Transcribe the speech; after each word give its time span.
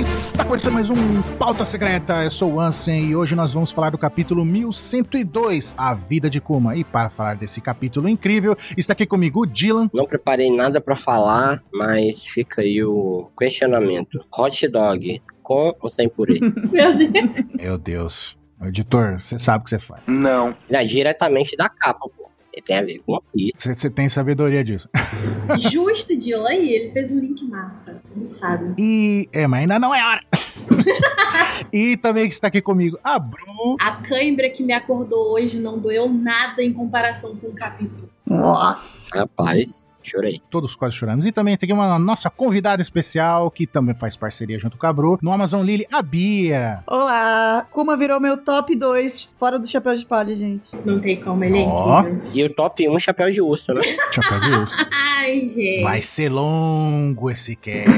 Está 0.00 0.44
começando 0.44 0.74
mais 0.74 0.90
um 0.90 1.22
Pauta 1.38 1.64
Secreta. 1.64 2.22
Eu 2.22 2.30
sou 2.30 2.54
o 2.54 2.60
Ansem 2.60 3.06
e 3.10 3.16
hoje 3.16 3.34
nós 3.34 3.52
vamos 3.52 3.70
falar 3.70 3.90
do 3.90 3.98
capítulo 3.98 4.44
1102, 4.44 5.74
A 5.76 5.94
Vida 5.94 6.30
de 6.30 6.40
Kuma. 6.40 6.76
E 6.76 6.84
para 6.84 7.10
falar 7.10 7.36
desse 7.36 7.60
capítulo 7.60 8.08
incrível, 8.08 8.56
está 8.76 8.92
aqui 8.92 9.06
comigo 9.06 9.42
o 9.42 9.46
Dylan. 9.46 9.90
Não 9.92 10.06
preparei 10.06 10.54
nada 10.54 10.80
pra 10.80 10.96
falar, 10.96 11.62
mas 11.72 12.24
fica 12.26 12.62
aí 12.62 12.82
o 12.82 13.30
questionamento. 13.38 14.24
Hot 14.36 14.68
dog 14.68 15.22
com 15.42 15.74
ou 15.80 15.90
sem 15.90 16.08
purê? 16.08 16.38
Meu 16.72 16.96
Deus. 16.96 17.46
Meu 17.54 17.78
Deus. 17.78 18.36
Editor, 18.62 19.20
você 19.20 19.38
sabe 19.38 19.60
o 19.60 19.64
que 19.64 19.70
você 19.70 19.78
faz. 19.78 20.02
Não. 20.06 20.56
Já 20.70 20.82
diretamente 20.82 21.56
da 21.56 21.68
capa, 21.68 22.08
pô. 22.16 22.23
Tem 22.62 22.78
a 22.78 22.82
ver 22.82 23.00
com 23.00 23.20
isso. 23.36 23.74
Você 23.74 23.90
tem 23.90 24.08
sabedoria 24.08 24.62
disso. 24.62 24.88
Justo, 25.58 26.16
Dylan. 26.16 26.48
Aí, 26.48 26.70
ele 26.70 26.92
fez 26.92 27.12
um 27.12 27.18
link 27.18 27.44
massa. 27.44 28.02
A 28.14 28.18
gente 28.18 28.32
sabe. 28.32 28.74
E. 28.78 29.28
É, 29.32 29.46
mas 29.46 29.60
ainda 29.60 29.78
não 29.78 29.94
é 29.94 30.04
hora. 30.04 30.20
e 31.72 31.96
também 31.96 32.26
está 32.26 32.48
aqui 32.48 32.60
comigo 32.60 32.98
a 33.02 33.18
Bru. 33.18 33.76
A 33.80 33.92
cãibra 33.96 34.48
que 34.50 34.62
me 34.62 34.72
acordou 34.72 35.32
hoje 35.32 35.58
não 35.58 35.78
doeu 35.78 36.08
nada 36.08 36.62
em 36.62 36.72
comparação 36.72 37.36
com 37.36 37.48
o 37.48 37.52
capítulo. 37.52 38.08
Nossa. 38.26 39.10
Rapaz, 39.14 39.90
chorei. 40.10 40.40
Todos 40.50 40.74
quase 40.76 40.94
choramos. 40.94 41.24
E 41.26 41.32
também 41.32 41.56
tem 41.56 41.66
aqui 41.66 41.72
uma 41.72 41.98
nossa 41.98 42.30
convidada 42.30 42.82
especial, 42.82 43.50
que 43.50 43.66
também 43.66 43.94
faz 43.94 44.16
parceria 44.16 44.58
junto 44.58 44.76
com 44.76 44.86
a 44.86 44.92
Bru, 44.92 45.18
no 45.22 45.32
Amazon 45.32 45.62
Lily, 45.64 45.86
a 45.92 46.02
Bia. 46.02 46.80
Olá. 46.86 47.66
Kuma 47.70 47.96
virou 47.96 48.20
meu 48.20 48.36
top 48.36 48.74
2 48.76 49.34
fora 49.38 49.58
do 49.58 49.66
chapéu 49.66 49.94
de 49.94 50.04
palha, 50.04 50.34
gente. 50.34 50.70
Não 50.84 50.98
tem 50.98 51.20
como, 51.20 51.44
ele 51.44 51.58
é 51.58 51.66
Ó. 51.66 52.00
incrível. 52.00 52.30
E 52.32 52.44
o 52.44 52.54
top 52.54 52.88
1, 52.88 52.98
chapéu 52.98 53.32
de 53.32 53.40
urso, 53.40 53.72
né? 53.72 53.80
Chapéu 54.12 54.40
de 54.40 54.50
urso. 54.50 54.74
Ai, 54.92 55.46
gente. 55.48 55.82
Vai 55.82 56.02
ser 56.02 56.28
longo 56.28 57.30
esse 57.30 57.56
cast. 57.56 57.90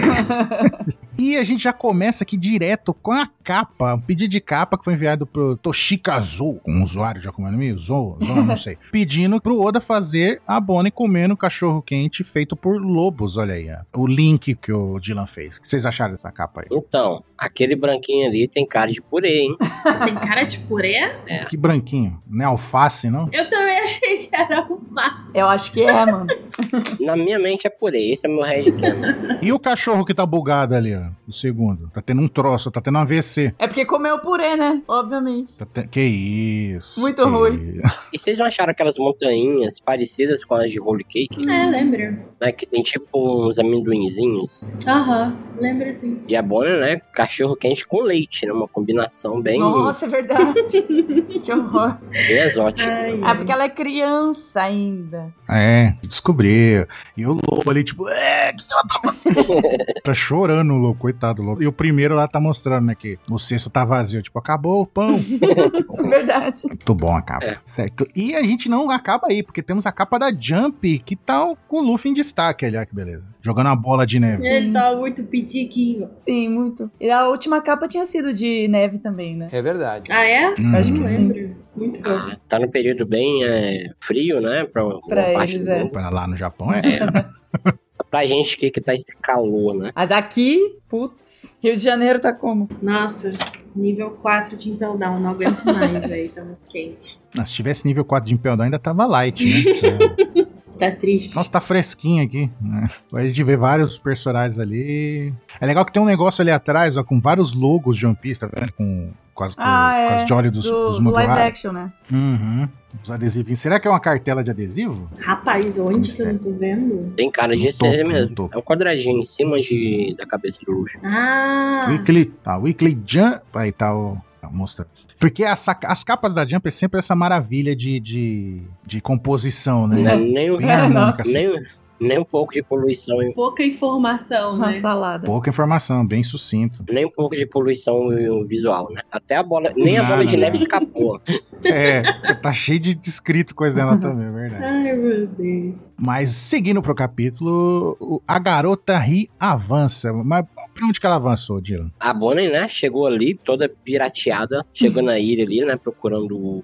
e 1.19 1.37
a 1.37 1.45
gente 1.45 1.63
já 1.63 1.73
começa 1.73 2.25
aqui 2.25 2.37
direto 2.37 2.95
com 2.95 3.13
a 3.13 3.29
capa, 3.43 3.95
um 3.95 4.01
pedido 4.01 4.31
de 4.31 4.41
capa 4.41 4.79
que 4.79 4.85
foi 4.85 4.95
enviado 4.95 5.27
pro 5.27 5.57
Toshikazu, 5.57 6.61
um 6.67 6.83
usuário 6.83 7.21
já 7.21 7.33
como 7.33 7.47
é 7.47 7.51
o 7.51 7.53
nome? 7.53 7.73
Zou, 7.77 8.19
Zou, 8.23 8.37
não 8.45 8.57
sei. 8.57 8.79
Pedindo 8.91 9.41
pro 9.41 9.61
Oda 9.61 9.81
fazer 9.81 10.41
a 10.47 10.61
Bonnie 10.61 10.91
comendo 10.91 11.37
cachorro 11.37 11.83
quente 11.83 11.96
feito 12.25 12.57
por 12.57 12.81
lobos, 12.81 13.37
olha 13.37 13.55
aí. 13.55 13.69
ó. 13.71 14.01
O 14.01 14.07
link 14.07 14.55
que 14.55 14.73
o 14.73 14.99
Dylan 15.01 15.27
fez. 15.27 15.57
O 15.57 15.63
que 15.63 15.69
vocês 15.69 15.85
acharam 15.87 16.13
dessa 16.13 16.31
capa 16.31 16.63
aí? 16.63 16.67
Então, 16.71 17.23
aquele 17.37 17.75
branquinho 17.77 18.27
ali 18.29 18.47
tem 18.49 18.67
cara 18.67 18.93
de 18.93 19.01
purê, 19.03 19.41
hein? 19.41 19.57
Tem 20.05 20.15
cara 20.15 20.45
de 20.45 20.59
purê? 20.61 21.13
Que 21.49 21.57
branquinho, 21.57 22.21
não 22.27 22.43
é 22.45 22.47
alface, 22.49 23.09
não? 23.11 23.29
Eu 23.33 23.49
também 23.49 23.79
achei 23.81 24.19
que 24.19 24.29
era 24.35 24.63
um 24.63 24.77
passo. 24.95 25.31
Eu 25.37 25.49
acho 25.49 25.73
que 25.73 25.83
é, 25.83 26.07
mano. 26.07 26.27
Na 27.01 27.17
minha 27.17 27.39
mente 27.39 27.67
é 27.67 27.71
purê, 27.71 28.13
esse 28.13 28.27
é 28.27 28.29
meu 28.29 28.43
headcanon. 28.43 29.37
E 29.43 29.53
o 29.53 29.59
cachorro 29.59 30.05
que 30.05 30.15
tá 30.15 30.25
bugado 30.27 30.75
ali, 30.75 30.95
ó, 30.95 31.11
o 31.27 31.33
segundo? 31.33 31.89
Tá 31.93 32.01
tendo 32.01 32.21
um 32.23 32.29
troço, 32.29 32.71
tá 32.71 32.81
tendo 32.81 32.97
um 32.99 33.03
AVC. 33.03 33.55
É 33.59 33.67
porque 33.67 33.85
comeu 33.85 34.19
purê, 34.19 34.57
né? 34.57 34.83
Obviamente. 34.89 35.57
Tá 35.57 35.67
te- 35.67 35.87
Que 35.89 36.01
isso? 36.01 37.01
Muito 37.01 37.23
que 37.23 37.29
ruim. 37.29 37.79
isso. 37.85 38.09
E 38.13 38.19
vocês 38.19 38.39
não 38.39 38.47
acharam 38.47 38.71
aquelas 38.71 38.97
montanhas 38.99 39.79
parecidas 39.81 40.45
com 40.45 40.55
as 40.55 40.71
de 40.71 40.81
Holy 40.81 41.05
Cake? 41.05 41.49
É, 41.49 41.67
lembro. 41.91 42.19
Né? 42.41 42.53
Que 42.53 42.67
tem 42.67 42.83
tipo 42.83 43.49
uns 43.49 43.59
amendoinzinhos. 43.59 44.69
Aham, 44.87 45.37
lembro 45.59 45.93
sim. 45.95 46.21
E 46.29 46.37
a 46.37 46.43
Bonnie, 46.43 46.79
né? 46.79 47.01
Cachorro 47.13 47.57
quente 47.57 47.87
com 47.87 48.03
leite, 48.03 48.45
né? 48.47 48.53
Uma 48.53 48.69
combinação 48.69 49.41
bem, 49.41 49.59
Nossa, 49.59 50.07
é 50.07 50.09
verdade. 50.09 50.63
que 50.83 51.53
horror. 51.53 51.97
bem 52.11 52.39
exótica. 52.39 52.89
Ai, 52.89 53.21
É 53.23 53.35
porque 53.35 53.53
ela 53.53 53.65
é 53.65 53.69
criança 53.69 54.63
ainda. 54.63 55.33
É, 55.49 55.95
descobriu. 56.03 56.87
E 57.17 57.27
o 57.27 57.39
lobo 57.51 57.71
ali, 57.71 57.83
tipo, 57.85 58.09
é, 58.09 58.53
que 58.53 58.67
que 58.67 58.73
ela 58.73 58.83
tá 58.83 59.01
fazendo? 59.03 59.47
Tá 60.03 60.15
chorando 60.15 60.73
o 60.73 60.77
lobo, 60.77 60.99
coitado 60.99 61.43
do 61.43 61.49
lobo. 61.49 61.63
E 61.63 61.67
o 61.67 61.73
primeiro 61.73 62.15
lá 62.15 62.29
tá 62.29 62.39
mostrando, 62.41 62.87
né, 62.87 62.95
que 62.95 63.19
o 63.29 63.39
cesto 63.39 63.69
tá 63.71 63.85
vazio. 63.85 64.23
Tipo, 64.23 64.39
acabou 64.39 64.83
o 64.83 64.87
pão. 64.87 65.17
Verdade. 66.09 66.63
Muito 66.67 66.95
bom 66.95 67.17
a 67.17 67.23
capa. 67.23 67.45
É. 67.45 67.57
Certo. 67.65 68.07
E 68.15 68.35
a 68.35 68.43
gente 68.43 68.69
não 68.69 68.89
acaba 68.91 69.29
aí, 69.29 69.43
porque 69.43 69.63
temos 69.63 69.87
a 69.87 69.93
capa 69.93 70.19
da 70.19 70.31
Jump, 70.33 70.99
que 71.01 71.17
tá 71.17 71.55
com 71.67 71.76
o 71.79 71.83
Luffy 71.83 72.11
em 72.11 72.15
destaque 72.15 72.65
ali, 72.65 72.77
olha 72.77 72.87
que 72.87 72.95
beleza. 72.95 73.25
Jogando 73.41 73.69
a 73.69 73.77
bola 73.77 74.07
de 74.07 74.19
neve. 74.19 74.47
Ele 74.47 74.73
tá 74.73 74.95
muito 74.97 75.23
pitiquinho. 75.25 76.11
Sim, 76.29 76.49
muito. 76.49 76.91
E 77.01 77.11
a 77.11 77.29
última 77.29 77.61
capa 77.61 77.87
tinha 77.89 78.05
sido 78.05 78.33
de 78.33 78.67
neve 78.69 78.99
também, 78.99 79.37
né? 79.37 79.49
É 79.53 79.63
verdade. 79.63 80.13
Ah, 80.13 80.25
é? 80.25 80.55
Hum. 80.59 80.77
Acho 80.77 80.93
que 80.93 80.99
sim. 80.99 81.17
lembro. 81.17 81.57
Muito 81.77 81.99
fofo. 81.99 82.11
Ah, 82.11 82.37
tá 82.49 82.59
no 82.59 82.71
período 82.71 83.05
bem 83.07 83.45
é, 83.45 83.91
frio, 84.01 84.41
né? 84.41 84.65
Pra, 84.65 84.83
Pra 85.07 85.45
eles, 85.45 85.67
é. 85.67 85.85
Pra 85.85 86.09
lá 86.09 86.27
no 86.27 86.37
Japão 86.37 86.73
é. 86.73 86.83
Pra 88.11 88.25
gente 88.25 88.55
aqui 88.55 88.71
que 88.71 88.81
tá 88.81 88.95
esse 88.95 89.17
calor, 89.21 89.75
né? 89.75 89.91
Mas 89.95 90.11
aqui, 90.13 90.79
putz, 90.89 91.57
Rio 91.63 91.75
de 91.75 91.83
Janeiro 91.83 92.21
tá 92.21 92.33
como? 92.33 92.69
Nossa, 92.81 93.33
nível 93.75 94.11
4 94.11 94.57
de 94.57 94.71
Impel 94.71 94.97
Down. 94.97 95.19
Não 95.19 95.31
aguento 95.31 95.65
mais, 95.65 95.93
velho. 96.07 96.29
Tá 96.31 96.45
muito 96.45 96.67
quente. 96.69 97.19
Mas 97.37 97.49
se 97.49 97.55
tivesse 97.55 97.87
nível 97.87 98.05
4 98.05 98.29
de 98.29 98.35
Impel 98.35 98.57
Down, 98.57 98.67
ainda 98.67 98.79
tava 98.79 99.07
light, 99.07 99.45
né? 99.45 100.46
Tá 100.79 100.91
triste. 100.91 101.35
Nossa, 101.37 101.51
tá 101.53 101.61
fresquinho 101.61 102.23
aqui. 102.25 102.51
Né? 102.61 102.89
A 103.15 103.27
gente 103.27 103.43
vê 103.43 103.57
vários 103.57 103.99
personagens 103.99 104.59
ali. 104.59 105.33
É 105.61 105.67
legal 105.67 105.85
que 105.85 105.93
tem 105.93 106.03
um 106.03 106.07
negócio 106.07 106.43
ali 106.43 106.51
atrás, 106.51 106.97
ó, 106.97 107.03
com 107.05 107.21
vários 107.21 107.55
logos 107.55 107.97
de 107.97 108.07
One 108.07 108.17
Piece, 108.21 108.41
tá 108.41 108.49
vendo? 108.53 108.73
Com, 108.73 109.11
com 109.35 109.45
as, 109.45 109.55
com, 109.55 109.63
Ah, 109.63 109.93
com 110.09 110.13
é. 110.13 110.15
as 110.15 110.29
jolly 110.29 110.51
dos, 110.51 110.65
Do, 110.65 110.87
dos 110.87 111.01
do 111.01 111.11
live 111.11 111.33
action, 111.33 111.73
né? 111.73 111.93
Uhum. 112.13 112.69
Os 113.03 113.11
adesivinhos. 113.11 113.59
Será 113.59 113.79
que 113.79 113.87
é 113.87 113.91
uma 113.91 114.01
cartela 114.01 114.43
de 114.43 114.51
adesivo? 114.51 115.11
Rapaz, 115.19 115.79
onde 115.79 116.11
que 116.15 116.23
eu 116.23 116.27
não 116.33 116.39
tô 116.39 116.53
vendo? 116.53 117.13
Tem 117.17 117.31
cara 117.31 117.55
de 117.57 117.71
ser 117.73 118.05
mesmo. 118.07 118.35
topo. 118.35 118.55
É 118.55 118.59
um 118.59 118.63
quadradinho 118.63 119.19
em 119.21 119.25
cima 119.25 119.61
de, 119.61 120.15
da 120.19 120.27
cabeça 120.27 120.59
do 120.65 120.73
Luffy. 120.73 120.99
Ah! 121.05 121.87
Weekly, 121.91 122.25
tá, 122.27 122.57
Weekly 122.59 122.99
Jump. 123.07 123.41
Aí 123.55 123.71
tá 123.73 123.95
o. 123.95 124.17
tá, 124.47 124.51
Mostra. 124.57 124.87
Porque 125.19 125.45
as, 125.45 125.67
as 125.69 126.05
capas 126.05 126.35
da 126.35 126.47
Jump 126.47 126.67
é 126.67 126.71
sempre 126.71 126.99
essa 126.99 127.15
maravilha 127.15 127.75
de, 127.75 127.99
de, 128.01 128.63
de 128.85 129.01
composição, 129.01 129.87
né? 129.87 129.97
Não 129.97 130.19
nem, 130.19 130.57
Bem 130.57 130.69
É, 130.69 130.73
harmônica, 130.73 131.23
nossa. 131.25 131.61
Nem, 131.99 132.19
um 132.19 132.25
pouco 132.25 132.53
de 132.53 132.63
poluição, 132.63 133.17
Pouca 133.35 133.63
informação, 133.65 134.57
né? 134.57 134.81
salada. 134.81 135.25
Pouca 135.25 135.51
informação, 135.51 136.07
bem 136.07 136.23
sucinto. 136.23 136.85
nem 136.91 137.07
um 137.07 137.11
pouco 137.11 137.35
de 137.37 137.47
poluição 137.47 138.09
visual, 138.47 138.91
né? 138.93 139.03
Até 139.11 139.37
a 139.37 139.43
bola, 139.43 139.73
nem 139.77 139.97
a 139.99 140.03
Não, 140.03 140.09
bola 140.11 140.27
de 140.27 140.33
não, 140.37 140.41
neve 140.41 140.57
não. 140.59 140.63
escapou. 140.63 141.21
É, 141.65 142.03
tá 142.43 142.53
cheio 142.53 142.79
de 142.79 142.95
descrito 142.95 143.55
coisa 143.55 143.75
dela 143.75 143.97
também, 143.97 144.29
é 144.29 144.31
verdade. 144.31 144.65
Ai, 144.65 144.93
meu 144.93 145.27
Deus. 145.27 145.93
Mas 145.97 146.31
seguindo 146.31 146.81
pro 146.81 146.95
capítulo, 146.95 148.23
a 148.27 148.39
garota 148.39 148.97
ri 148.99 149.29
avança. 149.41 150.13
Mas 150.13 150.45
pra 150.75 150.87
onde 150.87 151.01
que 151.01 151.07
ela 151.07 151.17
avançou, 151.17 151.61
Dylan? 151.61 151.91
A 151.99 152.13
Bonnie, 152.15 152.49
né, 152.49 152.69
chegou 152.69 153.07
ali 153.07 153.35
toda 153.35 153.69
pirateada, 153.69 154.65
chegou 154.73 155.03
na 155.03 155.19
ilha 155.19 155.45
ali, 155.45 155.65
né, 155.65 155.77
procurando 155.77 156.63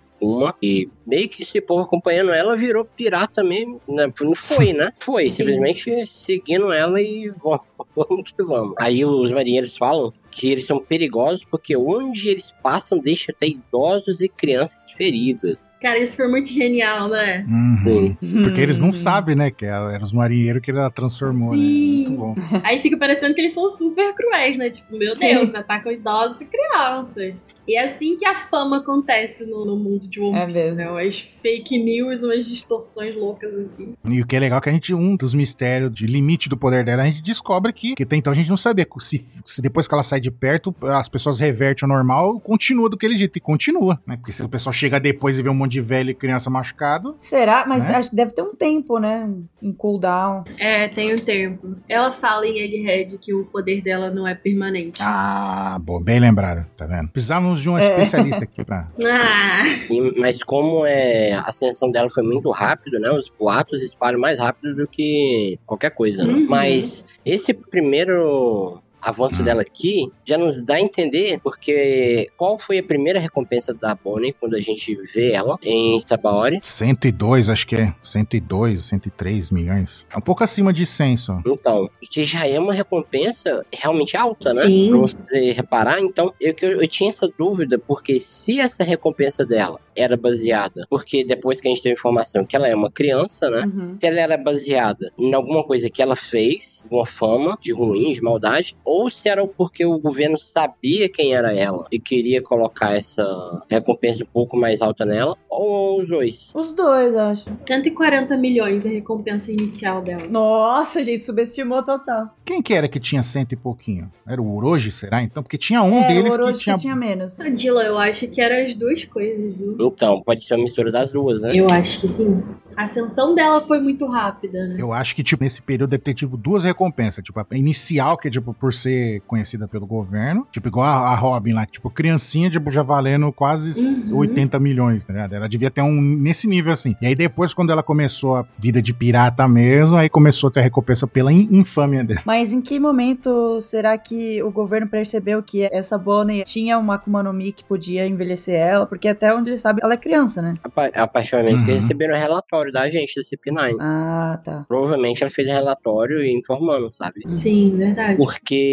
E 0.63 0.89
meio 1.07 1.29
que 1.29 1.43
esse 1.43 1.61
povo 1.61 1.83
acompanhando 1.83 2.33
ela 2.33 2.57
virou 2.57 2.85
pirata 2.85 3.43
mesmo. 3.43 3.81
Né? 3.89 4.13
Não 4.21 4.35
foi, 4.35 4.73
né? 4.75 4.93
Foi, 5.01 5.29
Sim. 5.29 5.37
simplesmente 5.37 6.07
seguindo 6.07 6.73
ela 6.73 7.01
e 7.01 7.31
vamos, 7.43 7.61
vamos 7.95 8.33
que 8.33 8.43
vamos. 8.43 8.75
Aí 8.79 9.05
os 9.05 9.31
marinheiros 9.33 9.77
falam 9.77 10.13
que 10.31 10.51
eles 10.51 10.65
são 10.65 10.79
perigosos 10.79 11.45
porque 11.45 11.77
onde 11.77 12.29
eles 12.31 12.55
passam 12.63 12.99
deixa 12.99 13.33
até 13.33 13.47
idosos 13.49 14.21
e 14.23 14.29
crianças 14.31 14.91
feridas. 14.93 15.77
Cara, 15.81 15.99
isso 15.99 16.17
foi 16.17 16.27
muito 16.27 16.49
genial, 16.49 17.09
né? 17.09 17.45
Uhum. 17.47 18.17
Hum. 18.23 18.43
Porque 18.43 18.61
eles 18.61 18.79
não 18.79 18.93
sabem, 18.95 19.37
né? 19.37 19.51
Que 19.51 19.67
ela- 19.67 19.93
eram 19.93 20.03
os 20.05 20.13
marinheiros 20.13 20.63
que 20.63 20.71
ela 20.71 20.91
transformou, 20.91 21.51
Sim. 21.51 21.59
né? 21.59 21.97
Muito 22.09 22.13
bom. 22.13 22.35
Aí 22.65 22.79
fica 22.81 22.97
parecendo 22.97 23.35
que 23.35 23.41
eles 23.43 23.53
são 23.53 23.69
super 23.69 24.15
cruéis, 24.15 24.57
né? 24.57 24.71
Tipo, 24.71 24.97
meu 24.97 25.15
Sim. 25.15 25.35
Deus, 25.35 25.55
atacam 25.55 25.93
idosos 25.93 26.41
e 26.41 26.47
crianças. 26.47 27.45
E 27.69 27.77
é 27.77 27.85
assim 27.85 28.17
que 28.17 28.25
a 28.27 28.35
fama 28.35 28.79
acontece 28.79 29.45
no, 29.47 29.65
no 29.65 29.77
mundo 29.77 30.09
de 30.09 30.19
One 30.21 30.37
É 30.39 30.47
Piece, 30.47 30.59
mesmo. 30.71 30.77
né? 30.77 30.91
Umas 30.91 31.19
fake 31.21 31.79
news, 31.79 32.23
umas 32.23 32.47
distorções 32.47 33.15
loucas 33.15 33.57
assim. 33.57 33.95
E 34.05 34.21
o 34.21 34.27
que 34.27 34.35
é 34.35 34.41
legal 34.41 34.59
é 34.59 34.63
que 34.63 34.69
a 34.69 34.73
gente, 34.73 34.95
um 34.95 35.15
dos 35.15 35.35
mistérios 35.35 35.93
de 35.93 36.07
limite 36.07 36.49
do 36.49 36.57
poder 36.57 36.85
dela, 36.85 37.03
a 37.03 37.07
gente 37.07 37.23
descobre 37.23 37.72
que, 37.73 37.95
que 37.95 38.03
até 38.03 38.17
então 38.17 38.33
a 38.33 38.37
gente 38.37 38.49
não 38.51 38.57
sabia 38.57 38.87
se, 38.99 39.25
se 39.45 39.61
depois 39.63 39.89
que 39.89 39.95
ela 39.95 40.03
sai 40.03 40.21
de 40.21 40.31
perto, 40.31 40.75
as 40.83 41.09
pessoas 41.09 41.39
revertem 41.39 41.89
ao 41.89 41.95
normal, 41.95 42.39
continua 42.41 42.89
do 42.89 42.97
aquele 42.97 43.17
jeito. 43.17 43.37
E 43.37 43.41
continua, 43.41 44.01
né? 44.07 44.17
Porque 44.17 44.33
se 44.33 44.43
o 44.43 44.49
pessoal 44.49 44.73
chega 44.73 45.01
depois 45.01 45.39
e 45.39 45.43
vê 45.43 45.49
um 45.49 45.55
monte 45.55 45.73
de 45.73 45.81
velho 45.81 46.11
e 46.11 46.15
criança 46.15 46.51
machucado, 46.51 47.15
Será? 47.19 47.65
Mas 47.67 47.89
Né? 47.89 47.95
acho 47.95 48.11
que 48.11 48.17
deve 48.17 48.33
ter 48.33 48.43
um 48.43 48.55
tempo, 48.55 48.99
né? 48.99 49.29
Em 49.63 49.73
cooldown. 49.73 50.45
É, 50.59 50.89
tem 50.89 51.15
um 51.15 51.19
tempo. 51.19 51.77
Ela 51.89 52.13
fala 52.13 52.47
em 52.47 52.59
Egghead 52.59 53.19
que 53.19 53.33
o 53.33 53.45
poder 53.47 53.81
dela 53.83 54.11
não 54.11 54.27
é 54.29 54.35
permanente. 54.35 55.01
Ah, 55.03 55.79
bom, 55.81 56.01
bem 56.01 56.19
lembrado, 56.21 56.67
tá 56.77 56.87
vendo? 56.87 57.09
Precisávamos 57.09 57.61
de 57.63 57.71
um 57.71 57.79
É. 57.79 57.83
especialista 57.89 58.45
aqui 58.45 58.65
pra. 58.65 58.89
Ah, 59.05 59.63
E- 59.91 60.21
mas 60.21 60.43
como 60.43 60.85
é, 60.87 61.33
a 61.33 61.43
ascensão 61.43 61.91
dela 61.91 62.09
foi 62.11 62.23
muito 62.23 62.51
rápido, 62.51 62.99
né? 63.01 63.11
Os 63.11 63.31
boatos 63.39 63.83
espalham 63.83 64.21
mais 64.21 64.39
rápido 64.39 64.75
do 64.75 64.87
que 64.87 65.59
qualquer 65.67 65.91
coisa, 65.91 66.25
né? 66.25 66.33
Uhum. 66.35 66.47
Mas 66.49 67.05
esse 67.25 67.59
primeiro 67.71 68.83
avanço 69.03 69.41
Hum. 69.41 69.45
dela 69.45 69.63
aqui 69.63 70.11
já 70.25 70.39
nos 70.39 70.63
dá 70.65 70.75
a 70.75 70.81
entender 70.81 71.41
porque 71.43 72.29
qual 72.37 72.59
foi 72.59 72.79
a 72.79 72.83
primeira 72.83 73.19
recompensa 73.19 73.75
da 73.75 73.95
Bonnie 73.95 74.33
quando 74.39 74.55
a 74.55 74.61
gente 74.61 74.95
vê 75.15 75.33
ela 75.33 75.59
em 75.63 76.01
Sabaori? 76.01 76.59
102, 76.63 77.49
acho 77.49 77.67
que 77.67 77.77
é. 77.77 77.95
102, 78.03 78.85
103 78.85 79.51
milhões. 79.51 80.07
É 80.13 80.17
um 80.17 80.21
pouco 80.21 80.45
acima 80.45 80.73
de 80.73 80.87
100 80.87 81.17
só. 81.17 81.41
Então, 81.47 81.89
que 82.11 82.25
já 82.25 82.47
é 82.47 82.59
uma 82.59 82.73
recompensa 82.73 83.65
realmente 83.73 84.17
alta, 84.17 84.53
né? 84.53 84.67
Sim. 84.67 84.91
Pra 84.91 84.99
você 85.01 85.53
reparar. 85.53 86.01
Então, 86.01 86.33
eu, 86.41 86.55
que 86.55 86.65
eu, 86.65 86.81
eu 86.83 86.89
tinha 86.89 87.11
essa 87.11 87.29
dúvida, 87.39 87.79
porque 87.79 88.21
se 88.21 88.61
essa 88.61 88.85
recompensa 88.85 89.45
dela 89.45 89.81
era 89.97 90.17
baseada, 90.17 90.87
porque 90.89 91.25
depois 91.25 91.61
que 91.61 91.69
a 91.69 91.71
gente 91.71 91.83
teve 91.83 91.95
informação 91.95 92.45
que 92.45 92.57
ela 92.57 92.69
é 92.69 92.75
uma 92.75 92.91
criança, 92.91 93.51
né? 93.51 93.65
Uhum. 93.67 93.97
Se 94.01 94.07
ela 94.07 94.21
era 94.21 94.37
baseada 94.37 95.13
em 95.19 95.35
alguma 95.35 95.63
coisa 95.65 95.89
que 95.91 96.01
ela 96.03 96.17
fez, 96.17 96.83
alguma 96.85 97.07
fama 97.07 97.59
de 97.61 97.73
ruim, 97.73 98.13
de 98.13 98.23
maldade, 98.23 98.77
ou 98.93 99.09
se 99.09 99.27
era 99.27 99.47
porque 99.47 99.87
o 99.87 99.99
governo 99.99 100.39
sabia 100.39 101.09
quem 101.09 101.35
era 101.35 101.55
ela 101.55 101.87
e 101.91 101.99
queria 101.99 102.43
colocar 102.43 102.95
essa 102.95 103.25
recompensa 103.71 104.23
um 104.23 104.27
pouco 104.27 104.55
mais 104.55 104.83
alta 104.83 105.07
nela, 105.07 105.35
ou 105.49 106.03
os 106.03 106.09
dois. 106.09 106.53
Os 106.55 106.73
dois, 106.73 107.15
acho. 107.15 107.51
140 107.57 108.37
milhões 108.37 108.85
é 108.85 108.91
a 108.91 108.93
recompensa 108.93 109.51
inicial 109.51 110.03
dela. 110.03 110.27
Nossa, 110.29 110.99
a 110.99 111.03
gente 111.03 111.23
subestimou 111.23 111.83
total. 111.83 112.37
Quem 112.45 112.61
que 112.61 112.75
era 112.75 112.87
que 112.87 113.01
tinha 113.01 113.23
cento 113.23 113.53
e 113.53 113.57
pouquinho? 113.57 114.13
Era 114.27 114.43
o 114.43 114.55
Orochi, 114.55 114.91
será? 114.91 115.23
Então, 115.23 115.43
porque 115.43 115.57
tinha 115.57 115.83
um 115.83 116.01
é, 116.01 116.09
deles 116.09 116.37
que 116.37 116.53
tinha. 116.53 116.77
que 116.77 116.83
tinha 116.83 116.97
menos. 116.97 117.41
A 117.41 117.49
Dila, 117.49 117.83
eu 117.85 117.99
acho 117.99 118.29
que 118.29 118.41
eram 118.43 118.63
as 118.63 118.75
duas 118.75 119.05
coisas, 119.05 119.57
viu? 119.57 119.77
Então, 119.81 120.21
pode 120.23 120.45
ser 120.45 120.55
uma 120.55 120.65
mistura 120.65 120.93
das 120.93 121.11
duas, 121.11 121.41
né? 121.41 121.53
Eu 121.55 121.71
acho 121.71 122.01
que 122.01 122.09
sim. 122.09 122.43
A 122.77 122.85
ascensão 122.85 123.35
dela 123.35 123.63
foi 123.67 123.81
muito 123.81 124.07
rápida, 124.07 124.67
né? 124.67 124.77
Eu 124.79 124.93
acho 124.93 125.15
que, 125.15 125.23
tipo, 125.23 125.43
nesse 125.43 125.63
período 125.63 125.91
deve 125.91 126.03
ter, 126.03 126.15
tipo, 126.15 126.37
duas 126.37 126.65
recompensas. 126.65 127.25
Tipo, 127.25 127.41
a 127.41 127.47
inicial, 127.53 128.17
que 128.17 128.29
é, 128.29 128.31
tipo, 128.31 128.53
por 128.53 128.73
ser 128.83 129.21
conhecida 129.27 129.67
pelo 129.69 129.87
governo. 129.87 130.47
Tipo, 130.51 130.69
igual 130.69 130.87
a, 130.87 131.11
a 131.11 131.15
Robin 131.15 131.53
lá, 131.53 131.65
que, 131.67 131.73
tipo, 131.73 131.91
criancinha, 131.91 132.51
tipo, 132.51 132.71
já 132.71 132.83
valendo 132.83 133.33
quase 133.33 134.13
Uhum. 134.13 134.19
80 134.21 134.59
milhões, 134.59 135.05
tá 135.05 135.13
ligado? 135.13 135.35
Ela 135.35 135.49
devia 135.49 135.71
ter 135.71 135.83
um 135.83 136.01
nesse 136.01 136.47
nível, 136.47 136.73
assim. 136.73 136.95
E 137.01 137.07
aí 137.07 137.15
depois, 137.15 137.55
quando 137.55 137.71
ela 137.71 137.83
começou 137.83 138.37
a 138.37 138.47
vida 138.59 138.81
de 138.83 138.93
pirata 138.93 139.47
mesmo, 139.49 139.97
aí 139.97 140.09
começou 140.09 140.49
a 140.49 140.51
ter 140.51 140.61
a 140.61 140.63
recompensa 140.63 141.07
pela 141.07 141.33
in- 141.33 141.49
infâmia 141.51 142.05
dela. 142.05 142.21
Mas 142.25 142.53
em 142.53 142.61
que 142.61 142.79
momento 142.79 143.61
será 143.61 143.97
que 143.99 144.43
o 144.43 144.51
governo 144.51 144.87
percebeu 144.89 145.43
que 145.43 145.65
essa 145.73 145.97
Bonnie 145.99 146.45
tinha 146.45 146.79
uma 146.79 146.95
Akuma 146.97 147.23
no 147.23 147.33
Mi 147.33 147.53
que 147.53 147.65
podia 147.65 148.07
envelhecer 148.07 148.55
ela? 148.55 148.87
Porque 148.87 149.09
até 149.09 149.35
onde 149.35 149.51
ele 149.51 149.57
sabe, 149.57 149.81
ela 149.83 149.95
é 149.95 149.97
criança, 149.97 150.41
né? 150.43 150.55
A, 150.63 150.69
pa- 150.69 150.91
a 150.95 151.07
partir 151.07 151.33
do 151.33 151.39
momento 151.39 151.65
que 151.65 151.73
Uhum. 151.73 151.81
receberam 151.81 152.15
relatório 152.15 152.73
da 152.73 152.89
gente 152.91 153.15
do 153.15 153.25
CP9. 153.27 153.77
Ah, 153.81 154.39
tá. 154.45 154.65
Provavelmente 154.69 155.23
ela 155.23 155.31
fez 155.31 155.49
relatório 155.49 156.25
informando, 156.25 156.91
sabe? 156.93 157.21
Sim, 157.31 157.77
verdade. 157.77 158.17
Porque 158.17 158.72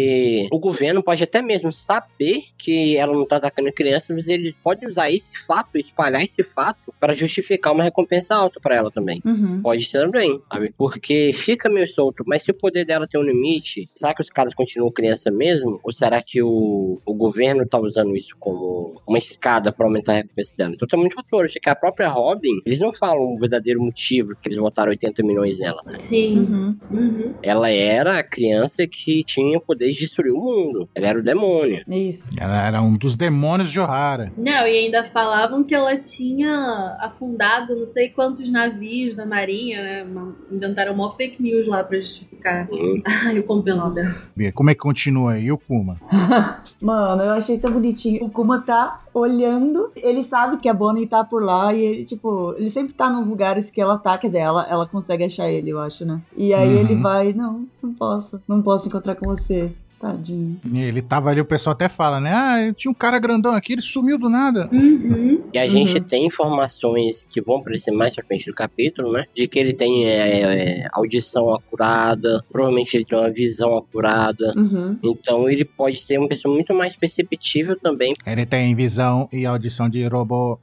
o 0.50 0.58
governo 0.58 1.02
pode 1.02 1.22
até 1.22 1.42
mesmo 1.42 1.72
saber 1.72 2.42
que 2.58 2.96
ela 2.96 3.12
não 3.12 3.26
tá 3.26 3.36
atacando 3.36 3.72
crianças, 3.72 4.10
mas 4.10 4.28
ele 4.28 4.54
pode 4.62 4.86
usar 4.86 5.10
esse 5.10 5.36
fato, 5.46 5.76
espalhar 5.76 6.22
esse 6.22 6.42
fato, 6.44 6.92
para 6.98 7.14
justificar 7.14 7.72
uma 7.72 7.82
recompensa 7.84 8.34
alta 8.34 8.60
pra 8.60 8.76
ela 8.76 8.90
também. 8.90 9.20
Uhum. 9.24 9.60
Pode 9.62 9.84
ser 9.84 10.00
também, 10.00 10.40
sabe? 10.52 10.74
Porque 10.76 11.32
fica 11.34 11.68
meio 11.68 11.88
solto, 11.88 12.24
mas 12.26 12.42
se 12.42 12.50
o 12.50 12.54
poder 12.54 12.84
dela 12.84 13.06
tem 13.06 13.20
um 13.20 13.24
limite, 13.24 13.88
será 13.94 14.14
que 14.14 14.22
os 14.22 14.30
caras 14.30 14.54
continuam 14.54 14.90
criança 14.90 15.30
mesmo? 15.30 15.80
Ou 15.82 15.92
será 15.92 16.22
que 16.22 16.42
o, 16.42 16.98
o 17.04 17.14
governo 17.14 17.66
tá 17.66 17.78
usando 17.78 18.16
isso 18.16 18.34
como 18.38 19.00
uma 19.06 19.18
escada 19.18 19.72
pra 19.72 19.86
aumentar 19.86 20.12
a 20.12 20.16
recompensa 20.16 20.56
dela? 20.56 20.72
Então 20.74 20.88
tem 20.88 20.98
muito 20.98 21.14
fator. 21.14 21.46
Acho 21.46 21.60
que 21.60 21.68
a 21.68 21.74
própria 21.74 22.08
Robin, 22.08 22.60
eles 22.64 22.78
não 22.78 22.92
falam 22.92 23.34
o 23.34 23.38
verdadeiro 23.38 23.80
motivo 23.82 24.34
que 24.40 24.48
eles 24.48 24.58
botaram 24.58 24.90
80 24.90 25.22
milhões 25.22 25.58
nela. 25.58 25.82
né? 25.84 25.94
Sim. 25.96 26.40
Uhum. 26.40 26.76
Uhum. 26.90 27.34
Ela 27.42 27.70
era 27.70 28.18
a 28.18 28.22
criança 28.22 28.86
que 28.86 29.24
tinha 29.24 29.58
o 29.58 29.60
de 29.92 29.98
destruir 30.00 30.32
o 30.32 30.38
mundo. 30.40 30.88
Ela 30.94 31.08
era 31.08 31.18
o 31.18 31.22
demônio. 31.22 31.82
Isso. 31.88 32.28
Ela 32.38 32.66
era 32.66 32.82
um 32.82 32.96
dos 32.96 33.14
demônios 33.16 33.70
de 33.70 33.78
Ohara. 33.80 34.32
Não, 34.36 34.66
e 34.66 34.78
ainda 34.84 35.04
falavam 35.04 35.62
que 35.64 35.74
ela 35.74 35.96
tinha 35.96 36.96
afundado 37.00 37.74
não 37.76 37.86
sei 37.86 38.08
quantos 38.08 38.50
navios 38.50 39.16
da 39.16 39.26
marinha, 39.26 39.82
né? 39.82 40.02
Uma- 40.04 40.34
Inventaram 40.50 40.94
uma 40.94 41.10
fake 41.10 41.42
news 41.42 41.66
lá 41.66 41.82
pra 41.84 41.98
justificar 41.98 42.68
Hum. 42.72 43.02
a 43.06 43.28
recompensa 43.30 43.90
dela. 43.90 44.04
Nossa. 44.06 44.30
Vê, 44.36 44.50
Como 44.52 44.70
é 44.70 44.74
que 44.74 44.80
continua 44.80 45.32
aí 45.32 45.50
o 45.52 45.58
Kuma? 45.58 45.96
Mano, 46.80 47.22
eu 47.22 47.30
achei 47.32 47.58
tão 47.58 47.72
bonitinho. 47.72 48.24
O 48.24 48.30
Kuma 48.30 48.60
tá 48.60 48.98
olhando, 49.12 49.90
ele 49.96 50.22
sabe 50.22 50.56
que 50.58 50.68
a 50.68 50.74
Bonnie 50.74 51.06
tá 51.06 51.22
por 51.24 51.42
lá 51.42 51.72
e 51.74 51.80
ele, 51.80 52.04
tipo, 52.04 52.54
ele 52.56 52.70
sempre 52.70 52.92
tá 52.94 53.10
nos 53.10 53.28
lugares 53.28 53.70
que 53.70 53.80
ela 53.80 53.98
tá. 53.98 54.16
Quer 54.18 54.28
dizer, 54.28 54.38
ela, 54.38 54.66
ela 54.68 54.86
consegue 54.86 55.24
achar 55.24 55.50
ele, 55.50 55.70
eu 55.70 55.78
acho, 55.80 56.04
né? 56.04 56.20
E 56.36 56.52
aí 56.54 56.74
Uhum. 56.74 56.80
ele 56.80 56.94
vai, 56.96 57.32
não, 57.32 57.66
não 57.82 57.92
posso, 57.92 58.40
não 58.48 58.62
posso 58.62 58.88
encontrar 58.88 59.14
com 59.14 59.28
você. 59.28 59.70
Tadinho. 60.00 60.58
Ele 60.74 61.02
tava 61.02 61.28
ali, 61.30 61.40
o 61.40 61.44
pessoal 61.44 61.72
até 61.72 61.88
fala, 61.88 62.18
né? 62.20 62.32
Ah, 62.32 62.72
tinha 62.74 62.90
um 62.90 62.94
cara 62.94 63.18
grandão 63.18 63.52
aqui, 63.52 63.74
ele 63.74 63.82
sumiu 63.82 64.16
do 64.18 64.30
nada. 64.30 64.68
Uhum. 64.72 65.42
E 65.52 65.58
a 65.58 65.64
Uhum. 65.64 65.70
gente 65.70 66.00
tem 66.00 66.26
informações 66.26 67.26
que 67.28 67.40
vão 67.42 67.56
aparecer 67.58 67.90
mais 67.90 68.14
pra 68.14 68.24
frente 68.24 68.46
do 68.46 68.54
capítulo, 68.54 69.12
né? 69.12 69.26
De 69.36 69.46
que 69.46 69.58
ele 69.58 69.74
tem 69.74 70.06
é, 70.06 70.40
é, 70.40 70.88
audição 70.92 71.52
acurada, 71.54 72.42
provavelmente 72.50 72.96
ele 72.96 73.04
tem 73.04 73.18
uma 73.18 73.30
visão 73.30 73.76
acurada. 73.76 74.54
Uhum. 74.56 74.96
Então 75.02 75.48
ele 75.48 75.64
pode 75.64 75.98
ser 75.98 76.18
uma 76.18 76.28
pessoa 76.28 76.54
muito 76.54 76.72
mais 76.74 76.96
perceptível 76.96 77.78
também. 77.78 78.14
Ele 78.26 78.46
tem 78.46 78.74
visão 78.74 79.28
e 79.32 79.44
audição 79.44 79.88
de 79.88 80.02
robô. 80.06 80.58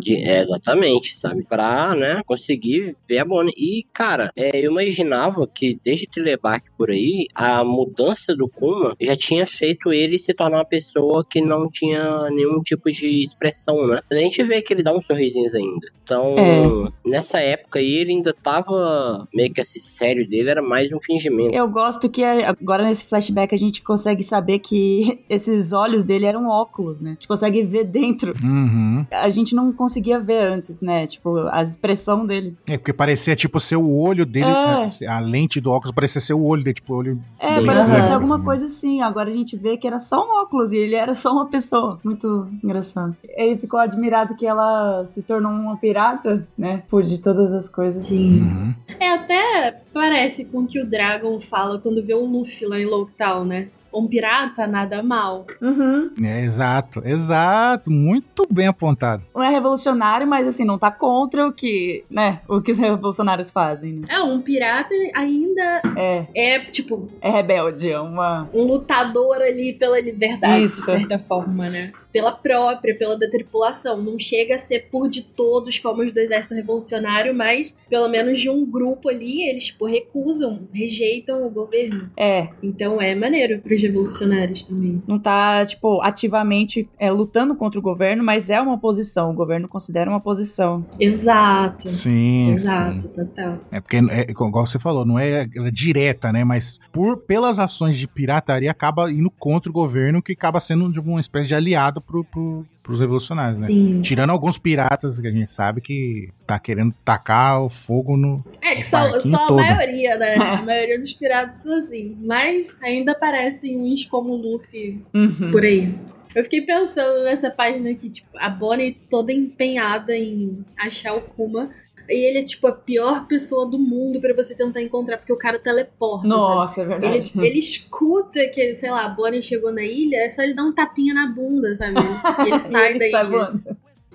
De, 0.00 0.16
é, 0.16 0.40
exatamente, 0.40 1.16
sabe? 1.16 1.42
Pra, 1.44 1.94
né, 1.94 2.22
conseguir 2.26 2.96
ver 3.08 3.18
a 3.18 3.24
Bonnie. 3.24 3.52
E, 3.56 3.84
cara, 3.92 4.30
é, 4.34 4.58
eu 4.64 4.70
imaginava 4.70 5.46
que 5.46 5.78
desde 5.84 6.06
Telebark 6.06 6.68
por 6.78 6.90
aí, 6.90 7.26
a 7.34 7.62
mudança 7.64 8.34
do 8.34 8.48
Kuma 8.72 8.94
já 9.00 9.16
tinha 9.16 9.46
feito 9.46 9.92
ele 9.92 10.18
se 10.18 10.32
tornar 10.32 10.58
uma 10.58 10.64
pessoa 10.64 11.24
que 11.28 11.40
não 11.40 11.68
tinha 11.70 12.28
nenhum 12.30 12.60
tipo 12.62 12.90
de 12.92 13.24
expressão, 13.24 13.86
né? 13.86 14.00
A 14.10 14.14
gente 14.14 14.42
vê 14.42 14.62
que 14.62 14.72
ele 14.72 14.82
dá 14.82 14.92
uns 14.94 15.06
sorrisinhos 15.06 15.54
ainda. 15.54 15.88
Então, 16.04 16.34
É. 16.36 17.08
nessa 17.08 17.38
época 17.40 17.78
aí, 17.78 17.94
ele 17.96 18.12
ainda 18.12 18.32
tava 18.32 19.28
meio 19.34 19.52
que 19.52 19.60
esse 19.60 19.80
sério 19.80 20.28
dele 20.28 20.48
era 20.50 20.62
mais 20.62 20.90
um 20.92 21.00
fingimento. 21.00 21.54
Eu 21.54 21.68
gosto 21.68 22.08
que 22.08 22.22
agora 22.24 22.84
nesse 22.84 23.04
flashback 23.04 23.54
a 23.54 23.58
gente 23.58 23.82
consegue 23.82 24.22
saber 24.22 24.58
que 24.58 25.20
esses 25.28 25.72
olhos 25.72 26.04
dele 26.04 26.26
eram 26.26 26.48
óculos, 26.48 27.00
né? 27.00 27.10
A 27.10 27.12
gente 27.14 27.28
consegue 27.28 27.62
ver 27.64 27.84
dentro. 27.84 28.34
Uhum. 28.42 29.06
A 29.10 29.28
gente 29.30 29.54
não 29.54 29.72
conseguia 29.72 30.18
ver 30.20 30.42
antes, 30.42 30.82
né? 30.82 31.06
Tipo, 31.06 31.38
a 31.50 31.62
expressão 31.62 32.26
dele. 32.26 32.56
É, 32.66 32.76
porque 32.76 32.92
parecia 32.92 33.34
tipo 33.36 33.58
ser 33.60 33.76
o 33.76 33.90
olho 33.96 34.26
dele, 34.26 34.46
É. 34.46 35.06
a, 35.08 35.16
a 35.16 35.20
lente 35.20 35.60
do 35.60 35.70
óculos 35.70 35.94
parecia 35.94 36.20
ser 36.20 36.34
o 36.34 36.42
olho 36.44 36.62
dele, 36.62 36.74
tipo 36.74 36.92
o 36.94 36.96
olho. 36.96 37.20
É, 37.38 37.60
parecia 37.64 38.00
ser 38.02 38.12
alguma 38.12 38.36
assim. 38.36 38.44
Coisa 38.60 38.66
assim. 38.66 39.00
Agora 39.00 39.30
a 39.30 39.32
gente 39.32 39.56
vê 39.56 39.76
que 39.76 39.86
era 39.86 39.98
só 39.98 40.26
um 40.26 40.42
óculos 40.42 40.72
e 40.72 40.76
ele 40.76 40.94
era 40.94 41.14
só 41.14 41.32
uma 41.32 41.46
pessoa. 41.46 41.98
Muito 42.04 42.48
engraçado. 42.62 43.16
Ele 43.24 43.56
ficou 43.56 43.80
admirado 43.80 44.36
que 44.36 44.46
ela 44.46 45.04
se 45.04 45.22
tornou 45.22 45.50
uma 45.50 45.76
pirata, 45.76 46.46
né? 46.56 46.82
Por 46.88 47.02
de 47.02 47.18
todas 47.18 47.52
as 47.52 47.68
coisas. 47.70 48.06
Sim. 48.06 48.40
Uhum. 48.40 48.74
É, 48.98 49.08
até 49.10 49.80
parece 49.92 50.44
com 50.44 50.60
o 50.60 50.66
que 50.66 50.80
o 50.80 50.86
Dragon 50.86 51.40
fala 51.40 51.78
quando 51.78 52.04
vê 52.04 52.14
o 52.14 52.24
Luffy 52.24 52.66
lá 52.66 52.78
em 52.78 52.86
Lockdown, 52.86 53.44
né? 53.44 53.68
Um 53.92 54.06
pirata 54.06 54.66
nada 54.66 55.02
mal. 55.02 55.46
Uhum. 55.60 56.10
É, 56.22 56.40
exato, 56.42 57.02
exato. 57.04 57.90
Muito 57.90 58.46
bem 58.50 58.66
apontado. 58.68 59.22
Não 59.34 59.42
é 59.42 59.50
revolucionário, 59.50 60.26
mas 60.26 60.46
assim, 60.46 60.64
não 60.64 60.78
tá 60.78 60.90
contra 60.90 61.46
o 61.46 61.52
que, 61.52 62.04
né? 62.10 62.40
O 62.48 62.60
que 62.60 62.72
os 62.72 62.78
revolucionários 62.80 63.50
fazem, 63.50 63.94
né? 63.94 64.08
É, 64.10 64.20
um 64.20 64.40
pirata 64.40 64.94
ainda 65.14 65.82
É, 65.96 66.26
é, 66.34 66.58
tipo, 66.60 67.08
é 67.20 67.30
rebelde, 67.30 67.90
é 67.90 68.00
uma. 68.00 68.48
um 68.54 68.62
lutador 68.64 69.36
ali 69.36 69.72
pela 69.72 70.00
liberdade, 70.00 70.64
Isso. 70.64 70.76
de 70.76 70.82
certa 70.82 71.18
forma, 71.18 71.68
né? 71.68 71.92
Pela 72.12 72.32
própria, 72.32 72.94
pela 72.96 73.18
da 73.18 73.28
tripulação. 73.28 74.02
Não 74.02 74.18
chega 74.18 74.54
a 74.54 74.58
ser 74.58 74.88
por 74.90 75.08
de 75.08 75.22
todos 75.22 75.78
como 75.78 76.02
os 76.02 76.12
do 76.12 76.18
exército 76.18 76.54
revolucionário, 76.54 77.34
mas 77.34 77.78
pelo 77.88 78.08
menos 78.08 78.40
de 78.40 78.48
um 78.48 78.64
grupo 78.64 79.08
ali, 79.08 79.48
eles 79.48 79.66
tipo, 79.66 79.86
recusam, 79.86 80.68
rejeitam 80.72 81.46
o 81.46 81.50
governo. 81.50 82.10
É, 82.16 82.48
Então 82.62 83.00
é 83.00 83.14
maneiro 83.14 83.60
pros 83.60 83.79
revolucionários 83.82 84.64
também. 84.64 85.02
não 85.06 85.18
tá, 85.18 85.64
tipo, 85.64 86.00
ativamente 86.02 86.88
é, 86.98 87.10
lutando 87.10 87.54
contra 87.54 87.78
o 87.78 87.82
governo, 87.82 88.22
mas 88.22 88.50
é 88.50 88.60
uma 88.60 88.74
oposição. 88.74 89.30
O 89.30 89.34
governo 89.34 89.68
considera 89.68 90.10
uma 90.10 90.20
posição. 90.20 90.84
Exato. 90.98 91.88
Sim, 91.88 92.50
Exato, 92.50 93.02
sim. 93.02 93.08
total. 93.08 93.58
É 93.70 93.80
porque, 93.80 93.96
é, 93.96 94.30
igual 94.30 94.66
você 94.66 94.78
falou, 94.78 95.04
não 95.04 95.18
é 95.18 95.46
ela 95.54 95.70
direta, 95.70 96.32
né? 96.32 96.44
Mas 96.44 96.78
por, 96.92 97.18
pelas 97.18 97.58
ações 97.58 97.96
de 97.96 98.06
pirataria, 98.06 98.70
acaba 98.70 99.10
indo 99.10 99.30
contra 99.30 99.70
o 99.70 99.72
governo, 99.72 100.22
que 100.22 100.32
acaba 100.32 100.60
sendo 100.60 100.90
de 100.90 101.00
uma 101.00 101.20
espécie 101.20 101.48
de 101.48 101.54
aliado 101.54 102.00
pro, 102.00 102.24
pro, 102.24 102.66
pros 102.90 103.00
revolucionários, 103.00 103.60
né? 103.60 103.66
Sim. 103.68 104.00
Tirando 104.02 104.30
alguns 104.30 104.58
piratas 104.58 105.20
que 105.20 105.28
a 105.28 105.30
gente 105.30 105.48
sabe 105.48 105.80
que 105.80 106.28
tá 106.44 106.58
querendo 106.58 106.92
tacar 107.04 107.62
o 107.62 107.68
fogo 107.70 108.16
no. 108.16 108.44
É 108.60 108.74
que 108.74 108.80
O 108.80 108.84
só, 108.84 108.98
barquinho 108.98 109.36
só 109.36 109.44
a 109.44 109.46
todo. 109.46 109.56
maioria, 109.56 110.16
né? 110.16 110.34
A 110.40 110.62
maioria 110.62 110.98
dos 110.98 111.12
piratas 111.12 111.62
são 111.62 111.78
assim. 111.78 112.16
Mas 112.24 112.76
ainda 112.82 113.12
aparecem 113.12 113.78
uns 113.78 114.04
como 114.04 114.30
o 114.32 114.36
Luffy 114.36 115.00
Uhum. 115.14 115.50
por 115.52 115.64
aí. 115.64 115.94
Eu 116.34 116.44
fiquei 116.44 116.62
pensando 116.62 117.24
nessa 117.24 117.50
página 117.50 117.90
aqui, 117.90 118.08
tipo, 118.08 118.28
a 118.38 118.48
Bonnie 118.48 118.96
toda 119.08 119.32
empenhada 119.32 120.16
em 120.16 120.64
achar 120.78 121.14
o 121.14 121.20
Kuma. 121.20 121.70
E 122.10 122.26
ele 122.28 122.38
é 122.38 122.42
tipo 122.42 122.66
a 122.66 122.72
pior 122.72 123.26
pessoa 123.26 123.68
do 123.70 123.78
mundo 123.78 124.20
pra 124.20 124.34
você 124.34 124.54
tentar 124.56 124.82
encontrar, 124.82 125.18
porque 125.18 125.32
o 125.32 125.38
cara 125.38 125.58
teleporta. 125.58 126.28
sabe? 126.28 126.40
Nossa, 126.40 126.82
é 126.82 126.84
verdade. 126.86 127.32
Ele, 127.34 127.46
ele 127.46 127.58
escuta 127.58 128.46
que, 128.48 128.74
sei 128.74 128.90
lá, 128.90 129.04
a 129.04 129.08
Bonnie 129.08 129.42
chegou 129.42 129.72
na 129.72 129.82
ilha, 129.82 130.16
é 130.16 130.28
só 130.28 130.42
ele 130.42 130.54
dar 130.54 130.64
um 130.64 130.72
tapinha 130.72 131.14
na 131.14 131.26
bunda, 131.28 131.74
sabe? 131.74 131.94
E 132.40 132.42
ele 132.50 132.58
sai 132.60 132.96
E 132.96 132.98
da 132.98 133.04
ele 133.06 133.34
ilha. 133.36 133.52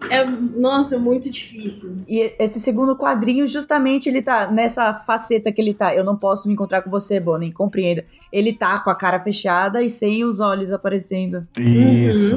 É, 0.10 0.26
nossa, 0.26 1.00
muito 1.00 1.32
difícil. 1.32 2.00
E 2.08 2.34
esse 2.38 2.60
segundo 2.60 2.98
quadrinho, 2.98 3.48
justamente, 3.48 4.10
ele 4.10 4.22
tá 4.22 4.52
nessa 4.52 4.94
faceta 4.94 5.54
que 5.54 5.62
ele 5.62 5.74
tá. 5.74 5.96
Eu 5.96 6.04
não 6.04 6.18
posso 6.18 6.50
me 6.50 6.54
encontrar 6.54 6.82
com 6.82 6.90
você, 6.90 7.18
Bonnie, 7.18 7.52
compreenda. 7.54 8.04
Ele 8.30 8.52
tá 8.52 8.78
com 8.80 8.90
a 8.90 8.96
cara 8.96 9.22
fechada 9.22 9.82
e 9.82 9.90
sem 9.90 10.26
os 10.26 10.42
olhos 10.42 10.70
aparecendo. 10.70 11.48
Isso. 11.58 12.36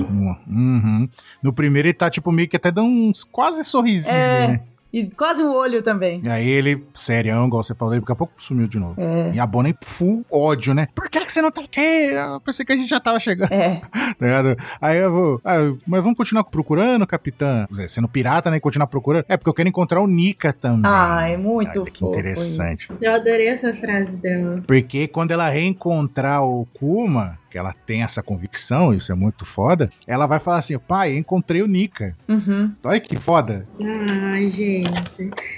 Uhum. 0.49 1.09
No 1.43 1.53
primeiro 1.53 1.88
ele 1.88 1.95
tá, 1.95 2.09
tipo, 2.09 2.31
meio 2.31 2.49
que 2.49 2.57
até 2.57 2.71
dando 2.71 2.88
uns 2.91 3.25
quase 3.25 3.65
sorrisinhos, 3.65 4.15
É. 4.17 4.49
né? 4.49 4.61
E 4.92 5.07
quase 5.11 5.42
um 5.42 5.54
olho 5.54 5.83
também. 5.83 6.21
E 6.25 6.28
aí 6.28 6.49
ele, 6.49 6.83
serião, 6.95 7.47
igual 7.47 7.62
você 7.62 7.75
falou, 7.75 7.95
daqui 7.95 8.11
a 8.11 8.16
pouco 8.16 8.33
sumiu 8.38 8.66
de 8.66 8.78
novo. 8.78 8.95
É. 9.00 9.30
E 9.35 9.40
a 9.40 9.47
Bonnie, 9.47 9.76
full 9.83 10.25
ódio, 10.30 10.73
né? 10.73 10.88
Por 10.95 11.11
que, 11.11 11.21
que 11.25 11.30
você 11.30 11.42
não 11.42 11.50
tá 11.50 11.61
aqui? 11.61 11.80
Eu 11.80 12.40
pensei 12.40 12.64
que 12.64 12.73
a 12.73 12.76
gente 12.76 12.88
já 12.88 12.99
tava 12.99 13.21
chegando. 13.21 13.52
É. 13.52 13.80
tá 14.18 14.26
ligado? 14.26 14.57
Aí 14.80 14.99
eu 14.99 15.12
vou. 15.12 15.40
ah, 15.45 15.57
mas 15.87 16.02
vamos 16.02 16.16
continuar 16.16 16.45
procurando, 16.45 17.07
capitã? 17.07 17.66
Sendo 17.87 18.09
pirata, 18.09 18.50
né? 18.50 18.57
E 18.57 18.61
continuar 18.61 18.87
procurando. 18.87 19.25
É, 19.28 19.37
porque 19.37 19.50
eu 19.50 19.54
quero 19.54 19.68
encontrar 19.68 20.00
o 20.00 20.07
Nika 20.07 20.52
também. 20.52 20.90
Ah, 20.90 21.28
é 21.28 21.37
muito 21.37 21.80
Olha 21.80 21.90
que 21.90 21.99
fofo. 21.99 22.12
interessante. 22.18 22.88
Eu 23.00 23.14
adorei 23.14 23.49
essa 23.49 23.75
frase 23.75 24.16
dela. 24.16 24.62
Porque 24.66 25.07
quando 25.07 25.33
ela 25.33 25.49
reencontrar 25.49 26.42
o 26.42 26.66
Kuma, 26.78 27.38
que 27.50 27.59
ela 27.59 27.73
tem 27.73 28.02
essa 28.02 28.23
convicção, 28.23 28.92
isso 28.92 29.11
é 29.11 29.14
muito 29.14 29.45
foda, 29.45 29.90
ela 30.07 30.26
vai 30.26 30.38
falar 30.38 30.59
assim: 30.59 30.78
pai, 30.78 31.16
encontrei 31.16 31.62
o 31.62 31.66
Nika. 31.66 32.16
Uhum. 32.28 32.73
Olha 32.83 33.00
que 33.00 33.16
foda. 33.16 33.66
Ai, 33.83 34.49
gente. 34.49 34.77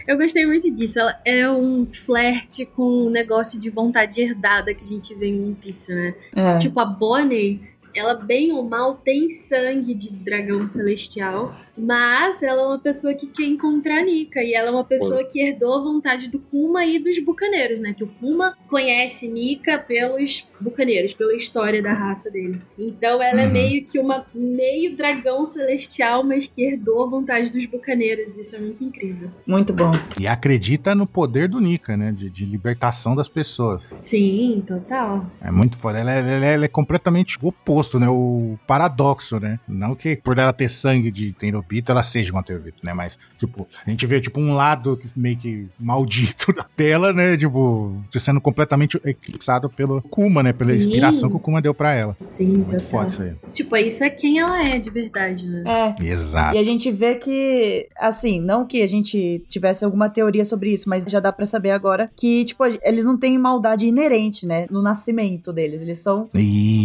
Eu 0.06 0.16
gostei 0.16 0.46
muito 0.46 0.70
disso. 0.70 0.98
Ela 0.98 1.20
é 1.24 1.50
um 1.50 1.86
flerte 1.88 2.64
com 2.64 3.06
o 3.06 3.10
negócio 3.10 3.60
de 3.60 3.70
vontade 3.70 4.20
herdada 4.20 4.74
que 4.74 4.84
a 4.84 4.86
gente 4.86 5.14
vê 5.14 5.28
em 5.28 5.42
One 5.42 5.54
Piece, 5.54 5.94
né? 5.94 6.14
É. 6.34 6.56
Tipo, 6.56 6.80
a 6.80 6.84
Bonnie, 6.84 7.60
ela 7.94 8.14
bem 8.14 8.52
ou 8.52 8.62
mal 8.68 8.94
tem 8.96 9.28
sangue 9.30 9.94
de 9.94 10.12
dragão 10.12 10.66
celestial, 10.68 11.54
mas 11.76 12.42
ela 12.42 12.62
é 12.62 12.66
uma 12.66 12.78
pessoa 12.78 13.14
que 13.14 13.26
quer 13.26 13.44
encontrar 13.44 13.98
a 14.00 14.04
Nika. 14.04 14.42
E 14.42 14.54
ela 14.54 14.68
é 14.68 14.70
uma 14.70 14.84
pessoa 14.84 15.24
que 15.24 15.40
herdou 15.40 15.74
a 15.74 15.82
vontade 15.82 16.28
do 16.28 16.38
Kuma 16.38 16.84
e 16.84 16.98
dos 16.98 17.18
bucaneiros, 17.18 17.80
né? 17.80 17.94
Que 17.94 18.04
o 18.04 18.06
Kuma 18.06 18.56
conhece 18.68 19.28
Nika 19.28 19.78
pelos 19.78 20.46
bucaneiros, 20.60 21.14
pela 21.14 21.34
história 21.34 21.82
da 21.82 21.92
raça 21.92 22.30
dele. 22.30 22.60
Então 22.78 23.22
ela 23.22 23.40
é 23.42 23.46
Uhum. 23.46 23.52
meio 23.52 23.84
que 23.84 23.98
uma 23.98 24.26
meio 24.34 24.96
dragão 24.96 25.44
celestial, 25.46 26.22
mas 26.22 26.46
que 26.46 26.62
herdou 26.62 27.04
a 27.04 27.08
vontade 27.08 27.50
dos 27.50 27.64
bucaneiros. 27.66 28.36
Isso 28.36 28.56
é 28.56 28.58
muito 28.58 28.84
incrível. 28.84 29.30
Muito 29.46 29.72
bom. 29.72 29.90
E 30.20 30.26
acredita 30.26 30.94
no 30.94 31.06
poder 31.06 31.48
do 31.48 31.60
Nika, 31.60 31.96
né? 31.96 32.12
De, 32.12 32.30
de 32.30 32.44
libertação 32.44 33.14
das 33.14 33.28
pessoas. 33.28 33.94
Sim, 34.02 34.62
total. 34.66 35.26
É 35.40 35.50
muito 35.50 35.76
foda. 35.78 35.98
Ela, 35.98 36.12
é- 36.14 36.18
ela 36.20 36.44
é- 36.46 36.54
ela 36.54 36.64
é 36.64 36.68
completamente 36.68 37.38
o 37.42 37.50
oposto, 37.90 37.98
né? 37.98 38.08
O 38.08 38.58
paradoxo, 38.66 39.40
né? 39.40 39.58
Não 39.66 39.94
que 39.94 40.16
por 40.16 40.38
ela 40.38 40.52
ter 40.52 40.68
sangue 40.68 41.10
de 41.10 41.32
Tenryubito, 41.32 41.90
ela 41.90 42.02
seja 42.02 42.32
uma 42.32 42.42
Tenryubito, 42.42 42.78
né? 42.84 42.94
Mas, 42.94 43.18
tipo, 43.36 43.66
a 43.84 43.90
gente 43.90 44.06
vê, 44.06 44.20
tipo, 44.20 44.38
um 44.40 44.54
lado 44.54 44.96
que 44.96 45.08
meio 45.16 45.36
que 45.36 45.68
maldito 45.78 46.52
da 46.54 46.62
tela, 46.62 47.12
né? 47.12 47.36
Tipo, 47.36 47.96
sendo 48.10 48.40
completamente 48.40 49.00
eclipsado 49.04 49.68
pelo 49.68 50.02
Kuma, 50.02 50.42
né? 50.42 50.52
Pela 50.52 50.70
Sim. 50.70 50.76
inspiração 50.76 51.30
que 51.30 51.36
o 51.36 51.40
Kuma 51.40 51.60
deu 51.60 51.74
pra 51.74 51.92
ela. 51.92 52.16
Sim, 52.28 52.48
Muito 52.48 52.64
total. 52.70 52.80
foda 52.80 53.06
isso 53.06 53.22
aí. 53.22 53.32
Tipo, 53.52 53.76
isso 53.76 54.04
é 54.04 54.10
quem 54.10 54.38
ela 54.38 54.62
é 54.62 54.78
de 54.78 54.90
verdade, 54.90 55.46
né? 55.46 55.94
É. 55.98 56.04
Exato. 56.04 56.54
E 56.56 56.58
a 56.58 56.64
gente 56.64 56.90
vê 56.90 57.14
que, 57.16 57.88
assim, 57.98 58.40
não 58.40 58.66
que 58.66 58.82
a 58.82 58.86
gente 58.86 59.42
tivesse 59.48 59.84
alguma 59.84 60.08
teoria 60.08 60.44
sobre 60.44 60.72
isso, 60.72 60.88
mas 60.88 61.04
já 61.04 61.20
dá 61.20 61.32
pra 61.32 61.46
saber 61.46 61.70
agora 61.70 62.10
que, 62.16 62.44
tipo, 62.44 62.64
eles 62.64 63.04
não 63.04 63.18
têm 63.18 63.38
maldade 63.38 63.86
inerente, 63.86 64.46
né? 64.46 64.66
No 64.70 64.82
nascimento 64.82 65.52
deles. 65.52 65.82
Eles 65.82 65.98
são. 65.98 66.26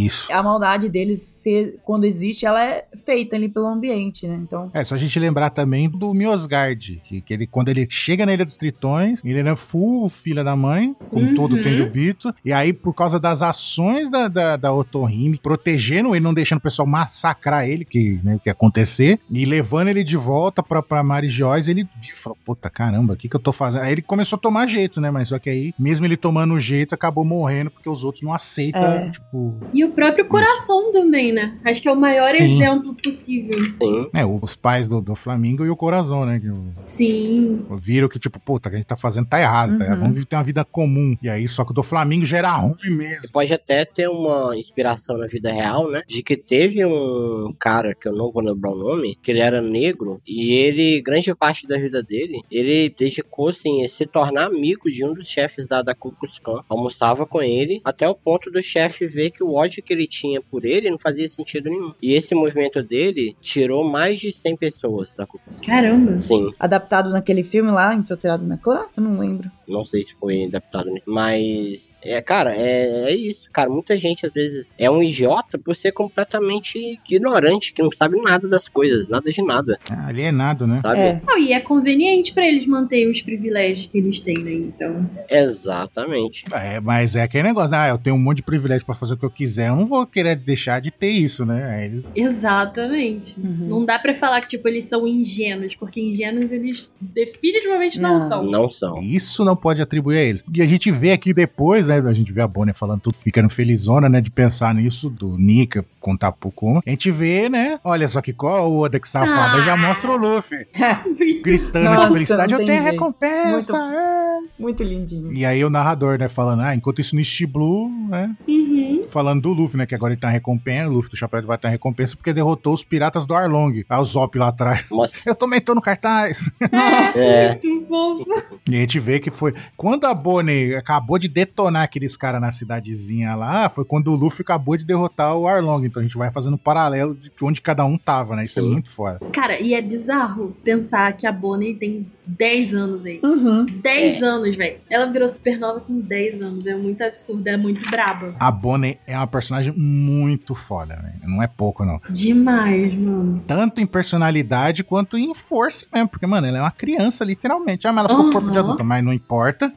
Isso. 0.06 0.32
A 0.32 0.42
maldade 0.44 0.90
deles, 0.90 1.22
ser, 1.22 1.80
quando 1.84 2.06
existe, 2.06 2.46
ela 2.46 2.64
é 2.64 2.86
feita 3.06 3.36
ali 3.36 3.50
pelo 3.50 3.68
ambiente, 3.68 4.28
né? 4.28 4.36
Então. 4.42 4.70
É, 4.74 4.84
só 4.84 4.96
a 4.96 4.98
gente 4.98 5.20
lembrar 5.20 5.50
também 5.50 5.90
do 5.90 6.14
Miosgard, 6.14 7.02
que, 7.06 7.22
que 7.22 7.34
ele, 7.34 7.48
quando 7.48 7.70
ele 7.70 7.88
chega 7.90 8.26
na 8.26 8.34
Ilha 8.34 8.46
dos 8.46 8.58
Tritões, 8.58 9.24
ele 9.24 9.40
era 9.40 9.56
full 9.56 10.08
filha 10.10 10.44
da 10.44 10.56
mãe, 10.56 10.96
como 11.10 11.26
Uhum. 11.26 11.34
todo 11.36 11.62
Tenryubito, 11.62 12.34
e 12.44 12.52
aí 12.54 12.72
por 12.74 12.94
causa 12.94 13.20
das 13.20 13.42
ações 13.42 14.10
da, 14.10 14.28
da, 14.28 14.58
da 14.58 14.74
Otohime, 14.74 15.38
protegendo 15.38 16.16
ele, 16.16 16.24
não 16.24 16.34
deixando 16.34 16.60
o 16.60 16.62
pessoal 16.62 16.88
massacrar 16.88 17.68
ele, 17.68 17.86
que, 17.86 18.20
né, 18.24 18.40
que 18.42 18.50
ia 18.50 18.54
acontecer, 18.54 19.20
e 19.32 19.46
levando 19.46 19.88
ele 19.88 20.04
de 20.04 20.18
volta 20.18 20.62
pra, 20.62 20.82
pra 20.82 21.04
Joyce, 21.24 21.72
ele 21.72 21.88
viu 22.02 22.14
e 22.14 22.18
falou, 22.18 22.38
puta, 22.46 22.70
caramba, 22.70 23.14
o 23.14 23.18
que 23.18 23.30
que 23.30 23.36
eu 23.36 23.40
tô 23.40 23.52
fazendo? 23.52 23.84
Aí 23.84 23.92
ele 23.94 24.02
começou 24.02 24.38
a 24.38 24.40
tomar 24.40 24.68
jeito, 24.68 25.00
né, 25.02 25.10
mas 25.10 25.30
só 25.30 25.40
que 25.40 25.50
aí, 25.50 25.74
mesmo 25.80 26.06
ele 26.06 26.18
tomando 26.18 26.60
jeito, 26.60 26.94
acabou 26.94 27.24
morrendo, 27.26 27.72
porque 27.72 27.90
os 27.90 28.04
outros 28.04 28.24
não 28.24 28.34
aceitam, 28.34 28.82
É. 28.84 29.10
tipo... 29.10 29.56
E 29.74 29.84
o 29.84 29.92
próprio 29.96 30.26
coração 30.28 30.92
também, 30.92 31.32
né? 31.34 31.58
Acho 31.64 31.82
que 31.82 31.88
é 31.88 31.92
o 31.92 31.96
maior 31.96 32.28
Sim. 32.28 32.56
exemplo 32.56 32.94
possível. 32.96 33.58
Sim. 33.82 34.10
É, 34.14 34.26
os 34.26 34.56
pais 34.56 34.88
do, 34.88 35.02
do 35.02 35.16
Flamengo 35.16 35.66
e 35.66 35.70
o 35.70 35.76
Corazon, 35.76 36.26
né, 36.26 36.40
que 36.40 36.50
o- 36.50 36.74
Sim. 36.86 37.66
viram 37.78 38.08
que, 38.10 38.20
tipo, 38.20 38.40
puta, 38.40 38.68
o 38.68 38.72
que 38.72 38.76
a 38.76 38.80
gente 38.80 38.88
tá 38.88 38.98
fazendo 38.98 39.28
tá 39.28 39.40
errado, 39.40 39.78
tá? 39.78 39.86
Uhum. 39.94 40.00
Vamos 40.00 40.26
ter 40.26 40.36
uma 40.36 40.44
vida 40.44 40.64
comum. 40.66 41.16
E 41.22 41.30
aí, 41.30 41.48
só 41.48 41.64
que 41.64 41.72
o 41.72 41.74
do 41.74 41.84
Flamengo 41.84 42.26
já 42.26 42.38
era 42.38 42.52
ruim 42.56 42.76
mesmo. 42.90 43.32
Pode 43.32 43.54
até 43.54 43.86
ter 43.86 44.10
uma 44.10 44.56
inspiração 44.58 45.18
na 45.18 45.28
vida 45.28 45.52
real, 45.52 45.90
né? 45.90 46.02
De 46.08 46.22
que 46.22 46.36
teve 46.38 46.86
um 46.86 47.54
cara, 47.60 47.96
que 47.96 48.08
eu 48.08 48.14
não 48.14 48.32
vou 48.32 48.44
lembrar 48.44 48.72
o 48.72 48.76
nome, 48.78 49.16
que 49.22 49.32
ele 49.32 49.40
era 49.40 49.62
negro, 49.62 50.22
e 50.28 50.52
ele, 50.54 51.02
grande 51.02 51.34
parte 51.36 51.68
da 51.68 51.78
vida 51.78 52.02
dele, 52.04 52.42
ele 52.52 52.94
dedicou-se 52.98 53.68
em 53.68 53.88
se 53.88 54.06
tornar 54.06 54.46
amigo 54.46 54.90
de 54.92 55.06
um 55.06 55.14
dos 55.14 55.28
chefes 55.28 55.68
da, 55.68 55.82
da 55.82 55.94
Ku 55.96 56.12
Klux 56.12 56.40
Klan. 56.40 56.64
Almoçava 56.70 57.26
com 57.26 57.42
ele, 57.42 57.82
até 57.84 58.08
o 58.08 58.16
ponto 58.16 58.52
do 58.52 58.62
chefe 58.62 59.06
ver 59.08 59.32
que 59.32 59.44
o 59.44 59.54
ódio 59.54 59.84
que 59.86 59.94
ele 59.94 60.08
tinha 60.08 60.42
por 60.42 60.66
ele 60.66 60.90
não 60.90 61.00
fazia 61.00 61.28
sentido 61.30 61.70
nenhum. 61.70 61.94
E 62.02 62.14
esse 62.14 62.36
movimento 62.36 62.82
dele 62.84 63.36
tirou 63.40 63.84
mais 63.84 64.20
de 64.20 64.32
100 64.32 64.58
pessoas 64.58 65.16
da 65.16 65.26
Ku 65.26 65.40
Klux 65.40 65.66
Caramba. 65.66 66.18
Sim. 66.18 66.52
Adaptado 66.60 67.10
naquele 67.12 67.44
filme 67.44 67.72
lá, 67.72 67.94
Infiltrado 67.94 68.46
na 68.48 68.58
Clã? 68.58 68.86
Eu 68.98 69.04
não 69.04 69.18
lembro. 69.18 69.50
Não 69.68 69.86
sei 69.86 70.04
se 70.04 70.14
foi 70.20 70.46
adaptado 70.46 70.90
nisso. 70.92 71.06
Mas, 71.08 71.92
é, 72.02 72.22
cara, 72.22 72.54
é, 72.56 73.10
é 73.12 73.16
isso. 73.16 73.50
Cara, 73.52 73.70
muita 73.70 73.98
gente 73.98 74.26
às 74.26 74.34
vezes 74.34 74.72
é 74.78 74.90
um 74.90 75.02
idiota 75.02 75.58
por 75.58 75.76
ser 75.76 75.92
completamente 75.92 76.78
ignorante, 77.10 77.74
que 77.74 77.82
não 77.82 77.92
sabe 77.92 78.20
nada 78.22 78.48
das 78.48 78.68
coisas, 78.68 79.08
nada 79.08 79.32
de 79.32 79.42
nada, 79.42 79.78
Ah, 79.90 80.08
alienado, 80.08 80.66
né? 80.68 80.82
sabe? 80.84 81.00
É. 81.00 81.22
Não, 81.26 81.38
e 81.38 81.54
é 81.54 81.60
conveniente 81.60 82.34
pra 82.34 82.48
eles 82.48 82.66
manterem 82.66 83.12
os 83.12 83.22
privilégios 83.22 83.88
que 83.88 83.98
eles 83.98 84.20
têm, 84.20 84.38
né? 84.38 84.54
Então. 84.54 85.10
Exatamente. 85.30 86.46
É, 86.54 86.80
mas 86.80 87.16
é 87.16 87.24
aquele 87.24 87.44
negócio, 87.48 87.72
né? 87.72 87.78
Ah, 87.78 87.90
eu 87.90 87.98
tenho 87.98 88.16
um 88.16 88.20
monte 88.20 88.38
de 88.38 88.44
privilégio 88.44 88.86
pra 88.86 88.96
fazer 88.96 89.14
o 89.14 89.18
que 89.18 89.26
eu 89.26 89.30
quiser. 89.32 89.70
Eu 89.70 89.76
não 89.76 89.86
vou 89.86 90.06
querer 90.06 90.36
deixar 90.36 90.80
de 90.80 90.92
ter 90.92 91.10
isso, 91.10 91.46
né? 91.46 91.64
Aí 91.70 91.86
eles... 91.86 92.08
Exatamente. 92.16 93.40
Uhum. 93.40 93.68
Não 93.68 93.86
dá 93.86 93.98
pra 94.00 94.14
falar 94.14 94.42
que, 94.42 94.48
tipo, 94.48 94.68
eles 94.68 94.86
são 94.86 95.08
ingênuos, 95.08 95.76
porque 95.76 96.00
ingênuos 96.02 96.52
eles 96.52 96.94
definitivamente 97.00 98.00
não, 98.00 98.20
Não. 98.20 98.30
são. 98.30 98.44
Não 98.44 98.70
são. 98.70 98.96
Isso 99.02 99.44
não 99.44 99.55
pode 99.56 99.82
atribuir 99.82 100.18
a 100.18 100.22
eles. 100.22 100.44
E 100.54 100.62
a 100.62 100.66
gente 100.66 100.92
vê 100.92 101.12
aqui 101.12 101.34
depois, 101.34 101.88
né? 101.88 102.00
A 102.00 102.14
gente 102.14 102.32
vê 102.34 102.42
a 102.42 102.48
Bonnie 102.48 102.74
falando 102.74 103.02
tudo, 103.02 103.16
ficando 103.16 103.50
felizona, 103.50 104.08
né? 104.10 104.22
De 104.22 104.30
pensar 104.32 104.74
nisso, 104.74 105.10
do 105.10 105.38
Nika 105.38 105.84
contar 106.00 106.32
pro 106.32 106.52
Kuma. 106.52 106.82
A 106.86 106.90
gente 106.90 107.10
vê, 107.12 107.50
né? 107.50 107.80
Olha 107.84 108.08
só 108.08 108.22
que 108.22 108.34
qual 108.34 108.72
o 108.72 108.80
Oda 108.82 109.00
que 109.00 109.08
safada. 109.08 109.58
Ah. 109.58 109.62
Já 109.62 109.76
mostra 109.78 110.12
o 110.12 110.16
Luffy 110.18 110.68
gritando 111.44 111.86
Nossa, 111.86 112.08
de 112.08 112.14
felicidade. 112.14 112.54
não 112.54 112.60
Eu 112.60 112.66
tenho 112.66 112.84
recompensa! 112.84 113.78
é." 113.78 114.16
Muito 114.60 114.84
lindinho. 114.84 115.34
E 115.34 115.46
aí 115.46 115.66
o 115.66 115.70
narrador, 115.70 116.18
né, 116.18 116.28
falando, 116.30 116.62
ah, 116.62 116.74
enquanto 116.76 117.00
isso 117.02 117.14
no 117.16 117.20
East 117.22 117.46
Blue, 117.46 117.90
né, 118.10 118.34
Uhum. 118.48 119.06
falando 119.10 119.42
do 119.42 119.52
Luffy, 119.54 119.78
né, 119.78 119.86
que 119.86 119.94
agora 119.96 120.14
ele 120.14 120.20
tá 120.22 120.30
em 120.30 120.34
recompensa, 120.34 120.90
o 120.90 120.94
Luffy 120.94 121.10
do 121.12 121.18
Chapéu 121.18 121.42
de 121.42 121.48
Batalha 121.48 121.72
recompensa 121.74 122.16
porque 122.16 122.32
derrotou 122.32 122.74
os 122.74 122.84
piratas 122.84 123.26
do 123.26 123.34
Arlong. 123.34 123.84
Aí 123.90 124.00
o 124.00 124.04
Zop 124.06 124.38
lá 124.38 124.50
atrás. 124.50 124.86
Nossa. 124.90 125.18
Eu 125.28 125.36
também 125.36 125.60
tô 125.60 125.76
no 125.76 125.82
cartaz. 125.82 126.50
É, 127.16 127.50
Muito 127.50 127.88
fofo. 127.88 128.26
E 128.70 128.76
a 128.76 128.80
gente 128.80 129.00
vê 129.00 129.20
que 129.20 129.32
foi. 129.32 129.45
Quando 129.76 130.06
a 130.06 130.14
Bonnie 130.14 130.76
acabou 130.76 131.18
de 131.18 131.28
detonar 131.28 131.84
aqueles 131.84 132.16
caras 132.16 132.42
na 132.42 132.52
cidadezinha 132.52 133.36
lá, 133.36 133.70
foi 133.70 133.86
quando 133.86 134.12
o 134.12 134.16
Luffy 134.16 134.42
acabou 134.42 134.78
de 134.78 134.86
derrotar 134.86 135.36
o 135.36 135.48
Arlong. 135.48 135.86
Então 135.86 136.02
a 136.02 136.04
gente 136.04 136.18
vai 136.18 136.32
fazendo 136.32 136.56
um 136.56 136.58
paralelo 136.58 137.16
de 137.16 137.32
onde 137.42 137.62
cada 137.62 137.86
um 137.86 137.98
tava, 137.98 138.36
né? 138.36 138.44
Isso 138.44 138.60
é 138.60 138.62
Sim. 138.62 138.72
muito 138.72 138.90
foda. 138.90 139.20
Cara, 139.32 139.60
e 139.60 139.74
é 139.74 139.82
bizarro 139.82 140.56
pensar 140.64 141.12
que 141.14 141.28
a 141.28 141.32
Bonnie 141.32 141.76
tem 141.76 142.08
10 142.28 142.74
anos 142.74 143.06
aí. 143.06 143.20
Uhum. 143.24 143.66
10 143.66 144.24
anos, 144.24 144.56
velho. 144.56 144.78
Ela 144.90 145.12
virou 145.12 145.28
supernova 145.28 145.80
com 145.80 146.00
10 146.00 146.42
anos. 146.42 146.66
É 146.66 146.76
muito 146.76 147.02
absurdo, 147.04 147.48
é 147.48 147.58
muito 147.58 147.90
braba. 147.90 148.36
A 148.40 148.52
Bonnie 148.52 148.98
é 149.08 149.16
uma 149.18 149.28
personagem 149.28 149.74
muito 149.76 150.56
foda, 150.56 150.96
né? 150.96 151.16
Não 151.24 151.42
é 151.42 151.48
pouco, 151.48 151.86
não. 151.86 152.00
Demais, 152.10 152.94
mano. 152.94 153.44
Tanto 153.48 153.82
em 153.82 153.86
personalidade 153.86 154.84
quanto 154.84 155.18
em 155.18 155.34
força 155.34 155.86
mesmo. 155.94 156.10
Porque, 156.10 156.26
mano, 156.26 156.48
ela 156.48 156.58
é 156.58 156.62
uma 156.62 156.72
criança, 156.72 157.24
literalmente. 157.24 157.88
Ah, 157.88 157.94
mas 157.94 158.06
ela 158.06 158.10
ficou 158.10 158.26
Aham. 158.26 158.34
corpo 158.34 158.52
de 158.52 158.60
adulta, 158.60 158.84
mas 158.84 159.04
não 159.04 159.14
importa. 159.14 159.74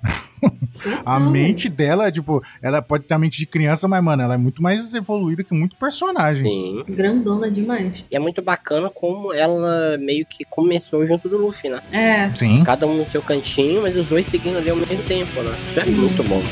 A 1.05 1.19
mente 1.19 1.69
dela, 1.69 2.11
tipo, 2.11 2.43
ela 2.63 2.81
pode 2.81 3.05
ter 3.05 3.15
a 3.15 3.19
mente 3.19 3.39
de 3.39 3.47
criança, 3.47 3.89
mas, 3.89 4.03
mano, 4.03 4.23
ela 4.23 4.35
é 4.35 4.39
muito 4.39 4.63
mais 4.63 4.95
evoluída 4.95 5.43
que 5.43 5.55
muito 5.55 5.77
personagem. 5.77 6.45
Sim. 6.45 6.85
Grandona 6.89 7.51
demais. 7.51 8.05
E 8.11 8.17
é 8.17 8.19
muito 8.19 8.41
bacana 8.41 8.89
como 8.89 9.33
ela 9.33 9.99
meio 9.99 10.25
que 10.25 10.45
começou 10.45 11.07
junto 11.07 11.29
do 11.29 11.39
Luffy, 11.39 11.71
né? 11.71 11.81
É. 11.93 12.31
Sim. 12.35 12.63
Cada 12.65 12.87
um 12.87 12.97
no 12.97 13.07
seu 13.07 13.23
cantinho, 13.23 13.83
mas 13.83 13.97
os 13.97 14.07
dois 14.07 14.27
seguindo 14.27 14.59
ali 14.59 14.71
ao 14.71 14.77
mesmo 14.77 15.03
tempo, 15.05 15.43
né? 15.43 15.55
Isso 15.71 15.81
é 15.81 15.83
Sim. 15.83 15.91
muito 15.93 16.23
bom. 16.25 16.43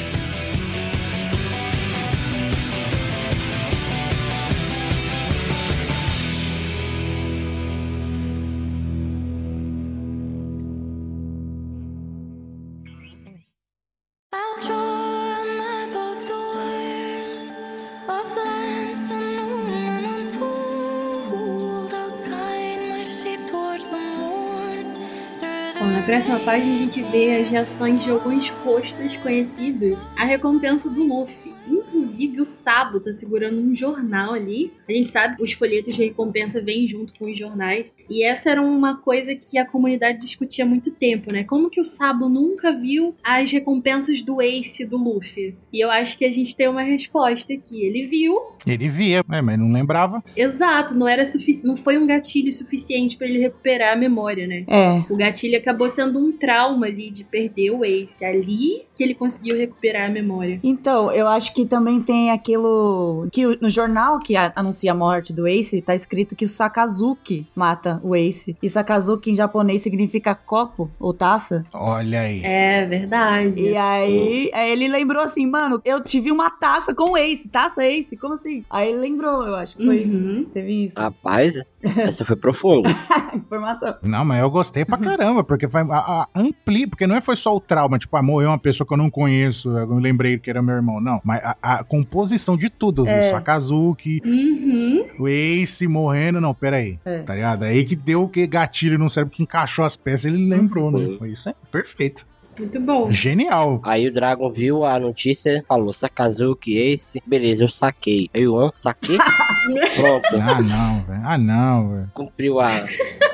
Próxima 26.17 26.41
página 26.41 26.73
a 26.73 26.79
gente 26.79 27.03
vê 27.03 27.43
as 27.43 27.51
reações 27.51 28.03
de 28.03 28.11
alguns 28.11 28.49
rostos 28.49 29.19
conhecidos 29.19 30.09
à 30.17 30.25
recompensa 30.25 30.89
do 30.89 31.05
Luffy. 31.05 31.56
Inclusive 31.69 32.41
o 32.41 32.45
Sabo 32.45 33.01
tá 33.01 33.13
segurando 33.13 33.61
um 33.61 33.75
jornal 33.75 34.33
ali. 34.33 34.73
A 34.89 34.93
gente 34.93 35.09
sabe 35.09 35.37
que 35.37 35.43
os 35.43 35.53
folhetos 35.53 35.95
de 35.95 36.05
recompensa 36.05 36.61
vêm 36.63 36.87
junto 36.87 37.15
com 37.19 37.31
os 37.31 37.39
jornais. 37.39 37.95
E 38.09 38.25
essa 38.25 38.51
era 38.51 38.63
uma 38.63 38.97
coisa 38.97 39.35
que 39.35 39.59
a 39.59 39.67
comunidade 39.67 40.19
discutia 40.19 40.65
há 40.65 40.69
muito 40.69 40.91
tempo, 40.91 41.33
né? 41.33 41.45
Como 41.45 41.71
que 41.71 41.81
o 41.81 41.85
Sabo 41.85 42.29
nunca 42.29 42.73
viu 42.73 43.15
as 43.23 43.51
recompensas 43.51 44.23
do 44.23 44.41
Ace 44.41 44.85
do 44.85 44.97
Luffy? 44.97 45.57
E 45.73 45.81
eu 45.81 45.91
acho 45.91 46.17
que 46.19 46.25
a 46.25 46.31
gente 46.31 46.57
tem 46.57 46.69
uma 46.69 46.83
resposta 46.83 47.53
aqui. 47.53 47.85
Ele 47.85 48.05
viu, 48.05 48.35
Ele 48.67 48.89
via, 48.89 49.23
né, 49.29 49.41
mas 49.43 49.59
não 49.59 49.71
lembrava. 49.73 50.23
exato, 50.37 50.95
não 50.95 51.09
era 51.09 51.25
suficiente, 51.25 51.67
não 51.67 51.77
foi 51.77 51.99
um 51.99 52.07
gatilho 52.07 52.53
suficiente 52.53 53.17
pra 53.17 53.27
ele 53.27 53.39
recuperar 53.39 53.93
a 53.93 53.97
memória, 53.97 54.47
né? 54.47 54.65
É. 54.69 55.13
O 55.13 55.17
gatilho 55.17 55.57
acabou 55.59 55.89
sendo 55.89 56.19
um 56.19 56.33
trauma 56.33 56.87
ali 56.87 57.11
de 57.11 57.25
perder 57.25 57.71
o 57.71 57.85
Ace. 57.85 58.25
Ali 58.25 58.83
que 58.95 59.03
ele 59.03 59.15
conseguiu 59.15 59.57
recuperar 59.57 60.09
a 60.09 60.13
memória. 60.13 60.61
Então, 60.63 61.13
eu 61.13 61.27
acho 61.27 61.55
que 61.55 61.56
também 61.65 62.01
tem 62.01 62.31
aquilo 62.31 63.29
que 63.33 63.59
no 63.61 63.71
jornal 63.71 64.19
que 64.19 64.35
anuncia 64.37 64.93
a 64.93 64.95
morte 64.95 65.33
do 65.33 65.47
Ace, 65.47 65.81
tá 65.81 65.95
escrito 65.95 66.37
que 66.37 66.45
o 66.45 66.49
Sakazuki 66.49 67.47
mata 67.55 68.01
o 68.03 68.15
Ace. 68.15 68.57
E 68.63 68.69
Sakazuki 68.69 69.31
em 69.31 69.37
japonês 69.37 69.83
significa 69.83 70.35
copo 70.35 70.91
ou 70.99 71.15
taça. 71.15 71.65
Olha 71.73 72.21
aí. 72.21 72.43
É 72.45 72.85
verdade. 72.87 73.61
E 73.63 73.77
aí, 73.77 74.51
aí 74.53 74.71
ele 74.71 74.89
lembrou 74.89 75.23
assim, 75.23 75.47
mano, 75.47 75.81
eu 75.85 76.03
tive 76.03 76.31
uma 76.31 76.51
taça 76.51 76.95
com 76.95 77.13
o 77.13 77.17
Ace, 77.17 77.49
taça 77.49 77.85
Ace, 77.85 78.17
como 78.17 78.35
assim? 78.35 78.65
Aí 78.69 78.91
ele 78.91 78.99
lembrou, 78.99 79.47
eu 79.47 79.55
acho 79.55 79.77
que 79.77 79.85
foi. 79.85 80.05
Uhum. 80.05 80.47
Teve 80.53 80.85
isso. 80.85 80.99
Rapaz, 80.99 81.63
essa 81.97 82.25
foi 82.25 82.37
profunda. 82.37 82.89
Informação. 83.35 83.95
Não, 84.03 84.25
mas 84.25 84.41
eu 84.41 84.51
gostei 84.51 84.85
pra 84.85 84.97
caramba, 84.99 85.45
porque 85.45 85.67
vai 85.67 85.83
a, 85.91 85.97
a, 85.97 86.29
ampli, 86.35 86.87
porque 86.87 87.07
não 87.07 87.15
é 87.17 87.21
foi 87.21 87.37
só 87.37 87.55
o 87.55 87.61
trauma, 87.61 87.99
tipo, 87.99 88.17
ah, 88.17 88.23
morreu 88.23 88.49
uma 88.51 88.59
pessoa 88.59 88.87
que 88.87 88.93
eu 88.93 88.99
não 88.99 89.11
conheço, 89.11 89.69
eu 89.77 89.87
me 89.89 90.01
lembrei 90.03 90.39
que 90.39 90.49
era 90.51 90.63
meu 90.63 90.75
irmão, 90.75 91.01
não. 91.01 91.21
Mas 91.25 91.45
a, 91.45 91.57
a 91.63 91.85
composição 91.85 92.57
de 92.57 92.71
tudo, 92.71 93.07
É. 93.07 93.21
o 93.21 93.23
Sakazuki, 93.25 94.21
Uhum. 94.25 95.05
o 95.21 95.29
Ace 95.29 95.87
morrendo, 95.87 96.41
não, 96.41 96.55
peraí, 96.55 96.99
É. 97.05 97.19
tá 97.21 97.35
ligado? 97.35 97.65
Aí 97.65 97.85
que 97.85 97.95
deu 97.97 98.23
o 98.23 98.29
que 98.29 98.47
gatilho 98.47 98.99
no 98.99 99.09
cérebro, 99.09 99.35
que 99.35 99.43
encaixou 99.43 99.85
as 99.85 99.97
peças, 99.97 100.27
ele 100.27 100.49
lembrou, 100.49 100.91
né? 100.91 100.99
Uhum. 101.07 101.19
Foi 101.19 101.31
isso, 101.31 101.49
é 101.49 101.55
perfeito. 101.71 102.27
Muito 102.59 102.81
bom. 102.81 103.11
Genial. 103.11 103.81
Aí 103.85 104.07
o 104.09 104.13
Dragon 104.13 104.51
viu 104.51 104.85
a 104.85 104.99
notícia, 104.99 105.65
falou, 105.69 105.93
Sakazuki, 105.93 106.77
esse. 106.79 107.23
Beleza, 107.27 107.65
eu 107.65 107.69
saquei. 107.69 108.29
Aí 108.33 108.47
o 108.49 108.59
An, 108.59 108.71
saquei. 108.73 109.19
Pronto. 109.97 110.29
Ah, 110.41 110.63
não, 110.63 111.03
velho. 111.05 111.21
Ah, 111.25 111.39
não, 111.39 111.89
velho. 111.91 112.11
Cumpriu 112.15 112.61
a, 112.61 112.69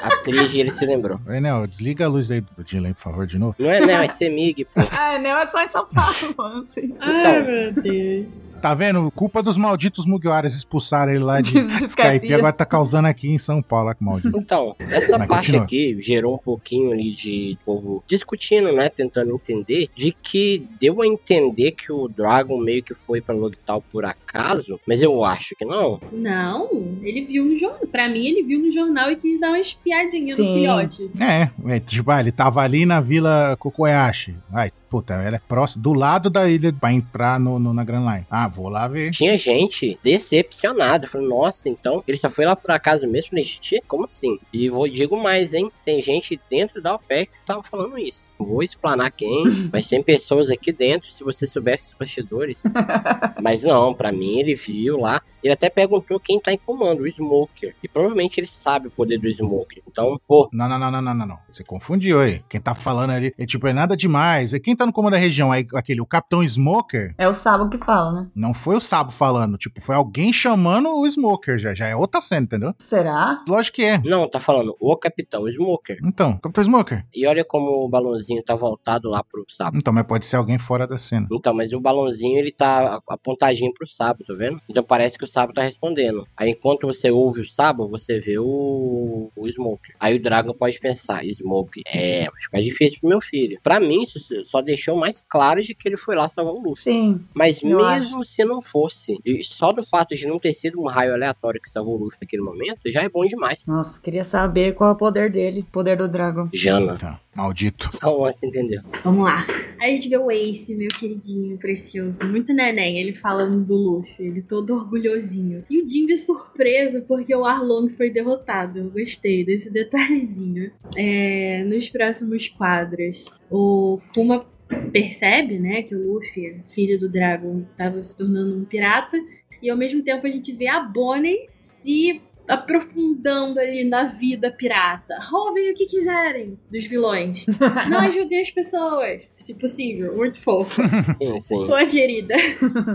a 0.02 0.16
trilha 0.22 0.42
e 0.50 0.60
ele 0.60 0.70
se 0.70 0.84
lembrou. 0.86 1.20
Ei, 1.28 1.40
Nel, 1.40 1.66
desliga 1.66 2.06
a 2.06 2.08
luz 2.08 2.30
aí 2.30 2.40
do 2.40 2.64
Dylan, 2.64 2.92
por 2.94 3.00
favor, 3.00 3.26
de 3.26 3.38
novo. 3.38 3.54
Não 3.58 3.70
é, 3.70 3.84
né? 3.84 4.04
É 4.04 4.08
Semig, 4.08 4.64
pô. 4.64 4.80
Ah, 5.02 5.18
não, 5.18 5.36
é 5.38 5.46
só 5.46 5.62
em 5.62 5.66
São 5.66 5.86
Paulo, 5.86 6.14
mano. 6.38 6.60
assim. 6.68 6.94
Ai, 6.98 7.42
meu 7.42 7.72
Deus. 7.74 8.52
Tá 8.62 8.72
vendo? 8.72 9.10
Culpa 9.10 9.42
dos 9.42 9.56
malditos 9.58 10.06
Mugiwaras 10.06 10.54
expulsaram 10.54 11.12
ele 11.12 11.22
lá 11.22 11.40
de 11.42 11.58
Skype 11.84 12.26
e 12.28 12.32
agora 12.34 12.52
tá 12.52 12.64
causando 12.64 13.08
aqui 13.08 13.28
em 13.30 13.38
São 13.38 13.60
Paulo, 13.60 13.94
que 13.94 14.02
maldito. 14.02 14.38
Então, 14.38 14.74
essa 14.80 15.18
Mas 15.18 15.28
parte 15.28 15.46
continua. 15.46 15.62
aqui 15.64 15.98
gerou 16.00 16.34
um 16.36 16.38
pouquinho 16.38 16.92
ali 16.92 17.14
de 17.14 17.58
povo 17.64 18.02
discutindo, 18.06 18.72
né? 18.72 18.88
Tentando 18.88 19.11
entender, 19.20 19.88
de 19.96 20.12
que 20.12 20.66
deu 20.80 21.02
a 21.02 21.06
entender 21.06 21.72
que 21.72 21.92
o 21.92 22.08
Dragon 22.08 22.58
meio 22.58 22.82
que 22.82 22.94
foi 22.94 23.20
pra 23.20 23.34
Logital 23.34 23.82
por 23.92 24.04
acaso, 24.04 24.80
mas 24.86 25.00
eu 25.02 25.24
acho 25.24 25.54
que 25.56 25.64
não. 25.64 26.00
Não, 26.12 26.98
ele 27.02 27.22
viu 27.22 27.44
no 27.44 27.58
jornal. 27.58 27.86
Pra 27.90 28.08
mim, 28.08 28.26
ele 28.26 28.42
viu 28.42 28.60
no 28.60 28.72
jornal 28.72 29.10
e 29.10 29.16
quis 29.16 29.40
dar 29.40 29.48
uma 29.48 29.58
espiadinha 29.58 30.34
Sim. 30.34 30.48
no 30.48 30.54
filhote. 30.54 31.10
É, 31.20 31.50
é, 31.74 31.80
tipo, 31.80 32.10
ah, 32.10 32.20
ele 32.20 32.32
tava 32.32 32.62
ali 32.62 32.86
na 32.86 33.00
vila 33.00 33.56
Kokoyashi. 33.58 34.34
Ai, 34.52 34.70
puta, 34.92 35.14
ela 35.14 35.36
é 35.36 35.40
próxima, 35.48 35.82
do 35.82 35.94
lado 35.94 36.28
da 36.28 36.46
ilha 36.46 36.70
pra 36.70 36.92
entrar 36.92 37.40
no, 37.40 37.58
no- 37.58 37.72
na 37.72 37.82
Grand 37.82 38.04
Line. 38.12 38.26
Ah, 38.30 38.46
vou 38.46 38.68
lá 38.68 38.86
ver. 38.86 39.10
Tinha 39.12 39.38
gente 39.38 39.98
decepcionada, 40.02 41.06
falando, 41.06 41.30
nossa, 41.30 41.70
então 41.70 42.04
ele 42.06 42.18
só 42.18 42.28
foi 42.28 42.44
lá 42.44 42.54
por 42.54 42.70
acaso 42.70 43.06
mesmo? 43.06 43.30
Falei, 43.30 43.44
gente, 43.44 43.82
como 43.88 44.04
assim? 44.04 44.38
E 44.52 44.68
vou 44.68 44.86
digo 44.86 45.16
mais, 45.16 45.54
hein? 45.54 45.70
Tem 45.82 46.02
gente 46.02 46.38
dentro 46.50 46.82
da 46.82 46.94
OPEX 46.94 47.36
que 47.38 47.44
tava 47.46 47.62
falando 47.62 47.98
isso. 47.98 48.30
Não 48.38 48.46
Vou 48.46 48.62
explanar 48.62 49.10
quem, 49.10 49.44
mas 49.72 49.88
tem 49.88 50.02
pessoas 50.02 50.50
aqui 50.50 50.70
dentro, 50.72 51.10
se 51.10 51.24
você 51.24 51.46
soubesse 51.46 51.88
os 51.88 51.94
bastidores. 51.94 52.58
mas 53.42 53.62
não, 53.62 53.94
pra 53.94 54.12
mim 54.12 54.38
ele 54.40 54.54
viu 54.54 54.98
lá. 54.98 55.22
Ele 55.42 55.52
até 55.52 55.68
perguntou 55.68 56.20
quem 56.20 56.38
tá 56.38 56.52
em 56.52 56.58
comando, 56.58 57.00
o 57.02 57.08
Smoker. 57.10 57.74
E 57.82 57.88
provavelmente 57.88 58.38
ele 58.38 58.46
sabe 58.46 58.86
o 58.86 58.90
poder 58.92 59.18
do 59.18 59.28
Smoker. 59.28 59.82
Então, 59.88 60.20
pô, 60.28 60.48
Não, 60.52 60.68
não, 60.68 60.78
não, 60.78 60.90
não, 60.90 61.02
não, 61.02 61.14
não, 61.14 61.26
não. 61.26 61.38
Você 61.48 61.64
confundiu 61.64 62.20
aí. 62.20 62.42
Quem 62.48 62.60
tá 62.60 62.74
falando 62.76 63.10
ali 63.10 63.34
é 63.36 63.44
tipo, 63.44 63.66
é 63.66 63.72
nada 63.72 63.96
demais. 63.96 64.54
É 64.54 64.60
quem 64.60 64.76
tá 64.76 64.81
no 64.86 64.92
comando 64.92 65.12
da 65.12 65.18
região, 65.18 65.50
aí 65.52 65.66
aquele, 65.74 66.00
o 66.00 66.06
Capitão 66.06 66.42
Smoker, 66.46 67.14
É 67.18 67.28
o 67.28 67.34
Sabo 67.34 67.68
que 67.68 67.78
fala, 67.78 68.12
né? 68.12 68.26
não 68.34 68.52
foi 68.54 68.76
o 68.76 68.80
Sabo 68.80 69.10
falando. 69.10 69.56
Tipo, 69.56 69.80
foi 69.80 69.94
alguém 69.94 70.32
chamando 70.32 70.88
o 70.88 71.06
Smoker 71.08 71.58
já. 71.58 71.74
Já 71.74 71.86
é 71.86 71.96
outra 71.96 72.20
cena, 72.20 72.44
entendeu? 72.44 72.74
Será? 72.78 73.42
Lógico 73.48 73.76
que 73.76 73.84
é. 73.84 73.98
não, 74.04 74.28
tá 74.28 74.38
falando 74.40 74.76
o 74.80 74.96
Capitão 74.96 75.48
Smoker. 75.48 75.98
Então, 76.04 76.36
Capitão 76.38 76.62
Smoker. 76.64 77.04
E 77.14 77.26
olha 77.26 77.44
como 77.44 77.84
o 77.84 77.88
balãozinho 77.88 78.42
tá 78.42 78.54
voltado 78.54 79.08
lá 79.08 79.22
pro 79.22 79.44
Sabo. 79.48 79.76
Então, 79.76 79.92
mas 79.92 80.04
pode 80.04 80.26
ser 80.26 80.36
alguém 80.36 80.58
fora 80.58 80.86
da 80.86 80.98
cena. 80.98 81.26
Então, 81.32 81.54
mas 81.54 81.72
o 81.72 81.80
balãozinho 81.80 82.38
ele 82.38 82.50
tá 82.52 83.00
apontadinho 83.08 83.72
pro 83.72 83.86
Sabo, 83.86 84.24
tá 84.24 84.34
vendo? 84.34 84.60
Então 84.68 84.82
parece 84.82 85.16
que 85.18 85.24
o 85.24 85.26
Sabo 85.26 85.52
tá 85.52 85.62
respondendo. 85.62 86.26
Aí 86.36 86.50
enquanto 86.50 86.86
você 86.86 87.10
ouve 87.10 87.40
o 87.40 87.48
Sabo, 87.48 87.88
você 87.88 88.20
vê 88.20 88.38
o, 88.38 89.30
o 89.34 89.48
Smoke. 89.48 89.92
Aí 89.98 90.16
o 90.16 90.22
Dragon 90.22 90.52
pode 90.52 90.78
pensar, 90.80 91.24
Smoke, 91.24 91.82
é, 91.86 92.24
vai 92.30 92.40
ficar 92.42 92.60
difícil 92.60 92.98
pro 93.00 93.08
meu 93.08 93.20
filho. 93.20 93.58
Pra 93.62 93.80
mim, 93.80 94.02
isso 94.02 94.18
só 94.44 94.60
deixou 94.72 94.96
mais 94.96 95.24
claro 95.28 95.62
de 95.62 95.74
que 95.74 95.88
ele 95.88 95.96
foi 95.96 96.16
lá 96.16 96.28
salvar 96.28 96.54
o 96.54 96.58
Luffy. 96.58 96.84
Sim. 96.84 97.20
Mas 97.34 97.62
mesmo 97.62 98.24
se 98.24 98.44
não 98.44 98.62
fosse, 98.62 99.18
só 99.42 99.72
do 99.72 99.84
fato 99.84 100.16
de 100.16 100.26
não 100.26 100.38
ter 100.38 100.54
sido 100.54 100.80
um 100.80 100.86
raio 100.86 101.12
aleatório 101.12 101.60
que 101.60 101.68
salvou 101.68 101.96
o 101.96 102.04
Luffy 102.04 102.18
naquele 102.20 102.42
momento, 102.42 102.80
já 102.86 103.02
é 103.02 103.08
bom 103.08 103.24
demais. 103.24 103.64
Nossa, 103.66 104.00
queria 104.00 104.24
saber 104.24 104.74
qual 104.74 104.90
é 104.90 104.92
o 104.94 104.96
poder 104.96 105.30
dele. 105.30 105.66
Poder 105.70 105.96
do 105.96 106.08
Dragon. 106.08 106.48
Jana. 106.52 106.96
Tá, 106.96 107.20
maldito. 107.34 107.88
Só 107.94 108.18
um 108.18 108.24
assim, 108.24 108.46
entendeu? 108.46 108.82
Vamos 109.04 109.24
lá. 109.24 109.44
Aí 109.80 109.92
a 109.92 109.96
gente 109.96 110.08
vê 110.08 110.16
o 110.16 110.30
Ace, 110.30 110.74
meu 110.74 110.88
queridinho, 110.88 111.58
precioso. 111.58 112.24
Muito 112.24 112.52
neném, 112.52 112.98
ele 112.98 113.12
falando 113.12 113.64
do 113.64 113.76
Luffy. 113.76 114.26
Ele 114.26 114.42
todo 114.42 114.74
orgulhosinho. 114.74 115.64
E 115.68 115.82
o 115.82 115.88
Jimby 115.88 116.16
surpreso 116.16 117.02
porque 117.02 117.34
o 117.34 117.44
Arlong 117.44 117.88
foi 117.90 118.10
derrotado. 118.10 118.78
Eu 118.78 118.90
gostei 118.90 119.44
desse 119.44 119.72
detalhezinho. 119.72 120.70
É, 120.96 121.64
nos 121.64 121.90
próximos 121.90 122.48
quadros, 122.48 123.38
o 123.50 124.00
Kuma 124.14 124.44
percebe, 124.92 125.58
né, 125.58 125.82
que 125.82 125.94
o 125.94 126.12
Luffy, 126.12 126.60
filho 126.66 126.98
do 126.98 127.08
Dragon, 127.08 127.64
estava 127.70 128.02
se 128.02 128.16
tornando 128.16 128.56
um 128.56 128.64
pirata. 128.64 129.16
E 129.62 129.70
ao 129.70 129.76
mesmo 129.76 130.02
tempo 130.02 130.26
a 130.26 130.30
gente 130.30 130.52
vê 130.52 130.68
a 130.68 130.80
Bonnie 130.80 131.48
se 131.60 132.20
aprofundando 132.48 133.60
ali 133.60 133.84
na 133.84 134.04
vida 134.04 134.50
pirata. 134.50 135.18
Roubem 135.30 135.70
o 135.70 135.74
que 135.74 135.86
quiserem 135.86 136.58
dos 136.70 136.84
vilões. 136.84 137.46
Não 137.88 137.98
ajudem 138.00 138.40
as 138.40 138.50
pessoas, 138.50 139.28
se 139.34 139.58
possível. 139.58 140.16
Muito 140.16 140.40
fofo. 140.40 140.82
Sim, 141.22 141.40
sim. 141.40 141.66
Pô, 141.66 141.76
querida. 141.86 142.34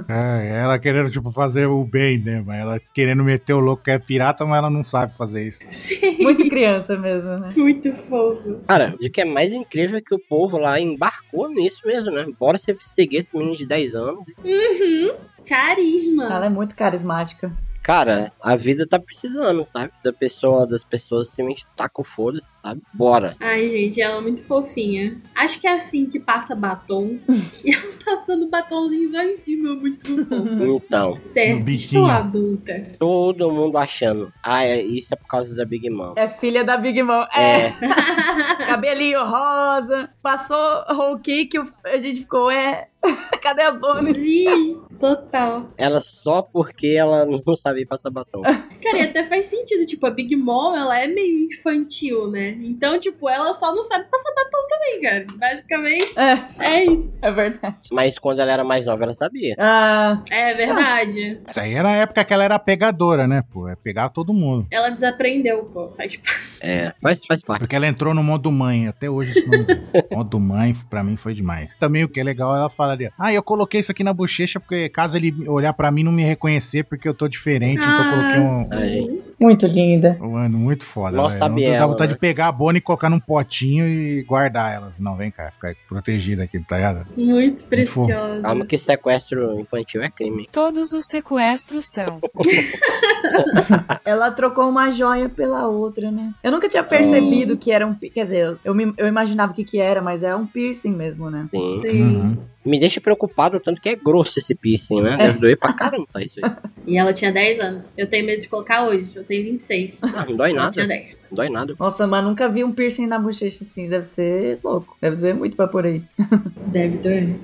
É, 0.10 0.60
ela 0.62 0.78
querendo, 0.78 1.10
tipo, 1.10 1.32
fazer 1.32 1.66
o 1.66 1.84
bem, 1.86 2.20
né? 2.20 2.44
Mas 2.46 2.60
ela 2.60 2.80
querendo 2.94 3.24
meter 3.24 3.54
o 3.54 3.60
louco 3.60 3.84
que 3.84 3.92
é 3.92 4.00
pirata, 4.00 4.46
mas 4.46 4.58
ela 4.58 4.70
não 4.70 4.84
sabe 4.84 5.16
fazer 5.18 5.48
isso. 5.48 5.64
Sim, 5.70 6.18
Muito 6.20 6.48
criança 6.50 6.98
mesmo, 6.98 7.38
né? 7.38 7.50
muito 7.56 7.94
fofo. 7.94 8.60
Cara, 8.68 8.96
o 9.02 9.10
que 9.10 9.22
é 9.22 9.26
mais 9.26 9.54
incrível 9.54 9.98
é 9.98 10.02
que 10.02 10.14
o 10.14 10.20
povo 10.20 10.58
lá 10.58 10.80
embarcou 10.80 11.50
nisso 11.50 11.82
mesmo, 11.86 12.12
né? 12.12 12.26
Bora 12.40 12.58
você 12.58 12.76
seguir 12.80 13.18
esse 13.18 13.36
menino 13.36 13.56
de 13.56 13.66
10 13.68 13.96
anos. 13.96 14.28
Uhum. 14.44 15.14
Carisma. 15.46 16.26
Ela 16.26 16.46
é 16.48 16.50
muito 16.50 16.76
carismática. 16.76 17.52
Cara, 17.88 18.34
a 18.44 18.54
vida 18.58 18.86
tá 18.86 19.00
precisando, 19.00 19.64
sabe? 19.64 19.94
Da 20.04 20.12
pessoa, 20.12 20.68
das 20.68 20.84
pessoas 20.84 21.30
simplesmente 21.30 21.66
tacam 21.74 22.04
foda-se, 22.04 22.52
sabe? 22.62 22.82
Bora. 22.94 23.34
Ai, 23.40 23.66
gente, 23.70 24.02
ela 24.02 24.18
é 24.18 24.22
muito 24.22 24.44
fofinha. 24.44 25.22
Acho 25.34 25.62
que 25.62 25.66
é 25.66 25.78
assim 25.78 26.06
que 26.06 26.20
passa 26.20 26.54
batom. 26.54 27.18
e 27.64 27.74
ela 27.74 27.94
passando 28.04 28.50
batomzinho 28.50 29.08
só 29.08 29.22
em 29.22 29.36
cima, 29.38 29.74
muito 29.74 30.06
fofo. 30.06 30.86
Então, 30.86 31.18
Certo, 31.24 31.70
estou 31.70 32.08
adulta. 32.08 32.74
todo 33.00 33.50
mundo 33.52 33.78
achando. 33.78 34.34
Ah, 34.44 34.66
é, 34.66 34.82
isso 34.82 35.14
é 35.14 35.16
por 35.16 35.28
causa 35.28 35.56
da 35.56 35.64
Big 35.64 35.90
Mom. 35.90 36.14
É 36.18 36.28
filha 36.28 36.66
da 36.66 36.76
Big 36.76 37.02
Mom. 37.02 37.24
É, 37.34 37.72
cabelinho 38.68 39.24
rosa, 39.24 40.10
passou 40.22 40.58
whole 40.90 41.22
cake, 41.22 41.58
a 41.86 41.98
gente 41.98 42.20
ficou, 42.20 42.52
é. 42.52 42.90
Cadê 43.42 43.62
a 43.62 43.72
Bonnie? 43.72 44.14
Sim, 44.14 44.82
total. 45.00 45.70
Ela 45.78 46.02
só 46.02 46.42
porque 46.42 46.88
ela 46.88 47.26
não 47.26 47.56
sabia 47.56 47.86
passar 47.86 48.10
batom. 48.10 48.42
Cara, 48.42 48.98
e 48.98 49.02
até 49.02 49.24
faz 49.26 49.46
sentido, 49.46 49.86
tipo, 49.86 50.06
a 50.06 50.12
Big 50.12 50.36
Mom, 50.36 50.76
ela 50.76 51.00
é 51.00 51.08
meio 51.08 51.46
infantil, 51.48 52.30
né? 52.30 52.58
Então, 52.62 52.98
tipo, 53.00 53.30
ela 53.30 53.54
só 53.54 53.74
não 53.74 53.82
sabe 53.84 54.06
passar 54.10 54.34
batom 54.36 54.68
também, 54.70 55.02
cara. 55.02 55.26
Basicamente, 55.38 56.20
É, 56.20 56.66
é 56.66 56.86
isso. 56.86 57.18
é 57.22 57.32
verdade. 57.32 57.90
Mas 57.92 58.18
quando 58.20 58.40
ela 58.40 58.52
era 58.52 58.64
mais 58.64 58.86
nova, 58.86 59.04
ela 59.04 59.14
sabia. 59.14 59.56
Ah, 59.58 60.22
É 60.32 60.54
verdade. 60.54 61.42
Isso 61.50 61.60
aí 61.60 61.74
era 61.74 61.90
a 61.90 61.96
época 61.96 62.24
que 62.24 62.34
ela 62.34 62.44
era 62.44 62.60
pegadora, 62.60 63.28
né, 63.28 63.44
pô? 63.52 63.68
É 63.68 63.76
pegar 63.76 64.10
todo 64.10 64.34
mundo. 64.34 64.68
Ela 64.72 64.90
desaprendeu, 64.90 65.66
pô. 65.66 65.90
Faz 65.96 66.18
É, 66.62 66.94
faz, 67.02 67.26
faz 67.26 67.42
parte. 67.42 67.60
Porque 67.60 67.76
ela 67.76 67.88
entrou 67.88 68.14
no 68.14 68.24
modo 68.24 68.52
mãe. 68.52 68.88
Até 68.88 69.10
hoje 69.10 69.32
isso 69.32 69.48
não 69.48 69.60
me 69.60 69.66
diz. 69.66 69.92
modo 70.12 70.40
mãe, 70.40 70.76
pra 70.90 71.04
mim, 71.04 71.16
foi 71.16 71.34
demais. 71.34 71.76
Também 71.80 72.04
o 72.04 72.10
que 72.10 72.20
é 72.20 72.24
legal, 72.24 72.56
ela 72.56 72.70
falaria: 72.70 73.12
Ah, 73.18 73.34
eu 73.34 73.44
coloquei 73.44 73.80
isso 73.80 73.92
aqui 73.92 74.04
na 74.04 74.14
bochecha 74.14 74.60
porque 74.60 74.90
caso 74.90 75.18
ele 75.18 75.48
olhar 75.48 75.74
pra 75.74 75.92
mim 75.92 76.04
não 76.04 76.12
me 76.12 76.24
reconhecer 76.24 76.84
porque 76.84 77.08
eu 77.08 77.14
tô 77.14 77.28
diferente, 77.28 77.82
então 77.82 78.06
eu 78.06 78.18
coloquei 78.18 78.40
um. 78.40 78.66
sim. 78.66 79.22
Muito 79.40 79.66
linda. 79.68 80.18
Mano, 80.20 80.58
muito 80.58 80.84
foda. 80.86 81.18
Velho. 81.18 81.30
sabe 81.40 81.64
Eu 81.64 81.72
dá 81.80 81.86
vontade 81.88 82.10
né? 82.12 82.14
de 82.16 82.20
pegar 82.20 82.48
a 82.48 82.52
Bonnie 82.52 82.80
e 82.80 82.82
colocar 82.82 83.10
num 83.10 83.20
potinho 83.20 83.88
e 83.88 84.24
guardar 84.24 84.74
elas. 84.74 85.00
Não, 85.00 85.16
vem 85.16 85.30
cá, 85.32 85.52
ficar 85.52 85.76
protegida 85.88 86.44
aqui, 86.44 86.60
tá 86.60 86.78
ligado? 86.78 87.06
Muito 87.16 87.66
preciosa. 87.66 88.42
Calma 88.42 88.66
que 88.66 88.78
sequestro 88.78 89.60
infantil 89.60 90.02
é 90.02 90.10
crime. 90.10 90.48
Todos 90.52 90.92
os 90.94 91.06
sequestros 91.08 91.86
são. 91.86 92.20
Ela 94.06 94.32
trocou 94.32 94.70
uma 94.70 94.92
joia 94.92 95.30
pela 95.30 95.68
outra, 95.68 96.12
né? 96.12 96.34
Eu 96.44 96.52
nunca 96.52 96.68
tinha 96.70 96.84
percebido 96.84 97.58
que 97.58 97.72
era 97.72 97.86
um. 97.86 97.94
Quer 97.94 98.24
dizer, 98.24 98.58
eu, 98.64 98.74
me- 98.74 98.94
eu 98.98 99.08
imaginava 99.08 99.52
o 99.52 99.56
que, 99.56 99.64
que 99.64 99.80
era, 99.80 100.02
mas 100.02 100.24
é 100.24 100.36
um 100.36 100.46
piercing 100.46 100.94
mesmo, 100.94 101.30
né? 101.30 101.48
Sim. 101.52 101.78
Sim. 101.78 102.02
Uhum. 102.04 102.38
Me 102.68 102.80
deixa 102.80 103.00
preocupado, 103.00 103.60
tanto 103.60 103.82
que 103.82 103.90
é 103.90 103.96
grosso 103.96 104.40
esse 104.40 104.54
piercing, 104.54 105.02
né? 105.02 105.16
Deve 105.18 105.40
doer 105.40 105.58
pra 105.58 105.72
caramba 105.74 106.08
tá 106.12 106.22
isso 106.22 106.40
aí. 106.44 106.52
E 106.88 106.98
ela 106.98 107.12
tinha 107.12 107.32
10 107.34 107.60
anos. 107.60 107.94
Eu 107.98 108.08
tenho 108.08 108.26
medo 108.26 108.40
de 108.40 108.48
colocar 108.48 108.88
hoje. 108.88 109.18
Eu 109.18 109.24
tenho 109.26 109.44
26. 109.44 110.04
Ah, 110.06 110.26
não 110.26 110.38
dói 110.38 110.52
Ela 110.52 110.60
nada. 110.60 110.72
tinha 110.72 110.88
10. 110.88 111.22
Não 111.30 111.36
dói 111.36 111.50
nada. 111.50 111.76
Nossa, 111.78 112.08
mas 112.08 112.24
nunca 112.24 112.48
vi 112.48 112.64
um 112.64 112.72
piercing 112.72 113.08
na 113.08 113.20
bochecha 113.20 113.62
assim. 113.64 113.90
Deve 113.90 114.06
ser 114.06 114.60
louco. 114.64 114.96
Deve 115.02 115.18
doer 115.18 115.36
muito 115.36 115.58
pra 115.58 115.68
por 115.68 115.86
aí. 115.86 116.02
Deve 116.68 116.98
doer. 116.98 117.36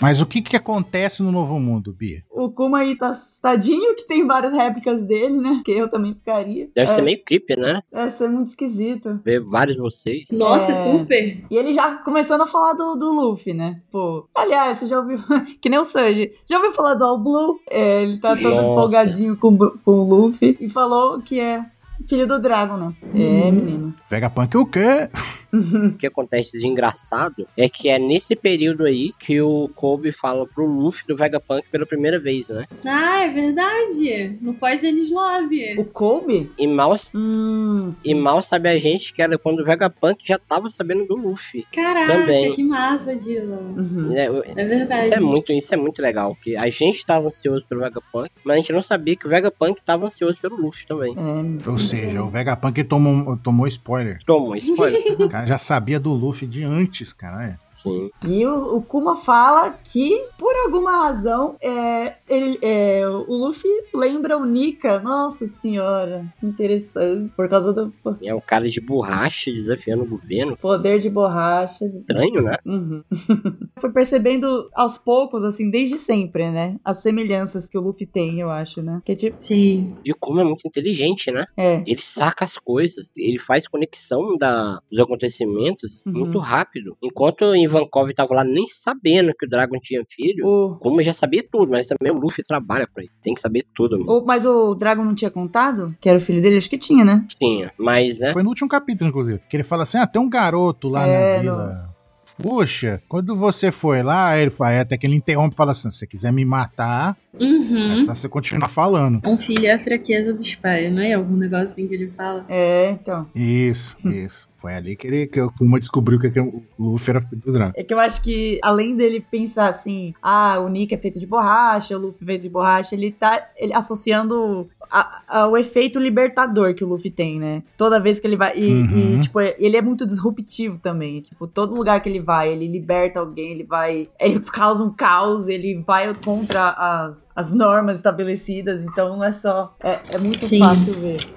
Mas 0.00 0.20
o 0.20 0.26
que 0.26 0.42
que 0.42 0.56
acontece 0.56 1.22
no 1.22 1.30
Novo 1.32 1.58
Mundo, 1.58 1.92
Bia? 1.92 2.22
O 2.46 2.50
Kuma 2.52 2.78
aí 2.78 2.96
tá 2.96 3.08
assustadinho, 3.08 3.94
que 3.96 4.06
tem 4.06 4.26
várias 4.26 4.52
réplicas 4.52 5.04
dele, 5.04 5.36
né? 5.36 5.62
Que 5.64 5.72
eu 5.72 5.88
também 5.88 6.14
ficaria. 6.14 6.68
Deve 6.74 6.90
é, 6.90 6.94
ser 6.94 7.02
meio 7.02 7.22
creepy, 7.24 7.56
né? 7.58 7.82
Deve 7.92 8.10
ser 8.10 8.28
muito 8.28 8.48
esquisito. 8.48 9.20
Ver 9.24 9.40
vários 9.40 9.76
de 9.76 9.82
vocês. 9.82 10.24
Nossa, 10.32 10.70
É. 10.72 10.74
super. 10.74 11.44
E 11.50 11.56
ele 11.56 11.72
já 11.72 11.96
começando 11.96 12.42
a 12.42 12.46
falar 12.46 12.72
do, 12.74 12.94
do 12.94 13.12
Luffy, 13.12 13.52
né? 13.52 13.80
Pô, 13.90 14.28
aliás, 14.34 14.78
você 14.78 14.86
já 14.86 14.98
ouviu. 15.00 15.18
que 15.60 15.68
nem 15.68 15.78
o 15.78 15.84
Sanji. 15.84 16.32
Já 16.48 16.56
ouviu 16.56 16.72
falar 16.72 16.94
do 16.94 17.04
All 17.04 17.18
Blue? 17.18 17.58
É, 17.68 18.02
ele 18.02 18.18
tá 18.18 18.36
todo 18.36 18.42
Nossa. 18.44 18.62
empolgadinho 18.62 19.36
com, 19.36 19.56
com 19.56 19.92
o 19.92 20.04
Luffy. 20.08 20.56
E 20.60 20.68
falou 20.68 21.20
que 21.20 21.40
é 21.40 21.64
filho 22.08 22.26
do 22.26 22.40
Dragon, 22.40 22.76
né? 22.76 22.94
É, 23.14 23.50
menino. 23.50 23.94
Vegapunk 24.08 24.56
o 24.56 24.66
quê? 24.66 25.08
O 25.56 25.92
que 25.96 26.06
acontece 26.06 26.58
de 26.58 26.66
engraçado 26.66 27.46
é 27.56 27.68
que 27.68 27.88
é 27.88 27.98
nesse 27.98 28.34
período 28.36 28.84
aí 28.84 29.12
que 29.18 29.40
o 29.40 29.68
Kobe 29.74 30.12
fala 30.12 30.46
pro 30.46 30.66
Luffy 30.66 31.06
do 31.06 31.16
Vegapunk 31.16 31.68
pela 31.70 31.86
primeira 31.86 32.18
vez, 32.18 32.48
né? 32.48 32.64
Ah, 32.86 33.24
é 33.24 33.28
verdade. 33.28 34.36
No 34.40 34.54
pós-Enes 34.54 35.10
Love. 35.10 35.78
O 35.78 35.84
Kobe? 35.84 36.50
E 36.58 36.66
mal, 36.66 36.96
Hum. 37.14 37.92
e 38.04 38.14
mal 38.14 38.42
sabe 38.42 38.68
a 38.68 38.78
gente 38.78 39.12
que 39.12 39.22
era 39.22 39.36
quando 39.38 39.60
o 39.60 39.64
Vegapunk 39.64 40.22
já 40.26 40.38
tava 40.38 40.68
sabendo 40.68 41.06
do 41.06 41.16
Luffy. 41.16 41.66
Caraca, 41.72 42.12
Também. 42.12 42.52
que 42.54 42.62
massa, 42.62 43.14
Dylan. 43.16 43.56
Uhum. 43.76 44.08
né? 44.08 44.26
É 44.56 44.64
verdade. 44.64 45.06
Isso 45.06 45.14
é 45.14 45.20
muito, 45.20 45.52
isso 45.52 45.72
é 45.74 45.76
muito 45.76 46.00
legal, 46.02 46.36
que 46.42 46.56
a 46.56 46.68
gente 46.68 47.04
tava 47.04 47.26
ansioso 47.26 47.64
pelo 47.68 47.80
Vegapunk, 47.80 48.30
mas 48.44 48.54
a 48.54 48.58
gente 48.58 48.72
não 48.72 48.82
sabia 48.82 49.16
que 49.16 49.26
o 49.26 49.30
Vegapunk 49.30 49.82
tava 49.82 50.06
ansioso 50.06 50.38
pelo 50.40 50.56
Luffy 50.56 50.86
também. 50.86 51.14
É, 51.16 51.68
Ou 51.70 51.78
seja, 51.78 52.22
o 52.22 52.30
Vegapunk 52.30 52.82
tomou, 52.84 53.36
tomou 53.38 53.66
spoiler. 53.66 54.18
Toma, 54.26 54.56
spoiler. 54.58 55.00
Cara 55.30 55.45
já 55.46 55.56
sabia 55.56 56.00
do 56.00 56.12
Luffy 56.12 56.46
de 56.46 56.64
antes, 56.64 57.12
cara. 57.12 57.58
É. 57.86 57.90
Sim. 57.90 58.10
E 58.26 58.46
o, 58.46 58.76
o 58.76 58.82
Kuma 58.82 59.16
fala 59.16 59.70
que, 59.84 60.24
por 60.38 60.54
alguma 60.64 61.04
razão, 61.04 61.56
é, 61.60 62.16
ele, 62.28 62.58
é, 62.62 63.06
o 63.08 63.34
Luffy 63.34 63.70
lembra 63.94 64.36
o 64.36 64.44
Nika. 64.44 65.00
Nossa 65.00 65.46
senhora, 65.46 66.24
interessante. 66.42 67.32
Por 67.36 67.48
causa 67.48 67.72
do 67.72 67.92
É 68.22 68.34
um 68.34 68.40
cara 68.40 68.68
de 68.68 68.80
borracha 68.80 69.50
desafiando 69.50 70.02
o 70.04 70.06
governo. 70.06 70.56
poder 70.56 70.98
de 70.98 71.08
borrachas. 71.10 71.94
Estranho, 71.94 72.42
né? 72.42 72.56
Uhum. 72.64 73.02
Fui 73.78 73.90
percebendo 73.90 74.68
aos 74.74 74.98
poucos, 74.98 75.44
assim, 75.44 75.70
desde 75.70 75.98
sempre, 75.98 76.50
né? 76.50 76.76
As 76.84 76.98
semelhanças 76.98 77.68
que 77.68 77.78
o 77.78 77.80
Luffy 77.80 78.06
tem, 78.06 78.40
eu 78.40 78.50
acho, 78.50 78.82
né? 78.82 79.00
Que 79.04 79.14
tipo, 79.14 79.36
Sim. 79.40 79.94
E 80.04 80.10
o 80.12 80.16
Kuma 80.18 80.40
é 80.42 80.44
muito 80.44 80.66
inteligente, 80.66 81.30
né? 81.30 81.44
é. 81.56 81.82
Ele 81.86 82.00
saca 82.00 82.44
as 82.44 82.56
coisas, 82.58 83.10
ele 83.16 83.38
faz 83.38 83.66
conexão 83.68 84.36
da, 84.36 84.80
dos 84.90 85.00
acontecimentos 85.00 86.02
Uhum. 86.06 86.12
muito 86.12 86.38
rápido. 86.38 86.96
Enquanto 87.02 87.54
Ivankov 87.78 88.12
tava 88.14 88.34
lá 88.34 88.44
nem 88.44 88.66
sabendo 88.68 89.32
que 89.38 89.46
o 89.46 89.48
Dragon 89.48 89.76
tinha 89.80 90.02
filho, 90.08 90.46
O, 90.46 90.76
Kuma 90.76 91.02
já 91.02 91.12
sabia 91.12 91.44
tudo, 91.50 91.70
mas 91.70 91.86
também 91.86 92.12
o 92.12 92.18
Luffy 92.18 92.44
trabalha 92.44 92.86
pra 92.92 93.02
ele. 93.02 93.12
Tem 93.22 93.34
que 93.34 93.40
saber 93.40 93.64
tudo, 93.74 93.98
mano. 93.98 94.10
o, 94.10 94.24
mas 94.24 94.44
o 94.44 94.74
Dragon 94.74 95.04
não 95.04 95.14
tinha 95.14 95.30
contado? 95.30 95.94
Que 96.00 96.08
era 96.08 96.18
o 96.18 96.20
filho 96.20 96.40
dele? 96.42 96.56
Acho 96.56 96.70
que 96.70 96.78
tinha, 96.78 97.04
né? 97.04 97.24
Tinha, 97.38 97.72
mas, 97.78 98.18
né? 98.18 98.32
Foi 98.32 98.42
no 98.42 98.48
último 98.48 98.68
capítulo, 98.68 99.10
inclusive. 99.10 99.40
Que 99.48 99.56
ele 99.56 99.64
fala 99.64 99.82
assim: 99.82 99.98
ah, 99.98 100.06
tem 100.06 100.20
um 100.20 100.28
garoto 100.28 100.88
lá 100.88 101.06
É, 101.06 101.36
na 101.36 101.40
vila. 101.42 101.95
Puxa, 102.42 103.02
quando 103.08 103.34
você 103.34 103.70
foi 103.72 104.02
lá, 104.02 104.36
ele 104.38 104.50
fala, 104.50 104.80
até 104.80 104.96
que 104.96 105.06
ele 105.06 105.14
interrompe 105.16 105.54
e 105.54 105.56
fala 105.56 105.72
assim: 105.72 105.90
se 105.90 105.98
você 105.98 106.06
quiser 106.06 106.32
me 106.32 106.44
matar, 106.44 107.16
é 107.38 107.44
Uhum. 107.44 108.06
só 108.06 108.14
você 108.14 108.28
continuar 108.28 108.68
falando. 108.68 109.20
Um 109.24 109.36
filho 109.38 109.66
é 109.66 109.72
a 109.72 109.78
fraqueza 109.78 110.32
dos 110.32 110.54
pais, 110.54 110.92
não 110.92 111.02
é? 111.02 111.12
Algum 111.12 111.36
negocinho 111.36 111.88
que 111.88 111.94
ele 111.94 112.10
fala. 112.16 112.44
É, 112.48 112.90
então. 112.90 113.26
Isso, 113.34 113.96
isso. 114.04 114.48
Foi 114.56 114.74
ali 114.74 114.96
que, 114.96 115.06
ele, 115.06 115.26
que 115.26 115.38
o 115.40 115.50
Kuma 115.52 115.78
descobriu 115.78 116.18
que 116.18 116.40
o 116.40 116.62
Luffy 116.78 117.10
era 117.10 117.20
filho 117.20 117.42
do 117.44 117.52
Dragon. 117.52 117.72
É 117.76 117.84
que 117.84 117.92
eu 117.92 117.98
acho 118.00 118.22
que, 118.22 118.58
além 118.62 118.96
dele 118.96 119.20
pensar 119.30 119.68
assim, 119.68 120.14
ah, 120.22 120.58
o 120.60 120.68
Nick 120.68 120.94
é 120.94 120.98
feito 120.98 121.20
de 121.20 121.26
borracha, 121.26 121.96
o 121.96 122.00
Luffy 122.00 122.22
é 122.22 122.26
feito 122.26 122.42
de 122.42 122.48
borracha, 122.48 122.94
ele 122.94 123.12
tá 123.12 123.48
ele, 123.56 123.74
associando 123.74 124.68
a- 124.90 125.22
a- 125.28 125.48
o 125.48 125.56
efeito 125.56 125.98
libertador 125.98 126.74
que 126.74 126.84
o 126.84 126.88
Luffy 126.88 127.10
tem, 127.10 127.38
né? 127.38 127.62
Toda 127.76 128.00
vez 128.00 128.18
que 128.20 128.26
ele 128.26 128.36
vai. 128.36 128.56
E, 128.56 128.66
Uhum. 128.70 129.14
e, 129.16 129.18
tipo, 129.20 129.40
ele 129.40 129.76
é 129.76 129.82
muito 129.82 130.06
disruptivo 130.06 130.78
também. 130.78 131.20
Tipo, 131.20 131.46
todo 131.46 131.74
lugar 131.74 132.00
que 132.00 132.08
ele 132.08 132.20
vai, 132.20 132.52
ele 132.52 132.66
liberta 132.66 133.20
alguém, 133.20 133.50
ele 133.52 133.64
vai. 133.64 134.08
Ele 134.18 134.40
causa 134.52 134.84
um 134.84 134.90
caos, 134.90 135.48
ele 135.48 135.82
vai 135.86 136.12
contra 136.14 136.70
as, 136.70 137.28
as 137.34 137.52
normas 137.54 137.96
estabelecidas. 137.96 138.82
Então 138.82 139.16
não 139.16 139.24
é 139.24 139.30
só. 139.32 139.74
É, 139.80 140.00
é 140.10 140.18
muito 140.18 140.44
Sim. 140.44 140.58
fácil 140.60 140.92
ver. 140.94 141.35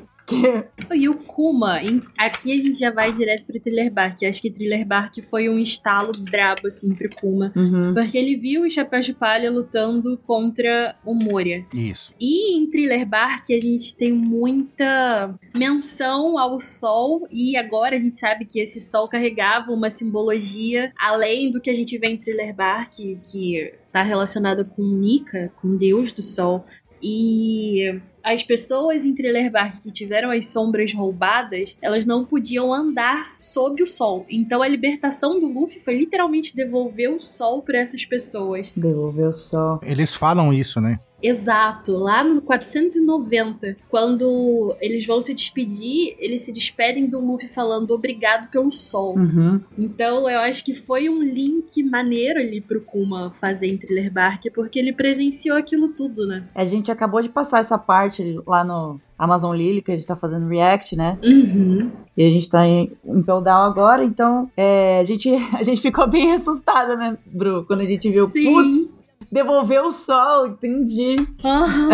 E 0.93 1.07
o 1.09 1.15
Kuma, 1.15 1.81
em- 1.83 2.01
aqui 2.17 2.51
a 2.51 2.61
gente 2.61 2.79
já 2.79 2.91
vai 2.91 3.11
direto 3.11 3.45
pro 3.45 3.59
Thriller 3.59 3.91
Bark. 3.91 4.23
Acho 4.23 4.41
que 4.41 4.51
Thriller 4.51 4.85
Bark 4.85 5.13
foi 5.29 5.49
um 5.49 5.59
estalo 5.59 6.11
brabo, 6.29 6.67
assim, 6.67 6.93
pro 6.95 7.09
Kuma. 7.19 7.51
Uhum. 7.55 7.93
Porque 7.93 8.17
ele 8.17 8.37
viu 8.37 8.63
o 8.63 8.69
Chapéu 8.71 8.99
de 9.01 9.13
Palha 9.13 9.51
lutando 9.51 10.17
contra 10.25 10.95
o 11.05 11.13
Moria. 11.13 11.65
Isso. 11.73 12.13
E 12.19 12.57
em 12.57 12.69
Thriller 12.69 13.05
Bark 13.07 13.45
a 13.51 13.59
gente 13.59 13.95
tem 13.95 14.11
muita 14.11 15.37
menção 15.55 16.37
ao 16.37 16.59
sol. 16.59 17.27
E 17.31 17.55
agora 17.57 17.95
a 17.95 17.99
gente 17.99 18.17
sabe 18.17 18.45
que 18.45 18.59
esse 18.59 18.79
sol 18.81 19.07
carregava 19.07 19.71
uma 19.71 19.89
simbologia 19.89 20.91
além 20.99 21.51
do 21.51 21.61
que 21.61 21.69
a 21.69 21.75
gente 21.75 21.97
vê 21.97 22.07
em 22.07 22.17
Thriller 22.17 22.55
Bark, 22.55 22.93
que 23.23 23.73
tá 23.91 24.03
relacionada 24.03 24.63
com 24.63 24.83
Nika, 24.83 25.51
com 25.55 25.69
o 25.69 25.77
deus 25.77 26.13
do 26.13 26.21
sol. 26.21 26.65
E 27.01 27.99
as 28.33 28.43
pessoas 28.43 29.05
em 29.05 29.15
Thriller 29.15 29.51
Bark 29.51 29.81
que 29.81 29.91
tiveram 29.91 30.29
as 30.31 30.47
sombras 30.47 30.93
roubadas, 30.93 31.77
elas 31.81 32.05
não 32.05 32.23
podiam 32.23 32.73
andar 32.73 33.23
sob 33.25 33.81
o 33.81 33.87
sol. 33.87 34.25
Então 34.29 34.61
a 34.61 34.67
libertação 34.67 35.39
do 35.39 35.47
Luffy 35.47 35.79
foi 35.79 35.97
literalmente 35.97 36.55
devolver 36.55 37.11
o 37.11 37.19
sol 37.19 37.61
para 37.61 37.79
essas 37.79 38.05
pessoas. 38.05 38.71
Devolveu 38.75 39.33
só. 39.33 39.79
Eles 39.83 40.15
falam 40.15 40.53
isso, 40.53 40.79
né? 40.79 40.99
Exato, 41.21 41.97
lá 41.97 42.23
no 42.23 42.41
490, 42.41 43.77
quando 43.88 44.75
eles 44.79 45.05
vão 45.05 45.21
se 45.21 45.34
despedir, 45.34 46.15
eles 46.19 46.41
se 46.41 46.53
despedem 46.53 47.08
do 47.08 47.19
Luffy 47.19 47.47
falando 47.47 47.91
obrigado 47.91 48.49
pelo 48.49 48.71
sol. 48.71 49.17
Uhum. 49.17 49.60
Então 49.77 50.29
eu 50.29 50.39
acho 50.39 50.63
que 50.63 50.73
foi 50.73 51.10
um 51.10 51.21
link 51.21 51.84
maneiro 51.84 52.39
ali 52.39 52.62
pro 52.62 52.82
Kuma 52.82 53.32
fazer 53.32 53.67
em 53.67 53.77
Thriller 53.77 54.12
Bark, 54.12 54.45
porque 54.53 54.79
ele 54.79 54.93
presenciou 54.93 55.58
aquilo 55.58 55.89
tudo, 55.89 56.25
né? 56.25 56.43
A 56.55 56.65
gente 56.65 56.91
acabou 56.91 57.21
de 57.21 57.29
passar 57.29 57.60
essa 57.60 57.77
parte 57.77 58.39
lá 58.45 58.63
no 58.63 58.99
Amazon 59.17 59.53
Lily, 59.55 59.82
que 59.82 59.91
a 59.91 59.97
gente 59.97 60.08
tá 60.08 60.15
fazendo 60.15 60.47
react, 60.47 60.95
né? 60.95 61.17
Uhum. 61.23 61.91
E 62.15 62.25
a 62.25 62.32
gente 62.32 62.49
tá 62.49 62.65
em, 62.65 62.91
em 63.05 63.21
Peldown 63.21 63.63
agora, 63.63 64.03
então 64.03 64.49
é, 64.55 64.99
a, 64.99 65.03
gente, 65.03 65.29
a 65.53 65.63
gente 65.63 65.82
ficou 65.82 66.08
bem 66.08 66.32
assustada, 66.36 66.95
né, 66.95 67.17
Bru? 67.25 67.65
Quando 67.65 67.82
a 67.82 67.86
gente 67.86 68.10
viu, 68.10 68.25
Sim. 68.25 68.53
putz, 68.53 68.93
devolveu 69.31 69.85
o 69.85 69.91
sol, 69.91 70.47
entendi. 70.47 71.15
Aham. 71.43 71.89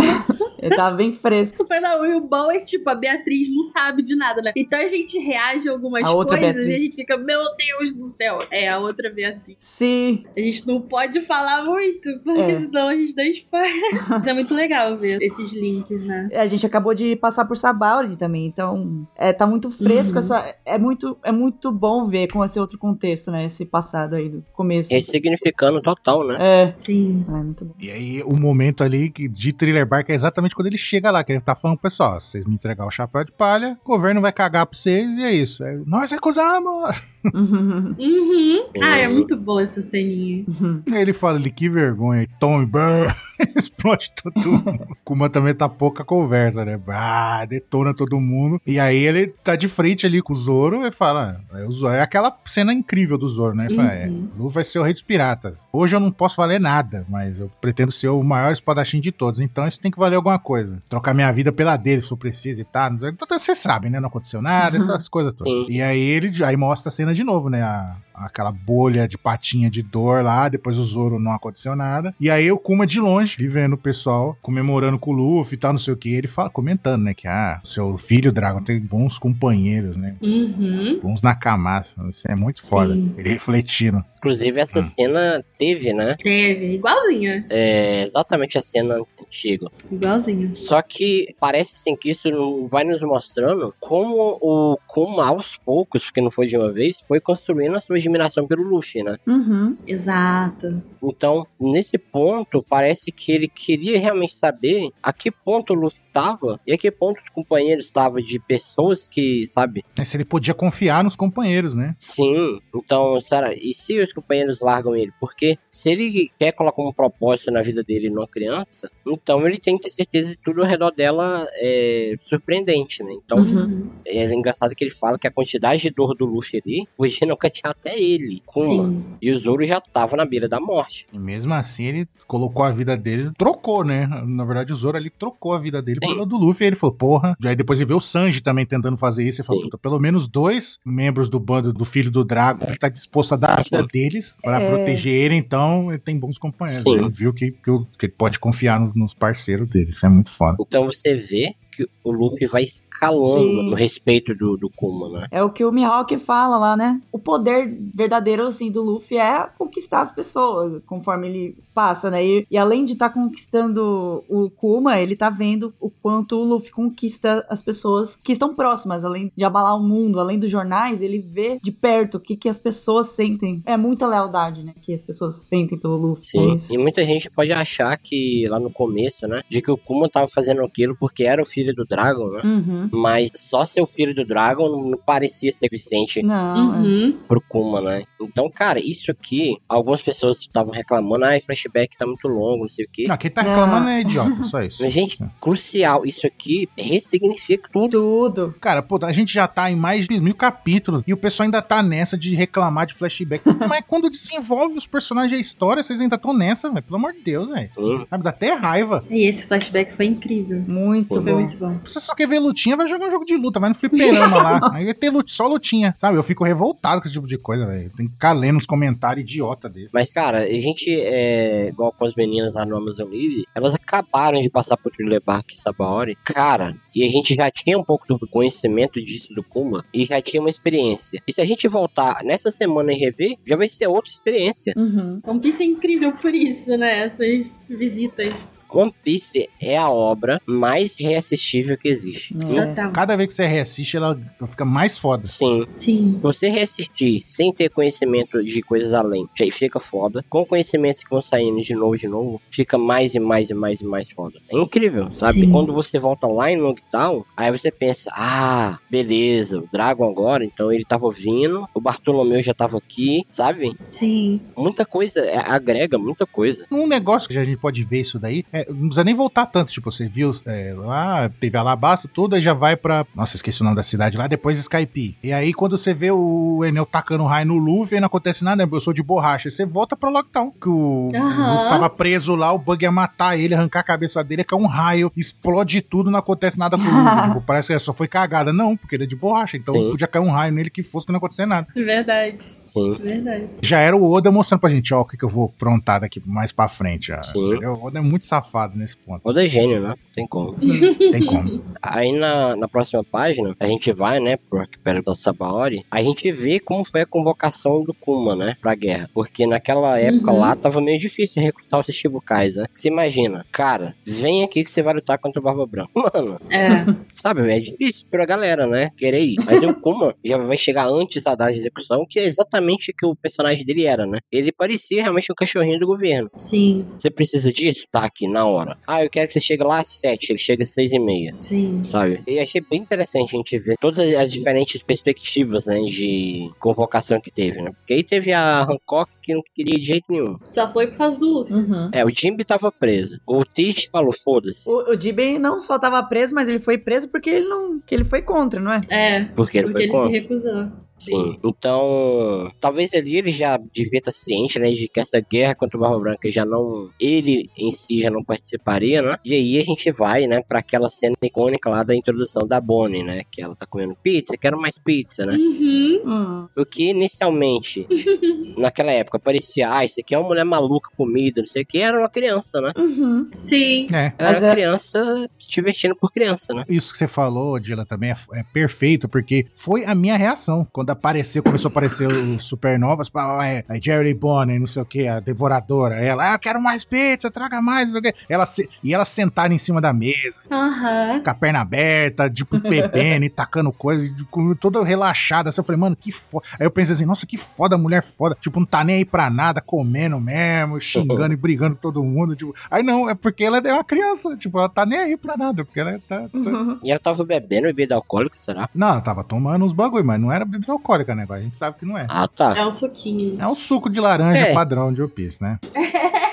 Ele 0.65 0.75
tava 0.75 0.95
bem 0.95 1.11
fresco. 1.13 1.65
Mas 1.69 1.81
não, 1.81 2.05
e 2.05 2.15
o 2.15 2.21
bom 2.21 2.51
é 2.51 2.59
que, 2.59 2.65
tipo, 2.65 2.89
a 2.89 2.95
Beatriz 2.95 3.53
não 3.53 3.63
sabe 3.63 4.03
de 4.03 4.15
nada, 4.15 4.41
né? 4.41 4.51
Então 4.55 4.79
a 4.79 4.87
gente 4.87 5.17
reage 5.19 5.67
a 5.69 5.71
algumas 5.71 6.03
A 6.03 6.11
outra 6.11 6.37
coisas 6.37 6.55
Beatriz. 6.55 6.69
e 6.69 6.75
a 6.75 6.79
gente 6.85 6.95
fica, 6.95 7.17
meu 7.17 7.39
Deus 7.57 7.93
do 7.93 8.01
céu. 8.03 8.39
É, 8.51 8.69
a 8.69 8.79
outra 8.79 9.09
Beatriz. 9.09 9.55
Sim, 9.59 10.23
A 10.35 10.41
gente 10.41 10.67
não 10.67 10.81
pode 10.81 11.21
falar 11.21 11.63
muito, 11.65 12.09
porque 12.23 12.51
É. 12.51 12.55
senão 12.59 12.87
a 12.89 12.95
gente 12.95 13.13
dá 13.15 13.23
spoiler. 13.27 13.71
Mas 14.09 14.27
é 14.27 14.33
muito 14.33 14.53
legal 14.53 14.97
ver 14.97 15.21
esses 15.21 15.53
links, 15.53 16.05
né? 16.05 16.29
a 16.33 16.47
gente 16.47 16.65
acabou 16.65 16.93
de 16.93 17.15
passar 17.15 17.45
por 17.45 17.55
Sabaody 17.57 18.15
também, 18.17 18.45
então 18.45 19.07
é, 19.15 19.31
tá 19.33 19.45
muito 19.47 19.69
fresco 19.71 20.13
Uhum. 20.13 20.19
essa. 20.19 20.55
É 20.65 20.77
muito, 20.77 21.17
é 21.23 21.31
muito 21.31 21.71
bom 21.71 22.07
ver 22.07 22.27
com 22.31 22.43
esse 22.43 22.59
outro 22.59 22.77
contexto, 22.77 23.31
né? 23.31 23.45
Esse 23.45 23.65
passado 23.65 24.15
aí 24.15 24.29
do 24.29 24.43
começo. 24.53 24.89
Ressignificando 24.91 25.81
total, 25.81 26.25
né? 26.25 26.37
É. 26.39 26.73
Sim. 26.77 27.25
É 27.27 27.31
muito 27.31 27.65
bom. 27.65 27.73
E 27.79 27.89
aí, 27.91 28.23
o 28.23 28.35
momento 28.35 28.83
ali 28.83 29.09
que- 29.09 29.27
de 29.27 29.53
Thriller 29.53 29.85
Bark 29.85 30.09
é 30.09 30.13
exatamente 30.13 30.54
quando 30.55 30.67
ele 30.67 30.77
chega 30.77 31.11
lá, 31.11 31.23
que 31.23 31.31
ele 31.31 31.41
tá 31.41 31.53
falando, 31.53 31.77
pessoal, 31.77 32.19
vocês 32.19 32.45
me 32.45 32.55
entregar 32.55 32.85
o 32.85 32.91
chapéu 32.91 33.23
de 33.23 33.31
palha, 33.31 33.77
o 33.83 33.87
governo 33.87 34.21
vai 34.21 34.31
cagar 34.31 34.65
pra 34.65 34.77
vocês 34.77 35.07
e 35.17 35.23
é 35.23 35.31
isso. 35.31 35.63
É, 35.63 35.75
Nós 35.85 36.11
recusamos! 36.11 37.03
Uhum. 37.33 37.95
Ah, 38.81 38.97
é 38.97 39.07
muito 39.07 39.37
boa 39.37 39.61
essa 39.63 39.81
ceninha. 39.81 40.43
Aí 40.91 41.01
ele 41.01 41.13
fala 41.13 41.37
ali, 41.37 41.49
que 41.49 41.69
vergonha, 41.69 42.23
e 42.23 42.27
Tom 42.39 42.65
Burr 42.65 43.13
explode 43.55 44.11
todo 44.21 44.51
mundo. 44.51 44.87
Kuma 45.03 45.29
também 45.29 45.53
tá 45.53 45.69
pouca 45.69 46.03
conversa, 46.03 46.65
né? 46.65 46.79
Ah, 46.89 47.45
detona 47.45 47.93
todo 47.93 48.19
mundo. 48.19 48.59
E 48.65 48.79
aí 48.79 48.97
ele 48.97 49.27
tá 49.27 49.55
de 49.55 49.67
frente 49.69 50.05
ali 50.05 50.21
com 50.21 50.33
o 50.33 50.35
Zoro 50.35 50.85
e 50.85 50.91
fala, 50.91 51.41
é, 51.53 51.65
o 51.65 51.71
Zoro- 51.71 51.93
é 51.93 52.01
aquela 52.01 52.35
cena 52.45 52.73
incrível 52.73 53.17
do 53.17 53.29
Zoro, 53.29 53.55
né? 53.55 53.65
Ele 53.67 53.75
fala, 53.75 53.93
é, 53.93 54.07
Uhum. 54.07 54.29
Lu 54.37 54.49
vai 54.49 54.63
ser 54.63 54.79
o 54.79 54.83
rei 54.83 54.91
dos 54.93 55.01
piratas. 55.01 55.67
Hoje 55.71 55.95
eu 55.95 55.99
não 55.99 56.11
posso 56.11 56.35
valer 56.37 56.59
nada, 56.59 57.05
mas 57.09 57.39
eu 57.39 57.49
pretendo 57.61 57.91
ser 57.91 58.09
o 58.09 58.21
maior 58.23 58.51
espadachim 58.51 58.99
de 58.99 59.11
todos, 59.11 59.39
então 59.39 59.67
isso 59.67 59.79
tem 59.79 59.89
que 59.91 59.97
valer 59.99 60.15
alguma 60.17 60.37
coisa. 60.37 60.81
Trocar 60.89 61.13
minha 61.13 61.31
vida 61.31 61.51
pela 61.51 61.77
dele, 61.77 62.01
se 62.01 62.09
for 62.09 62.17
preciso 62.17 62.61
e 62.61 62.65
tal. 62.65 62.97
sei- 62.99 63.09
Então, 63.09 63.27
Você 63.39 63.55
sabe, 63.55 63.89
né? 63.89 63.99
Não 63.99 64.07
aconteceu 64.09 64.41
nada, 64.41 64.75
essas 64.77 65.07
coisas 65.07 65.33
todas. 65.33 65.67
E 65.69 65.81
aí 65.81 65.99
ele 65.99 66.31
aí 66.43 66.57
mostra 66.57 66.89
a 66.89 66.91
cena 66.91 67.13
de 67.15 67.23
novo, 67.23 67.49
né? 67.49 67.61
A- 67.63 67.95
aquela 68.13 68.49
bolha 68.49 69.07
de 69.09 69.17
patinha 69.17 69.69
de 69.69 69.81
dor 69.83 70.23
lá, 70.23 70.47
depois 70.47 70.77
o 70.79 70.83
Zoro 70.85 71.19
não 71.19 71.33
aconteceu 71.33 71.75
nada. 71.75 72.15
E 72.17 72.29
aí 72.29 72.49
o 72.49 72.57
Kuma 72.57 72.87
de 72.87 72.99
longe, 73.01 73.45
vendo 73.45 73.73
o 73.73 73.77
pessoal 73.77 74.37
comemorando 74.41 74.97
com 74.97 75.11
o 75.11 75.13
Luffy 75.13 75.55
e 75.55 75.57
tal, 75.57 75.73
não 75.73 75.77
sei 75.79 75.93
o 75.93 75.97
que, 75.97 76.13
ele 76.13 76.27
fala, 76.27 76.49
comentando, 76.49 77.03
né, 77.03 77.13
que 77.13 77.27
ah, 77.27 77.59
seu 77.63 77.97
filho 77.97 78.31
Dragon 78.31 78.61
tem 78.63 78.79
bons 78.79 79.19
companheiros, 79.19 79.97
né? 79.97 80.15
Uhum. 80.21 80.99
Bons 81.03 81.21
nakamas. 81.21 81.95
Isso 82.09 82.25
é 82.31 82.35
muito 82.35 82.65
foda. 82.65 82.93
Sim. 82.93 83.13
Ele 83.17 83.29
refletindo. 83.29 84.01
Inclusive, 84.17 84.59
essa 84.61 84.79
Hum. 84.79 84.81
cena 84.81 85.43
teve, 85.57 85.93
né? 85.93 86.15
Teve. 86.17 86.73
Igualzinha. 86.75 87.45
É 87.49 88.01
exatamente 88.03 88.57
a 88.57 88.61
cena 88.61 88.95
antiga. 89.21 89.67
Igualzinha. 89.91 90.51
Só 90.55 90.81
que 90.81 91.35
parece 91.39 91.75
assim 91.75 91.95
que 91.95 92.09
isso 92.09 92.67
vai 92.71 92.83
nos 92.85 93.01
mostrando 93.01 93.73
como 93.79 94.39
o 94.41 94.77
Kuma, 94.87 95.27
aos 95.27 95.57
poucos, 95.57 96.05
porque 96.05 96.21
não 96.21 96.31
foi 96.31 96.47
de 96.47 96.57
uma 96.57 96.71
vez, 96.71 97.01
foi 97.07 97.19
construindo 97.19 97.75
a 97.75 97.81
sua 97.81 97.97
admiração 97.97 98.47
pelo 98.47 98.63
Luffy, 98.63 99.03
né? 99.03 99.15
Uhum. 99.27 99.75
Exato. 99.87 100.81
Então, 101.03 101.45
nesse 101.59 101.97
ponto, 101.97 102.63
parece 102.67 103.11
que 103.11 103.31
ele 103.31 103.47
queria 103.47 103.99
realmente 103.99 104.35
saber 104.35 104.89
a 105.03 105.13
que 105.13 105.29
ponto 105.31 105.73
o 105.73 105.75
Luffy 105.75 105.99
estava 105.99 106.59
e 106.65 106.73
a 106.73 106.77
que 106.77 106.89
ponto 106.89 107.21
os 107.21 107.29
companheiros 107.29 107.85
estavam 107.85 108.21
de 108.21 108.39
pessoas 108.39 109.07
que, 109.07 109.45
sabe? 109.47 109.83
É, 109.97 110.03
se 110.03 110.17
ele 110.17 110.25
podia 110.25 110.53
confiar 110.53 111.03
nos 111.03 111.15
companheiros, 111.15 111.75
né? 111.75 111.95
Sim, 111.99 112.59
então, 112.73 113.19
Sara, 113.21 113.53
e 113.53 113.73
se 113.73 113.99
os 113.99 114.11
companheiros 114.13 114.61
largam 114.61 114.95
ele? 114.95 115.11
Porque 115.19 115.57
se 115.69 115.89
ele 115.89 116.31
quer 116.39 116.51
colocar 116.53 116.81
um 116.81 116.91
propósito 116.91 117.51
na 117.51 117.61
vida 117.61 117.83
dele 117.83 118.09
numa 118.09 118.27
criança, 118.27 118.89
então 119.05 119.45
ele 119.45 119.57
tem 119.57 119.77
que 119.77 119.83
ter 119.83 119.91
certeza 119.91 120.31
de 120.31 120.39
tudo 120.39 120.61
ao 120.61 120.67
redor 120.67 120.91
dela 120.91 121.45
é 121.57 122.15
surpreendente, 122.19 123.03
né? 123.03 123.11
Então, 123.13 123.37
Uhum. 123.37 123.91
é 124.07 124.33
engraçado 124.33 124.73
que 124.75 124.83
ele 124.83 124.91
fala 124.91 125.19
que 125.19 125.27
a 125.27 125.31
quantidade 125.31 125.81
de 125.83 125.89
dor 125.91 126.15
do 126.15 126.25
Luffy 126.25 126.61
ali 126.65 126.87
podia 126.95 127.27
nocautear 127.27 127.71
até 127.71 127.99
ele, 127.99 128.41
Kuma. 128.45 128.85
Sim. 128.87 129.03
E 129.21 129.31
o 129.31 129.37
Zoro 129.39 129.63
já 129.65 129.79
tava 129.81 130.15
na 130.17 130.25
beira 130.25 130.47
da 130.47 130.59
morte. 130.59 131.05
E 131.13 131.19
mesmo 131.19 131.53
assim, 131.53 131.85
ele 131.85 132.07
colocou 132.27 132.63
a 132.63 132.71
vida 132.71 132.95
dele, 132.97 133.31
trocou, 133.37 133.83
né? 133.83 134.07
Na 134.25 134.43
verdade, 134.45 134.71
o 134.71 134.75
Zoro 134.75 134.97
ali 134.97 135.09
trocou 135.09 135.53
a 135.53 135.59
vida 135.59 135.81
dele 135.81 135.99
Sim. 136.03 136.13
pela 136.13 136.25
do 136.25 136.37
Luffy. 136.37 136.65
E 136.65 136.67
ele 136.67 136.75
falou, 136.75 136.95
porra. 136.95 137.35
Aí 137.45 137.55
depois 137.55 137.79
ele 137.79 137.87
vê 137.87 137.93
o 137.93 137.99
Sanji 138.01 138.41
também 138.41 138.65
tentando 138.65 138.97
fazer 138.97 139.27
isso. 139.27 139.41
Ele 139.41 139.47
falou, 139.47 139.63
puta, 139.63 139.77
pelo 139.77 139.99
menos 139.99 140.27
dois 140.27 140.79
membros 140.85 141.29
do 141.29 141.39
bando 141.39 141.71
do 141.73 141.85
filho 141.85 142.09
do 142.11 142.23
Drago 142.23 142.65
que 142.67 142.79
tá 142.79 142.89
disposto 142.89 143.33
a 143.33 143.37
dar 143.37 143.59
a 143.59 143.61
vida 143.61 143.85
deles 143.91 144.37
pra 144.43 144.61
É. 144.61 144.67
proteger 144.69 145.13
ele. 145.13 145.35
Então, 145.35 145.89
ele 145.89 145.99
tem 145.99 146.17
bons 146.17 146.37
companheiros. 146.37 146.83
Sim. 146.83 146.95
Ele 146.95 147.09
viu 147.09 147.33
que, 147.33 147.51
que, 147.51 147.69
o- 147.71 147.85
que 147.97 148.05
ele 148.07 148.13
pode 148.17 148.39
confiar 148.39 148.79
nos, 148.79 148.93
nos 148.95 149.13
parceiros 149.13 149.67
dele. 149.69 149.89
Isso 149.89 150.05
é 150.05 150.09
muito 150.09 150.29
foda. 150.31 150.57
Então 150.61 150.85
você 150.85 151.15
vê 151.15 151.53
que 151.75 151.87
o 152.03 152.11
Luffy 152.11 152.47
vai 152.47 152.63
escalando 152.63 153.39
Sim. 153.39 153.69
no 153.69 153.75
respeito 153.75 154.33
do, 154.35 154.57
do 154.57 154.69
Kuma, 154.69 155.09
né? 155.09 155.27
É 155.31 155.43
o 155.43 155.49
que 155.49 155.63
o 155.63 155.71
Mihawk 155.71 156.17
fala 156.17 156.57
lá, 156.57 156.77
né? 156.77 157.01
O 157.11 157.19
poder 157.19 157.77
verdadeiro, 157.93 158.45
assim, 158.45 158.71
do 158.71 158.81
Luffy 158.81 159.17
é 159.17 159.47
conquistar 159.57 160.01
as 160.01 160.11
pessoas, 160.11 160.81
conforme 160.85 161.27
ele 161.27 161.57
passa, 161.73 162.09
né? 162.09 162.25
E, 162.25 162.47
e 162.49 162.57
além 162.57 162.85
de 162.85 162.93
estar 162.93 163.09
conquistando 163.09 164.23
o 164.29 164.49
Kuma, 164.49 164.99
ele 164.99 165.15
tá 165.15 165.29
vendo 165.29 165.73
o 165.79 165.89
quanto 165.89 166.37
o 166.37 166.43
Luffy 166.43 166.71
conquista 166.71 167.45
as 167.49 167.61
pessoas 167.61 168.15
que 168.15 168.31
estão 168.31 168.55
próximas, 168.55 169.03
além 169.03 169.31
de 169.35 169.43
abalar 169.43 169.77
o 169.77 169.83
mundo, 169.83 170.19
além 170.19 170.39
dos 170.39 170.49
jornais, 170.49 171.01
ele 171.01 171.19
vê 171.19 171.59
de 171.61 171.71
perto 171.71 172.15
o 172.15 172.19
que, 172.19 172.35
que 172.35 172.47
as 172.47 172.59
pessoas 172.59 173.07
sentem. 173.07 173.61
É 173.65 173.75
muita 173.75 174.07
lealdade, 174.07 174.63
né? 174.63 174.73
Que 174.81 174.93
as 174.93 175.03
pessoas 175.03 175.35
sentem 175.35 175.77
pelo 175.77 175.97
Luffy. 175.97 176.23
É 176.23 176.27
Sim. 176.27 176.55
isso. 176.55 176.73
E 176.73 176.77
muita 176.77 177.03
gente 177.03 177.29
pode 177.29 177.51
achar 177.51 177.97
que 177.97 178.47
lá 178.47 178.59
no 178.59 178.71
começo, 178.71 179.27
né? 179.27 179.41
De 179.49 179.61
que 179.61 179.71
o 179.71 179.77
Kuma 179.77 180.07
tava 180.07 180.27
fazendo 180.27 180.63
aquilo 180.63 180.95
porque 180.95 181.23
era 181.23 181.41
o 181.41 181.45
filho 181.45 181.64
do 181.73 181.85
Dragon, 181.85 182.29
né? 182.29 182.41
Uhum. 182.43 182.89
Mas 182.91 183.31
só 183.35 183.65
ser 183.65 183.81
o 183.81 183.87
filho 183.87 184.13
do 184.13 184.25
Dragon 184.25 184.69
não 184.91 184.97
parecia 184.97 185.51
ser 185.51 185.67
suficiente 185.67 186.21
Não, 186.23 186.75
é. 186.75 186.79
Uhum. 186.79 187.17
pro 187.27 187.41
Kuma, 187.41 187.81
né? 187.81 188.03
Então, 188.21 188.49
cara, 188.49 188.79
isso 188.79 189.09
aqui, 189.11 189.57
algumas 189.67 190.01
pessoas 190.01 190.39
estavam 190.41 190.73
reclamando, 190.73 191.25
ai, 191.25 191.39
flashback 191.41 191.97
tá 191.97 192.05
muito 192.05 192.27
longo, 192.27 192.63
não 192.63 192.69
sei 192.69 192.85
o 192.85 192.89
quê. 192.91 193.05
Não, 193.07 193.17
quem 193.17 193.31
tá 193.31 193.41
reclamando 193.41 193.87
Ah. 193.87 193.93
é 193.93 194.01
idiota, 194.01 194.43
só 194.43 194.61
isso. 194.61 194.81
Mas, 194.83 194.91
gente, 194.93 195.17
crucial, 195.39 196.05
isso 196.05 196.25
aqui 196.27 196.67
ressignifica 196.77 197.69
tudo. 197.71 197.85
Tudo. 197.95 198.55
Cara, 198.59 198.81
pô, 198.81 198.99
a 199.03 199.11
gente 199.11 199.33
já 199.33 199.47
tá 199.47 199.69
em 199.71 199.75
mais 199.75 200.07
de 200.07 200.19
mil 200.19 200.35
capítulos 200.35 201.03
e 201.07 201.13
o 201.13 201.17
pessoal 201.17 201.45
ainda 201.45 201.61
tá 201.61 201.81
nessa 201.83 202.17
de 202.17 202.35
reclamar 202.35 202.85
de 202.85 202.93
flashback. 202.93 203.43
Mas 203.67 203.83
quando 203.87 204.09
desenvolve 204.09 204.77
os 204.77 204.87
personagens 204.87 205.31
e 205.33 205.35
a 205.35 205.39
história, 205.41 205.81
vocês 205.83 206.01
ainda 206.01 206.15
estão 206.15 206.33
nessa, 206.33 206.69
velho. 206.69 206.83
Pelo 206.83 206.97
amor 206.97 207.13
de 207.13 207.21
Deus, 207.21 207.49
velho. 207.49 207.69
Hum. 207.77 208.05
Sabe, 208.09 208.23
dá 208.23 208.29
até 208.31 208.53
raiva. 208.53 209.03
E 209.09 209.27
esse 209.27 209.45
flashback 209.47 209.93
foi 209.93 210.05
incrível. 210.05 210.63
Muito 210.67 211.07
Foi 211.21 211.31
bom. 211.31 211.39
muito 211.39 211.54
bom. 211.55 211.79
Você 211.83 211.99
só 211.99 212.13
quer 212.15 212.27
ver 212.27 212.39
lutinha, 212.39 212.75
vai 212.77 212.87
jogar 212.87 213.07
um 213.07 213.11
jogo 213.11 213.25
de 213.25 213.35
luta, 213.35 213.59
vai 213.59 213.69
no 213.69 213.75
fliperama 213.75 214.37
lá. 214.37 214.59
Aí 214.73 214.85
vai 214.85 214.93
ter 214.93 215.09
lut- 215.09 215.29
só 215.31 215.47
lutinha, 215.47 215.95
sabe? 215.97 216.17
Eu 216.17 216.23
fico 216.23 216.43
revoltado 216.43 217.01
com 217.01 217.05
esse 217.07 217.13
tipo 217.15 217.27
de 217.27 217.37
coisa, 217.37 217.65
velho. 217.65 217.89
Tem 217.95 218.07
que 218.07 218.13
ficar 218.13 218.33
lendo 218.33 218.57
os 218.57 218.65
comentários 218.65 219.23
idiota 219.23 219.67
dele. 219.69 219.89
Mas, 219.93 220.11
cara, 220.11 220.39
a 220.39 220.49
gente, 220.59 220.89
é, 220.89 221.67
igual 221.69 221.91
com 221.91 222.05
as 222.05 222.15
meninas 222.15 222.55
lá 222.55 222.65
no 222.65 222.75
Amazon 222.77 223.09
Livre, 223.09 223.45
elas 223.55 223.73
acabaram 223.75 224.41
de 224.41 224.49
passar 224.49 224.77
por 224.77 224.91
Thriller 224.91 225.21
Bark 225.25 225.51
e 225.51 225.57
Sabaori. 225.57 226.17
Cara, 226.23 226.75
e 226.93 227.03
a 227.05 227.09
gente 227.09 227.33
já 227.33 227.49
tinha 227.51 227.77
um 227.77 227.83
pouco 227.83 228.05
do 228.07 228.27
conhecimento 228.27 229.03
disso 229.03 229.33
do 229.33 229.43
Kuma 229.43 229.83
e 229.93 230.05
já 230.05 230.21
tinha 230.21 230.41
uma 230.41 230.49
experiência. 230.49 231.21
E 231.27 231.33
se 231.33 231.41
a 231.41 231.45
gente 231.45 231.67
voltar 231.67 232.23
nessa 232.23 232.51
semana 232.51 232.93
e 232.93 232.97
rever, 232.97 233.35
já 233.45 233.55
vai 233.55 233.67
ser 233.67 233.87
outra 233.87 234.11
experiência. 234.11 234.73
Uhum. 234.77 235.19
One 235.25 235.39
Piece 235.39 235.63
é 235.63 235.65
incrível 235.65 236.11
por 236.13 236.33
isso, 236.33 236.77
né? 236.77 236.99
Essas 237.05 237.63
visitas. 237.69 238.57
One 238.75 238.93
Piece 239.03 239.49
é 239.61 239.77
a 239.77 239.89
obra 239.89 240.41
mais 240.45 240.97
reassistível 240.99 241.77
que 241.77 241.87
existe. 241.87 242.35
É. 242.35 242.65
Total. 242.67 242.91
Cada 242.91 243.15
vez 243.15 243.27
que 243.27 243.33
você 243.33 243.45
reassiste, 243.45 243.95
ela 243.95 244.19
fica 244.47 244.65
mais 244.65 244.97
foda. 244.97 245.25
Sim, 245.25 245.65
Sim. 245.77 246.19
Você 246.21 246.49
reassistir 246.49 247.21
sem 247.23 247.53
ter 247.53 247.69
conhecimento 247.69 248.43
de 248.43 248.61
coisas 248.61 248.93
além, 248.93 249.27
já 249.35 249.45
fica 249.51 249.79
foda. 249.79 250.23
Com 250.29 250.45
conhecimentos 250.45 251.03
que 251.03 251.09
vão 251.09 251.21
saindo 251.21 251.61
de 251.61 251.73
novo, 251.73 251.97
de 251.97 252.07
novo, 252.07 252.41
fica 252.49 252.77
mais 252.77 253.15
e 253.15 253.19
mais 253.19 253.49
e 253.49 253.53
mais 253.53 253.81
e 253.81 253.85
mais 253.85 254.09
foda. 254.09 254.39
É 254.51 254.57
incrível, 254.57 255.13
sabe? 255.13 255.41
Sim. 255.41 255.51
Quando 255.51 255.73
você 255.73 255.97
volta 255.97 256.27
lá 256.27 256.51
em 256.51 256.57
Longtown, 256.57 257.23
aí 257.35 257.51
você 257.51 257.71
pensa, 257.71 258.11
ah, 258.13 258.77
beleza, 258.89 259.59
o 259.59 259.69
Dragon 259.71 260.09
agora, 260.09 260.43
então 260.43 260.71
ele 260.71 260.83
tava 260.83 261.09
vindo, 261.11 261.67
o 261.73 261.79
Bartolomeu 261.79 262.41
já 262.41 262.53
tava 262.53 262.77
aqui, 262.77 263.25
sabe? 263.29 263.73
Sim. 263.87 264.41
Muita 264.57 264.85
coisa, 264.85 265.21
é, 265.21 265.37
agrega 265.37 265.97
muita 265.97 266.25
coisa. 266.25 266.65
Um 266.71 266.87
negócio 266.87 267.29
que 267.29 267.37
a 267.37 267.45
gente 267.45 267.57
pode 267.57 267.83
ver 267.83 268.01
isso 268.01 268.19
daí 268.19 268.43
é 268.51 268.64
é, 268.67 268.71
não 268.73 268.87
precisa 268.87 269.03
nem 269.03 269.15
voltar 269.15 269.45
tanto. 269.45 269.71
Tipo, 269.71 269.91
você 269.91 270.07
viu 270.07 270.31
é, 270.45 270.73
lá, 270.75 271.29
teve 271.39 271.57
Alabasta, 271.57 272.09
tudo, 272.11 272.35
aí 272.35 272.41
já 272.41 272.53
vai 272.53 272.75
pra. 272.75 273.05
Nossa, 273.15 273.35
esqueci 273.35 273.61
o 273.61 273.63
nome 273.63 273.75
da 273.75 273.83
cidade 273.83 274.17
lá, 274.17 274.27
depois 274.27 274.57
Skype. 274.57 275.17
E 275.23 275.33
aí, 275.33 275.53
quando 275.53 275.77
você 275.77 275.93
vê 275.93 276.11
o 276.11 276.63
Enel 276.65 276.85
tacando 276.85 277.23
raio 277.25 277.47
no 277.47 277.57
Luffy, 277.57 277.95
aí 277.95 278.01
não 278.01 278.07
acontece 278.07 278.43
nada, 278.43 278.65
né? 278.65 278.69
Eu 278.71 278.79
sou 278.79 278.93
de 278.93 279.03
borracha. 279.03 279.47
Aí 279.47 279.51
você 279.51 279.65
volta 279.65 279.95
pra 279.95 280.09
Lockdown. 280.09 280.51
Que 280.51 280.69
o, 280.69 281.09
Aham. 281.13 281.49
o 281.49 281.53
Luffy 281.53 281.69
tava 281.69 281.89
preso 281.89 282.35
lá, 282.35 282.51
o 282.51 282.57
bug 282.57 282.83
ia 282.83 282.91
matar 282.91 283.37
ele, 283.37 283.53
arrancar 283.53 283.79
a 283.79 283.83
cabeça 283.83 284.23
dele, 284.23 284.43
que 284.43 284.53
é 284.53 284.57
um 284.57 284.65
raio, 284.65 285.11
explode 285.15 285.81
tudo, 285.81 286.09
não 286.11 286.19
acontece 286.19 286.57
nada 286.57 286.77
com 286.77 286.83
o 286.83 286.87
Luffy. 286.87 287.27
tipo, 287.29 287.41
parece 287.41 287.73
que 287.73 287.79
só 287.79 287.93
foi 287.93 288.07
cagada. 288.07 288.51
Não, 288.51 288.75
porque 288.75 288.95
ele 288.95 289.03
é 289.03 289.07
de 289.07 289.15
borracha. 289.15 289.57
Então 289.57 289.73
Sim. 289.73 289.91
podia 289.91 290.07
cair 290.07 290.21
um 290.21 290.31
raio 290.31 290.53
nele 290.53 290.69
que 290.69 290.83
fosse 290.83 291.05
que 291.05 291.11
não 291.11 291.17
acontecer 291.17 291.45
nada. 291.45 291.67
Verdade. 291.75 292.41
Sim. 292.41 292.95
Verdade. 292.99 293.47
Já 293.61 293.79
era 293.79 293.95
o 293.95 294.11
Oda 294.11 294.31
mostrando 294.31 294.61
pra 294.61 294.69
gente, 294.69 294.93
ó, 294.93 295.01
o 295.01 295.05
que, 295.05 295.17
que 295.17 295.23
eu 295.23 295.29
vou 295.29 295.45
aprontar 295.45 296.01
daqui 296.01 296.21
mais 296.25 296.51
pra 296.51 296.67
frente. 296.67 297.11
Ó, 297.11 297.21
Sim. 297.21 297.47
entendeu? 297.47 297.73
O 297.73 297.85
Oda 297.85 297.99
é 297.99 298.01
muito 298.01 298.25
safado 298.25 298.44
nesse 298.75 298.97
ponto. 298.97 299.21
Oda 299.27 299.45
é 299.45 299.49
gênio, 299.49 299.79
né? 299.81 299.95
Tem 300.15 300.25
como. 300.27 300.55
Tem 301.11 301.25
como. 301.25 301.63
Aí 301.81 302.11
na, 302.11 302.55
na 302.55 302.67
próxima 302.67 303.03
página, 303.03 303.55
a 303.59 303.65
gente 303.67 303.91
vai, 303.91 304.19
né, 304.19 304.37
pro 304.37 304.59
arquipélago 304.59 305.05
da 305.05 305.15
Sabaori, 305.15 305.85
a 305.91 306.01
gente 306.01 306.31
vê 306.31 306.59
como 306.59 306.85
foi 306.85 307.01
a 307.01 307.05
convocação 307.05 307.83
do 307.83 307.93
Kuma, 307.93 308.35
né, 308.35 308.55
pra 308.61 308.75
guerra. 308.75 309.09
Porque 309.13 309.45
naquela 309.45 309.99
época 309.99 310.31
Uhum. 310.31 310.39
lá 310.39 310.55
tava 310.55 310.81
meio 310.81 310.99
difícil 310.99 311.41
recrutar 311.41 311.79
os 311.79 311.85
Shichibukais, 311.85 312.55
né? 312.55 312.65
Você 312.73 312.87
imagina, 312.87 313.45
cara, 313.51 313.95
vem 314.05 314.43
aqui 314.43 314.63
que 314.63 314.71
você 314.71 314.81
vai 314.81 314.93
lutar 314.93 315.17
contra 315.17 315.39
o 315.39 315.43
Barba 315.43 315.65
Branca. 315.65 315.91
Mano, 315.95 316.39
É. 316.49 316.85
sabe, 317.13 317.49
é 317.51 317.59
difícil 317.59 318.07
pra 318.09 318.25
galera, 318.25 318.65
né, 318.65 318.89
querer 318.97 319.23
ir. 319.23 319.35
Mas 319.45 319.61
o 319.63 319.73
Kuma 319.73 320.15
já 320.23 320.37
vai 320.37 320.57
chegar 320.57 320.87
antes 320.87 321.23
da 321.23 321.35
data 321.35 321.51
de 321.51 321.59
execução, 321.59 322.05
que 322.09 322.19
é 322.19 322.25
exatamente 322.25 322.91
o 322.91 322.95
que 322.95 323.05
o 323.05 323.15
personagem 323.15 323.65
dele 323.65 323.85
era, 323.85 324.05
né? 324.05 324.19
Ele 324.31 324.51
parecia 324.51 325.01
realmente 325.01 325.31
um 325.31 325.35
cachorrinho 325.35 325.79
do 325.79 325.87
governo. 325.87 326.29
Sim, 326.37 326.85
Você 326.97 327.09
precisa 327.09 327.51
disso? 327.51 327.85
Tá 327.91 328.03
aqui, 328.05 328.27
na 328.35 328.45
hora. 328.45 328.77
Ah, 328.85 329.03
eu 329.03 329.09
quero 329.09 329.27
que 329.27 329.33
você 329.33 329.39
chegue 329.39 329.63
lá 329.63 329.79
às 329.79 329.87
sete, 329.87 330.31
ele 330.31 330.37
chega 330.39 330.63
às 330.63 330.69
seis 330.71 330.91
e 330.91 330.99
meia 330.99 331.33
sim. 331.41 331.81
sabe? 331.89 332.21
E 332.27 332.39
achei 332.39 332.61
bem 332.61 332.81
interessante 332.81 333.35
a 333.35 333.37
gente 333.37 333.57
ver 333.57 333.77
todas 333.79 333.99
as- 334.15 334.31
diferentes 334.31 334.83
perspectivas, 334.83 335.65
né, 335.65 335.79
de 335.81 336.51
convocação 336.59 337.19
que 337.21 337.31
teve, 337.31 337.61
né? 337.61 337.71
Porque 337.71 337.93
aí 337.93 338.03
teve 338.03 338.33
a 338.33 338.61
Hancock 338.61 339.11
que 339.21 339.33
não 339.33 339.41
queria 339.53 339.79
de 339.79 339.85
jeito 339.85 340.05
nenhum. 340.09 340.37
Só 340.49 340.71
foi 340.71 340.87
por 340.87 340.97
causa 340.97 341.19
do 341.19 341.25
Luffy. 341.29 341.53
Uhum. 341.55 341.89
É, 341.93 342.03
o 342.05 342.09
Jimby 342.09 342.43
tava 342.43 342.71
preso. 342.71 343.19
O 343.25 343.43
Teach 343.45 343.89
falou, 343.91 344.11
foda-se. 344.13 344.69
O, 344.69 344.91
o 344.91 344.99
Jiben 344.99 345.39
não 345.39 345.57
só 345.59 345.79
tava 345.79 346.01
preso, 346.03 346.33
mas 346.35 346.47
ele 346.49 346.59
foi 346.59 346.77
preso 346.77 347.07
porque 347.07 347.29
ele 347.29 347.47
não. 347.47 347.79
que 347.79 347.95
ele 347.95 348.03
foi 348.03 348.21
contra, 348.21 348.59
não 348.59 348.71
é? 348.71 348.81
É, 348.89 349.23
Porque 349.35 349.57
ele 349.59 349.67
porque 349.71 349.87
foi 349.87 349.97
ele 349.99 350.07
se 350.07 350.19
recusou. 350.19 350.71
Sim. 350.95 351.37
Então, 351.43 352.51
talvez 352.59 352.93
ali 352.93 353.17
ele 353.17 353.31
já 353.31 353.57
devia 353.73 353.99
estar 353.99 354.11
ciente, 354.11 354.57
né, 354.57 354.71
de 354.71 354.87
que 354.87 354.99
essa 354.99 355.19
guerra 355.19 355.55
contra 355.55 355.77
o 355.77 355.79
Barba 355.81 355.99
Branca 355.99 356.31
já 356.31 356.45
não. 356.45 356.89
Ele 356.99 357.49
em 357.57 357.71
si 357.71 358.01
já 358.01 358.09
não 358.09 358.23
participaria, 358.23 359.01
né? 359.01 359.17
E 359.23 359.33
aí 359.33 359.57
a 359.57 359.61
gente 359.63 359.91
vai, 359.91 360.25
né, 360.27 360.41
pra 360.41 360.59
aquela 360.59 360.89
cena 360.89 361.15
icônica 361.21 361.69
lá 361.69 361.83
da 361.83 361.95
introdução 361.95 362.47
da 362.47 362.59
Bonnie, 362.61 363.03
né? 363.03 363.21
Que 363.29 363.41
ela 363.41 363.55
tá 363.55 363.65
comendo 363.65 363.95
pizza, 364.01 364.37
quero 364.37 364.59
mais 364.59 364.77
pizza, 364.77 365.25
né? 365.25 365.35
Uhum. 365.35 366.01
Hum. 366.05 366.47
O 366.55 366.65
que 366.65 366.89
inicialmente, 366.91 367.87
naquela 368.57 368.91
época, 368.91 369.19
parecia, 369.19 369.71
ah, 369.71 369.83
isso 369.83 369.99
aqui 369.99 370.15
é 370.15 370.17
uma 370.17 370.27
mulher 370.27 370.45
maluca 370.45 370.89
comida, 370.95 371.41
não 371.41 371.47
sei 371.47 371.63
o 371.63 371.65
que, 371.65 371.79
era 371.79 371.97
uma 371.99 372.09
criança, 372.09 372.61
né? 372.61 372.71
Uhum. 372.77 373.29
Sim. 373.41 373.87
É. 373.93 374.13
Era 374.17 374.39
Mas 374.39 374.43
é- 374.43 374.51
criança 374.53 375.29
se 375.37 375.49
divertindo 375.49 375.95
por 375.95 376.11
criança, 376.11 376.53
né? 376.53 376.63
Isso 376.69 376.91
que 376.91 376.97
você 376.97 377.07
falou, 377.07 377.59
Dila, 377.59 377.85
também 377.85 378.11
é, 378.11 378.15
é 378.39 378.43
perfeito, 378.43 379.09
porque 379.09 379.45
foi 379.53 379.83
a 379.85 379.93
minha 379.93 380.15
reação. 380.15 380.65
Quando 380.71 380.84
apareceu, 380.91 381.43
começou 381.43 381.69
a 381.69 381.71
aparecer 381.71 382.07
os 382.07 382.43
supernovas, 382.43 383.11
é, 383.43 383.63
a 383.67 383.75
Jerry 383.81 384.13
Bonner, 384.13 384.59
não 384.59 384.65
sei 384.67 384.81
o 384.81 384.85
que, 384.85 385.07
a 385.07 385.19
devoradora. 385.19 385.95
Ela, 385.95 386.31
ah, 386.31 386.33
eu 386.35 386.39
quero 386.39 386.61
mais 386.61 386.85
pizza, 386.85 387.29
traga 387.31 387.61
mais, 387.61 387.91
não 387.93 388.01
sei 388.01 388.11
o 388.11 388.13
que. 388.13 388.19
Ela 388.29 388.45
se, 388.45 388.69
e 388.83 388.93
ela 388.93 389.05
sentada 389.05 389.53
em 389.53 389.57
cima 389.57 389.79
da 389.81 389.91
mesa, 389.93 390.41
Aham. 390.51 391.21
com 391.23 391.29
a 391.29 391.33
perna 391.33 391.61
aberta, 391.61 392.29
tipo, 392.29 392.57
bebendo 392.59 393.25
e 393.25 393.29
tacando 393.29 393.71
coisa, 393.71 394.13
toda 394.59 394.83
relaxada. 394.83 395.49
Assim, 395.49 395.61
eu 395.61 395.65
falei, 395.65 395.79
mano, 395.79 395.95
que 395.95 396.11
foda. 396.11 396.45
Aí 396.59 396.65
eu 396.65 396.71
pensei 396.71 396.93
assim, 396.93 397.05
nossa, 397.05 397.25
que 397.25 397.37
foda, 397.37 397.77
mulher 397.77 398.01
foda. 398.03 398.37
Tipo, 398.39 398.59
não 398.59 398.65
tá 398.67 398.83
nem 398.83 398.97
aí 398.97 399.05
pra 399.05 399.29
nada, 399.29 399.61
comendo 399.61 400.19
mesmo, 400.19 400.79
xingando 400.79 401.33
e 401.33 401.37
brigando 401.37 401.75
com 401.75 401.81
todo 401.81 402.03
mundo. 402.03 402.35
Tipo, 402.35 402.53
aí 402.69 402.83
não, 402.83 403.09
é 403.09 403.15
porque 403.15 403.43
ela 403.43 403.57
é 403.57 403.73
uma 403.73 403.83
criança. 403.83 404.35
Tipo, 404.37 404.59
ela 404.59 404.69
tá 404.69 404.85
nem 404.85 404.99
aí 404.99 405.17
pra 405.17 405.37
nada, 405.37 405.63
porque 405.65 405.79
ela 405.79 405.99
tá- 406.07 406.27
tá, 406.29 406.49
Uhum. 406.55 406.79
E 406.83 406.89
ela 406.91 406.99
tava 406.99 407.23
bebendo 407.25 407.63
bebida 407.63 407.95
alcoólica, 407.95 408.37
será? 408.37 408.69
não, 408.73 408.89
ela 408.89 409.01
tava 409.01 409.23
tomando 409.23 409.65
uns 409.65 409.73
bagulho, 409.73 410.05
mas 410.05 410.19
não 410.19 410.31
era 410.31 410.45
bebida 410.45 410.71
alcoólica, 410.75 411.13
né? 411.15 411.23
Agora 411.23 411.39
a 411.39 411.43
gente 411.43 411.55
sabe 411.55 411.77
que 411.79 411.85
não 411.85 411.97
é. 411.97 412.05
Ah, 412.09 412.27
tá. 412.27 412.55
É 412.57 412.65
um 412.65 412.71
suquinho. 412.71 413.37
É 413.39 413.47
o 413.47 413.55
suco 413.55 413.89
de 413.89 413.99
laranja 413.99 414.47
É. 414.47 414.53
padrão 414.53 414.91
de 414.93 415.01
One 415.01 415.11
Piece, 415.11 415.41
né? 415.43 415.59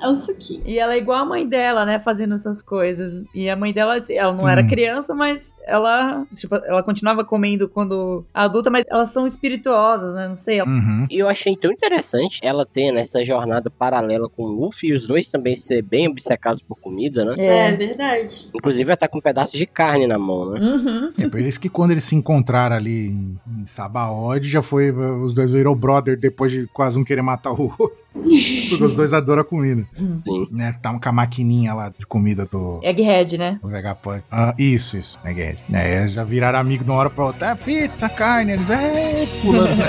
É 0.00 0.08
um 0.08 0.14
suquinho. 0.14 0.62
E 0.64 0.78
ela 0.78 0.94
é 0.94 0.98
igual 0.98 1.18
a 1.18 1.24
mãe 1.24 1.46
dela, 1.46 1.84
né? 1.84 1.98
Fazendo 1.98 2.34
essas 2.34 2.62
coisas. 2.62 3.22
E 3.34 3.48
a 3.48 3.56
mãe 3.56 3.72
dela, 3.72 3.96
assim, 3.96 4.14
ela 4.14 4.32
não 4.32 4.48
era 4.48 4.62
Hum. 4.62 4.68
criança, 4.68 5.14
mas 5.14 5.54
ela, 5.66 6.24
tipo, 6.34 6.54
ela 6.54 6.82
continuava 6.82 7.24
comendo 7.24 7.68
quando 7.68 8.24
adulta, 8.32 8.70
mas 8.70 8.84
elas 8.88 9.10
são 9.10 9.26
espirituosas, 9.26 10.14
né? 10.14 10.28
Não 10.28 10.36
sei. 10.36 10.60
Uhum. 10.62 11.06
E 11.10 11.18
eu 11.18 11.28
achei 11.28 11.56
tão 11.56 11.70
interessante 11.72 12.40
ela 12.42 12.64
ter 12.64 12.92
nessa 12.92 13.24
jornada 13.24 13.70
paralela 13.70 14.28
com 14.28 14.44
o 14.44 14.48
Luffy 14.48 14.90
e 14.90 14.94
os 14.94 15.06
dois 15.06 15.28
também 15.28 15.56
ser 15.56 15.82
bem 15.82 16.08
obcecados 16.08 16.62
por 16.62 16.78
comida, 16.78 17.24
né? 17.24 17.34
É, 17.38 17.72
verdade. 17.72 18.48
Inclusive 18.54 18.88
ela 18.90 18.96
tá 18.96 19.08
com 19.08 19.18
um 19.18 19.22
pedaço 19.22 19.56
de 19.56 19.66
carne 19.66 20.06
na 20.06 20.18
mão, 20.18 20.50
né? 20.50 20.60
Uhum. 20.60 21.12
É 21.18 21.28
por 21.28 21.40
isso 21.40 21.60
que 21.60 21.68
quando 21.68 21.90
eles 21.92 22.04
se 22.04 22.14
encontraram 22.14 22.76
ali 22.76 23.08
em, 23.08 23.38
em 23.60 23.66
Sabaody, 23.66 24.48
já 24.48 24.62
foi. 24.62 24.90
Os 24.90 25.34
dois 25.34 25.52
viram 25.52 25.74
brother 25.74 26.18
depois 26.18 26.50
de 26.52 26.66
quase 26.68 26.98
um 26.98 27.04
querer 27.04 27.22
matar 27.22 27.52
o 27.52 27.72
outro. 27.78 28.02
porque 28.68 28.84
os 28.84 28.94
dois 28.94 29.12
adoram 29.12 29.42
a 29.42 29.44
comida. 29.44 29.86
Sim. 29.98 30.48
Né? 30.50 30.74
Tá 30.80 30.98
com 30.98 31.08
a 31.08 31.12
maquininha 31.12 31.74
lá 31.74 31.92
de 31.96 32.06
comida 32.06 32.46
do. 32.46 32.80
Egghead, 32.82 33.36
né? 33.36 33.58
do 33.62 33.68
Vegapunk. 33.68 34.22
Ah, 34.30 34.54
isso, 34.58 34.96
isso. 34.96 35.18
Guedes. 35.24 35.60
é, 35.72 36.06
já 36.08 36.24
viraram 36.24 36.58
amigo 36.58 36.84
de 36.84 36.90
uma 36.90 36.98
hora 36.98 37.10
pra 37.10 37.26
outra. 37.26 37.48
É 37.48 37.54
pizza, 37.54 38.08
carne. 38.08 38.52
Eles, 38.52 38.70
é, 38.70 39.22
eles 39.22 39.36
pulando. 39.36 39.74
né? 39.76 39.88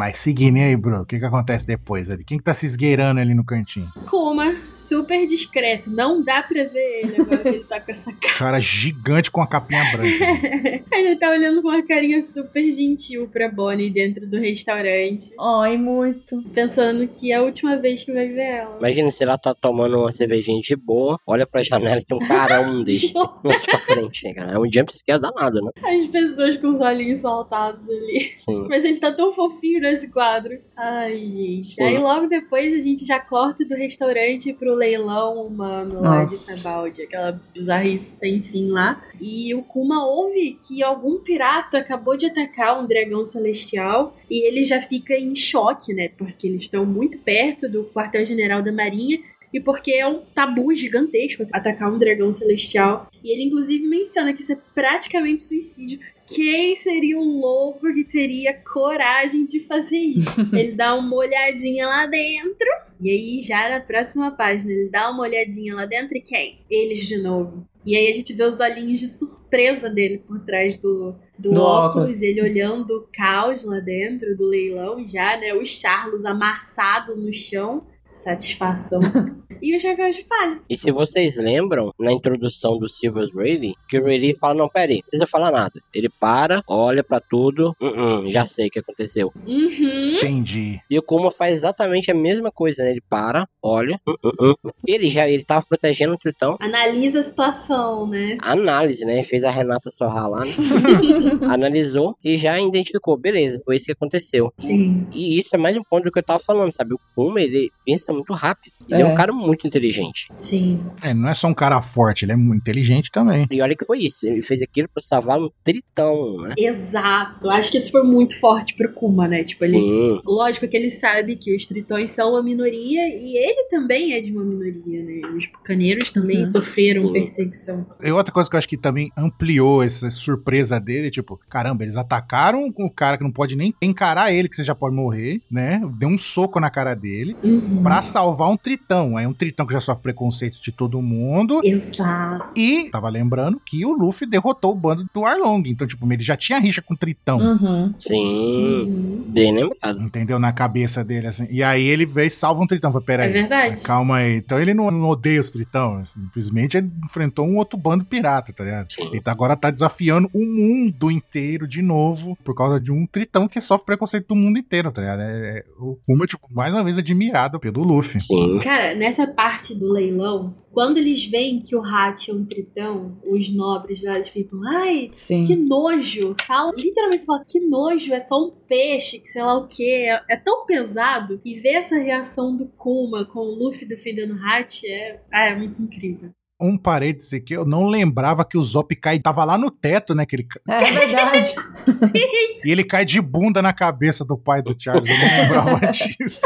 'Mas 0.07 0.19
seguindo 0.19 0.57
e 0.57 0.61
aí, 0.61 0.77
bro, 0.77 1.01
o 1.01 1.05
que 1.05 1.19
que 1.19 1.25
acontece 1.25 1.67
depois 1.67 2.09
ali? 2.09 2.23
Quem 2.23 2.37
que 2.37 2.43
tá 2.43 2.53
se 2.53 2.65
esgueirando 2.65 3.19
ali 3.19 3.33
no 3.33 3.43
cantinho? 3.43 3.91
Kuma, 4.09 4.55
super 4.73 5.27
discreto. 5.27 5.91
Não 5.91 6.23
dá 6.23 6.41
pra 6.41 6.63
ver 6.63 7.01
ele 7.03 7.21
agora 7.21 7.43
que 7.43 7.49
ele 7.49 7.63
tá 7.65 7.81
com 7.81 7.91
essa 7.91 8.13
cara. 8.13 8.33
Cara 8.37 8.59
gigante 8.61 9.29
com 9.29 9.41
a 9.41 9.47
capinha 9.47 9.83
branca. 9.91 10.87
Ele 10.97 11.15
tá 11.17 11.29
olhando 11.29 11.61
com 11.61 11.67
uma 11.69 11.85
carinha 11.85 12.23
super 12.23 12.71
gentil 12.73 13.27
pra 13.27 13.49
Bonnie 13.49 13.89
dentro 13.89 14.25
do 14.27 14.37
restaurante. 14.37 15.33
Ai, 15.39 15.77
muito. 15.77 16.41
Pensando 16.53 17.07
que 17.07 17.31
é 17.31 17.35
a 17.35 17.41
última 17.41 17.75
vez 17.77 18.03
que 18.03 18.13
vai 18.13 18.27
ver 18.27 18.41
ela. 18.59 18.77
Imagina 18.77 19.11
se 19.11 19.23
ela 19.23 19.37
tá 19.37 19.53
tomando 19.53 19.99
uma 19.99 20.11
cervejinha 20.11 20.61
de 20.61 20.75
boa, 20.75 21.19
olha 21.25 21.45
pra 21.45 21.61
janela 21.63 21.97
e 21.99 22.05
tem 22.05 22.17
um 22.17 22.27
carão 22.27 22.81
desse 22.83 23.13
na 23.43 23.53
sua 23.53 23.79
frente, 23.79 24.33
cara. 24.33 24.53
É 24.53 24.59
um 24.59 24.71
jumpscare 24.71 25.19
danado, 25.19 25.61
né? 25.61 25.71
As 25.83 26.07
pessoas 26.07 26.57
com 26.57 26.69
os 26.69 26.79
olhinhos 26.79 27.21
saltados 27.21 27.87
ali. 27.89 28.31
Sim. 28.35 28.67
Mas 28.69 28.85
ele 28.85 28.99
tá 28.99 29.11
tão 29.11 29.33
fofinho 29.33 29.81
nesse 29.97 30.11
quadro. 30.11 30.59
Ai, 30.75 31.17
gente. 31.17 31.65
Sim. 31.65 31.83
Aí 31.83 31.97
logo 31.97 32.27
depois 32.27 32.73
a 32.73 32.79
gente 32.79 33.05
já 33.05 33.19
corta 33.19 33.65
do 33.65 33.75
restaurante 33.75 34.53
pro 34.53 34.73
leilão 34.73 35.45
humano 35.45 36.01
lá 36.01 36.23
de. 36.23 36.31
Sabaldi. 36.31 37.01
Aquela 37.01 37.41
bizarrice 37.53 38.17
sem 38.17 38.41
fim 38.41 38.69
lá. 38.69 39.03
E 39.19 39.53
o 39.55 39.63
Kuma 39.63 40.05
ouve 40.05 40.55
que 40.59 40.83
algum 40.83 41.19
pirata 41.19 41.79
acabou 41.79 42.15
de 42.15 42.27
atacar 42.27 42.81
um 42.81 42.85
dragão 42.85 43.25
celestial. 43.25 44.15
E 44.29 44.47
ele 44.47 44.63
já 44.63 44.81
fica 44.81 45.13
em 45.15 45.35
choque, 45.35 45.93
né? 45.93 46.09
Porque 46.17 46.47
eles 46.47 46.63
estão 46.63 46.85
muito 46.85 47.17
perto 47.19 47.67
do 47.67 47.85
quartel-general 47.85 48.61
da 48.61 48.71
Marinha. 48.71 49.19
E 49.53 49.61
porque 49.61 49.91
é 49.93 50.05
um 50.05 50.19
tabu 50.35 50.73
gigantesco 50.75 51.47
atacar 51.53 51.91
um 51.91 51.97
dragão 51.97 52.31
celestial. 52.31 53.09
E 53.23 53.31
ele, 53.31 53.43
inclusive, 53.43 53.87
menciona 53.87 54.33
que 54.33 54.41
isso 54.41 54.51
é 54.51 54.57
praticamente 54.75 55.41
suicídio. 55.41 55.99
Quem 56.27 56.75
seria 56.75 57.17
o 57.17 57.23
louco 57.23 57.91
que 57.93 58.03
teria 58.03 58.53
coragem 58.53 59.45
de 59.45 59.61
fazer 59.61 59.97
isso? 59.97 60.41
ele 60.53 60.73
dá 60.73 60.93
uma 60.95 61.15
olhadinha 61.15 61.87
lá 61.87 62.05
dentro. 62.05 62.67
E 62.99 63.09
aí, 63.09 63.39
já 63.39 63.69
na 63.69 63.79
próxima 63.79 64.31
página, 64.31 64.71
ele 64.71 64.89
dá 64.89 65.09
uma 65.09 65.21
olhadinha 65.21 65.75
lá 65.75 65.85
dentro 65.85 66.17
e 66.17 66.21
quem? 66.21 66.59
Eles 66.69 67.05
de 67.07 67.17
novo. 67.21 67.65
E 67.85 67.95
aí 67.95 68.09
a 68.09 68.13
gente 68.13 68.33
vê 68.33 68.43
os 68.43 68.59
olhinhos 68.59 68.99
de 68.99 69.07
surpresa 69.07 69.89
dele 69.89 70.17
por 70.17 70.39
trás 70.41 70.75
do, 70.75 71.15
do, 71.39 71.51
Do 71.53 71.61
óculos, 71.61 72.09
óculos. 72.09 72.21
ele 72.21 72.41
olhando 72.41 72.89
o 72.91 73.07
caos 73.13 73.63
lá 73.63 73.79
dentro 73.79 74.35
do 74.35 74.45
leilão 74.45 75.07
já, 75.07 75.37
né? 75.37 75.53
O 75.53 75.63
Charles 75.65 76.25
amassado 76.25 77.15
no 77.15 77.31
chão. 77.31 77.87
Satisfação. 78.11 78.99
e 79.61 79.75
o 79.75 79.79
chapéu 79.79 80.09
de 80.11 80.23
palha. 80.25 80.59
E 80.69 80.77
se 80.77 80.91
vocês 80.91 81.35
lembram, 81.37 81.93
na 81.99 82.11
introdução 82.11 82.77
do 82.77 82.87
Silver 82.89 83.29
Rayleigh, 83.35 83.73
que 83.87 83.99
o 83.99 84.03
Rayleigh 84.03 84.37
fala, 84.37 84.53
não, 84.55 84.69
pera 84.69 84.91
aí, 84.91 84.97
não 84.97 85.01
precisa 85.09 85.27
falar 85.27 85.51
nada. 85.51 85.81
Ele 85.93 86.09
para, 86.09 86.61
olha 86.67 87.03
pra 87.03 87.19
tudo, 87.19 87.75
"Hum, 87.81 87.87
hum, 88.25 88.31
já 88.31 88.45
sei 88.45 88.67
o 88.67 88.69
que 88.69 88.79
aconteceu. 88.79 89.31
Uhum. 89.47 90.11
Entendi. 90.17 90.79
E 90.89 90.97
o 90.97 91.01
Kuma 91.03 91.31
faz 91.31 91.53
exatamente 91.53 92.11
a 92.11 92.15
mesma 92.15 92.51
coisa, 92.51 92.83
né? 92.83 92.91
Ele 92.91 93.01
para, 93.09 93.47
olha, 93.61 93.99
"Hum, 94.07 94.15
hum, 94.23 94.53
hum." 94.65 94.69
ele 94.87 95.09
já 95.09 95.27
ele 95.27 95.43
tava 95.43 95.65
protegendo 95.67 96.13
o 96.13 96.17
Tritão. 96.17 96.57
Analisa 96.59 97.19
a 97.19 97.23
situação, 97.23 98.07
né? 98.07 98.37
Análise, 98.41 99.05
né? 99.05 99.23
Fez 99.23 99.43
a 99.43 99.49
Renata 99.49 99.89
sorrar 99.91 100.29
lá, 100.29 100.39
né? 100.41 100.45
Analisou 101.49 102.15
e 102.23 102.37
já 102.37 102.59
identificou, 102.59 103.17
beleza, 103.17 103.61
foi 103.65 103.77
isso 103.77 103.85
que 103.85 103.91
aconteceu. 103.91 104.51
Sim. 104.57 105.07
E 105.11 105.37
isso 105.39 105.55
é 105.55 105.57
mais 105.59 105.75
um 105.77 105.83
ponto 105.83 106.05
do 106.05 106.11
que 106.11 106.19
eu 106.19 106.23
tava 106.23 106.39
falando, 106.39 106.71
sabe? 106.71 106.93
O 106.93 106.99
Kuma, 107.15 107.41
ele 107.41 107.69
pensa 107.85 108.13
muito 108.13 108.33
rápido. 108.33 108.73
Ele 108.89 109.01
é, 109.01 109.05
É. 109.05 109.05
um 109.05 109.15
cara 109.15 109.31
muito 109.47 109.65
inteligente. 109.67 110.27
Sim. 110.37 110.81
É, 111.01 111.13
não 111.13 111.29
é 111.29 111.33
só 111.33 111.47
um 111.47 111.53
cara 111.53 111.81
forte, 111.81 112.25
ele 112.25 112.33
é 112.33 112.35
muito 112.35 112.61
inteligente 112.61 113.11
também. 113.11 113.47
E 113.49 113.61
olha 113.61 113.75
que 113.75 113.85
foi 113.85 113.99
isso. 113.99 114.27
Ele 114.27 114.41
fez 114.41 114.61
aquilo 114.61 114.87
pra 114.93 115.01
salvar 115.01 115.39
um 115.39 115.49
tritão, 115.63 116.41
né? 116.41 116.53
Exato. 116.57 117.49
Acho 117.49 117.71
que 117.71 117.77
isso 117.77 117.91
foi 117.91 118.03
muito 118.03 118.39
forte 118.39 118.75
pro 118.75 118.91
Kuma, 118.93 119.27
né? 119.27 119.43
Tipo, 119.43 119.65
ele. 119.65 119.77
Sim. 119.77 120.21
Lógico 120.25 120.67
que 120.67 120.75
ele 120.77 120.89
sabe 120.91 121.35
que 121.35 121.55
os 121.55 121.65
tritões 121.65 122.11
são 122.11 122.31
uma 122.31 122.43
minoria 122.43 123.01
e 123.07 123.37
ele 123.37 123.67
também 123.69 124.13
é 124.13 124.21
de 124.21 124.31
uma 124.31 124.43
minoria, 124.43 125.03
né? 125.03 125.21
Os 125.35 125.45
bucaneiros 125.45 126.11
também 126.11 126.41
Uhum. 126.41 126.47
sofreram 126.47 127.03
Uhum. 127.05 127.13
perseguição. 127.13 127.85
E 128.03 128.11
outra 128.11 128.33
coisa 128.33 128.49
que 128.49 128.55
eu 128.55 128.57
acho 128.57 128.67
que 128.69 128.77
também 128.77 129.11
ampliou 129.17 129.83
essa 129.83 130.09
surpresa 130.11 130.79
dele, 130.79 131.09
tipo, 131.09 131.39
caramba, 131.49 131.83
eles 131.83 131.95
atacaram 131.95 132.71
o 132.77 132.89
cara 132.91 133.17
que 133.17 133.23
não 133.23 133.31
pode 133.31 133.55
nem 133.55 133.73
encarar 133.81 134.31
ele, 134.33 134.49
que 134.49 134.55
você 134.55 134.63
já 134.63 134.75
pode 134.75 134.95
morrer, 134.95 135.41
né? 135.49 135.81
Deu 135.97 136.09
um 136.09 136.17
soco 136.17 136.59
na 136.59 136.69
cara 136.69 136.93
dele 136.95 137.35
Uhum. 137.43 137.81
pra 137.83 138.01
salvar 138.01 138.49
um 138.49 138.57
tritão. 138.57 139.17
É 139.17 139.27
um 139.27 139.33
tritão 139.37 139.65
que 139.65 139.73
já 139.73 139.79
sofre 139.81 140.03
preconceito 140.03 140.61
de 140.61 140.71
todo 140.71 141.01
mundo. 141.01 141.61
Exato. 141.63 142.49
E 142.55 142.89
tava 142.89 143.09
lembrando 143.09 143.61
que 143.65 143.85
o 143.85 143.93
Luffy 143.93 144.27
derrotou 144.27 144.71
o 144.71 144.75
bando 144.75 145.05
do 145.13 145.25
Arlong. 145.25 145.63
Então, 145.67 145.87
tipo, 145.87 146.11
ele 146.11 146.23
já 146.23 146.35
tinha 146.35 146.59
rixa 146.59 146.81
com 146.81 146.93
o 146.93 146.97
tritão. 146.97 147.37
Uhum. 147.39 147.93
Sim. 147.95 148.81
Uhum. 148.85 149.23
Bem 149.27 149.53
lembrado. 149.53 150.01
Entendeu? 150.01 150.39
Na 150.39 150.51
cabeça 150.51 151.03
dele, 151.03 151.27
assim. 151.27 151.47
E 151.49 151.63
aí 151.63 151.85
ele 151.85 152.05
veio 152.05 152.27
e 152.27 152.29
salva 152.29 152.61
um 152.63 152.67
tritão. 152.67 152.91
Falei, 152.91 153.05
peraí. 153.05 153.29
É 153.29 153.33
verdade. 153.33 153.83
Calma 153.83 154.17
aí. 154.17 154.37
Então 154.37 154.59
ele 154.59 154.73
não, 154.73 154.89
não 154.91 155.09
odeia 155.09 155.39
os 155.41 155.51
tritão. 155.51 156.03
Simplesmente 156.05 156.77
ele 156.77 156.89
enfrentou 157.03 157.45
um 157.47 157.57
outro 157.57 157.77
bando 157.77 158.05
pirata, 158.05 158.51
tá 158.53 158.63
ligado? 158.63 158.91
Sim. 158.91 159.07
Ele 159.07 159.21
tá- 159.21 159.31
agora 159.31 159.55
tá 159.55 159.69
desafiando 159.69 160.29
o 160.33 160.39
mundo 160.45 161.11
inteiro 161.11 161.67
de 161.67 161.81
novo 161.81 162.37
por 162.43 162.55
causa 162.55 162.79
de 162.79 162.91
um 162.91 163.05
tritão 163.05 163.47
que 163.47 163.61
sofre 163.61 163.85
preconceito 163.85 164.27
do 164.27 164.35
mundo 164.35 164.57
inteiro, 164.57 164.91
tá 164.91 165.01
ligado? 165.01 165.21
É, 165.21 165.59
é- 165.59 165.63
o 165.79 165.97
Kuma, 166.05 166.25
tipo, 166.25 166.47
mais 166.51 166.73
uma 166.73 166.83
vez 166.83 166.97
admirado 166.97 167.59
pelo 167.59 167.83
Luffy. 167.83 168.19
Sim. 168.19 168.59
Cara, 168.63 168.95
nessa 168.95 169.26
parte 169.27 169.75
do 169.75 169.91
leilão, 169.91 170.55
quando 170.71 170.97
eles 170.97 171.25
veem 171.25 171.61
que 171.61 171.75
o 171.75 171.83
Hat 171.83 172.29
é 172.29 172.33
um 172.33 172.45
tritão, 172.45 173.17
os 173.25 173.49
nobres 173.51 174.03
lá 174.03 174.15
eles 174.15 174.29
ficam, 174.29 174.59
ai, 174.67 175.09
Sim. 175.11 175.41
que 175.41 175.55
nojo. 175.55 176.35
Fala, 176.41 176.71
literalmente 176.77 177.25
fala, 177.25 177.43
que 177.47 177.59
nojo, 177.59 178.13
é 178.13 178.19
só 178.19 178.45
um 178.45 178.51
peixe, 178.51 179.19
que 179.19 179.27
sei 179.27 179.41
lá 179.41 179.57
o 179.57 179.65
que. 179.65 179.83
É, 179.83 180.21
é 180.29 180.37
tão 180.37 180.65
pesado. 180.65 181.41
E 181.43 181.55
ver 181.55 181.75
essa 181.75 181.97
reação 181.97 182.55
do 182.55 182.67
Kuma 182.67 183.25
com 183.25 183.39
o 183.39 183.55
Luffy 183.55 183.87
defendendo 183.87 184.35
o 184.35 184.45
Hat 184.45 184.87
é, 184.87 185.19
ah, 185.31 185.45
é 185.47 185.55
muito 185.55 185.81
incrível. 185.81 186.29
Um 186.59 186.75
parêntese 186.75 187.35
aqui, 187.35 187.53
eu 187.53 187.65
não 187.65 187.87
lembrava 187.87 188.43
que 188.43 188.57
o 188.57 188.63
Zop 188.63 188.95
cai, 188.95 189.19
tava 189.19 189.45
lá 189.45 189.59
no 189.59 189.69
teto, 189.69 190.15
né? 190.15 190.25
Que 190.25 190.35
ele, 190.35 190.47
É 190.67 190.91
verdade. 190.91 191.55
Sim, 191.85 192.19
e 192.65 192.71
ele 192.71 192.83
cai 192.83 193.05
de 193.05 193.21
bunda 193.21 193.61
na 193.61 193.73
cabeça 193.73 194.25
do 194.25 194.35
pai 194.35 194.63
do 194.63 194.75
Charles. 194.77 195.07
Eu 195.07 195.17
não 195.17 195.41
lembrava 195.41 195.79
disso. 195.91 196.41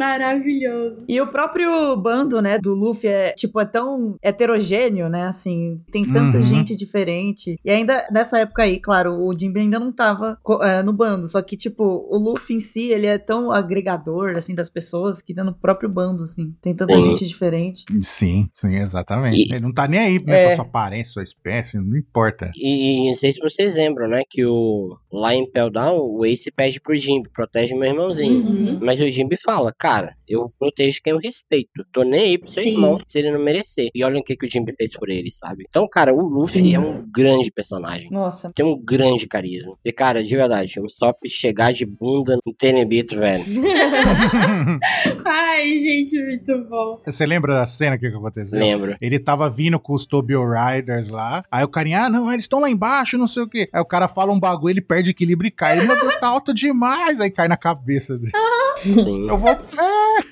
Maravilhoso. 0.00 1.04
E 1.08 1.20
o 1.20 1.26
próprio 1.26 1.96
bando, 1.96 2.40
né, 2.40 2.58
do 2.58 2.74
Luffy 2.74 3.08
é, 3.08 3.32
tipo, 3.32 3.60
é 3.60 3.64
tão 3.64 4.16
heterogêneo, 4.22 5.08
né, 5.08 5.24
assim, 5.24 5.76
tem 5.92 6.04
tanta 6.04 6.38
Uhum. 6.38 6.42
gente 6.44 6.74
diferente. 6.76 7.58
E 7.64 7.70
ainda, 7.70 8.06
nessa 8.12 8.38
época 8.38 8.62
aí, 8.62 8.78
claro, 8.80 9.12
o 9.14 9.36
Jinbe 9.38 9.60
ainda 9.60 9.78
não 9.78 9.92
tava 9.92 10.38
é, 10.62 10.82
no 10.82 10.92
bando, 10.92 11.26
só 11.26 11.40
que, 11.42 11.56
tipo, 11.56 11.84
o 11.84 12.16
Luffy 12.18 12.56
em 12.56 12.60
si, 12.60 12.90
ele 12.90 13.06
é 13.06 13.18
tão 13.18 13.50
agregador, 13.52 14.36
assim, 14.36 14.54
das 14.54 14.70
pessoas, 14.70 15.22
que 15.22 15.34
no 15.34 15.54
próprio 15.54 15.88
bando, 15.88 16.24
assim, 16.24 16.54
tem 16.60 16.74
tanta 16.74 16.94
Uhum. 16.94 17.02
gente 17.02 17.26
diferente. 17.26 17.84
Sim, 18.02 18.48
sim, 18.54 18.76
exatamente. 18.76 19.38
E- 19.40 19.50
Ele 19.50 19.60
não 19.60 19.72
tá 19.72 19.86
nem 19.88 20.00
aí, 20.00 20.24
né? 20.24 20.40
É. 20.40 20.46
Pra 20.46 20.54
sua 20.56 20.64
aparência, 20.64 21.12
sua 21.14 21.22
espécie, 21.22 21.78
não 21.78 21.96
importa. 21.96 22.50
E, 22.56 23.08
não 23.08 23.16
sei 23.16 23.32
se 23.32 23.40
vocês 23.40 23.74
lembram, 23.74 24.08
né? 24.08 24.22
Que 24.28 24.44
o 24.44 24.96
lá 25.12 25.34
em 25.34 25.48
Pell 25.50 25.70
Down, 25.70 25.98
o 26.00 26.24
Ace 26.24 26.50
pede 26.50 26.80
pro 26.80 26.96
Jimby, 26.96 27.28
protege 27.30 27.74
meu 27.74 27.88
irmãozinho. 27.88 28.40
Uhum. 28.44 28.78
Mas 28.82 29.00
o 29.00 29.10
Jimby 29.10 29.36
fala, 29.42 29.72
cara, 29.76 29.89
eu 30.28 30.52
protejo 30.58 31.00
quem 31.02 31.12
eu 31.12 31.18
respeito. 31.18 31.84
Tô 31.92 32.02
nem 32.02 32.20
aí 32.20 32.38
pro 32.38 32.48
seu 32.48 32.62
Sim. 32.62 32.70
irmão 32.70 33.00
se 33.04 33.18
ele 33.18 33.32
não 33.32 33.40
merecer. 33.40 33.88
E 33.94 34.04
olha 34.04 34.20
o 34.20 34.22
que, 34.22 34.36
que 34.36 34.46
o 34.46 34.50
Jimby 34.50 34.74
fez 34.76 34.92
por 34.92 35.08
ele, 35.08 35.30
sabe? 35.32 35.64
Então, 35.68 35.88
cara, 35.88 36.14
o 36.14 36.20
Luffy 36.20 36.62
Sim. 36.62 36.74
é 36.74 36.78
um 36.78 37.04
grande 37.10 37.50
personagem. 37.50 38.08
Nossa. 38.10 38.52
Tem 38.54 38.64
um 38.64 38.80
grande 38.80 39.26
carisma. 39.26 39.76
E, 39.84 39.92
cara, 39.92 40.22
de 40.22 40.36
verdade, 40.36 40.80
o 40.80 40.88
Sop 40.88 41.18
chegar 41.26 41.72
de 41.72 41.84
bunda 41.84 42.38
no 42.46 42.54
Tenebito, 42.54 43.16
velho. 43.16 43.44
Ai, 45.26 45.78
gente, 45.78 46.22
muito 46.22 46.64
bom. 46.68 47.00
Você 47.04 47.26
lembra 47.26 47.54
da 47.54 47.66
cena 47.66 47.98
que 47.98 48.08
que 48.08 48.16
aconteceu? 48.16 48.60
Lembro. 48.60 48.96
Ele 49.00 49.18
tava 49.18 49.50
vindo 49.50 49.78
com 49.80 49.94
os 49.94 50.06
Tobio 50.06 50.44
Riders 50.44 51.10
lá. 51.10 51.42
Aí 51.50 51.64
o 51.64 51.68
carinha, 51.68 52.04
ah, 52.04 52.08
não, 52.08 52.30
eles 52.30 52.44
estão 52.44 52.60
lá 52.60 52.70
embaixo, 52.70 53.18
não 53.18 53.26
sei 53.26 53.42
o 53.42 53.48
quê. 53.48 53.68
Aí 53.72 53.80
o 53.80 53.84
cara 53.86 54.06
fala 54.06 54.32
um 54.32 54.38
bagulho, 54.38 54.72
ele 54.72 54.80
perde 54.80 55.10
equilíbrio 55.10 55.48
e 55.48 55.50
cai. 55.50 55.76
Ele, 55.76 55.86
meu 55.86 55.98
Deus, 56.00 56.16
tá 56.16 56.28
alto 56.28 56.54
demais. 56.54 57.20
Aí 57.20 57.30
cai 57.30 57.48
na 57.48 57.56
cabeça 57.56 58.16
dele. 58.16 58.32
Sim. 58.82 59.28
Eu 59.28 59.36
vou. 59.36 59.50
É. 59.50 59.60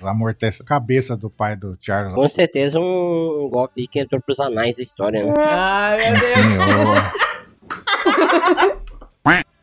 Amortece 0.03 0.63
a 0.63 0.65
cabeça 0.65 1.17
do 1.17 1.29
pai 1.29 1.57
do 1.57 1.77
Charles. 1.81 2.15
Com 2.15 2.29
certeza 2.29 2.79
um, 2.81 3.49
golpe 3.51 3.87
que 3.87 4.01
entrou 4.01 4.21
pros 4.21 4.41
anais 4.41 4.77
da 4.77 4.83
história, 4.83 5.25
né? 5.25 5.35
Ai, 5.39 5.97
meu 5.97 6.13
Deus. 6.13 6.25
Senhor. 6.25 7.13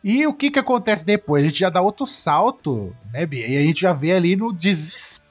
E 0.08 0.24
o 0.24 0.32
que 0.32 0.52
que 0.52 0.58
acontece 0.60 1.04
depois? 1.04 1.42
A 1.42 1.48
gente 1.48 1.58
já 1.58 1.68
dá 1.68 1.80
outro 1.80 2.06
salto, 2.06 2.94
né, 3.12 3.26
Bia? 3.26 3.48
E 3.48 3.56
a 3.56 3.62
gente 3.62 3.80
já 3.80 3.92
vê 3.92 4.12
ali 4.12 4.36
no 4.36 4.52
desespero 4.52 5.25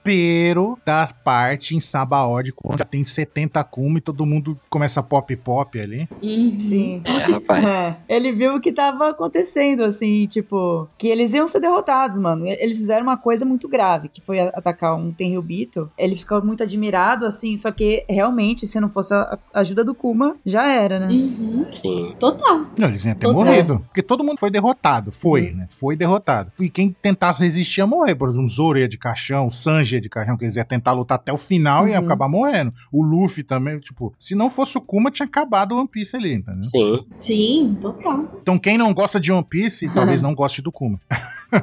da 0.86 1.08
parte 1.24 1.76
em 1.76 1.80
Sabaody, 1.80 2.51
quando 2.51 2.78
já 2.78 2.86
tem 2.86 3.03
70 3.03 3.64
Kuma 3.64 3.97
e 3.97 4.01
todo 4.01 4.26
mundo 4.26 4.60
começa 4.70 5.01
pop-pop 5.01 5.80
ali. 5.80 6.08
Uhum. 6.22 6.60
Sim. 6.60 7.01
É, 7.06 7.32
rapaz. 7.32 7.66
É, 7.66 7.97
ele 8.08 8.32
viu 8.32 8.56
o 8.56 8.60
que 8.60 8.72
tava 8.72 9.10
acontecendo, 9.10 9.84
assim, 9.84 10.28
tipo, 10.28 10.88
que 10.97 11.08
eles 11.08 11.34
iam 11.34 11.47
ser 11.47 11.60
derrotados, 11.60 12.18
mano. 12.18 12.45
Eles 12.45 12.78
fizeram 12.78 13.03
uma 13.03 13.18
coisa 13.18 13.45
muito 13.45 13.68
grave, 13.68 14.10
que 14.10 14.22
foi 14.22 14.39
atacar 14.39 14.95
um 14.95 15.12
Tenryubito. 15.12 15.89
Ele 15.97 16.16
ficou 16.16 16.43
muito 16.43 16.64
admirado, 16.64 17.26
assim, 17.26 17.58
só 17.58 17.72
que 17.72 18.06
realmente, 18.10 18.68
se 18.68 18.80
não 18.80 18.89
fosse 18.89 19.14
a 19.14 19.39
ajuda 19.53 19.84
do 19.84 19.95
Kuma, 19.95 20.36
já 20.45 20.72
era, 20.72 20.99
né? 20.99 21.08
Uhum. 21.08 21.66
Sim. 21.72 22.16
Total. 22.20 22.66
Não, 22.78 22.88
eles 22.88 23.06
iam 23.06 23.16
ter 23.16 23.28
Total. 23.28 23.45
morrido. 23.45 23.80
Porque 23.88 24.03
todo 24.03 24.24
mundo 24.24 24.39
foi 24.39 24.51
derrotado. 24.51 25.12
Foi, 25.12 25.51
né? 25.51 25.68
Foi 25.70 25.95
derrotado. 25.95 26.51
E 26.60 26.70
quem 26.70 26.95
tentasse 27.01 27.43
resistir 27.43 27.82
ia 27.82 27.88
morrer. 27.88 28.16
Por 28.16 28.30
exemplo, 28.30 28.45
o 28.45 28.49
Zoro 28.49 28.78
ia 28.78 28.88
de 28.88 28.97
caixão, 28.97 29.47
o 29.47 29.51
Sanji 29.51 29.94
ia 29.95 30.01
de 30.01 30.09
caixão, 30.09 30.37
que 30.37 30.43
eles 30.45 30.55
iam 30.55 30.65
tentar 30.65 30.91
lutar 30.93 31.15
até 31.15 31.33
o 31.33 31.37
final 31.37 31.87
e 31.87 31.91
ia 31.91 31.99
Uhum. 31.99 32.05
acabar 32.05 32.27
morrendo. 32.29 32.73
O 32.91 33.03
Luffy 33.03 33.43
também, 33.43 33.79
tipo, 33.79 34.13
se 34.19 34.35
não 34.35 34.49
fosse 34.49 34.77
o 34.77 34.81
Kuma, 34.81 35.09
tinha 35.09 35.25
acabado 35.25 35.73
o 35.73 35.79
One 35.79 35.87
Piece 35.87 36.15
ali, 36.15 36.33
entendeu? 36.33 36.63
Sim. 36.63 37.05
Sim, 37.19 37.77
total. 37.81 38.29
Então 38.41 38.57
quem 38.59 38.77
não 38.77 38.93
gosta 38.93 39.19
de 39.19 39.31
One 39.31 39.45
Piece, 39.49 39.87
talvez 39.93 40.21
não 40.21 40.33
goste 40.35 40.61
do 40.61 40.71
Kuma. 40.71 40.99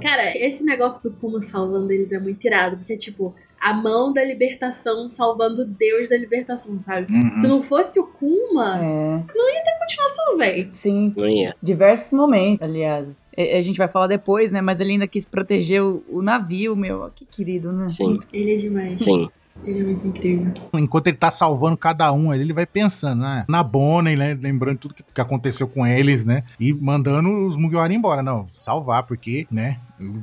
Cara, 0.00 0.36
esse 0.36 0.64
negócio 0.64 1.02
do 1.10 1.16
Kuma 1.16 1.42
salvando 1.42 1.92
eles 1.92 2.12
é 2.12 2.18
muito 2.18 2.44
irado, 2.46 2.76
porque, 2.78 2.96
tipo, 2.96 3.34
a 3.62 3.72
mão 3.72 4.12
da 4.12 4.24
libertação 4.24 5.08
salvando 5.08 5.62
o 5.62 5.64
Deus 5.64 6.08
da 6.08 6.16
libertação, 6.16 6.80
sabe? 6.80 7.12
Uhum. 7.12 7.38
Se 7.38 7.46
não 7.46 7.62
fosse 7.62 8.00
o 8.00 8.06
Kuma, 8.06 8.78
É, 8.82 9.22
continuação, 9.78 10.38
velho. 10.38 10.68
sim. 10.72 11.12
Não 11.16 11.28
ia. 11.28 11.54
Diversos 11.62 12.12
momentos, 12.12 12.62
aliás. 12.62 13.20
A 13.36 13.62
gente 13.62 13.78
vai 13.78 13.88
falar 13.88 14.06
depois, 14.06 14.50
né? 14.52 14.60
Mas 14.60 14.80
ele 14.80 14.92
ainda 14.92 15.06
quis 15.06 15.24
proteger 15.24 15.82
o, 15.82 16.02
o 16.08 16.22
navio, 16.22 16.76
meu. 16.76 17.10
Que 17.14 17.24
querido, 17.24 17.72
né? 17.72 17.88
Sim. 17.88 18.18
Ele 18.32 18.52
é 18.52 18.56
demais. 18.56 18.98
Sim. 18.98 19.28
Ele 19.64 19.80
é 19.80 19.82
muito 19.84 20.06
incrível. 20.06 20.52
Enquanto 20.74 21.06
ele 21.06 21.16
tá 21.16 21.30
salvando 21.30 21.76
cada 21.76 22.10
um 22.12 22.30
ali, 22.30 22.42
ele 22.42 22.52
vai 22.52 22.66
pensando, 22.66 23.20
né? 23.20 23.44
Na 23.48 23.62
Bonnie, 23.62 24.16
né? 24.16 24.36
Lembrando 24.40 24.78
tudo 24.78 24.94
que, 24.94 25.02
que 25.02 25.20
aconteceu 25.20 25.68
com 25.68 25.86
eles, 25.86 26.24
né? 26.24 26.42
E 26.58 26.72
mandando 26.72 27.46
os 27.46 27.56
Mugiwara 27.56 27.92
embora. 27.92 28.22
Não, 28.22 28.46
salvar, 28.50 29.04
porque, 29.04 29.46
né? 29.50 29.78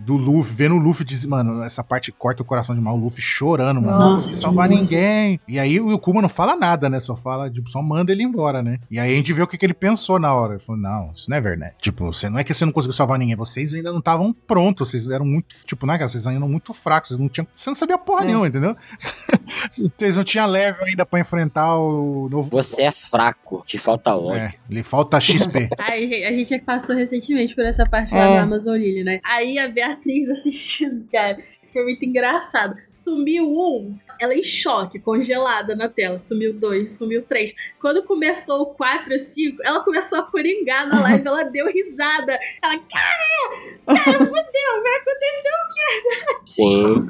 Do 0.05 0.17
Luffy, 0.17 0.53
vendo 0.55 0.75
o 0.75 0.77
Luffy 0.77 1.05
diz, 1.05 1.25
mano, 1.25 1.63
essa 1.63 1.83
parte 1.83 2.11
corta 2.11 2.41
o 2.41 2.45
coração 2.45 2.75
demais, 2.75 2.95
o 2.95 2.99
Luffy 2.99 3.21
chorando, 3.21 3.81
mano. 3.81 3.93
Nossa, 3.93 4.05
Não 4.07 4.15
consegui 4.15 4.35
salvar 4.37 4.69
ninguém. 4.69 5.39
E 5.47 5.59
aí 5.59 5.79
o 5.79 5.97
Kuma 5.99 6.21
não 6.21 6.29
fala 6.29 6.55
nada, 6.55 6.89
né? 6.89 6.99
Só 6.99 7.15
fala, 7.15 7.49
tipo, 7.49 7.69
só 7.69 7.81
manda 7.81 8.11
ele 8.11 8.23
embora, 8.23 8.61
né? 8.61 8.79
E 8.89 8.99
aí 8.99 9.11
a 9.13 9.15
gente 9.15 9.31
vê 9.33 9.41
o 9.41 9.47
que, 9.47 9.57
que 9.57 9.65
ele 9.65 9.73
pensou 9.73 10.19
na 10.19 10.33
hora. 10.33 10.53
Ele 10.53 10.59
falou, 10.63 10.81
não, 10.81 11.11
isso 11.11 11.29
não 11.29 11.37
é 11.37 11.41
verdade. 11.41 11.73
Tipo, 11.81 12.05
você 12.07 12.29
não 12.29 12.39
é 12.39 12.43
que 12.43 12.53
você 12.53 12.65
não 12.65 12.71
conseguiu 12.71 12.93
salvar 12.93 13.17
ninguém, 13.19 13.35
vocês 13.35 13.73
ainda 13.73 13.91
não 13.91 13.99
estavam 13.99 14.33
prontos, 14.33 14.89
vocês 14.89 15.07
eram 15.09 15.25
muito, 15.25 15.55
tipo, 15.65 15.85
né, 15.85 15.97
cara? 15.97 16.09
Vocês 16.09 16.25
ainda 16.27 16.39
eram 16.39 16.49
muito 16.49 16.73
fracos, 16.73 17.09
vocês 17.09 17.19
não 17.19 17.29
tinham. 17.29 17.47
Você 17.53 17.69
não 17.69 17.75
sabia 17.75 17.97
porra 17.97 18.23
É. 18.23 18.25
nenhuma, 18.25 18.47
entendeu? 18.47 18.75
vocês 19.97 20.15
não 20.15 20.23
tinham 20.23 20.47
level 20.47 20.85
ainda 20.85 21.05
pra 21.05 21.19
enfrentar 21.19 21.75
o 21.77 22.27
novo. 22.29 22.49
Você 22.51 22.81
é 22.83 22.91
fraco, 22.91 23.63
te 23.65 23.77
falta 23.77 24.15
ódio. 24.15 24.39
É, 24.41 24.53
lhe 24.69 24.83
falta 24.83 25.19
XP. 25.19 25.69
A 25.79 26.31
gente 26.33 26.59
passou 26.59 26.95
recentemente 26.95 27.55
por 27.55 27.65
essa 27.65 27.83
parte 27.85 28.13
lá 28.13 28.21
É. 28.21 28.35
da 28.35 28.43
Amazon 28.43 28.75
Lily, 28.75 29.03
né? 29.03 29.19
Aí 29.23 29.57
a 29.57 29.67
Beatriz 29.69 30.29
assistindo, 30.29 31.07
cara. 31.11 31.37
Foi 31.71 31.83
muito 31.83 32.03
engraçado. 32.05 32.75
Sumiu 32.91 33.47
um, 33.49 33.95
ela 34.19 34.33
em 34.35 34.43
choque, 34.43 34.99
congelada 34.99 35.75
na 35.75 35.87
tela. 35.89 36.19
Sumiu 36.19 36.53
dois, 36.53 36.97
sumiu 36.97 37.21
três. 37.23 37.53
Quando 37.79 38.03
começou 38.03 38.61
o 38.61 38.65
quatro 38.67 39.13
e 39.13 39.19
cinco, 39.19 39.57
ela 39.63 39.81
começou 39.83 40.19
a 40.19 40.23
coringar 40.23 40.87
na 40.87 41.01
live, 41.01 41.27
ela 41.27 41.43
deu 41.43 41.67
risada. 41.67 42.37
Ela, 42.63 42.77
cara, 42.77 44.03
cara, 44.03 44.17
fudeu, 44.25 44.83
vai 44.83 44.95
acontecer 44.95 45.49
o 45.49 46.45
Sim. 46.45 47.09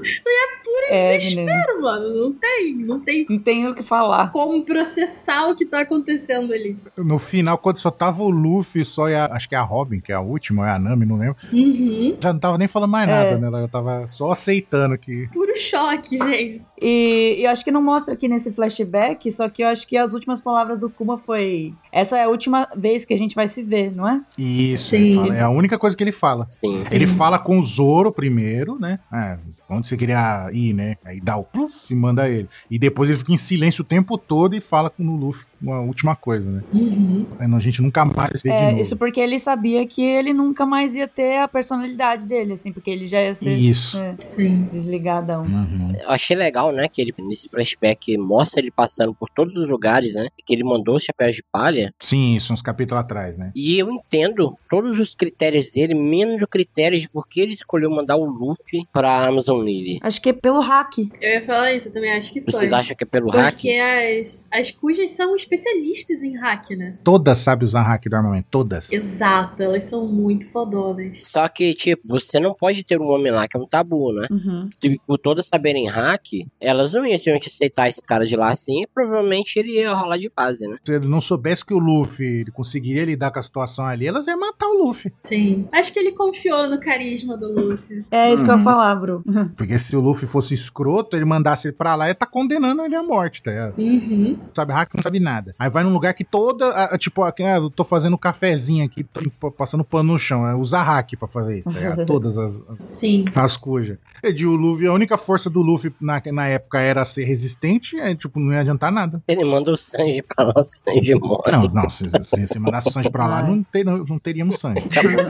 É, 0.90 1.18
desespero, 1.18 1.48
menino. 1.48 1.82
mano. 1.82 2.16
Não 2.22 2.34
tem, 2.34 2.74
não 2.76 3.00
tem 3.00 3.26
Não 3.30 3.40
tenho 3.40 3.72
o 3.72 3.76
que 3.76 3.84
falar. 3.84 4.32
como 4.32 4.64
processar 4.64 5.48
o 5.50 5.56
que 5.56 5.66
tá 5.66 5.82
acontecendo 5.82 6.54
ali. 6.54 6.78
No 6.98 7.20
final, 7.20 7.58
quando 7.58 7.78
só 7.78 7.92
tava 7.92 8.24
o 8.24 8.30
Luffy, 8.30 8.84
só 8.84 9.08
e 9.10 9.16
a, 9.16 9.26
acho 9.34 9.48
que 9.48 9.56
é 9.56 9.58
a 9.58 9.62
Robin, 9.62 10.00
que 10.00 10.12
é 10.12 10.16
a 10.16 10.22
última, 10.22 10.64
ou 10.64 10.68
é 10.68 10.72
a 10.72 10.80
Nami, 10.80 11.06
não 11.06 11.18
lembro. 11.18 11.36
Uhum. 11.54 12.18
Já 12.22 12.34
não 12.34 12.40
tava 12.40 12.58
nem 12.58 12.68
falando 12.68 12.90
mais 12.92 13.08
É. 13.10 13.12
nada, 13.12 13.38
né? 13.38 13.48
Ela 13.48 13.62
já 13.62 13.68
tava 13.68 14.08
só 14.08 14.34
aceitando 14.50 14.98
que. 14.98 15.28
Puro 15.32 15.56
choque, 15.58 16.18
gente. 16.18 16.62
E, 16.82 17.36
e 17.40 17.44
eu 17.46 17.50
acho 17.52 17.64
que 17.64 17.72
não 17.72 17.82
mostra 17.82 18.14
aqui 18.14 18.28
nesse 18.28 18.52
flashback, 18.52 19.32
só 19.32 19.50
que 19.50 19.64
eu 19.64 19.68
acho 19.68 19.88
que 19.88 19.98
as 19.98 20.14
últimas 20.14 20.42
palavras 20.42 20.78
do 20.80 20.90
Kuma 20.90 21.18
foi. 21.18 21.74
Essa 21.92 22.18
é 22.18 22.24
a 22.24 22.30
última 22.30 22.68
vez 22.76 23.06
que 23.06 23.14
a 23.14 23.18
gente 23.18 23.36
vai 23.36 23.48
se 23.48 23.62
ver, 23.64 23.92
não 23.96 24.08
é? 24.08 24.22
Isso, 24.38 24.90
Sim. 24.90 25.14
fala- 25.16 25.36
é 25.36 25.42
a 25.42 25.50
única 25.50 25.78
coisa 25.78 25.96
que 25.98 26.04
ele 26.04 26.12
fala. 26.12 26.48
Sim. 26.64 26.82
Ele 26.92 27.08
fala 27.08 27.38
com 27.40 27.60
o 27.60 27.64
Zoro 27.64 28.12
primeiro, 28.12 28.78
né? 28.80 29.00
É, 29.14 29.38
onde 29.70 29.88
você 29.88 29.98
queria 29.98 30.50
ir, 30.54 30.74
né? 30.74 30.96
Aí 31.06 31.20
dá 31.20 31.36
o 31.38 31.44
pluf 31.44 31.92
e 31.92 31.96
manda 31.96 32.30
ele. 32.30 32.48
E 32.70 32.80
depois 32.80 33.10
ele 33.10 33.20
fica 33.20 33.34
em 33.34 33.38
silêncio 33.38 33.82
o 33.82 33.86
tempo 33.86 34.18
todo 34.18 34.56
e 34.56 34.62
fala 34.62 34.90
com 34.90 35.04
o 35.04 35.16
Luffy 35.16 35.46
uma 35.62 35.82
última 35.82 36.16
coisa, 36.16 36.50
né? 36.50 36.64
Uhum. 36.74 37.28
Aí 37.40 37.50
A 37.54 37.60
gente 37.60 37.82
nunca 37.82 38.06
mais 38.06 38.40
se 38.40 38.48
vê 38.48 38.56
de 38.56 38.64
É, 38.64 38.70
novo. 38.72 38.82
isso 38.82 38.96
porque 38.96 39.20
ele 39.20 39.38
sabia 39.38 39.86
que 39.86 40.02
ele 40.02 40.34
nunca 40.34 40.66
mais 40.66 40.96
ia 40.96 41.08
ter 41.10 41.40
a 41.40 41.48
personalidade 41.48 42.26
dele, 42.26 42.54
assim, 42.54 42.72
porque 42.72 42.90
ele 42.90 43.06
já 43.08 43.22
ia 43.22 43.36
ser 43.36 43.54
Isso. 43.58 43.98
é, 44.00 44.16
Sim. 44.26 44.66
desligadão. 44.72 45.42
Uhum. 45.44 45.94
Eu 46.02 46.10
achei 46.12 46.38
legal, 46.38 46.69
né, 46.72 46.88
que 46.88 47.02
ele, 47.02 47.14
nesse 47.20 47.50
flashback, 47.50 48.18
mostra 48.18 48.60
ele 48.60 48.72
passando 48.72 49.14
por 49.14 49.30
todos 49.30 49.56
os 49.56 49.68
lugares, 49.68 50.14
né, 50.14 50.28
que 50.46 50.54
ele 50.54 50.64
mandou 50.64 50.96
os 50.96 51.04
chapéus 51.04 51.36
de 51.36 51.44
palha, 51.52 51.94
Sim, 52.00 52.36
isso, 52.36 52.54
uns 52.54 52.62
capítulos 52.62 53.04
atrás, 53.04 53.38
né? 53.38 53.52
e 53.56 53.78
eu 53.78 53.90
entendo 53.92 54.58
todos 54.70 55.00
os 55.00 55.16
critérios 55.16 55.70
dele, 55.70 55.94
menos 55.94 56.42
o 56.42 56.48
critério 56.48 57.00
de 57.00 57.10
por 57.10 57.28
que 57.28 57.42
ele 57.42 57.54
escolheu 57.54 57.90
mandar 57.90 58.16
o 58.16 58.26
Luffy 58.26 58.88
pra 58.92 59.26
Amazon 59.26 59.64
Lily. 59.64 60.00
Acho 60.02 60.22
que 60.22 60.30
é 60.30 60.34
pelo 60.34 60.60
hack. 60.60 60.98
Eu 61.22 61.32
ia 61.34 61.42
falar 61.42 61.74
isso, 61.74 61.90
eu 61.90 61.94
também 61.94 62.12
acho 62.12 62.32
que 62.32 62.42
foi. 62.42 62.54
Vocês 62.54 62.72
acham 62.72 62.96
que 62.96 63.04
é 63.04 63.08
pelo 63.08 63.30
hack? 63.30 63.54
Porque 63.54 63.72
as, 63.72 64.48
as 64.52 64.72
cujas 64.72 65.12
são 65.12 65.36
especialistas 65.36 66.24
em 66.24 66.38
hack, 66.38 66.72
né? 66.72 66.96
Todas 67.04 67.40
sabem 67.40 67.66
usar 67.66 67.82
hack 67.82 68.06
do 68.08 68.16
armamento, 68.16 68.48
todas. 68.50 68.92
Exato, 68.92 69.62
elas 69.64 69.84
são 69.86 70.08
muito 70.08 70.50
fodonas. 70.52 71.20
Só 71.24 71.48
que, 71.48 71.74
tipo, 71.74 72.02
você 72.08 72.40
não 72.40 72.54
pode 72.54 72.84
ter 72.84 73.00
um 73.00 73.10
homem 73.10 73.32
lá 73.32 73.48
que 73.48 73.58
é 73.58 73.60
um 73.60 73.68
tabu, 73.68 74.14
né? 74.14 74.28
Uhum. 74.30 74.70
Por 75.06 75.18
todas 75.18 75.48
saberem 75.48 75.88
hack, 75.88 76.26
elas 76.62 76.94
não 76.94 77.06
iam 77.06 77.18
simplesmente 77.18 77.48
aceitar 77.50 77.88
esse 77.90 78.02
cara 78.02 78.26
de 78.28 78.36
lá 78.36 78.50
assim, 78.50 78.84
e 78.84 78.88
provavelmente 78.88 79.58
ele 79.58 79.74
ia 79.74 79.94
rolar 79.94 80.18
de 80.18 80.32
base, 80.36 80.68
né? 80.68 80.76
Se 80.84 80.94
ele 80.96 81.08
não 81.08 81.22
soubesse 81.22 81.66
que 81.66 81.74
o 81.74 81.80
Luffy 81.80 82.26
ele 82.42 82.52
conseguiria 82.52 83.06
lidar 83.06 83.32
com 83.32 83.40
a 83.40 83.42
situação 83.42 83.86
ali, 83.86 84.08
elas 84.08 84.28
iam 84.28 84.40
matar 84.40 84.68
o 84.68 84.84
Luffy. 84.86 85.12
Sim. 85.24 85.68
Acho 85.72 85.94
que 85.94 86.00
ele 86.00 86.12
confiou 86.12 86.70
no 86.70 86.80
carisma 86.80 87.38
do 87.38 87.52
Luffy. 87.52 88.06
É 88.12 88.34
isso 88.34 88.44
que 88.44 88.50
eu 88.50 88.54
Uhum. 88.56 88.60
ia 88.60 88.64
falar, 88.64 88.96
Bru. 88.96 89.24
Porque 89.56 89.78
se 89.78 89.96
o 89.96 90.00
Luffy 90.02 90.28
fosse 90.28 90.54
escroto, 90.54 91.16
ele 91.16 91.26
mandasse 91.26 91.68
ele 91.68 91.76
pra 91.76 91.96
lá, 91.96 92.06
ele 92.08 92.16
tá 92.16 92.26
condenando 92.26 92.82
ele 92.84 92.96
à 92.96 93.04
morte, 93.04 93.42
tá 93.44 93.52
ligado? 93.52 93.78
Uhum. 93.78 94.38
sabe 94.40 94.74
hack, 94.74 94.94
não 94.96 95.04
sabe 95.04 95.20
nada. 95.20 95.54
Aí 95.58 95.70
vai 95.70 95.84
num 95.84 95.94
lugar 95.94 96.14
que 96.14 96.24
toda, 96.24 96.68
a- 96.70 96.98
tipo, 96.98 97.24
aqui, 97.24 97.44
ah, 97.44 97.58
eu 97.58 97.70
tô 97.70 97.84
fazendo 97.84 98.14
um 98.16 98.18
cafezinho 98.18 98.86
aqui, 98.86 99.06
tô 99.40 99.52
passando 99.52 99.84
pano 99.84 100.14
no 100.14 100.20
chão, 100.20 100.48
é 100.48 100.56
usar 100.56 100.84
hack 100.84 101.12
pra 101.18 101.28
fazer 101.28 101.60
isso, 101.60 101.72
tá 101.72 101.80
ligado? 101.80 102.06
Todas 102.08 102.38
as, 102.38 102.64
Sim. 102.88 103.26
as 103.36 103.56
cujas. 103.56 103.98
E 104.24 104.34
de 104.34 104.46
o 104.46 104.56
Luffy, 104.56 104.88
a 104.88 104.94
única 104.94 105.18
força 105.18 105.50
do 105.50 105.62
Luffy 105.62 105.94
na, 106.02 106.22
na 106.32 106.49
época 106.50 106.80
era 106.80 107.06
ser 107.06 107.24
resistente, 107.24 108.00
é, 108.00 108.14
tipo, 108.16 108.40
não 108.40 108.54
ia 108.54 108.62
adiantar 108.62 108.92
nada. 108.92 109.22
Ele 109.28 109.46
manda 109.46 109.72
o 109.72 109.78
Sanji 109.78 110.22
pra 110.22 110.46
lá, 110.46 110.54
o 110.58 110.64
Sanji 110.66 111.16
morre. 111.16 111.52
Não, 111.52 111.64
não, 111.70 111.90
se, 111.90 112.10
se, 112.22 112.48
se 112.48 112.60
mandasse 112.60 112.90
o 112.90 112.92
Sanji 112.92 113.10
pra 113.10 113.28
lá, 113.28 113.42
não, 113.44 113.64
ter, 113.64 113.86
não, 113.86 114.04
não 114.04 114.20
teríamos 114.20 114.60
Sanji. 114.60 114.82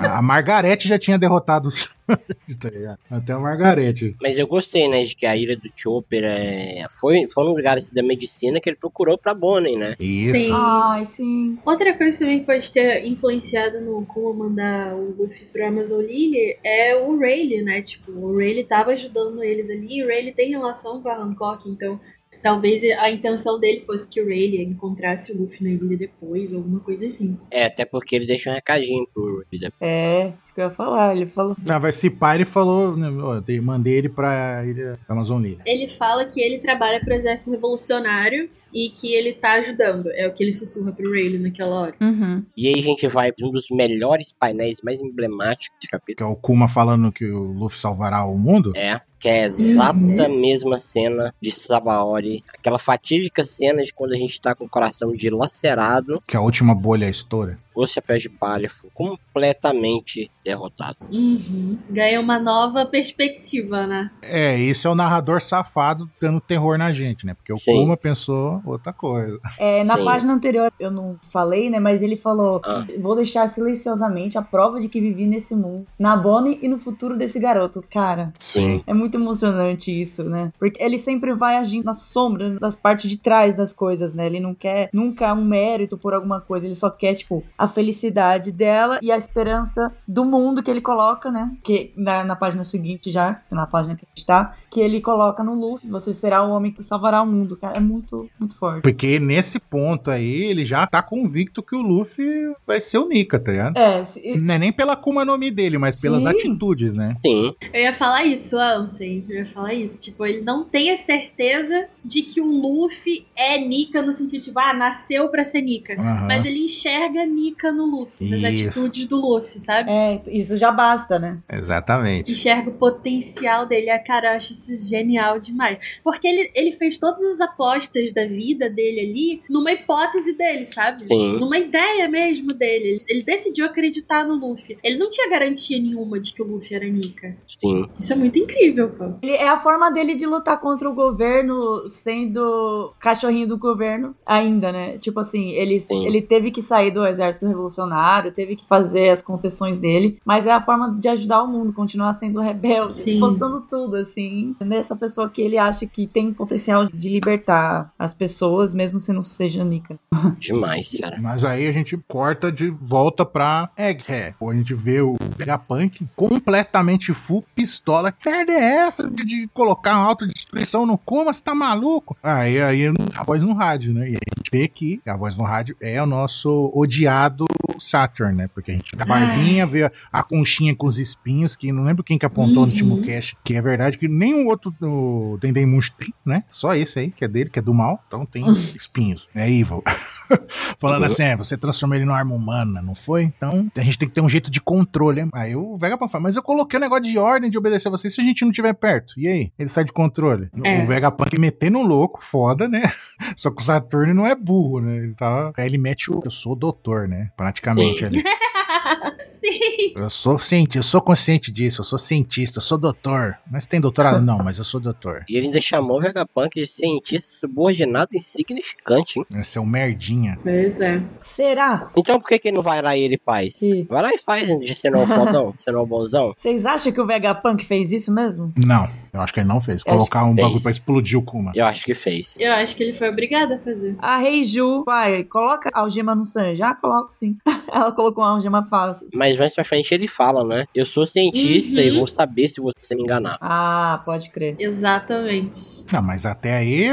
A, 0.01 0.17
a 0.17 0.21
Margarete 0.21 0.87
já 0.87 0.97
tinha 0.97 1.17
derrotado 1.17 1.67
o 1.67 1.71
Sanji, 1.71 2.55
tá 2.59 2.69
ligado? 2.69 2.99
Até 3.09 3.33
a 3.33 3.39
Margarete. 3.39 4.15
Mas 4.21 4.37
eu 4.37 4.47
gostei, 4.47 4.87
né, 4.87 5.03
de 5.03 5.15
que 5.15 5.25
a 5.25 5.35
ilha 5.35 5.55
do 5.55 5.69
Chopper 5.75 6.23
é... 6.23 6.87
foi, 6.91 7.27
foi 7.29 7.43
um 7.43 7.53
lugar 7.53 7.77
assim, 7.77 7.93
da 7.93 8.01
medicina 8.01 8.59
que 8.59 8.69
ele 8.69 8.77
procurou 8.77 9.17
pra 9.17 9.33
Bonnie, 9.33 9.75
né? 9.75 9.95
Isso. 9.99 10.35
Sim. 10.35 10.51
Ai, 10.53 11.05
sim. 11.05 11.59
Outra 11.65 11.97
coisa 11.97 12.19
também 12.19 12.39
que 12.39 12.45
pode 12.45 12.71
ter 12.71 13.05
influenciado 13.05 13.81
no 13.81 14.05
como 14.05 14.33
mandar 14.33 14.95
o 14.95 15.15
Luffy 15.17 15.45
pro 15.45 15.65
Amazon 15.65 16.01
Lily 16.01 16.57
é 16.63 16.95
o 16.95 17.19
Rayleigh, 17.19 17.61
né? 17.61 17.81
Tipo, 17.81 18.11
o 18.11 18.37
Rayleigh 18.37 18.67
tava 18.67 18.91
ajudando 18.91 19.43
eles 19.43 19.69
ali 19.69 19.97
e 19.97 20.03
o 20.03 20.07
Rayleigh 20.07 20.33
tem 20.33 20.49
relação 20.49 21.01
com 21.01 21.08
a 21.09 21.23
Hancock, 21.23 21.69
então 21.69 21.99
talvez 22.41 22.81
a 22.99 23.09
intenção 23.11 23.59
dele 23.59 23.81
fosse 23.85 24.09
que 24.09 24.21
o 24.21 24.25
Rayleigh 24.25 24.63
encontrasse 24.63 25.33
o 25.33 25.37
Luffy 25.41 25.61
na 25.63 25.71
ilha 25.71 25.97
depois, 25.97 26.53
ou 26.53 26.59
alguma 26.59 26.79
coisa 26.79 27.05
assim. 27.05 27.37
É, 27.51 27.65
até 27.65 27.83
porque 27.83 28.15
ele 28.15 28.25
deixou 28.25 28.51
um 28.51 28.55
recadinho 28.55 29.05
pro 29.13 29.39
Ruffy. 29.39 29.59
É, 29.81 30.33
isso 30.43 30.53
que 30.55 30.61
eu 30.61 30.65
ia 30.65 30.71
falar. 30.71 31.15
Ele 31.15 31.25
falou. 31.25 31.55
Ah, 31.67 31.77
vai 31.79 31.91
se 31.91 32.09
pai, 32.09 32.37
ele 32.37 32.45
falou, 32.45 32.95
né, 32.95 33.09
ó, 33.21 33.39
dei- 33.41 33.59
mandei 33.59 33.95
ele 33.95 34.07
pra 34.09 34.63
ilha 34.65 34.97
Amazon 35.09 35.41
Lily. 35.41 35.59
Ele 35.65 35.89
fala 35.89 36.23
que 36.25 36.39
ele 36.41 36.59
trabalha 36.59 36.99
pro 37.01 37.13
exército 37.13 37.51
revolucionário 37.51 38.49
e 38.73 38.89
que 38.89 39.13
ele 39.13 39.33
tá 39.33 39.53
ajudando. 39.53 40.09
É 40.13 40.27
o 40.27 40.33
que 40.33 40.43
ele 40.43 40.53
sussurra 40.53 40.91
pro 40.91 41.09
Rayleigh 41.11 41.39
naquela 41.39 41.75
hora. 41.81 41.95
Uhum. 42.01 42.43
E 42.55 42.67
aí 42.67 42.79
a 42.79 42.83
gente 42.83 43.07
vai 43.07 43.31
pra 43.31 43.47
um 43.47 43.51
dos 43.51 43.67
melhores 43.71 44.33
painéis 44.37 44.79
mais 44.83 44.99
emblemáticos 45.01 45.77
de 45.79 45.87
Que 45.87 45.91
capítulo. 45.91 46.29
é 46.29 46.33
o 46.33 46.35
Kuma 46.35 46.67
falando 46.67 47.11
que 47.11 47.25
o 47.25 47.43
Luffy 47.53 47.77
salvará 47.79 48.23
o 48.25 48.37
mundo. 48.37 48.73
É, 48.75 48.99
que 49.19 49.27
é 49.27 49.43
a 49.43 49.47
exata 49.47 50.29
mesma 50.29 50.79
cena 50.79 51.33
de 51.41 51.51
Sabaori. 51.51 52.43
Aquela 52.57 52.79
fatídica 52.79 53.43
cena 53.45 53.83
de 53.83 53.93
quando 53.93 54.13
a 54.13 54.17
gente 54.17 54.39
tá 54.41 54.53
com 54.55 54.65
o 54.65 54.69
coração 54.69 55.13
dilacerado, 55.13 56.15
Que 56.27 56.37
a 56.37 56.41
última 56.41 56.73
bolha 56.75 57.09
estoura. 57.09 57.59
Os 57.75 57.91
chapéus 57.91 58.21
de 58.21 58.29
palha 58.29 58.69
foi 58.69 58.89
completamente 58.93 60.29
derrotado. 60.43 60.97
Uhum. 61.11 61.77
Ganha 61.89 62.19
uma 62.19 62.39
nova 62.39 62.85
perspectiva, 62.85 63.85
né? 63.85 64.11
É, 64.21 64.59
esse 64.59 64.87
é 64.87 64.89
o 64.89 64.95
narrador 64.95 65.41
safado 65.41 66.09
dando 66.19 66.41
terror 66.41 66.77
na 66.77 66.91
gente, 66.91 67.25
né? 67.25 67.33
Porque 67.33 67.53
o 67.53 67.55
Sim. 67.55 67.81
Kuma 67.81 67.95
pensou 67.95 68.61
outra 68.65 68.91
coisa. 68.91 69.39
É, 69.57 69.83
na 69.83 69.97
Sim. 69.97 70.05
página 70.05 70.33
anterior 70.33 70.71
eu 70.79 70.91
não 70.91 71.17
falei, 71.31 71.69
né? 71.69 71.79
Mas 71.79 72.01
ele 72.01 72.17
falou: 72.17 72.61
Ah. 72.65 72.85
Vou 72.99 73.15
deixar 73.15 73.47
silenciosamente 73.47 74.37
a 74.37 74.41
prova 74.41 74.79
de 74.79 74.89
que 74.89 74.99
vivi 74.99 75.25
nesse 75.25 75.55
mundo, 75.55 75.85
na 75.97 76.17
Bonnie 76.17 76.59
e 76.61 76.67
no 76.67 76.77
futuro 76.77 77.17
desse 77.17 77.39
garoto. 77.39 77.83
Cara, 77.89 78.33
Sim. 78.39 78.83
é 78.85 78.93
muito 78.93 79.15
emocionante 79.15 79.89
isso, 79.89 80.23
né? 80.23 80.51
Porque 80.59 80.81
ele 80.81 80.97
sempre 80.97 81.33
vai 81.33 81.57
agindo 81.57 81.85
na 81.85 81.93
sombra, 81.93 82.59
das 82.59 82.75
partes 82.75 83.09
de 83.09 83.17
trás 83.17 83.55
das 83.55 83.71
coisas, 83.71 84.13
né? 84.13 84.25
Ele 84.25 84.39
não 84.39 84.53
quer 84.53 84.89
nunca 84.91 85.33
um 85.33 85.45
mérito 85.45 85.97
por 85.97 86.13
alguma 86.13 86.41
coisa, 86.41 86.65
ele 86.65 86.75
só 86.75 86.89
quer, 86.89 87.13
tipo, 87.13 87.43
a 87.57 87.67
felicidade 87.69 88.51
dela 88.51 88.99
e 89.01 89.11
a 89.11 89.17
esperança 89.17 89.91
do 90.07 90.25
mundo 90.25 90.61
que 90.61 90.69
ele 90.69 90.81
coloca, 90.81 91.31
né? 91.31 91.55
Que 91.63 91.93
na, 91.95 92.23
na 92.23 92.35
página 92.35 92.63
seguinte 92.65 93.11
já, 93.11 93.41
na 93.51 93.65
página 93.65 93.95
que 93.95 94.05
a 94.05 94.09
gente 94.09 94.25
tá, 94.25 94.55
que 94.69 94.79
ele 94.79 95.01
coloca 95.01 95.43
no 95.43 95.53
Luffy: 95.53 95.89
Você 95.89 96.13
será 96.13 96.43
o 96.43 96.51
homem 96.51 96.71
que 96.71 96.83
salvará 96.83 97.21
o 97.21 97.25
mundo, 97.25 97.55
cara. 97.55 97.77
É 97.77 97.79
muito, 97.79 98.29
muito 98.39 98.55
forte. 98.55 98.81
Porque 98.81 99.19
nesse 99.19 99.59
ponto 99.59 100.11
aí, 100.11 100.43
ele 100.43 100.65
já 100.65 100.85
tá 100.85 101.01
convicto 101.01 101.63
que 101.63 101.75
o 101.75 101.81
Luffy 101.81 102.25
vai 102.65 102.81
ser 102.81 102.97
o 102.97 103.07
Nika, 103.07 103.39
tá 103.39 103.51
ligado? 103.51 103.77
É, 103.77 104.03
se, 104.03 104.37
Não 104.37 104.53
é 104.53 104.59
nem 104.59 104.71
pela 104.71 104.95
Kuma 104.95 105.23
no 105.23 105.37
Mi 105.37 105.51
dele, 105.51 105.77
mas 105.77 105.99
pelas 105.99 106.23
Sim. 106.23 106.27
atitudes, 106.27 106.95
né? 106.95 107.15
Sim. 107.25 107.55
Eu 107.73 107.81
ia 107.81 107.93
falar 107.93 108.23
isso, 108.25 108.57
Ansem. 108.57 109.25
Eu 109.29 109.37
ia 109.37 109.45
falar 109.45 109.73
isso. 109.73 110.01
Tipo, 110.01 110.25
ele 110.25 110.41
não 110.41 110.63
tem 110.63 110.91
a 110.91 110.97
certeza 110.97 111.87
de 112.03 112.23
que 112.23 112.41
o 112.41 112.45
Luffy 112.45 113.25
é 113.35 113.57
Nika 113.57 114.01
no 114.01 114.13
sentido, 114.13 114.43
tipo, 114.43 114.59
ah, 114.59 114.73
nasceu 114.73 115.29
pra 115.29 115.43
ser 115.43 115.61
Nika. 115.61 115.93
Aham. 115.93 116.27
Mas 116.27 116.45
ele 116.45 116.63
enxerga 116.63 117.25
Nika 117.25 117.48
Nika 117.49 117.71
no 117.71 117.85
Luffy, 117.85 118.29
nas 118.29 118.53
Isso. 118.53 118.79
atitudes 118.79 119.07
do 119.07 119.17
Luffy, 119.19 119.59
sabe? 119.59 119.89
É, 119.89 120.21
isso 120.27 120.57
já 120.57 120.71
basta, 120.71 121.17
né? 121.17 121.39
Exatamente. 121.51 122.31
Enxerga 122.31 122.69
o 122.69 122.73
potencial 122.73 123.65
dele. 123.65 123.89
Ah, 123.89 123.99
cara, 123.99 124.31
eu 124.33 124.37
acho 124.37 124.53
isso 124.53 124.87
genial 124.87 125.39
demais. 125.39 125.99
Porque 126.03 126.27
ele, 126.27 126.49
ele 126.53 126.71
fez 126.71 126.97
todas 126.97 127.21
as 127.23 127.41
apostas 127.41 128.11
da 128.11 128.25
vida 128.25 128.69
dele 128.69 128.99
ali 128.99 129.41
numa 129.49 129.71
hipótese 129.71 130.37
dele, 130.37 130.65
sabe? 130.65 131.03
Sim. 131.07 131.39
Numa 131.39 131.57
ideia 131.57 132.07
mesmo 132.07 132.53
dele. 132.53 132.89
Ele, 132.89 132.97
ele 133.09 133.23
decidiu 133.23 133.65
acreditar 133.65 134.25
no 134.27 134.35
Luffy. 134.35 134.77
Ele 134.83 134.97
não 134.97 135.09
tinha 135.09 135.29
garantia 135.29 135.79
nenhuma 135.79 136.19
de 136.19 136.33
que 136.33 136.41
o 136.41 136.45
Luffy 136.45 136.75
era 136.75 136.85
Nika. 136.85 137.35
Sim. 137.47 137.85
Isso 137.97 138.13
é 138.13 138.15
muito 138.15 138.37
incrível, 138.37 138.89
pô. 138.89 139.13
Ele- 139.21 139.33
é 139.39 139.47
a 139.47 139.57
forma 139.59 139.89
dele 139.91 140.15
de 140.15 140.25
lutar 140.25 140.59
contra 140.59 140.89
o 140.89 140.93
governo 140.93 141.85
sendo 141.87 142.93
cachorrinho 142.99 143.47
do 143.47 143.57
governo 143.57 144.15
ainda, 144.25 144.71
né? 144.71 144.97
Tipo 144.97 145.19
assim, 145.19 145.51
ele, 145.51 145.79
Sim. 145.79 146.05
ele 146.05 146.21
teve 146.21 146.51
que 146.51 146.61
sair 146.61 146.91
do 146.91 147.05
exército 147.05 147.38
revolucionário, 147.47 148.31
teve 148.31 148.55
que 148.55 148.65
fazer 148.65 149.09
as 149.09 149.21
concessões 149.21 149.79
dele, 149.79 150.19
mas 150.25 150.45
é 150.45 150.51
a 150.51 150.61
forma 150.61 150.95
de 150.99 151.07
ajudar 151.07 151.43
o 151.43 151.47
mundo, 151.47 151.73
continuar 151.73 152.13
sendo 152.13 152.41
rebelde, 152.41 152.95
Sim. 152.95 153.19
postando 153.19 153.61
tudo, 153.61 153.95
assim, 153.95 154.55
nessa 154.59 154.95
pessoa 154.95 155.29
que 155.29 155.41
ele 155.41 155.57
acha 155.57 155.85
que 155.85 156.07
tem 156.07 156.33
potencial 156.33 156.85
de 156.85 157.09
libertar 157.09 157.91
as 157.97 158.13
pessoas, 158.13 158.73
mesmo 158.73 158.99
se 158.99 159.11
não 159.13 159.23
seja 159.23 159.63
Nika. 159.63 159.99
Demais, 160.39 160.97
cara. 160.99 161.17
Mas 161.19 161.43
aí 161.43 161.67
a 161.67 161.71
gente 161.71 161.97
corta 162.07 162.51
de 162.51 162.69
volta 162.69 163.25
pra 163.25 163.69
Egghead. 163.77 164.35
Ou 164.39 164.49
a 164.49 164.55
gente 164.55 164.73
vê 164.73 165.01
o 165.01 165.15
Vegapunk 165.37 166.07
completamente 166.15 167.13
full 167.13 167.43
pistola. 167.55 168.11
Que 168.11 168.29
merda 168.29 168.53
é 168.53 168.77
essa 168.77 169.09
de, 169.09 169.23
de 169.23 169.47
colocar 169.53 169.95
uma 169.95 170.07
autodestruição 170.07 170.85
no 170.85 170.97
Kuma? 170.97 171.33
Você 171.33 171.43
tá 171.43 171.53
maluco? 171.53 172.17
Aí, 172.21 172.61
aí 172.61 172.93
a 173.15 173.23
voz 173.23 173.43
no 173.43 173.53
rádio, 173.53 173.93
né? 173.93 174.09
E 174.09 174.13
aí 174.13 174.15
a 174.15 174.39
gente 174.39 174.51
vê 174.51 174.67
que 174.67 175.01
a 175.05 175.17
voz 175.17 175.37
no 175.37 175.43
rádio 175.43 175.75
é 175.81 176.01
o 176.01 176.05
nosso 176.05 176.71
odiado 176.73 177.28
do 177.29 177.58
Saturn, 177.79 178.35
né? 178.35 178.47
Porque 178.53 178.71
a 178.71 178.73
gente 178.75 178.95
a 178.99 179.05
barbinha, 179.05 179.65
vê 179.65 179.83
a, 179.85 179.91
a 180.11 180.23
conchinha 180.23 180.75
com 180.75 180.87
os 180.87 180.97
espinhos, 180.97 181.55
que 181.55 181.71
não 181.71 181.83
lembro 181.83 182.03
quem 182.03 182.17
que 182.17 182.25
apontou 182.25 182.53
no 182.55 182.59
Uhum. 182.61 182.67
último 182.69 183.01
cast, 183.01 183.37
que 183.43 183.55
é 183.55 183.61
verdade 183.61 183.97
que 183.97 184.07
nenhum 184.07 184.47
outro 184.47 184.71
do 184.79 185.37
Dendemush 185.41 185.89
tem, 185.91 186.13
né? 186.25 186.43
Só 186.49 186.73
esse 186.75 186.99
aí, 186.99 187.11
que 187.11 187.23
é 187.25 187.27
dele, 187.27 187.49
que 187.49 187.59
é 187.59 187.61
do 187.61 187.73
mal. 187.73 188.03
Então 188.07 188.25
tem 188.25 188.49
espinhos. 188.51 189.29
É 189.35 189.49
evil. 189.49 189.83
Falando 190.79 190.99
Uhum. 190.99 191.05
assim, 191.05 191.23
é, 191.23 191.35
você 191.35 191.57
transformou 191.57 191.95
ele 191.95 192.05
numa 192.05 192.17
arma 192.17 192.35
humana, 192.35 192.81
não 192.81 192.93
foi? 192.93 193.23
Então 193.23 193.69
a 193.75 193.81
gente 193.81 193.97
tem 193.97 194.07
que 194.07 194.13
ter 194.13 194.21
um 194.21 194.29
jeito 194.29 194.51
de 194.51 194.61
controle. 194.61 195.21
hein? 195.21 195.29
Aí 195.33 195.55
o 195.55 195.75
Vegapunk 195.75 196.11
fala, 196.11 196.23
mas 196.23 196.35
eu 196.35 196.43
coloquei 196.43 196.77
um 196.77 196.81
negócio 196.81 197.03
de 197.03 197.17
ordem 197.17 197.49
de 197.49 197.57
obedecer 197.57 197.87
a 197.87 197.91
você 197.91 198.09
se 198.09 198.21
a 198.21 198.23
gente 198.23 198.41
não 198.43 198.51
estiver 198.51 198.73
perto. 198.73 199.13
E 199.17 199.27
aí? 199.27 199.51
Ele 199.57 199.69
sai 199.69 199.83
de 199.83 199.91
controle. 199.93 200.49
É. 200.63 200.83
O 200.83 200.87
Vegapunk 200.87 201.37
metendo 201.39 201.79
um 201.79 201.83
louco, 201.85 202.23
foda, 202.23 202.67
né? 202.67 202.81
Só 203.35 203.49
que 203.51 203.61
o 203.61 203.65
Saturno 203.65 204.13
não 204.13 204.25
é 204.27 204.35
burro, 204.35 204.79
né? 204.81 204.97
Ele 204.97 205.13
tá. 205.13 205.51
Aí 205.57 205.65
ele 205.65 205.77
mete 205.77 206.11
o. 206.11 206.21
Eu 206.23 206.31
sou 206.31 206.55
doutor, 206.55 207.07
né? 207.07 207.29
Praticamente 207.35 207.68
Sim. 207.73 208.05
ali. 208.05 208.23
Sim. 209.25 209.93
Eu 209.95 210.09
sou 210.09 210.39
cientista, 210.39 210.79
eu 210.79 210.83
sou 210.83 211.01
consciente 211.01 211.51
disso, 211.51 211.81
eu 211.81 211.85
sou 211.85 211.99
cientista, 211.99 212.57
eu 212.57 212.61
sou 212.61 212.77
doutor. 212.77 213.37
Mas 213.49 213.67
tem 213.67 213.79
doutorado? 213.79 214.21
Não, 214.21 214.39
mas 214.39 214.57
eu 214.57 214.63
sou 214.63 214.79
doutor. 214.79 215.23
E 215.29 215.37
ele 215.37 215.47
ainda 215.47 215.61
chamou 215.61 215.97
o 215.97 216.01
Vegapunk 216.01 216.59
de 216.59 216.67
cientista 216.67 217.31
subordinado 217.39 218.09
insignificante, 218.13 219.19
hein? 219.19 219.25
Esse 219.35 219.57
é 219.57 219.61
um 219.61 219.65
merdinha. 219.65 220.37
Pois 220.41 220.79
é. 220.81 221.01
Será? 221.21 221.91
Então 221.95 222.19
por 222.19 222.27
que 222.27 222.39
que 222.39 222.47
ele 222.47 222.57
não 222.57 222.63
vai 222.63 222.81
lá 222.81 222.97
e 222.97 223.01
ele 223.01 223.17
faz? 223.17 223.57
Sim. 223.57 223.85
Vai 223.89 224.01
lá 224.01 224.09
e 224.13 224.17
faz, 224.17 224.47
de 224.47 224.75
ser 224.75 224.91
não 224.91 225.05
fodão, 225.05 225.53
ser 225.55 225.71
não 225.71 225.85
bonzão. 225.85 226.33
Vocês 226.35 226.65
acham 226.65 226.91
que 226.91 227.01
o 227.01 227.05
Vegapunk 227.05 227.63
fez 227.65 227.91
isso 227.91 228.11
mesmo? 228.11 228.53
Não, 228.57 228.89
eu 229.13 229.21
acho 229.21 229.33
que 229.33 229.39
ele 229.39 229.47
não 229.47 229.59
fez. 229.61 229.81
Eu 229.85 229.93
Colocar 229.93 230.23
um 230.25 230.29
que 230.35 230.41
bagulho 230.41 230.53
fez. 230.53 230.63
pra 230.63 230.71
explodir 230.71 231.17
o 231.19 231.21
Kuma. 231.21 231.51
Eu 231.55 231.65
acho 231.65 231.83
que 231.83 231.93
fez. 231.95 232.35
Eu 232.39 232.53
acho 232.53 232.75
que 232.75 232.83
ele 232.83 232.93
foi 232.93 233.09
obrigado 233.09 233.53
a 233.53 233.59
fazer. 233.59 233.95
A 233.99 234.17
Reiju, 234.17 234.83
pai, 234.85 235.23
coloca 235.23 235.69
a 235.73 235.79
algema 235.81 236.13
no 236.15 236.25
Sanji. 236.25 236.55
Já 236.57 236.73
coloco 236.75 237.11
sim. 237.11 237.37
Ela 237.71 237.91
colocou 237.91 238.23
uma 238.23 238.31
algema 238.31 238.63
falsa. 238.63 239.07
Mas 239.13 239.37
mais 239.37 239.53
pra 239.53 239.63
frente 239.63 239.93
ele 239.93 240.07
fala, 240.07 240.43
né? 240.43 240.65
Eu 240.73 240.85
sou 240.85 241.05
cientista 241.05 241.79
Uhum. 241.79 241.85
e 241.87 241.91
vou 241.91 242.07
saber 242.07 242.47
se 242.47 242.59
você 242.59 242.95
me 242.95 243.03
enganar. 243.03 243.37
Ah, 243.39 244.01
pode 244.05 244.29
crer. 244.31 244.55
Exatamente. 244.59 245.85
Não, 245.91 246.01
mas 246.01 246.25
até 246.25 246.55
aí 246.57 246.87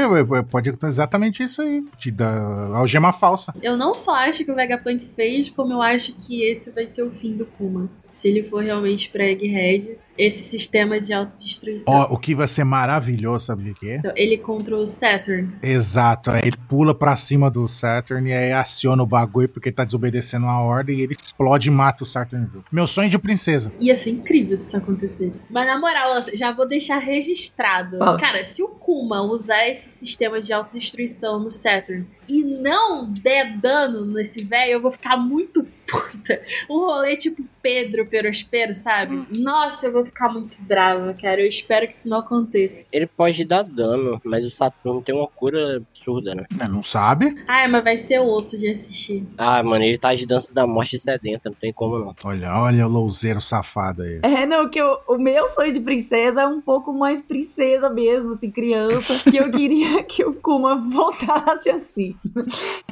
pode 0.49 0.71
ter 0.71 0.87
exatamente 0.87 1.43
isso 1.43 1.61
aí. 1.61 1.83
De 1.99 2.11
dar 2.11 2.71
algema 2.75 3.11
falsa. 3.11 3.53
Eu 3.61 3.75
não 3.77 3.93
só 3.95 4.13
acho 4.15 4.43
que 4.45 4.51
o 4.51 4.55
Vegapunk 4.55 5.05
fez, 5.15 5.49
como 5.49 5.73
eu 5.73 5.81
acho 5.81 6.13
que 6.13 6.43
esse 6.43 6.71
vai 6.71 6.87
ser 6.87 7.03
o 7.03 7.11
fim 7.11 7.35
do 7.35 7.45
Kuma. 7.45 7.89
Se 8.11 8.27
ele 8.27 8.43
for 8.43 8.63
realmente 8.63 9.09
pra 9.09 9.23
Egghead, 9.25 9.97
esse 10.17 10.49
sistema 10.49 10.99
de 10.99 11.13
autodestruição. 11.13 11.93
Ó, 11.93 12.13
o 12.13 12.17
que 12.17 12.33
vai 12.33 12.47
ser 12.47 12.63
maravilhoso, 12.63 13.45
sabe 13.45 13.71
o 13.71 13.75
que 13.75 13.89
é? 13.89 13.95
Então, 13.97 14.13
ele 14.15 14.37
contra 14.37 14.75
o 14.75 14.85
Saturn. 14.85 15.53
Exato, 15.61 16.31
aí 16.31 16.41
ele 16.45 16.57
pula 16.67 16.93
pra 16.95 17.15
cima 17.15 17.49
do 17.49 17.67
Saturn 17.67 18.29
e 18.29 18.33
aí 18.33 18.51
aciona 18.51 19.03
o 19.03 19.05
bagulho 19.05 19.49
porque 19.49 19.69
ele 19.69 19.75
tá 19.75 19.83
desobedecendo 19.83 20.45
a 20.45 20.59
ordem 20.59 20.97
e 20.97 21.01
ele 21.01 21.15
explode 21.19 21.69
e 21.69 21.71
mata 21.71 22.03
o 22.03 22.07
Saturn. 22.07 22.47
Meu 22.71 22.87
sonho 22.87 23.09
de 23.09 23.17
princesa. 23.17 23.71
Ia 23.79 23.95
ser 23.95 24.11
incrível 24.11 24.57
se 24.57 24.67
isso 24.67 24.77
acontecesse. 24.77 25.43
Mas 25.49 25.65
na 25.65 25.79
moral, 25.79 26.21
já 26.33 26.51
vou 26.51 26.67
deixar 26.67 26.97
registrado. 26.97 27.97
Fala. 27.97 28.17
Cara, 28.17 28.43
se 28.43 28.63
o 28.63 28.69
Kuma 28.69 29.21
usar 29.21 29.67
esse 29.67 29.89
sistema 29.99 30.41
de 30.41 30.53
autodestruição 30.53 31.39
no 31.39 31.51
Saturn 31.51 32.07
e 32.29 32.43
não 32.43 33.11
der 33.11 33.57
dano 33.57 34.05
nesse 34.05 34.43
velho, 34.43 34.73
eu 34.73 34.81
vou 34.81 34.91
ficar 34.91 35.17
muito 35.17 35.65
puta. 35.87 36.41
Um 36.69 36.79
rolê 36.79 37.15
tipo 37.15 37.43
Pedro 37.61 38.05
Perospero, 38.05 38.75
sabe? 38.75 39.25
Nossa, 39.39 39.87
eu 39.87 39.93
vou 39.93 40.05
ficar 40.07 40.29
muito 40.29 40.57
brava, 40.61 41.13
cara. 41.13 41.41
Eu 41.41 41.47
espero 41.47 41.87
que 41.87 41.93
isso 41.93 42.09
não 42.09 42.17
aconteça. 42.19 42.87
Ele 42.91 43.05
pode 43.07 43.43
dar 43.45 43.63
dano, 43.63 44.19
mas 44.23 44.43
o 44.45 44.49
Saturno 44.51 45.01
tem 45.01 45.13
uma 45.15 45.27
cura 45.27 45.77
absurda, 45.77 46.33
né? 46.35 46.45
É, 46.59 46.67
Não 46.67 46.81
sabe? 46.81 47.35
Ai, 47.47 47.67
mas 47.67 47.83
vai 47.83 47.97
ser 47.97 48.19
osso 48.19 48.57
de 48.57 48.69
assistir. 48.69 49.25
Ah, 49.37 49.61
mano, 49.63 49.83
ele 49.83 49.97
tá 49.97 50.13
de 50.15 50.25
dança 50.25 50.53
da 50.53 50.65
morte 50.65 50.97
sedenta, 50.99 51.49
não 51.49 51.55
tem 51.55 51.71
como 51.73 51.97
não. 51.99 52.15
Olha, 52.23 52.53
olha 52.59 52.87
o 52.87 52.89
louzeiro 52.91 53.39
safado 53.41 54.01
aí. 54.01 54.19
É, 54.23 54.45
não, 54.45 54.69
que 54.69 54.81
o, 54.81 54.99
o 55.07 55.17
meu 55.17 55.47
sonho 55.47 55.71
de 55.73 55.79
princesa 55.79 56.41
é 56.41 56.47
um 56.47 56.61
pouco 56.61 56.93
mais 56.93 57.21
princesa 57.21 57.89
mesmo, 57.89 58.31
assim, 58.31 58.49
criança. 58.51 59.29
Que 59.29 59.37
eu 59.37 59.49
queria 59.51 60.03
que 60.05 60.23
o 60.25 60.33
Kuma 60.33 60.75
voltasse 60.77 61.69
assim. 61.69 62.15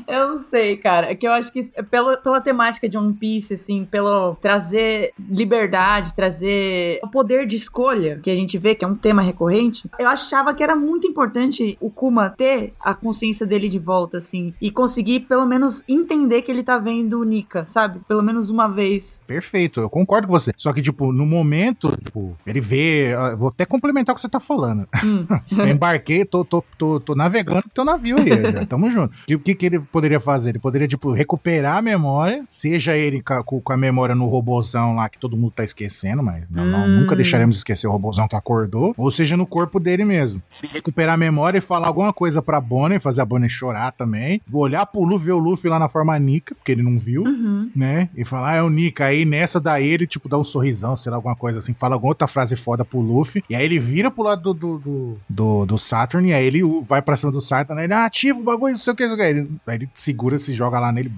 Eu 0.07 0.29
não 0.29 0.37
sei, 0.37 0.77
cara. 0.77 1.11
É 1.11 1.15
que 1.15 1.27
eu 1.27 1.31
acho 1.31 1.51
que 1.51 1.59
isso- 1.59 1.73
pela, 1.89 2.17
pela 2.17 2.41
temática 2.41 2.87
de 2.87 2.97
One 2.97 3.13
Piece, 3.13 3.53
assim, 3.53 3.85
pelo 3.85 4.35
trazer 4.35 5.13
liberdade, 5.19 6.13
trazer 6.15 6.99
o 7.05 7.09
poder 7.09 7.45
de 7.45 7.55
escolha, 7.55 8.19
que 8.21 8.29
a 8.29 8.35
gente 8.35 8.57
vê 8.57 8.75
que 8.75 8.83
é 8.83 8.87
um 8.87 8.95
tema 8.95 9.21
recorrente, 9.21 9.89
eu 9.97 10.07
achava 10.07 10.53
que 10.53 10.63
era 10.63 10.75
muito 10.75 11.07
importante 11.07 11.77
o 11.79 11.89
Kuma 11.89 12.31
ter 12.31 12.73
a 12.79 12.93
consciência 12.93 13.45
dele 13.45 13.69
de 13.69 13.79
volta, 13.79 14.17
assim, 14.17 14.53
e 14.61 14.69
conseguir 14.71 15.21
pelo 15.21 15.45
menos 15.45 15.83
entender 15.87 16.41
que 16.41 16.51
ele 16.51 16.63
tá 16.63 16.77
vendo 16.77 17.19
o 17.19 17.23
Nika, 17.23 17.65
sabe? 17.65 17.99
Pelo 18.07 18.21
menos 18.23 18.49
uma 18.49 18.67
vez. 18.67 19.21
Perfeito, 19.25 19.79
eu 19.79 19.89
concordo 19.89 20.27
com 20.27 20.33
você. 20.33 20.51
Só 20.57 20.73
que, 20.73 20.81
tipo, 20.81 21.11
no 21.11 21.25
momento, 21.25 21.91
tipo, 22.03 22.37
ele 22.45 22.59
vê. 22.59 23.13
ah, 23.17 23.35
Vou 23.35 23.49
até 23.49 23.65
complementar 23.65 24.13
o 24.13 24.15
que 24.15 24.21
você 24.21 24.29
tá 24.29 24.39
falando. 24.39 24.87
Hum. 25.03 25.25
Eu 25.57 25.67
embarquei, 25.67 26.25
tô, 26.25 26.43
tô, 26.43 26.63
tô, 26.77 26.99
tô 26.99 27.15
navegando 27.15 27.63
com 27.63 27.69
teu 27.69 27.85
navio 27.85 28.17
aí, 28.17 28.27
já. 28.27 28.65
Tamo 28.65 28.89
junto. 28.89 29.15
E 29.27 29.35
o 29.35 29.39
que, 29.39 29.53
que 29.55 29.65
ele 29.65 29.79
poderia 29.79 30.19
fazer? 30.19 30.49
Ele 30.49 30.59
poderia, 30.59 30.87
tipo, 30.87 31.11
recuperar 31.11 31.77
a 31.77 31.81
memória, 31.81 32.43
seja 32.47 32.95
ele 32.97 33.21
com, 33.21 33.61
a 33.73 33.77
memória 33.77 34.15
no 34.15 34.25
robozão 34.25 34.95
lá 34.95 35.07
que 35.09 35.17
todo 35.17 35.37
mundo 35.37 35.51
tá 35.51 35.63
esquecendo, 35.63 36.23
mas 36.23 36.49
não, 36.49 36.65
não, 36.65 36.85
Hum. 36.85 36.94
Nunca 37.01 37.15
deixaremos 37.15 37.55
de 37.55 37.59
esquecer 37.59 37.87
o 37.87 37.91
robozão 37.91 38.27
que 38.27 38.35
acordou, 38.35 38.93
ou 38.97 39.11
seja, 39.11 39.35
no 39.37 39.45
corpo 39.45 39.79
dele 39.79 40.05
mesmo. 40.05 40.41
Ele 40.63 40.71
recuperar 40.73 41.13
a 41.15 41.17
memória 41.17 41.57
e 41.57 41.61
falar 41.61 41.87
alguma 41.87 42.11
coisa 42.13 42.41
pra 42.41 42.59
Bonnie, 42.61 42.99
fazer 42.99 43.21
a 43.21 43.25
Bonnie 43.25 43.49
chorar 43.49 43.91
também. 43.91 44.41
Vou 44.47 44.61
olhar 44.61 44.85
pro 44.85 45.03
Luffy, 45.03 45.27
ver 45.27 45.33
o 45.33 45.39
Luffy 45.39 45.69
lá 45.69 45.79
na 45.79 45.89
forma 45.89 46.17
Nika, 46.19 46.55
porque 46.55 46.71
ele 46.71 46.83
não 46.83 46.97
viu 46.97 47.23
Uhum. 47.23 47.69
né? 47.75 48.09
E 48.15 48.23
falar, 48.23 48.51
ah, 48.51 48.55
é 48.55 48.61
o 48.61 48.69
Nika. 48.69 49.05
Aí 49.05 49.25
nessa 49.25 49.59
daí 49.59 49.87
ele, 49.87 50.05
tipo, 50.07 50.29
dá 50.29 50.37
um 50.37 50.43
sorrisão, 50.43 50.95
sei 50.95 51.09
lá, 51.09 51.15
alguma 51.17 51.35
coisa 51.35 51.59
assim, 51.59 51.73
fala 51.73 51.95
alguma 51.95 52.11
outra 52.11 52.27
frase 52.27 52.55
foda 52.55 52.83
pro 52.85 52.99
Luffy. 52.99 53.43
E 53.49 53.55
aí 53.55 53.63
ele 53.65 53.79
vira 53.79 54.09
pro 54.11 54.23
lado 54.23 54.53
do, 54.53 54.53
do, 54.53 54.79
do, 54.79 55.17
do, 55.29 55.65
do 55.65 55.77
Saturn, 55.77 56.29
e 56.29 56.33
aí 56.33 56.45
ele 56.45 56.61
vai 56.83 57.01
pra 57.01 57.15
cima 57.15 57.31
do 57.31 57.41
Saturn, 57.41 57.79
aí 57.79 57.85
ele, 57.87 57.93
ah, 57.93 58.05
ativa 58.05 58.39
o 58.39 58.43
bagulho, 58.43 58.73
não 58.73 58.79
sei 58.79 58.93
o 58.93 58.95
que, 58.95 59.07
não 59.07 59.15
sei 59.15 59.15
o 59.15 59.17
que. 59.17 59.23
Aí 59.23 59.29
ele, 59.31 59.49
aí 59.67 59.75
ele 59.75 59.89
segura, 59.95 60.37
se 60.37 60.53
joga 60.53 60.79
lá 60.79 60.91
nele, 60.91 61.11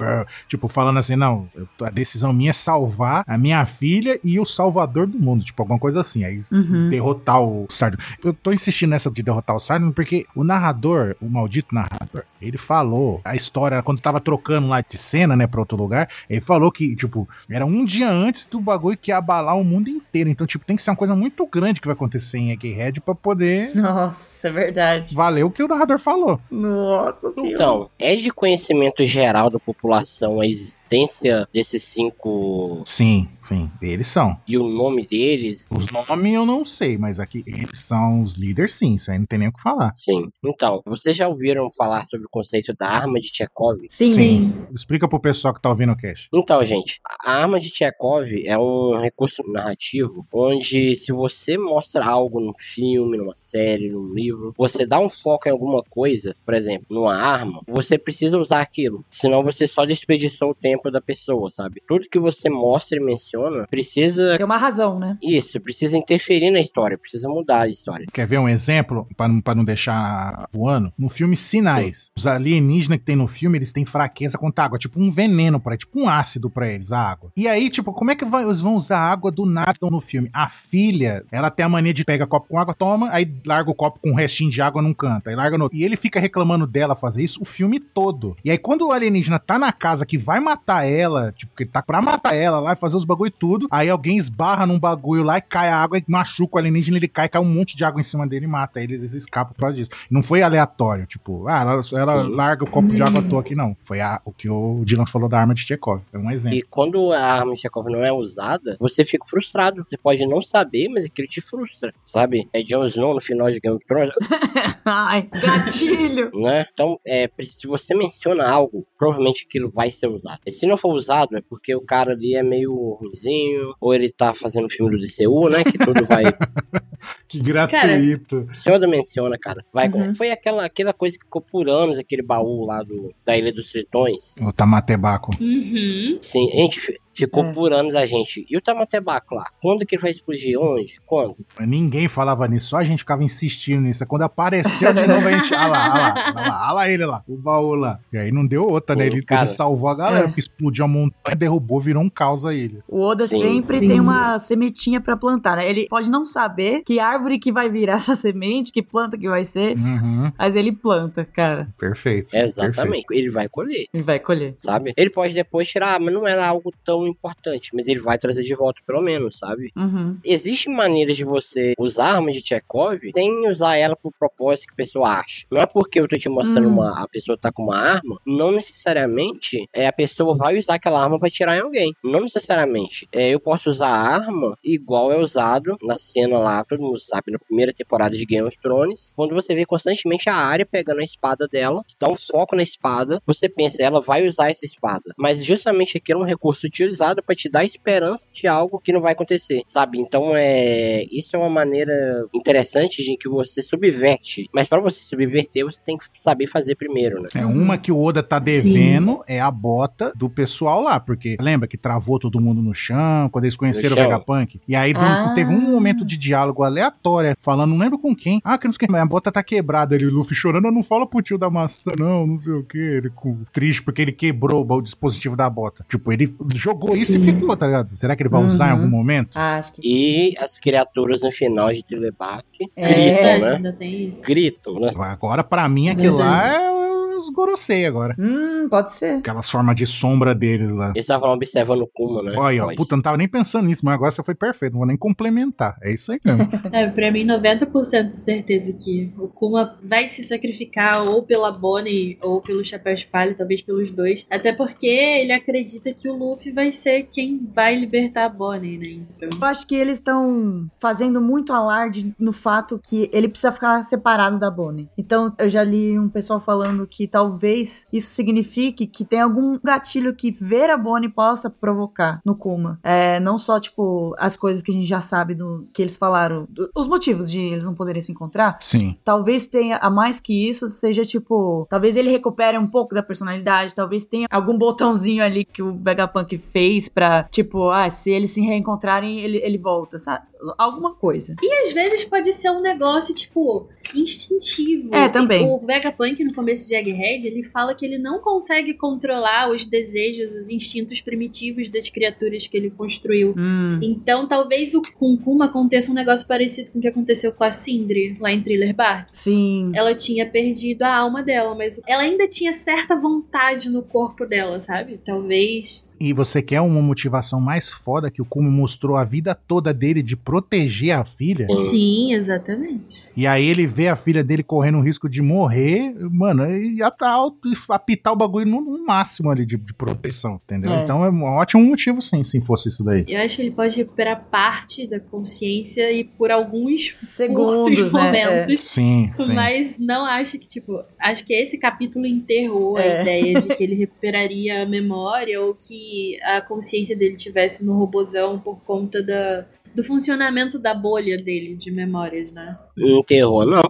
tipo, 0.48 0.68
falando 0.68 0.98
assim, 0.98 1.16
não, 1.16 1.48
a 1.82 1.90
decisão 1.90 2.32
minha 2.34 2.52
é 2.52 2.54
salvar 2.54 3.24
a 3.28 3.38
minha 3.38 3.66
filha 3.66 4.20
e 4.24 4.40
o 4.40 4.46
salvador 4.46 5.08
do 5.08 5.20
mundo, 5.20 5.44
tipo, 5.44 5.57
alguma 5.64 5.80
coisa 5.80 6.01
assim. 6.01 6.24
Aí 6.24 6.39
Uhum. 6.51 6.89
derrotar 6.89 7.41
o 7.41 7.66
Saturn. 7.70 8.03
Eu 8.24 8.34
tô 8.34 8.51
insistindo 8.51 8.89
nessa 8.91 9.10
de 9.12 9.22
derrotar 9.24 9.55
o 9.55 9.60
Saturn 9.60 9.91
porque 9.93 10.26
o 10.36 10.43
narrador, 10.43 11.16
o 11.22 11.28
maldito 11.30 11.74
narrador, 11.74 12.24
ele 12.41 12.58
falou 12.58 13.20
a 13.26 13.36
história, 13.36 13.82
quando 13.82 13.99
tava 13.99 14.20
trocando 14.20 14.68
lá 14.68 14.82
de 14.82 14.97
cena, 14.97 15.36
né, 15.36 15.47
pra 15.47 15.60
outro 15.60 15.76
lugar, 15.78 16.08
ele 16.30 16.39
falou 16.41 16.72
que 16.72 16.95
tipo, 16.95 17.28
era 17.49 17.66
um 17.66 17.84
dia 17.84 18.10
antes 18.10 18.45
do 18.47 18.60
bagulho 18.62 18.97
que 18.97 19.12
ia 19.12 19.18
abalar 19.18 19.58
o 19.58 19.64
mundo 19.64 19.89
inteiro. 19.89 20.30
Então, 20.30 20.45
tipo, 20.45 20.66
tem 20.66 20.76
que 20.76 20.82
ser 20.82 20.91
uma 20.91 20.95
coisa 20.95 21.16
muito 21.16 21.45
grande 21.47 21.82
que 21.82 21.88
vai 21.88 21.93
acontecer 21.93 22.38
em 22.38 22.51
Egghead 22.51 23.01
pra 23.01 23.16
poder 23.16 23.76
Nossa, 23.76 24.47
é 24.47 24.51
verdade. 24.51 25.16
valer 25.16 25.43
o 25.43 25.51
que 25.51 25.64
o 25.64 25.68
narrador 25.68 25.97
falou. 25.99 26.39
Nossa 26.51 27.32
senhora. 27.34 27.51
Então, 27.53 27.89
é 27.97 28.16
de 28.16 28.30
conhecimento 28.32 29.05
geral 29.05 29.49
da 29.49 29.60
população 29.60 30.39
a 30.39 30.45
existência 30.45 31.47
desses 31.53 31.84
cinco 31.84 32.82
Sim, 32.86 33.28
sim, 33.41 33.70
eles 33.82 34.08
são. 34.08 34.38
e 34.47 34.58
o 34.58 34.68
nome 34.68 35.05
deles. 35.48 35.70
Os 35.72 35.88
nomes 35.91 36.34
eu 36.34 36.45
não 36.45 36.66
sei, 36.66 36.98
mas 36.98 37.20
aqui 37.20 37.43
eles 37.48 37.70
são 37.74 38.22
os 38.22 38.36
líderes, 38.36 38.74
sim. 38.74 38.95
Isso 38.95 39.12
aí 39.12 39.18
não 39.18 39.26
tem 39.26 39.39
nem 39.39 39.48
o 39.48 39.54
que 39.54 39.62
falar. 39.62 39.93
Sim. 39.95 40.30
Então, 40.43 40.82
vocês 40.86 41.16
já 41.16 41.28
ouviram 41.28 41.70
falar 41.76 42.06
sobre 42.06 42.26
o 42.26 42.30
conceito 42.30 42.74
da 42.78 42.88
arma 42.88 43.20
de 43.20 43.30
Chekhov? 43.34 43.80
Sim. 43.88 44.08
Sim. 44.08 44.68
Explica 44.74 45.08
pro 45.08 45.20
pessoal 45.20 45.54
que 45.54 45.62
tá 45.62 45.70
ouvindo 45.70 45.93
o 45.93 45.98
cast. 45.98 46.30
Então, 46.34 46.64
gente, 46.64 47.00
a 47.24 47.34
arma 47.34 47.60
de 47.60 47.70
Chekhov 47.70 48.28
é 48.45 48.58
um 48.58 49.00
recurso 49.00 49.43
narrativo 49.48 50.28
onde 50.34 50.95
se 50.95 51.12
você 51.12 51.58
mostra 51.58 52.06
algo 52.06 52.39
num 52.39 52.54
filme, 52.58 53.18
numa 53.18 53.36
série, 53.36 53.89
num 53.89 54.14
livro, 54.14 54.54
você 54.58 54.86
dá 54.86 55.00
um 55.00 55.10
foco 55.10 55.48
em 55.48 55.52
alguma 55.52 55.84
coisa, 55.84 56.36
por 56.45 56.54
exemplo, 56.54 56.86
numa 56.89 57.16
arma, 57.16 57.62
você 57.68 57.98
precisa 57.98 58.38
usar 58.38 58.62
aquilo. 58.62 59.06
Senão 59.10 59.43
você 59.43 59.68
só 59.68 59.86
desperdiçou 59.86 60.52
o 60.52 60.56
tempo 60.56 60.91
da 60.91 61.02
pessoa, 61.02 61.50
sabe? 61.50 61.82
Tudo 61.88 62.10
que 62.10 62.20
você 62.20 62.50
mostra 62.50 62.98
e 62.98 63.02
menciona 63.02 63.68
precisa 63.68 64.38
Tem 64.38 64.45
uma 64.45 64.58
razão, 64.58 65.00
né? 65.00 65.18
Isso, 65.38 65.60
precisa 65.62 65.98
interferir 65.98 66.52
na 66.52 66.60
história, 66.60 66.98
precisa 66.98 67.28
mudar 67.28 67.62
a 67.62 67.68
história. 67.68 68.06
Quer 68.12 68.28
ver 68.28 68.40
um 68.40 68.50
exemplo, 68.50 69.08
pra 69.16 69.28
não, 69.28 69.42
pra 69.42 69.56
não 69.56 69.64
deixar 69.64 70.48
voando? 70.52 70.92
No 70.98 71.10
filme 71.10 71.36
Sinais, 71.38 72.12
os 72.18 72.28
alienígenas 72.28 73.00
que 73.00 73.06
tem 73.06 73.16
no 73.16 73.28
filme, 73.28 73.58
eles 73.58 73.72
têm 73.72 73.86
fraqueza 73.86 74.38
contra 74.38 74.66
água, 74.66 74.78
tipo 74.78 75.00
um 75.02 75.10
veneno 75.12 75.60
pra 75.60 75.78
tipo 75.78 76.00
um 76.00 76.10
ácido 76.10 76.50
pra 76.50 76.72
eles, 76.72 76.92
a 76.92 77.00
água. 77.00 77.32
E 77.36 77.48
aí, 77.48 77.70
tipo, 77.70 77.94
como 77.94 78.12
é 78.12 78.16
que 78.16 78.26
vai- 78.26 78.44
eles 78.44 78.62
vão 78.62 78.76
usar 78.76 79.00
água 79.00 79.32
do 79.32 79.46
nada 79.46 79.74
no 79.82 80.00
filme? 80.00 80.30
A 80.34 80.48
filha, 80.48 81.24
ela 81.32 81.50
tem 81.50 81.66
a 81.66 81.70
mania 81.70 81.94
de 81.94 82.04
pega 82.04 82.26
copo 82.28 82.48
com 82.50 82.60
água, 82.60 82.74
toma, 82.74 83.10
aí 83.12 83.30
larga 83.46 83.70
o 83.72 83.76
copo 83.76 84.00
com 84.00 84.12
um 84.12 84.16
restinho 84.16 84.50
de 84.52 84.62
água 84.62 84.82
num 84.82 84.94
canto, 84.94 85.30
aí 85.30 85.36
larga 85.36 85.58
no... 85.58 85.70
E 85.72 85.84
ele 85.84 85.96
fica 85.96 86.20
reclamando 86.20 86.66
dela 86.68 86.96
fazer 86.96 87.24
isso 87.24 87.42
o 87.42 87.46
filme 87.46 87.80
todo. 87.80 88.36
E 88.44 88.52
aí, 88.52 88.58
quando 88.58 88.88
o 88.88 88.92
alienígena 88.92 89.40
tá 89.40 89.58
na 89.60 89.72
casa 89.72 90.06
que 90.06 90.18
vai 90.18 90.40
matar 90.40 90.84
ela, 90.86 91.32
tipo, 91.32 91.56
que 91.56 91.64
ele 91.64 91.70
tá 91.70 91.82
pra 91.82 92.02
matar 92.02 92.34
ela 92.36 92.60
lá 92.60 92.74
e 92.74 92.76
fazer 92.76 92.96
os 92.96 93.06
bagulho 93.06 93.30
e 93.30 93.32
tudo, 93.32 93.68
aí 93.72 93.90
alguém 93.90 94.18
esbarra 94.18 94.66
num 94.66 94.80
bagulho 94.80 95.24
lá 95.28 95.38
e 95.38 95.42
cai 95.42 95.70
a 95.70 95.78
água 95.78 95.98
e 95.98 96.04
machuca 96.08 96.56
o 96.56 96.60
alienígena, 96.60 96.98
ele 96.98 97.08
cai, 97.08 97.28
cai 97.30 97.42
um 97.42 97.46
monte 97.46 97.76
de 97.76 97.84
água 97.86 98.00
em 98.00 98.04
cima 98.04 98.26
dele 98.28 98.46
e 98.46 98.48
mata 98.48 98.82
eles, 98.82 99.02
eles 99.02 99.14
escapam 99.14 99.54
por 99.54 99.62
causa 99.62 99.76
disso. 99.78 99.90
Não 100.10 100.24
foi 100.24 100.42
aleatório, 100.42 101.06
tipo, 101.06 101.48
ah, 101.48 101.62
ela, 101.62 101.82
ela 102.02 102.28
larga 102.28 102.64
o 102.64 102.70
copo 102.70 102.88
de 102.88 103.02
água 103.02 103.20
à 103.20 103.24
toa 103.24 103.42
aqui, 103.42 103.54
não. 103.56 103.76
Foi 103.84 104.00
a- 104.02 104.22
o 104.26 104.32
que 104.32 104.50
o 104.50 104.84
Dylan 104.86 105.06
falou 105.06 105.30
da 105.30 105.40
arma 105.40 105.54
de 105.54 105.62
Chekhov. 105.62 106.02
É 106.14 106.18
um 106.18 106.32
exemplo. 106.32 106.58
E 106.58 106.62
quando 106.62 107.12
a 107.12 107.20
arma 107.22 107.54
de 107.54 107.60
Chekhov 107.62 107.88
não 107.90 108.04
é 108.04 108.12
usada, 108.12 108.78
você 108.80 109.04
fica 109.06 109.26
frustrado. 109.28 109.84
Você 109.88 109.98
pode 109.98 110.26
não 110.26 110.42
saber, 110.42 110.90
mas 110.90 111.06
aquilo 111.06 111.28
te 111.28 111.42
frustra, 111.42 111.94
sabe? 112.02 112.48
É 112.54 112.62
Jon 112.64 112.86
Snow 112.86 113.14
no 113.14 113.22
final 113.22 113.50
de 113.52 113.60
Game 113.60 113.76
of 113.76 113.86
Thrones, 113.86 114.14
Ai, 114.86 115.30
gatilho. 115.42 116.32
né? 116.42 116.66
Então, 116.74 117.00
é, 117.06 117.30
se 117.44 117.68
você 117.68 117.94
menciona 117.94 118.48
algo, 118.50 118.86
provavelmente 118.98 119.46
aquilo 119.48 119.70
vai 119.70 119.92
ser 119.92 120.08
usado. 120.08 120.40
E 120.46 120.52
se 120.52 120.66
não 120.66 120.78
for 120.78 120.94
usado, 120.94 121.36
é 121.38 121.42
porque 121.42 121.76
o 121.76 121.82
cara 121.82 122.14
ali 122.14 122.36
é 122.36 122.44
meio 122.44 122.74
ruimzinho, 123.00 123.74
ou 123.82 123.94
ele 123.94 124.10
tá 124.12 124.34
fazendo 124.34 124.66
o 124.66 124.70
filme 124.70 124.92
do 124.92 124.98
DCU, 125.18 125.49
né? 125.49 125.63
Que 125.63 125.78
tudo 125.78 126.05
vai. 126.05 126.26
Que 127.28 127.40
gratuito. 127.40 128.48
Se 128.54 128.70
Yoda 128.72 128.88
menciona, 128.88 129.38
cara, 129.40 129.64
vai. 129.74 129.88
Uhum. 129.90 130.14
Foi 130.14 130.32
aquela, 130.32 130.66
aquela 130.66 130.94
coisa 130.94 131.18
que 131.18 131.26
ficou 131.26 131.42
por 131.42 131.70
anos, 131.70 131.98
aquele 131.98 132.22
baú 132.22 132.66
lá 132.66 132.82
do, 132.84 133.14
da 133.26 133.38
Ilha 133.38 133.52
dos 133.52 133.70
Tritões. 133.72 134.36
O 134.42 134.52
Tamatebaco. 134.54 135.32
Uhum. 135.42 136.18
Sim, 136.22 136.48
a 136.54 136.56
gente 136.58 136.80
fi- 136.80 136.98
ficou 137.14 137.46
É. 137.46 137.52
por 137.52 137.74
anos 137.74 137.96
a 137.96 138.06
gente. 138.06 138.46
E 138.50 138.56
o 138.58 138.62
Tamatebaco 138.62 139.36
lá? 139.36 139.46
Quando 139.62 139.86
que 139.86 139.96
ele 139.96 140.02
vai 140.02 140.12
explodir? 140.12 140.58
Onde? 140.60 141.00
Quando? 141.06 141.36
Ninguém 141.60 142.08
falava 142.08 142.48
nisso, 142.48 142.70
só 142.70 142.78
a 142.78 142.84
gente 142.84 143.00
ficava 143.00 143.24
insistindo 143.24 143.82
nisso. 143.82 144.06
Quando 144.06 144.22
apareceu 144.24 144.94
de 144.94 145.06
novo, 145.08 145.28
a 145.28 145.32
gente. 145.32 145.54
Ah 145.54 145.68
lá, 145.68 145.86
ah 145.86 145.94
lá, 145.98 146.14
ah 146.16 146.32
lá, 146.48 146.68
ah 146.70 146.72
lá 146.74 146.90
ele 146.90 147.06
lá, 147.06 147.24
o 147.28 147.36
baú 147.38 147.74
lá. 147.76 148.00
E 148.14 148.18
aí 148.18 148.32
não 148.32 148.46
deu 148.46 148.64
outra, 148.64 148.96
né? 148.96 149.08
Ele, 149.08 149.22
cara. 149.24 149.42
ele 149.42 149.48
salvou 149.48 149.90
a 149.90 149.96
galera, 149.96 150.24
É. 150.26 150.28
porque 150.28 150.40
explodiu 150.40 150.86
a 150.86 150.88
montanha, 150.88 151.36
derrubou, 151.36 151.80
virou 151.82 152.04
um 152.04 152.10
caos 152.10 152.46
a 152.46 152.54
ilha. 152.54 152.84
O 152.88 153.02
Oda 153.02 153.28
Sim. 153.28 153.40
sempre 153.40 153.80
Sim. 153.80 153.88
tem 153.88 154.00
uma 154.00 154.38
sementinha 154.40 155.02
pra 155.02 155.18
plantar, 155.18 155.58
né? 155.58 155.68
Ele 155.68 155.88
pode 155.90 156.10
não 156.10 156.24
saber 156.24 156.84
que 156.86 157.00
árvore 157.18 157.39
que 157.39 157.51
vai 157.51 157.70
virar 157.70 157.93
essa 157.95 158.15
semente, 158.15 158.72
que 158.72 158.82
planta 158.82 159.18
que 159.18 159.28
vai 159.28 159.43
ser, 159.43 159.76
Uhum, 159.78 160.32
mas 160.38 160.55
ele 160.55 160.72
planta, 160.72 161.26
cara. 161.26 161.68
perfeito. 161.78 162.32
perfeito. 162.32 162.47
Exatamente. 162.47 163.05
Ele 163.11 163.30
vai 163.30 163.49
colher. 163.49 163.86
Ele 163.93 164.03
vai 164.03 164.20
colher. 164.20 164.53
Sabe? 164.57 164.93
Ele 164.95 165.09
pode 165.09 165.34
depois 165.34 165.68
tirar, 165.68 165.95
"Ah, 165.95 165.99
mas 165.99 166.13
não 166.13 166.28
era 166.28 166.47
algo 166.47 166.72
tão 166.86 167.07
importante. 167.07 167.72
Mas 167.74 167.88
ele 167.88 167.99
vai 167.99 168.18
trazer 168.18 168.43
de 168.43 168.55
volta, 168.55 168.82
pelo 168.86 169.01
menos, 169.01 169.38
sabe? 169.39 169.72
Uhum. 169.76 170.18
Existem 170.24 170.74
maneiras 170.74 171.15
de 171.18 171.24
você 171.26 171.74
usar 171.78 172.05
a 172.11 172.15
arma 172.15 172.32
de 172.32 172.41
Chekhov 172.45 172.99
sem 173.13 173.49
usar 173.49 173.76
ela 173.78 173.95
pro 173.95 174.11
propósito 174.18 174.68
que 174.68 174.74
a 174.74 174.86
pessoa 174.86 175.09
acha. 175.09 175.45
Não 175.51 175.61
é 175.61 175.65
porque 175.65 175.99
eu 175.99 176.07
tô 176.07 176.18
te 176.18 176.30
mostrando 176.30 176.68
Hum. 176.68 176.74
uma. 176.74 177.03
A 177.03 177.07
pessoa 177.07 177.38
tá 177.38 177.51
com 177.51 177.63
uma 177.63 177.78
arma, 177.78 178.20
não 178.26 178.51
necessariamente 178.51 179.68
é, 179.74 179.88
a 179.88 179.93
pessoa 179.93 180.34
vai 180.36 180.57
usar 180.57 180.76
aquela 180.76 181.03
arma 181.03 181.20
pra 181.20 181.30
tirar 181.30 181.55
em 181.57 181.61
alguém. 181.61 181.93
Não 182.03 182.22
necessariamente. 182.22 183.07
É, 183.11 183.30
eu 183.30 183.39
posso 183.39 183.70
usar 183.70 183.88
a 183.89 184.15
arma 184.15 184.57
igual 184.63 185.11
é 185.11 185.18
usado 185.18 185.78
na 185.82 185.97
cena 185.97 186.38
lá, 186.39 186.63
todo 186.63 186.82
mundo 186.82 186.99
sabe, 187.08 187.32
na 187.32 187.39
primeira 187.39 187.74
temporada 187.74 188.16
de 188.16 188.26
Game 188.26 188.47
of 188.47 188.58
Thrones, 188.62 189.12
quando 189.16 189.34
você 189.34 189.53
vê 189.55 189.66
constantemente 189.66 190.30
a 190.30 190.36
área 190.36 190.66
pegando 190.66 190.99
a 191.01 191.03
espada 191.03 191.47
dela, 191.47 191.84
dá 191.99 192.10
um 192.10 192.16
foco 192.16 192.55
na 192.55 192.64
espada, 192.64 193.22
você 193.26 193.47
pensa, 193.49 193.82
ela 193.84 194.01
vai 194.01 194.28
usar 194.28 194.49
essa 194.49 194.66
espada. 194.66 195.14
Mas 195.18 195.43
justamente 195.43 195.97
aquilo 195.97 196.22
é 196.22 196.24
um 196.24 196.28
recurso 196.28 196.68
utilizado 196.68 197.22
pra 197.24 197.36
te 197.36 197.49
dar 197.49 197.64
esperança 197.66 198.30
de 198.34 198.47
algo 198.47 198.80
que 198.80 198.91
não 198.93 199.01
vai 199.01 199.14
acontecer, 199.14 199.62
sabe? 199.68 199.99
Então 199.99 200.32
é. 200.36 201.03
Isso 201.12 201.36
é 201.36 201.39
uma 201.39 201.49
maneira 201.49 202.26
interessante 202.34 203.03
de 203.03 203.18
que 203.18 203.30
você 203.30 203.62
subverte. 203.62 204.47
Mas 204.53 204.68
pra 204.68 204.80
você 204.80 205.01
subverter, 205.01 205.64
você 205.66 205.80
tem 205.86 205.97
que 205.97 206.05
saber 206.14 206.47
fazer 206.47 206.76
primeiro, 206.76 207.22
né? 207.22 207.28
É 207.36 207.45
uma 207.45 207.78
que 207.78 207.91
o 207.91 208.01
Oda 208.01 208.22
tá 208.22 208.39
devendo 208.39 209.22
é 209.28 209.39
a 209.39 209.49
bota 209.51 210.12
do 210.16 210.30
pessoal 210.30 210.82
lá, 210.82 210.99
porque 210.99 211.38
lembra 211.39 211.68
que 211.68 211.78
travou 211.78 212.20
todo 212.20 212.39
mundo 212.39 212.62
no 212.62 212.74
chão 212.74 213.30
quando 213.32 213.45
eles 213.45 213.55
conheceram 213.55 213.95
o. 213.95 213.99
Vegapunk? 213.99 214.60
E 214.68 214.76
aí 214.76 214.93
Ah. 214.95 215.34
teve 215.36 215.53
um 215.53 215.62
momento 215.62 216.05
de 216.05 216.18
diálogo 216.18 216.64
aleatório, 216.64 216.97
falando, 217.39 217.72
não 217.72 217.78
lembro 217.78 217.98
com 218.00 218.16
quem. 218.16 218.41
Ah, 218.43 218.58
que 218.58 218.66
não 218.68 218.74
sei 218.74 218.78
o 218.78 218.80
que, 218.88 218.91
mas 218.91 219.02
a 219.02 219.06
bota 219.06 219.32
tá 219.32 219.41
quebrada. 219.43 219.95
Ele, 219.95 220.06
o 220.06 220.12
Luffy 220.14 220.36
chorando, 220.36 220.72
não 220.72 220.84
fala 220.84 221.08
pro 221.08 221.22
tio 221.22 221.38
da 221.38 221.50
maçã, 221.50 221.91
não, 221.98 222.26
não 222.28 222.38
sei 222.38 222.54
o 222.54 222.64
que. 222.64 222.78
Ele 222.78 223.10
com 223.10 223.38
triste 223.52 223.82
porque 223.84 224.02
ele 224.02 224.12
quebrou 224.12 224.66
o 224.70 224.82
dispositivo 224.82 225.36
da 225.36 225.50
bota. 225.50 225.86
Tipo, 225.89 226.12
ele 226.12 226.32
jogou 226.56 226.95
isso 226.95 227.18
e 227.18 227.20
ficou, 227.20 227.56
tá 227.56 227.66
ligado? 227.68 227.89
Será 227.89 228.16
que 228.16 228.22
ele 228.24 228.30
vai 228.30 228.43
usar 228.43 228.68
em 228.70 228.72
Uhum. 228.74 228.78
algum 228.78 228.89
momento? 228.89 229.38
Ah, 229.38 229.58
acho 229.58 229.74
que. 229.74 229.82
E 229.84 230.38
as 230.39 230.60
criaturas 230.60 231.22
no 231.22 231.32
final 231.32 231.72
de 231.74 231.84
Telebark 231.84 232.48
É. 232.76 232.88
gritam, 232.88 233.39
né? 233.39 233.56
ainda 233.56 233.74
tem 233.74 234.08
isso. 234.10 234.22
Gritam, 234.24 234.80
né? 234.80 234.91
Agora, 234.98 235.43
pra 235.43 235.68
mim, 235.70 235.89
aquilo 235.89 236.18
lá 236.18 236.45
é 236.45 236.87
os 237.18 237.30
Gorosei 237.30 237.86
agora. 237.86 238.15
Hum, 238.20 238.68
pode 238.70 238.91
ser. 238.93 239.15
Aquelas 239.18 239.49
formas 239.49 239.76
de 239.76 239.86
sombra 239.86 240.34
deles 240.36 240.74
lá. 240.74 240.89
Eles 240.89 241.03
estavam 241.03 241.30
observando 241.32 241.82
o 241.82 241.88
Kuma, 241.88 242.22
né? 242.24 242.36
Olha, 242.38 242.63
ó, 242.63 242.68
Mas- 242.68 242.76
puta, 242.76 242.95
não 242.95 243.01
tava 243.03 243.18
nem 243.18 243.28
pensando 243.28 243.68
nisso, 243.68 243.84
mas 243.86 243.95
agora 243.95 244.11
você 244.11 244.24
foi 244.24 244.36
perfeito, 244.36 244.74
não 244.74 244.80
vou 244.80 244.88
nem 244.88 244.97
complementar. 244.97 245.78
É 245.82 245.93
isso 245.93 246.11
aí 246.11 246.20
mesmo. 246.24 246.47
É, 246.72 246.88
pra 246.88 247.11
mim, 247.11 247.26
90% 247.26 248.09
de 248.09 248.15
certeza 248.15 248.74
que 248.74 249.11
o 249.18 249.28
Kuma 249.28 249.78
vai 249.84 250.07
se 250.09 250.22
sacrificar 250.24 251.03
ou 251.07 251.24
pela 251.24 251.51
Bonnie 251.51 252.18
ou 252.22 252.41
pelo 252.41 252.63
Chapéu 252.63 252.93
de 252.93 253.05
Palha, 253.07 253.34
talvez 253.36 253.61
pelos 253.61 253.91
dois. 253.91 254.26
Até 254.30 254.51
porque 254.53 254.88
ele 254.88 255.32
acredita 255.32 255.93
que 255.93 256.09
o 256.09 256.15
Luffy 256.15 256.51
vai 256.51 256.72
ser 256.72 257.03
quem 257.03 257.47
vai 257.55 257.76
libertar 257.76 258.26
a 258.26 258.30
Bonnie, 258.30 258.78
né? 258.78 259.05
Então. 259.15 259.30
Eu 259.41 259.47
acho 259.47 259.65
que 259.65 259.76
eles 259.76 259.97
estão 259.97 260.70
fazendo 260.80 261.22
muito 261.22 261.53
alarde 261.53 262.13
no 262.20 262.34
fato 262.34 262.80
que 262.84 263.09
ele 263.13 263.28
precisa 263.28 263.51
ficar 263.51 263.82
separado 263.84 264.38
da 264.38 264.51
Bonnie. 264.51 264.89
Então, 264.97 265.34
eu 265.38 265.47
já 265.49 265.63
li 265.63 265.97
um 265.97 266.09
pessoal 266.09 266.39
falando 266.39 266.86
que 266.86 267.07
talvez 267.08 267.88
isso 267.91 268.10
signifique 268.10 268.86
que 268.88 269.03
tem 269.05 269.22
algum 269.22 269.58
gatilho 269.64 270.14
que 270.16 270.32
ver 270.32 270.70
a 270.70 270.78
Bonnie 270.78 271.10
possa 271.10 271.49
provocar 271.49 272.22
no 272.26 272.36
Kuma. 272.36 272.80
É, 272.84 273.20
não 273.20 273.38
só, 273.39 273.60
tipo, 273.60 274.14
as 274.18 274.36
coisas 274.38 274.62
que 274.62 274.72
a 274.72 274.74
gente 274.74 274.88
já 274.88 275.01
sabe 275.01 275.34
do 275.36 275.68
que 275.74 275.82
eles 275.82 275.97
falaram, 275.97 276.45
do- 276.49 276.70
os 276.76 276.88
motivos 276.88 277.30
de 277.30 277.39
eles 277.39 277.64
não 277.64 277.74
poderem 277.74 278.01
se 278.01 278.12
encontrar. 278.12 278.58
Sim. 278.62 278.95
Talvez 279.03 279.47
tenha 279.47 279.78
a 279.78 279.89
mais 279.89 280.20
que 280.20 280.47
isso, 280.49 280.70
seja 280.70 281.05
tipo. 281.05 281.66
Talvez 281.70 281.95
ele 281.95 282.10
recupere 282.10 282.58
um 282.58 282.68
pouco 282.68 282.93
da 282.93 283.01
personalidade, 283.03 283.74
talvez 283.76 284.05
tenha 284.05 284.28
algum 284.32 284.58
botãozinho 284.58 285.24
ali 285.24 285.45
que 285.45 285.62
o 285.64 285.76
Vegapunk 285.76 286.38
fez 286.38 286.89
pra, 286.89 287.24
tipo, 287.32 287.70
ah, 287.70 287.89
se 287.89 288.12
eles 288.12 288.32
se 288.32 288.41
reencontrarem, 288.41 289.20
ele, 289.20 289.38
ele 289.38 289.58
volta, 289.58 289.97
sabe? 289.97 290.26
Alguma 290.58 290.93
coisa. 290.93 291.36
E 291.41 291.68
às 291.68 291.74
vezes 291.74 292.03
pode 292.05 292.32
ser 292.34 292.51
um 292.51 292.62
negócio, 292.62 293.14
tipo, 293.16 293.68
instintivo. 293.95 294.93
É, 294.93 295.10
também. 295.10 295.43
E 295.43 295.49
O 295.49 295.58
Vegapunk, 295.60 296.24
no 296.24 296.34
começo 296.34 296.68
de 296.68 296.76
Egghead, 296.76 296.97
Egghead, 296.98 297.28
ele 297.28 297.43
fala 297.43 297.76
que 297.76 297.86
ele 297.86 297.98
não 297.98 298.20
consegue 298.20 298.74
controlar 298.74 299.50
os 299.50 299.66
desejos, 299.66 300.32
os 300.32 300.50
instintos 300.50 301.02
primitivos 301.02 301.70
das 301.70 301.89
criaturas 301.89 302.48
que 302.48 302.58
ele 302.58 302.70
construiu. 302.70 303.34
Hum. 303.38 303.80
Então, 303.82 304.28
talvez 304.28 304.74
o, 304.74 304.82
com 304.98 305.18
Kuma 305.18 305.45
aconteça 305.45 305.91
um 305.91 305.95
negócio 305.95 306.28
parecido 306.28 306.72
com 306.72 306.80
o 306.80 306.82
que 306.82 306.88
aconteceu 306.88 307.32
com 307.32 307.43
a 307.43 307.52
Sindri 307.52 308.18
lá 308.20 308.32
em 308.32 308.41
Thriller 308.41 308.76
Bark. 308.76 309.10
Sim. 309.12 309.72
Ela 309.74 309.95
tinha 309.95 310.26
perdido 310.26 310.84
a 310.84 310.95
alma 310.95 311.24
dela, 311.24 311.56
mas 311.56 311.80
ela 311.88 312.04
ainda 312.04 312.28
tinha 312.28 312.52
certa 312.52 312.95
vontade 312.95 313.70
no 313.70 313.84
corpo 313.84 314.26
dela, 314.26 314.60
sabe? 314.60 315.00
Talvez. 315.04 315.95
E 316.00 316.14
você 316.14 316.41
quer 316.41 316.62
uma 316.62 316.82
motivação 316.82 317.39
mais 317.39 317.70
foda 317.70 318.12
que 318.12 318.22
o 318.22 318.26
Kuma 318.26 318.50
mostrou 318.50 318.95
a 318.95 319.04
vida 319.04 319.36
toda 319.36 319.74
dele 319.74 320.02
de 320.02 320.16
proteger 320.16 320.91
a 320.91 321.06
filha? 321.06 321.48
Sim. 321.60 322.14
Exatamente. 322.14 323.12
E 323.16 323.26
aí 323.26 323.45
ele 323.45 323.66
vê 323.66 323.88
a 323.88 323.95
filha 323.95 324.24
dele 324.24 324.43
correndo 324.43 324.78
o 324.78 324.82
risco 324.82 325.10
de 325.10 325.22
morrer, 325.22 325.93
mano, 326.12 326.45
e 326.50 326.82
tá 326.92 327.10
alto, 327.10 327.40
apitar 327.70 328.14
o 328.14 328.16
bagulho 328.16 328.46
no, 328.46 328.62
no 328.62 328.86
máximo 328.86 329.30
ali 329.30 329.46
de, 329.46 329.58
de 329.58 329.74
proteção, 329.74 330.40
entendeu? 330.44 330.72
É. 330.72 330.84
Então 330.84 331.04
é 331.04 331.10
um 331.10 331.24
ótimo 331.24 331.64
motivo, 331.64 332.02
sim, 332.02 332.24
se 332.24 332.40
fosse 332.42 332.70
isso 332.70 332.84
daí. 332.84 333.06
Eu 333.08 333.22
acho 333.22 333.36
que 333.36 333.42
ele 333.42 333.52
pode 333.52 333.76
recuperar 333.76 334.26
parte 334.30 334.88
da 334.88 335.00
consciência 335.00 335.92
e 335.92 336.04
por 336.04 336.32
alguns 336.32 336.92
Segundos, 336.94 337.68
curtos 337.68 337.94
né? 337.94 338.04
momentos. 338.04 338.62
Sim, 338.62 339.10
sim. 339.14 339.34
Mas 339.34 339.78
não 339.80 340.06
acho 340.06 340.38
que, 340.40 340.48
tipo, 340.48 340.84
acho 341.00 341.26
que 341.26 341.34
esse 341.34 341.58
capítulo 341.58 342.06
enterrou 342.06 342.78
É. 342.78 343.00
a 343.00 343.02
ideia 343.02 343.40
de 343.40 343.56
que 343.56 343.64
ele 343.64 343.76
recuperaria 343.76 344.64
a 344.64 344.66
memória 344.66 345.42
ou 345.42 345.54
que 345.54 346.18
a 346.24 346.42
consciência 346.42 346.96
dele 346.96 347.16
tivesse 347.16 347.66
no 347.66 347.78
robozão 347.78 348.40
por 348.40 348.60
conta 348.62 349.02
da, 349.02 349.46
do 349.78 349.84
funcionamento 349.84 350.58
da 350.58 350.74
bolha 350.74 351.20
dele 351.20 351.56
de 351.56 351.70
memórias, 351.70 352.32
né? 352.32 352.58
Não 352.76 353.00
enterrou, 353.00 353.46
não. 353.46 353.62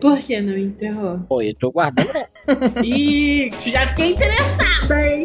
Por 0.00 0.18
que 0.18 0.40
não 0.40 0.58
enterrou? 0.58 1.20
Pô, 1.28 1.40
eu 1.40 1.54
tô 1.54 1.70
guardando 1.70 2.10
essa. 2.16 2.42
Ih, 2.84 3.48
já 3.66 3.86
fiquei 3.86 4.10
interessada, 4.10 5.06
hein? 5.06 5.24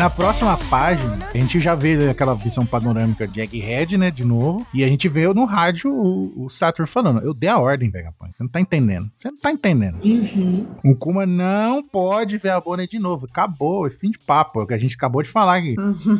Na 0.00 0.08
próxima 0.08 0.56
página, 0.70 1.28
a 1.28 1.36
gente 1.36 1.60
já 1.60 1.74
vê 1.74 2.08
aquela 2.08 2.32
visão 2.34 2.64
panorâmica 2.64 3.28
de 3.28 3.38
Egghead, 3.38 3.98
né, 3.98 4.10
de 4.10 4.24
novo, 4.24 4.66
e 4.72 4.82
a 4.82 4.88
gente 4.88 5.06
vê 5.10 5.28
no 5.34 5.44
rádio 5.44 5.92
o, 5.92 6.46
o 6.46 6.48
Saturn 6.48 6.90
falando, 6.90 7.20
eu 7.22 7.34
dei 7.34 7.50
a 7.50 7.58
ordem, 7.58 7.90
Vegapunk, 7.90 8.34
você 8.34 8.42
não 8.42 8.48
tá 8.48 8.62
entendendo, 8.62 9.10
você 9.12 9.30
não 9.30 9.38
tá 9.38 9.52
entendendo. 9.52 10.02
Uhum. 10.02 10.66
O 10.82 10.96
Kuma 10.96 11.26
não 11.26 11.82
pode 11.82 12.38
ver 12.38 12.48
a 12.48 12.60
Bonnie 12.62 12.88
de 12.88 12.98
novo, 12.98 13.26
acabou, 13.26 13.86
é 13.86 13.90
fim 13.90 14.10
de 14.10 14.18
papo, 14.18 14.60
é 14.60 14.62
o 14.62 14.66
que 14.66 14.72
a 14.72 14.78
gente 14.78 14.96
acabou 14.96 15.22
de 15.22 15.28
falar 15.28 15.56
aqui. 15.56 15.76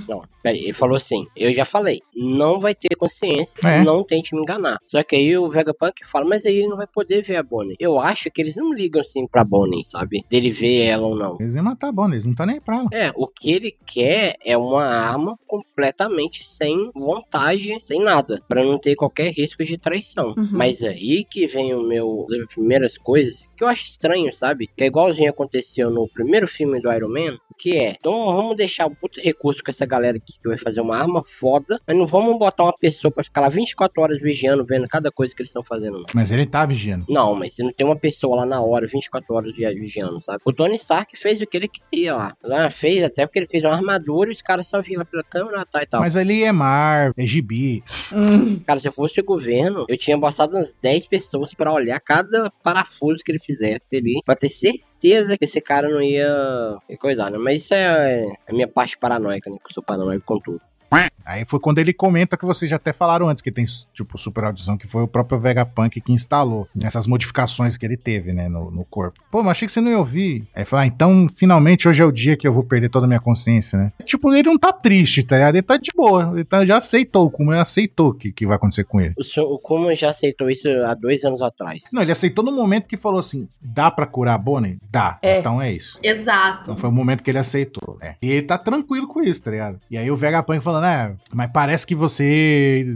Não, 0.07 0.25
peraí, 0.43 0.65
ele 0.65 0.75
falou 0.75 0.97
assim: 0.97 1.27
eu 1.35 1.55
já 1.55 1.65
falei, 1.65 2.01
não 2.15 2.61
vai 2.61 2.75
ter 2.75 2.95
consciência, 2.97 3.61
É. 3.67 3.83
não 3.83 4.05
tente 4.05 4.35
me 4.35 4.43
enganar. 4.43 4.79
Só 4.87 5.03
que 5.03 5.17
aí 5.17 5.39
o 5.39 5.49
Vegapunk 5.49 6.07
fala, 6.07 6.27
mas 6.27 6.45
aí 6.45 6.57
ele 6.59 6.69
não 6.69 6.77
vai 6.77 6.87
poder 6.87 7.23
ver 7.23 7.37
a 7.37 7.43
Bonnie. 7.43 7.77
Eu 7.81 7.99
acho 7.99 8.31
que 8.31 8.43
eles 8.43 8.57
não 8.57 8.75
ligam 8.75 9.01
assim 9.01 9.27
pra 9.27 9.43
Bonnie, 9.43 9.85
sabe? 9.91 10.23
Dele 10.29 10.51
ver 10.51 10.83
ela 10.85 11.07
ou 11.07 11.17
não. 11.17 11.39
Eles 11.41 11.55
iam 11.55 11.65
matar 11.65 11.89
a 11.89 11.93
Bonnie, 11.93 12.15
eles 12.17 12.27
não 12.27 12.35
tá 12.35 12.45
nem 12.45 12.61
pra 12.61 12.77
ela. 12.77 12.89
É, 12.93 13.11
o 13.17 13.27
que 13.27 13.51
ele 13.51 13.70
quer 13.87 14.37
é 14.45 14.57
uma 14.57 14.85
arma 14.85 15.39
completamente 15.47 16.45
sem 16.45 16.91
vontade, 16.95 17.81
sem 17.85 18.01
nada, 18.01 18.43
Pra 18.49 18.65
não 18.65 18.79
ter 18.79 18.95
qualquer 18.97 19.31
risco 19.31 19.65
de 19.65 19.79
traição. 19.79 20.35
Uhum. 20.37 20.49
Mas 20.53 20.83
aí 20.83 21.25
que 21.25 21.47
vem 21.47 21.75
o 21.75 21.83
meu 21.83 22.27
as 22.31 22.55
primeiras 22.55 22.99
coisas 22.99 23.49
que 23.57 23.65
eu 23.65 23.69
acho 23.69 23.85
estranho, 23.85 24.33
sabe? 24.33 24.69
Que 24.77 24.85
é 24.85 24.87
igualzinho 24.87 25.31
aconteceu 25.31 25.91
no 25.91 26.09
primeiro 26.09 26.47
filme 26.47 26.81
do 26.81 26.93
Iron 26.93 27.09
Man, 27.09 27.39
que 27.61 27.77
é, 27.77 27.91
então 27.99 28.13
vamos 28.35 28.57
deixar 28.57 28.87
o 28.87 28.95
puto 28.95 29.21
recurso 29.21 29.63
com 29.63 29.71
essa 29.71 29.85
galera 29.85 30.17
aqui 30.17 30.33
que 30.41 30.49
vai 30.49 30.57
fazer 30.57 30.81
uma 30.81 30.97
arma 30.97 31.23
foda, 31.27 31.79
mas 31.87 31.97
não 31.97 32.07
vamos 32.07 32.39
botar 32.39 32.65
uma 32.65 32.73
pessoa 32.79 33.11
pra 33.13 33.23
ficar 33.23 33.43
lá 33.43 33.49
24 33.51 34.03
horas 34.03 34.19
vigiando, 34.21 34.65
vendo 34.65 34.89
cada 34.89 35.11
coisa 35.13 35.35
que 35.35 35.43
eles 35.43 35.51
estão 35.51 35.63
fazendo, 35.63 35.99
não. 35.99 36.07
Mas 36.15 36.33
ele 36.33 36.47
tá 36.47 36.65
vigiando. 36.65 37.05
Não, 37.09 37.35
mas 37.35 37.55
você 37.55 37.63
não 37.63 37.73
tem 37.73 37.87
uma 37.87 37.97
pessoa 37.97 38.37
lá 38.37 38.47
na 38.47 38.61
hora, 38.63 38.87
24 38.87 39.35
horas 39.35 39.55
vi- 39.55 39.75
vigiando, 39.75 40.23
sabe? 40.23 40.39
O 40.45 40.53
Tony 40.53 40.75
Stark 40.77 41.17
fez 41.17 41.41
o 41.41 41.47
que 41.47 41.57
ele 41.57 41.69
queria 41.69 42.15
lá. 42.17 42.37
Lá 42.43 42.71
fez 42.71 43.03
até 43.05 43.27
porque 43.27 43.41
ele 43.41 43.49
fez 43.51 43.63
uma 43.65 43.75
armadura 43.75 44.31
e 44.31 44.33
os 44.33 44.41
caras 44.43 44.67
só 44.67 44.81
vinham 44.81 45.01
lá 45.01 45.05
pela 45.05 45.23
câmera 45.23 45.65
tá, 45.67 45.83
e 45.83 45.87
tal. 45.87 46.01
Mas 46.01 46.17
ali 46.17 46.43
é 46.43 46.53
mar, 46.53 47.13
é 47.17 47.27
gibi. 47.27 47.83
Hum. 48.13 48.59
Cara, 48.67 48.81
se 48.81 48.89
eu 48.89 48.93
fosse 48.93 49.21
o 49.21 49.25
governo, 49.25 49.85
eu 49.89 49.99
tinha 49.99 50.17
bastado 50.17 50.55
umas 50.55 50.75
10 50.81 51.07
pessoas 51.09 51.53
pra 51.53 51.73
olhar 51.73 52.01
cada 52.01 52.51
parafuso 52.63 53.23
que 53.25 53.31
ele 53.33 53.39
fizesse 53.39 53.97
ali, 53.97 54.21
pra 54.25 54.35
ter 54.35 54.49
certeza 54.49 55.37
que 55.37 55.45
esse 55.45 55.61
cara 55.61 55.89
não 55.89 56.01
ia 56.01 56.79
coisar, 56.99 57.31
né? 57.31 57.39
Mas 57.39 57.50
isso 57.53 57.75
é 57.75 58.27
a 58.49 58.53
minha 58.53 58.69
parte 58.69 58.99
paranoica, 58.99 59.51
né? 59.51 59.57
Que 59.59 59.67
eu 59.67 59.75
sou 59.75 59.83
paranoico 59.83 60.25
com 60.25 60.39
tudo. 60.41 60.61
Aí 61.25 61.45
foi 61.47 61.61
quando 61.61 61.79
ele 61.79 61.93
comenta 61.93 62.37
que 62.37 62.45
vocês 62.45 62.69
já 62.69 62.75
até 62.77 62.93
falaram 62.93 63.29
antes, 63.29 63.41
que 63.41 63.53
tem, 63.53 63.65
tipo, 63.95 64.19
super 64.19 64.43
audição, 64.45 64.77
que 64.77 64.89
foi 64.89 65.03
o 65.05 65.07
próprio 65.07 65.39
Vegapunk 65.39 66.01
que 66.01 66.13
instalou 66.13 66.67
nessas 66.75 67.07
modificações 67.07 67.77
que 67.77 67.87
ele 67.87 67.97
teve, 67.97 68.33
né, 68.33 68.49
no, 68.49 68.69
no 68.71 68.85
corpo. 68.85 69.21
Pô, 69.31 69.41
mas 69.41 69.53
achei 69.53 69.67
que 69.67 69.73
você 69.73 69.81
não 69.81 69.91
ia 69.93 69.99
ouvir. 69.99 70.49
Aí 70.55 70.65
falou, 70.65 70.83
ah, 70.83 70.87
então 70.87 71.29
finalmente 71.33 71.89
hoje 71.89 72.03
é 72.03 72.05
o 72.05 72.11
dia 72.11 72.37
que 72.37 72.49
eu 72.49 72.53
vou 72.53 72.65
perder 72.65 72.89
toda 72.89 73.07
a 73.07 73.09
minha 73.09 73.21
consciência, 73.21 73.79
né? 73.79 73.93
Tipo, 74.05 74.33
ele 74.33 74.49
não 74.49 74.59
tá 74.59 74.73
triste, 74.73 75.23
tá 75.23 75.37
ligado? 75.37 75.55
Ele 75.55 75.63
tá 75.63 75.77
de 75.77 75.93
boa. 75.95 76.33
Ele 76.35 76.45
tá- 76.45 76.67
já 76.67 76.79
aceitou, 76.79 77.31
como 77.31 77.53
ele 77.53 77.61
aceitou 77.61 78.13
que, 78.13 78.33
que 78.33 78.45
vai 78.45 78.57
acontecer 78.57 78.83
com 78.85 79.01
ele. 79.01 79.15
O, 79.17 79.23
senhor, 79.23 79.47
o 79.49 79.59
Kuma 79.59 79.95
já 79.95 80.11
aceitou 80.11 80.51
isso 80.51 80.69
há 80.85 80.95
dois 80.95 81.23
anos 81.25 81.41
atrás. 81.43 81.85
Não, 81.93 82.03
ele 82.03 82.11
aceitou 82.13 82.45
no 82.45 82.51
momento 82.51 82.89
que 82.89 82.97
falou 82.97 83.21
assim: 83.21 83.49
dá 83.61 83.89
pra 83.91 84.05
curar 84.07 84.35
a 84.35 84.39
Bonnie? 84.39 84.79
Dá. 84.91 85.19
É. 85.23 85.39
Então 85.39 85.63
é 85.63 85.71
isso. 85.73 85.99
Exato. 86.03 86.63
Então 86.63 86.77
foi 86.77 86.89
o 86.89 86.93
momento 86.93 87.23
que 87.23 87.31
ele 87.31 87.39
aceitou, 87.39 87.97
né? 88.01 88.17
E 88.21 88.31
ele 88.31 88.43
tá 88.43 88.59
tranquilo 88.59 89.07
com 89.07 89.21
isso, 89.23 89.45
tá 89.45 89.51
ligado? 89.53 89.81
E 89.89 89.97
aí 89.97 90.11
o 90.11 90.17
Vegapunk 90.17 90.61
falando, 90.61 90.80
é, 90.87 91.15
mas 91.33 91.51
parece 91.53 91.87
que 91.87 91.95
você 91.95 92.87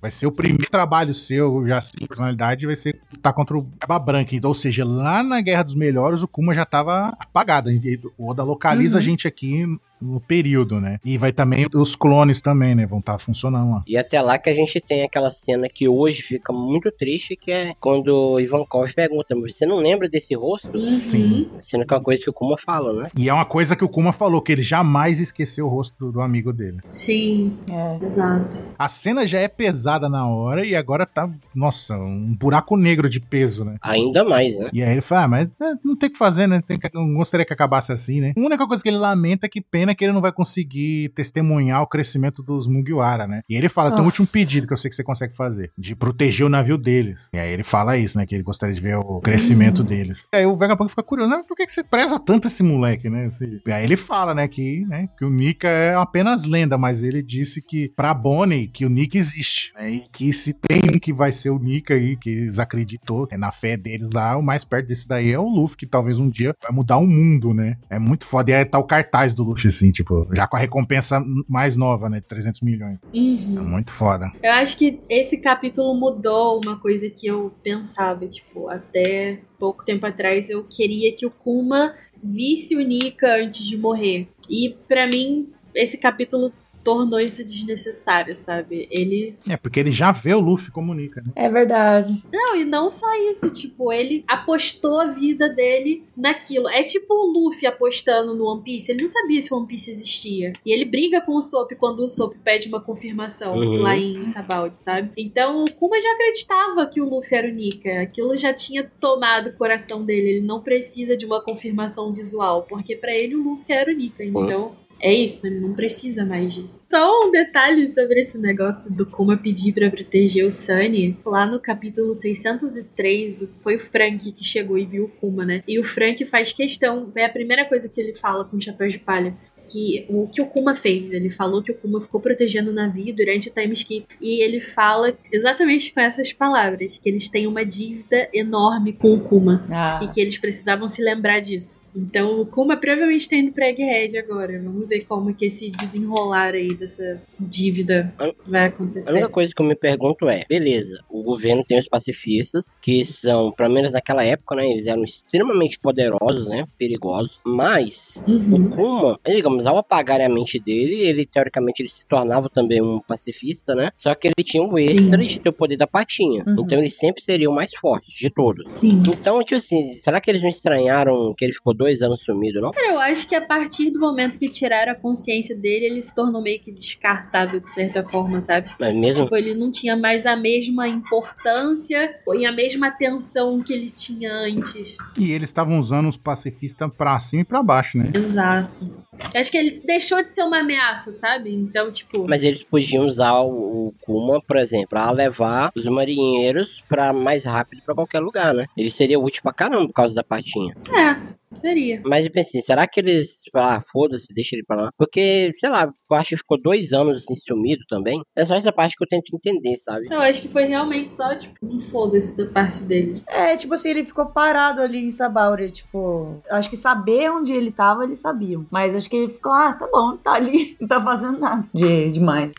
vai 0.00 0.10
ser 0.10 0.26
o 0.26 0.32
primeiro 0.32 0.70
trabalho 0.70 1.12
seu, 1.14 1.66
já 1.66 1.80
sem 1.80 2.06
personalidade, 2.06 2.66
vai 2.66 2.76
ser 2.76 2.98
lutar 3.12 3.32
contra 3.32 3.56
o 3.56 3.62
Barba 3.62 3.98
Branca. 3.98 4.34
Então, 4.34 4.50
ou 4.50 4.54
seja, 4.54 4.84
lá 4.84 5.22
na 5.22 5.40
Guerra 5.40 5.62
dos 5.62 5.74
Melhores, 5.74 6.22
o 6.22 6.28
Kuma 6.28 6.54
já 6.54 6.64
tava 6.64 7.08
apagado. 7.18 7.70
O 8.18 8.28
Oda 8.30 8.42
localiza 8.42 8.96
Uhum. 8.96 9.00
a 9.00 9.04
gente 9.04 9.28
aqui 9.28 9.64
no 10.02 10.20
período, 10.20 10.80
né? 10.80 10.98
E 11.04 11.16
vai 11.16 11.32
também, 11.32 11.66
os 11.74 11.94
clones 11.94 12.40
também, 12.40 12.74
né? 12.74 12.86
Vão 12.86 12.98
estar 12.98 13.18
funcionando 13.18 13.70
lá. 13.70 13.80
E 13.86 13.96
até 13.96 14.20
lá 14.20 14.38
que 14.38 14.50
a 14.50 14.54
gente 14.54 14.80
tem 14.80 15.02
aquela 15.04 15.30
cena 15.30 15.68
que 15.68 15.88
hoje 15.88 16.22
fica 16.22 16.52
muito 16.52 16.90
triste, 16.90 17.36
que 17.36 17.50
é 17.50 17.72
quando 17.80 18.08
o 18.08 18.40
Ivankov 18.40 18.92
pergunta, 18.94 19.34
mas 19.34 19.54
você 19.56 19.66
não 19.66 19.76
lembra 19.76 20.08
desse 20.08 20.34
rosto? 20.34 20.76
Uhum. 20.76 20.90
Sim. 20.90 21.48
Sendo 21.60 21.86
que 21.86 21.94
é 21.94 21.96
uma 21.96 22.02
coisa 22.02 22.22
que 22.22 22.30
o 22.30 22.32
Kuma 22.32 22.56
fala, 22.58 22.92
né? 23.02 23.08
E 23.16 23.28
é 23.28 23.32
uma 23.34 23.44
coisa 23.44 23.76
que 23.76 23.84
o 23.84 23.88
Kuma 23.88 24.12
falou, 24.12 24.40
que 24.42 24.52
ele 24.52 24.62
jamais 24.62 25.20
esqueceu 25.20 25.66
o 25.66 25.68
rosto 25.68 25.94
do, 25.98 26.12
do 26.12 26.20
amigo 26.20 26.52
dele. 26.52 26.78
Sim, 26.90 27.56
É. 27.70 28.04
exato. 28.04 28.68
A 28.78 28.88
cena 28.88 29.26
já 29.26 29.38
é 29.38 29.48
pesada 29.48 30.08
na 30.08 30.26
hora 30.26 30.64
e 30.66 30.74
agora 30.74 31.06
tá, 31.06 31.30
nossa, 31.54 31.96
um 31.96 32.34
buraco 32.34 32.76
negro 32.76 33.08
de 33.08 33.20
peso, 33.20 33.64
né? 33.64 33.76
Ainda 33.82 34.24
mais, 34.24 34.58
né? 34.58 34.70
E 34.72 34.82
aí 34.82 34.92
ele 34.92 35.00
fala, 35.00 35.24
ah, 35.24 35.28
mas 35.28 35.48
é, 35.60 35.74
não 35.84 35.96
tem 35.96 36.08
o 36.08 36.12
que 36.12 36.18
fazer, 36.18 36.46
né? 36.46 36.60
Tem 36.60 36.78
que, 36.78 36.88
não 36.94 37.14
gostaria 37.14 37.44
que 37.46 37.52
acabasse 37.52 37.92
assim, 37.92 38.20
né? 38.20 38.32
A 38.36 38.40
única 38.40 38.66
coisa 38.66 38.82
que 38.82 38.88
ele 38.88 38.98
lamenta 38.98 39.46
é 39.46 39.48
que 39.48 39.60
pena 39.60 39.91
que 39.94 40.04
ele 40.04 40.12
não 40.12 40.20
vai 40.20 40.32
conseguir 40.32 41.10
testemunhar 41.14 41.82
o 41.82 41.86
crescimento 41.86 42.42
dos 42.42 42.66
Mugiwara, 42.66 43.26
né? 43.26 43.42
E 43.48 43.56
ele 43.56 43.68
fala, 43.68 43.90
tem 43.92 44.02
um 44.02 44.06
último 44.06 44.26
pedido 44.26 44.66
que 44.66 44.72
eu 44.72 44.76
sei 44.76 44.88
que 44.88 44.94
você 44.96 45.04
consegue 45.04 45.34
fazer, 45.34 45.70
de 45.78 45.94
proteger 45.94 46.46
o 46.46 46.50
navio 46.50 46.76
deles. 46.78 47.28
E 47.34 47.38
aí 47.38 47.52
ele 47.52 47.64
fala 47.64 47.96
isso, 47.96 48.18
né? 48.18 48.26
Que 48.26 48.34
ele 48.34 48.42
gostaria 48.42 48.74
de 48.74 48.80
ver 48.80 48.96
o 48.96 49.20
crescimento 49.20 49.82
deles. 49.84 50.26
E 50.32 50.36
aí 50.38 50.46
o 50.46 50.56
Vegapunk 50.56 50.90
fica 50.90 51.02
curioso, 51.02 51.30
né? 51.30 51.42
Por 51.46 51.56
que, 51.56 51.66
que 51.66 51.72
você 51.72 51.82
preza 51.84 52.18
tanto 52.18 52.48
esse 52.48 52.62
moleque, 52.62 53.08
né? 53.08 53.26
Esse- 53.26 53.60
E 53.66 53.72
aí 53.72 53.84
ele 53.84 53.96
fala, 53.96 54.34
né, 54.34 54.46
que, 54.48 54.84
né, 54.86 55.08
que 55.18 55.24
o 55.24 55.30
Nika 55.30 55.68
é 55.68 55.94
apenas 55.94 56.44
lenda, 56.44 56.76
mas 56.78 57.02
ele 57.02 57.22
disse 57.22 57.62
que 57.62 57.90
pra 57.96 58.12
Bonnie, 58.14 58.68
que 58.68 58.84
o 58.84 58.88
Nika 58.90 59.16
existe, 59.18 59.72
né? 59.74 59.90
E 59.90 60.00
que 60.12 60.32
se 60.32 60.52
tem 60.54 60.80
um 60.94 60.98
que 60.98 61.12
vai 61.12 61.32
ser 61.32 61.50
o 61.50 61.58
Nika 61.58 61.94
aí, 61.94 62.16
que 62.16 62.30
eles 62.30 62.58
acreditou, 62.58 63.26
é 63.30 63.36
na 63.36 63.50
fé 63.52 63.76
deles 63.76 64.12
lá, 64.12 64.36
o 64.36 64.42
mais 64.42 64.64
perto 64.64 64.86
desse 64.88 65.06
daí 65.06 65.30
é 65.32 65.38
o 65.38 65.48
Luffy, 65.48 65.76
que 65.76 65.86
talvez 65.86 66.18
um 66.18 66.28
dia 66.28 66.54
vai 66.62 66.72
mudar 66.72 66.96
o 66.98 67.06
mundo, 67.06 67.52
né? 67.54 67.76
É 67.90 67.98
muito 67.98 68.24
foda. 68.26 68.50
E 68.50 68.54
aí 68.54 68.64
tá 68.64 68.78
o 68.78 68.84
cartaz 68.84 69.34
do 69.34 69.42
Luffy, 69.44 69.68
assim, 69.82 69.90
tipo, 69.92 70.26
já 70.32 70.46
com 70.46 70.56
a 70.56 70.60
recompensa 70.60 71.22
mais 71.48 71.76
nova, 71.76 72.08
né? 72.08 72.20
300 72.20 72.60
milhões. 72.60 72.98
É 73.12 73.18
Uhum. 73.18 73.64
muito 73.64 73.90
foda. 73.90 74.30
Eu 74.42 74.52
acho 74.52 74.76
que 74.76 75.00
esse 75.08 75.38
capítulo 75.38 75.94
mudou 75.94 76.60
uma 76.64 76.78
coisa 76.78 77.10
que 77.10 77.26
eu 77.26 77.52
pensava, 77.62 78.26
tipo, 78.26 78.68
até 78.68 79.40
pouco 79.58 79.84
tempo 79.84 80.06
atrás 80.06 80.50
eu 80.50 80.64
queria 80.64 81.14
que 81.14 81.26
o 81.26 81.30
Kuma 81.30 81.94
visse 82.22 82.76
o 82.76 82.80
Nika 82.80 83.26
antes 83.42 83.66
de 83.66 83.76
morrer. 83.76 84.28
E 84.48 84.76
pra 84.86 85.06
mim, 85.06 85.50
esse 85.74 85.98
capítulo 85.98 86.52
tornou 86.82 87.20
isso 87.20 87.44
desnecessário, 87.44 88.34
sabe? 88.36 88.88
Ele. 88.90 89.34
É, 89.48 89.56
porque 89.56 89.80
ele 89.80 89.90
já 89.90 90.12
vê 90.12 90.34
o 90.34 90.40
Luffy 90.40 90.70
comunica, 90.70 91.22
né? 91.22 91.32
É 91.34 91.48
verdade. 91.48 92.22
Não, 92.32 92.56
e 92.56 92.64
não 92.64 92.90
só 92.90 93.06
isso, 93.30 93.50
tipo, 93.50 93.92
ele 93.92 94.24
apostou 94.28 95.00
a 95.00 95.06
vida 95.06 95.48
dele 95.48 96.04
naquilo. 96.16 96.68
É 96.68 96.82
tipo 96.82 97.12
o 97.14 97.26
Luffy 97.32 97.66
apostando 97.66 98.34
no 98.34 98.46
One 98.46 98.62
Piece. 98.62 98.90
Ele 98.92 99.02
não 99.02 99.08
sabia 99.08 99.40
se 99.40 99.52
o 99.52 99.56
One 99.58 99.66
Piece 99.66 99.90
existia. 99.90 100.52
E 100.64 100.72
ele 100.72 100.84
briga 100.84 101.20
com 101.20 101.36
o 101.36 101.42
Sop 101.42 101.70
quando 101.76 102.00
o 102.00 102.08
Sop 102.08 102.34
pede 102.44 102.68
uma 102.68 102.80
confirmação 102.80 103.56
Uhum. 103.56 103.82
lá 103.82 103.96
em 103.96 104.24
Sabaldi, 104.26 104.78
sabe? 104.78 105.10
Então, 105.16 105.64
o 105.64 105.70
Kuma 105.72 106.00
já 106.00 106.10
acreditava 106.12 106.86
que 106.86 107.00
o 107.00 107.08
Luffy 107.08 107.36
era 107.36 107.48
o 107.48 107.50
Nika. 107.52 108.00
Aquilo 108.02 108.36
já 108.36 108.52
tinha 108.52 108.84
tomado 109.00 109.48
o 109.48 109.52
coração 109.52 110.04
dele. 110.04 110.36
Ele 110.36 110.46
não 110.46 110.60
precisa 110.60 111.16
de 111.16 111.24
uma 111.26 111.40
confirmação 111.42 112.12
visual, 112.12 112.62
porque 112.68 112.96
pra 112.96 113.12
ele 113.12 113.34
o 113.36 113.42
Luffy 113.42 113.74
era 113.74 113.90
o 113.90 113.94
Nika. 113.94 114.24
Então. 114.24 114.74
É 115.02 115.12
isso, 115.12 115.50
não 115.50 115.74
precisa 115.74 116.24
mais 116.24 116.54
disso. 116.54 116.84
Só 116.88 117.26
um 117.26 117.32
detalhe 117.32 117.88
sobre 117.88 118.20
esse 118.20 118.38
negócio 118.38 118.94
do 118.94 119.04
Kuma 119.04 119.36
pedir 119.36 119.72
pra 119.72 119.90
proteger 119.90 120.46
o 120.46 120.50
Sunny. 120.50 121.18
Lá 121.26 121.44
no 121.44 121.58
capítulo 121.58 122.14
603, 122.14 123.52
foi 123.60 123.76
o 123.76 123.80
Frank 123.80 124.30
que 124.30 124.44
chegou 124.44 124.78
e 124.78 124.86
viu 124.86 125.06
o 125.06 125.08
Kuma, 125.08 125.44
né? 125.44 125.64
E 125.66 125.80
o 125.80 125.84
Frank 125.84 126.24
faz 126.24 126.52
questão, 126.52 127.10
é 127.16 127.24
a 127.24 127.28
primeira 127.28 127.64
coisa 127.64 127.88
que 127.88 128.00
ele 128.00 128.14
fala 128.14 128.44
com 128.44 128.56
o 128.56 128.60
chapéu 128.60 128.86
de 128.86 128.98
palha. 128.98 129.36
Que 129.70 130.06
o 130.08 130.26
que 130.28 130.40
o 130.42 130.46
Kuma 130.46 130.74
fez, 130.74 131.12
ele 131.12 131.30
falou 131.30 131.62
que 131.62 131.70
o 131.70 131.74
Kuma 131.74 132.00
ficou 132.00 132.20
protegendo 132.20 132.70
o 132.70 132.74
navio 132.74 133.14
durante 133.14 133.48
o 133.48 133.52
time 133.52 133.72
skip. 133.74 134.06
E 134.20 134.42
ele 134.42 134.60
fala 134.60 135.14
exatamente 135.32 135.92
com 135.92 136.00
essas 136.00 136.32
palavras: 136.32 136.98
que 136.98 137.08
eles 137.08 137.28
têm 137.28 137.46
uma 137.46 137.64
dívida 137.64 138.28
enorme 138.34 138.92
com 138.92 139.14
o 139.14 139.20
Kuma 139.20 139.64
Ah. 139.70 140.00
e 140.02 140.08
que 140.08 140.20
eles 140.20 140.38
precisavam 140.38 140.88
se 140.88 141.02
lembrar 141.02 141.40
disso. 141.40 141.86
Então 141.94 142.40
o 142.40 142.46
Kuma 142.46 142.76
provavelmente 142.76 143.28
tá 143.28 143.36
indo 143.36 143.52
pra 143.52 143.68
Egghead 143.70 144.18
agora. 144.18 144.60
Vamos 144.62 144.88
ver 144.88 145.04
como 145.04 145.34
que 145.34 145.46
esse 145.46 145.70
desenrolar 145.70 146.54
aí 146.54 146.74
dessa 146.74 147.20
dívida 147.38 148.12
vai 148.46 148.62
A 148.64 148.66
acontecer. 148.66 149.10
única 149.10 149.28
coisa 149.28 149.52
que 149.54 149.60
eu 149.62 149.66
me 149.66 149.74
pergunto 149.74 150.28
é, 150.28 150.44
beleza, 150.48 151.02
o 151.10 151.22
governo 151.22 151.64
tem 151.66 151.78
os 151.78 151.88
pacifistas, 151.88 152.76
que 152.80 153.04
são, 153.04 153.50
pelo 153.52 153.72
menos 153.72 153.92
naquela 153.92 154.24
época, 154.24 154.54
né, 154.56 154.68
eles 154.68 154.86
eram 154.86 155.04
extremamente 155.04 155.78
poderosos, 155.80 156.48
né, 156.48 156.66
perigosos, 156.78 157.40
mas 157.44 158.22
o 158.26 158.32
Uhum. 158.32 158.70
Kuma, 158.70 159.18
digamos, 159.52 159.66
ao 159.66 159.78
apagarem 159.78 160.26
a 160.26 160.28
mente 160.28 160.58
dele, 160.58 161.00
ele, 161.00 161.26
teoricamente, 161.26 161.82
ele 161.82 161.88
se 161.88 162.06
tornava 162.06 162.48
também 162.48 162.80
um 162.82 163.00
pacifista, 163.00 163.74
né, 163.74 163.90
só 163.96 164.14
que 164.14 164.28
ele 164.28 164.34
tinha 164.44 164.62
o 164.62 164.78
extra 164.78 165.18
de 165.18 165.40
ter 165.40 165.48
o 165.48 165.52
poder 165.52 165.76
da 165.76 165.86
patinha, 165.86 166.44
Uhum. 166.46 166.56
então 166.60 166.78
ele 166.78 166.88
sempre 166.90 167.22
seria 167.22 167.48
o 167.50 167.54
mais 167.54 167.74
forte 167.74 168.06
de 168.18 168.30
todos. 168.30 168.68
Sim. 168.74 169.02
Então, 169.08 169.38
tipo 169.42 169.56
assim, 169.56 169.92
será 169.94 170.20
que 170.20 170.30
eles 170.30 170.42
não 170.42 170.48
estranharam 170.48 171.34
que 171.36 171.44
ele 171.44 171.52
ficou 171.52 171.74
dois 171.74 172.02
anos 172.02 172.20
sumido, 172.22 172.60
não? 172.60 172.70
Cara, 172.72 172.92
eu 172.92 172.98
acho 173.00 173.28
que 173.28 173.34
a 173.34 173.40
partir 173.44 173.90
do 173.90 173.98
momento 174.00 174.38
que 174.38 174.48
tiraram 174.48 174.92
a 174.92 174.94
consciência 174.94 175.56
dele, 175.56 175.86
ele 175.86 176.02
se 176.02 176.14
tornou 176.14 176.42
meio 176.42 176.60
que 176.60 176.72
descartável 176.72 177.60
de 177.60 177.68
certa 177.68 178.04
forma, 178.04 178.40
sabe? 178.40 178.70
Mas 178.78 178.94
mesmo 178.94 179.24
Tipo, 179.24 179.36
ele 179.36 179.54
não 179.54 179.70
tinha 179.70 179.96
mais 179.96 180.26
a 180.26 180.36
mesma 180.36 180.88
importância 180.88 182.14
e 182.34 182.46
a 182.46 182.52
mesma 182.52 182.88
atenção 182.88 183.60
que 183.62 183.72
ele 183.72 183.90
tinha 183.90 184.32
antes. 184.32 184.96
E 185.18 185.32
eles 185.32 185.48
estavam 185.48 185.78
usando 185.78 186.08
os 186.08 186.16
pacifistas 186.16 186.90
pra 186.96 187.18
cima 187.18 187.42
e 187.42 187.44
pra 187.44 187.62
baixo, 187.62 187.98
né? 187.98 188.10
Exato. 188.14 188.90
Eu 189.34 189.40
acho 189.40 189.50
que 189.50 189.58
ele 189.58 189.82
deixou 189.84 190.22
de 190.22 190.30
ser 190.30 190.42
uma 190.42 190.60
ameaça, 190.60 191.12
sabe? 191.12 191.52
Então, 191.52 191.92
tipo. 191.92 192.26
Mas 192.28 192.42
eles 192.42 192.64
podiam 192.64 193.06
usar 193.06 193.40
o, 193.40 193.88
o 193.88 193.94
Kuma, 194.00 194.40
por 194.40 194.56
exemplo, 194.56 194.88
pra 194.88 195.10
levar 195.10 195.70
os 195.76 195.84
marinheiros 195.86 196.82
pra 196.88 197.12
mais 197.12 197.44
rápido 197.44 197.82
pra 197.84 197.94
qualquer 197.94 198.20
lugar, 198.20 198.54
né? 198.54 198.66
Ele 198.76 198.90
seria 198.90 199.18
útil 199.20 199.42
pra 199.42 199.52
caramba 199.52 199.86
por 199.86 199.92
causa 199.92 200.14
da 200.14 200.24
patinha. 200.24 200.74
É, 200.90 201.34
seria. 201.58 202.02
Mas 202.04 202.24
eu 202.24 202.32
pensei, 202.32 202.60
será 202.60 202.86
que 202.86 203.00
eles. 203.00 203.42
Ah, 203.54 203.80
foda-se, 203.92 204.34
deixa 204.34 204.56
ele 204.56 204.64
pra 204.66 204.76
lá? 204.76 204.90
Porque, 204.96 205.52
sei 205.54 205.70
lá, 205.70 205.92
eu 206.10 206.16
acho 206.16 206.30
que 206.30 206.36
ficou 206.38 206.60
dois 206.60 206.92
anos 206.92 207.18
assim 207.18 207.34
sumido 207.36 207.82
também. 207.88 208.20
É 208.36 208.44
só 208.44 208.54
essa 208.54 208.72
parte 208.72 208.96
que 208.96 209.04
eu 209.04 209.08
tento 209.08 209.34
entender, 209.34 209.76
sabe? 209.76 210.06
Eu 210.10 210.20
acho 210.20 210.42
que 210.42 210.48
foi 210.48 210.64
realmente 210.64 211.12
só, 211.12 211.34
tipo, 211.34 211.54
um 211.62 211.80
foda-se 211.80 212.36
da 212.36 212.46
parte 212.46 212.82
deles. 212.82 213.24
É, 213.28 213.56
tipo 213.56 213.74
assim, 213.74 213.90
ele 213.90 214.04
ficou 214.04 214.26
parado 214.26 214.80
ali 214.80 214.98
em 214.98 215.10
Sabauri, 215.10 215.70
tipo, 215.70 216.42
acho 216.50 216.70
que 216.70 216.76
saber 216.76 217.30
onde 217.30 217.52
ele 217.52 217.70
tava, 217.70 218.04
eles 218.04 218.20
sabiam. 218.20 218.66
Mas 218.70 218.94
acho 218.94 219.08
que 219.08 219.16
ele 219.16 219.32
ficou, 219.32 219.52
ah, 219.52 219.72
tá 219.72 219.88
bom, 219.90 220.16
tá 220.16 220.32
ali, 220.32 220.76
não 220.80 220.88
tá 220.88 221.02
fazendo 221.02 221.38
nada 221.38 221.68
de 221.74 222.10
demais. 222.10 222.52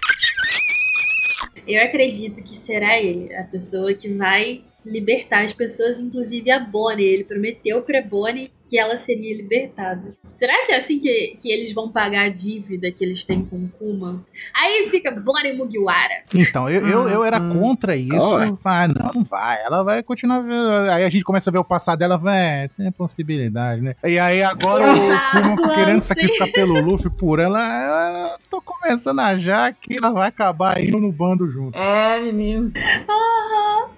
Eu 1.66 1.82
acredito 1.82 2.44
que 2.44 2.58
será 2.58 3.00
ele, 3.00 3.34
a 3.34 3.44
pessoa 3.44 3.94
que 3.94 4.10
vai 4.14 4.64
libertar 4.86 5.44
as 5.44 5.54
pessoas, 5.54 6.00
inclusive 6.00 6.50
a 6.52 6.60
Bonnie. 6.60 7.06
Ele 7.06 7.24
prometeu 7.24 7.82
pra 7.82 8.02
Bonnie 8.02 8.50
que 8.66 8.78
ela 8.78 8.96
seria 8.96 9.36
libertada. 9.36 10.16
Será 10.34 10.66
que 10.66 10.72
é 10.72 10.78
assim 10.78 11.00
que, 11.00 11.38
que 11.40 11.52
eles 11.52 11.74
vão 11.74 11.90
pagar 11.90 12.26
a 12.26 12.30
dívida 12.30 12.92
que 12.92 13.04
eles 13.04 13.24
têm 13.24 13.46
com 13.46 13.58
o 13.58 13.70
Kuma? 13.70 14.26
Aí 14.56 14.88
fica 14.90 15.12
Bonnie 15.12 15.54
Mugiwara. 15.54 16.24
Então, 16.34 16.70
eu, 16.70 16.88
eu, 16.88 17.08
eu 17.08 17.24
era 17.24 17.40
contra 17.40 17.96
isso. 17.96 18.58
Falei, 18.58 18.58
ah, 18.66 18.88
não, 18.88 19.12
não 19.16 19.24
vai. 19.24 19.62
Ela 19.64 19.84
vai 19.84 20.02
continuar 20.02 20.42
vendo. 20.42 20.90
Aí 20.90 21.04
a 21.04 21.10
gente 21.10 21.24
começa 21.24 21.50
a 21.50 21.54
ver 21.54 21.60
o 21.60 21.64
passado 21.64 22.00
dela, 22.00 22.18
vai, 22.18 22.68
tem 22.70 22.92
possibilidade, 22.92 23.82
né? 23.82 23.96
E 24.04 24.18
aí 24.18 24.42
agora 24.42 24.94
o 24.94 25.56
Kuma 25.56 25.76
querendo 25.76 25.98
assim. 25.98 26.08
sacrificar 26.08 26.52
pelo 26.52 26.82
Luffy 26.82 27.12
por 27.12 27.40
ela, 27.40 28.32
eu 28.32 28.40
tô 28.50 28.62
começando 28.62 29.20
a 29.20 29.38
já 29.38 29.72
que 29.72 29.98
ela 29.98 30.12
vai 30.12 30.28
acabar 30.30 30.82
indo 30.82 31.00
no 31.00 31.12
bando 31.12 31.48
junto. 31.48 31.78
É, 31.78 32.20
menino. 32.22 32.72
Aham, 33.08 33.90
ah. 33.90 33.93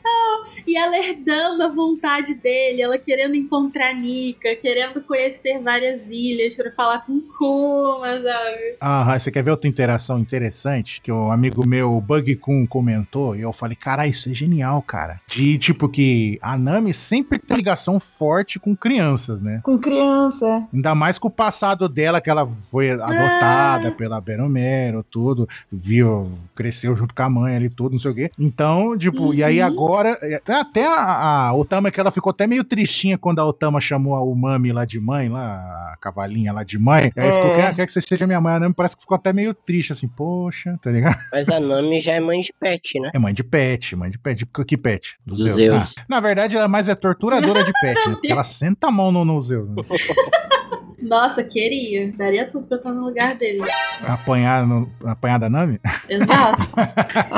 E 0.68 0.78
ela 0.78 0.98
herdando 0.98 1.64
a 1.64 1.68
vontade 1.70 2.36
dele, 2.36 2.82
ela 2.82 2.98
querendo 2.98 3.36
encontrar 3.36 3.94
Nika, 3.94 4.56
querendo 4.56 5.02
conhecer 5.02 5.60
várias 5.62 6.10
ilhas 6.10 6.56
pra 6.56 6.72
falar 6.72 7.06
com 7.06 7.22
Kuma, 7.38 8.22
sabe? 8.22 8.76
Aham, 8.82 9.20
você 9.20 9.32
quer 9.32 9.44
ver 9.44 9.52
outra 9.52 9.70
interação 9.70 10.20
interessante? 10.20 11.02
Que 11.02 11.12
o 11.12 11.30
amigo 11.32 11.68
meu, 11.68 11.94
o 11.96 12.02
Bug 12.02 12.36
Kun, 12.38 12.66
comentou, 12.66 13.36
e 13.36 13.42
eu 13.42 13.52
falei, 13.54 13.76
cara, 13.76 14.08
isso 14.08 14.30
é 14.30 14.34
genial, 14.34 14.82
cara. 14.82 15.20
De 15.28 15.58
tipo 15.58 15.88
que 15.90 16.38
a 16.42 16.58
Nami 16.58 16.94
sempre 16.94 17.38
tem 17.40 17.58
ligação 17.58 18.00
forte 18.00 18.60
com 18.60 18.76
crianças, 18.76 19.42
né? 19.42 19.60
Com 19.64 19.78
criança. 19.78 20.68
Ainda 20.74 20.96
mais 20.96 21.18
com 21.20 21.28
o 21.28 21.32
passado 21.32 21.88
dela, 21.88 22.20
que 22.22 22.30
ela 22.30 22.48
foi 22.48 22.92
adotada 22.92 23.92
pela 23.92 24.20
Beromero, 24.22 25.04
tudo, 25.04 25.48
viu, 25.72 26.30
cresceu 26.56 26.96
junto 26.96 27.14
com 27.14 27.22
a 27.24 27.30
mãe 27.30 27.56
ali, 27.56 27.70
tudo, 27.70 27.92
não 27.94 28.00
sei 28.00 28.12
o 28.12 28.16
quê. 28.16 28.32
Então, 28.40 28.98
tipo, 28.98 29.34
e 29.34 29.44
aí 29.44 29.60
Uhum. 29.60 29.66
agora, 29.66 30.18
até, 30.62 30.86
até 30.86 30.88
a, 30.88 31.48
a 31.48 31.54
Otama, 31.54 31.90
que 31.92 32.00
ela 32.00 32.12
ficou 32.12 32.30
até 32.32 32.46
meio 32.48 32.64
tristinha 32.64 33.18
quando 33.18 33.40
a 33.40 33.46
Otama 33.46 33.80
chamou 33.80 34.16
a 34.16 34.24
Umami 34.24 34.72
lá 34.72 34.86
de 34.86 35.00
mãe, 35.00 35.30
lá, 35.30 35.92
a 35.94 35.98
cavalinha 36.00 36.52
lá 36.54 36.64
de 36.64 36.78
mãe. 36.80 37.12
Aí 37.16 37.28
É. 37.28 37.32
ficou, 37.32 37.56
quer, 37.56 37.76
quer 37.76 37.86
que 37.86 37.92
você 37.92 38.02
seja 38.02 38.26
minha 38.28 38.40
mãe. 38.42 38.56
A 38.56 38.60
Nami 38.60 38.74
parece 38.74 38.96
que 38.96 39.02
ficou 39.02 39.16
até 39.16 39.32
meio 39.34 39.54
triste, 39.54 39.92
assim, 39.94 40.08
poxa, 40.08 40.78
tá 40.82 40.92
ligado? 40.92 41.16
Mas 41.32 41.48
a 41.50 41.60
Nami 41.60 42.00
já 42.02 42.14
é 42.14 42.20
mãe 42.20 42.42
de 42.42 42.54
pet, 42.60 43.00
né? 43.00 43.10
É 43.14 43.20
mãe 43.20 43.34
de 43.34 43.44
pet, 43.44 43.96
mãe 43.96 44.10
de 44.10 44.18
pet. 44.20 44.46
Que- 44.46 44.66
Que 44.66 44.78
pet? 44.78 45.18
Do 45.26 45.36
Do 45.36 45.44
Zeus. 45.44 45.56
Zeus. 45.56 45.96
Ah, 46.00 46.04
na 46.10 46.20
verdade, 46.20 46.58
ela 46.58 46.68
mais 46.68 46.88
é 46.90 46.96
torturadora 46.96 47.64
de 47.64 47.72
pet, 47.80 47.96
né? 48.08 48.14
Porque 48.16 48.32
ela 48.32 48.44
senta 48.44 48.88
a 48.88 48.92
mão 48.92 49.12
no, 49.12 49.24
no 49.26 49.40
Zeus. 49.42 49.70
Né? 49.70 49.76
Nossa, 51.02 51.44
queria. 51.44 52.12
Daria 52.14 52.50
tudo 52.50 52.68
pra 52.68 52.78
estar 52.78 52.92
no 52.92 53.04
lugar 53.06 53.36
dele. 53.36 53.62
Apanhar, 54.08 54.66
no, 54.66 54.90
apanhar 55.06 55.38
da 55.38 55.48
Nami? 55.50 55.80
Exato. 56.10 56.64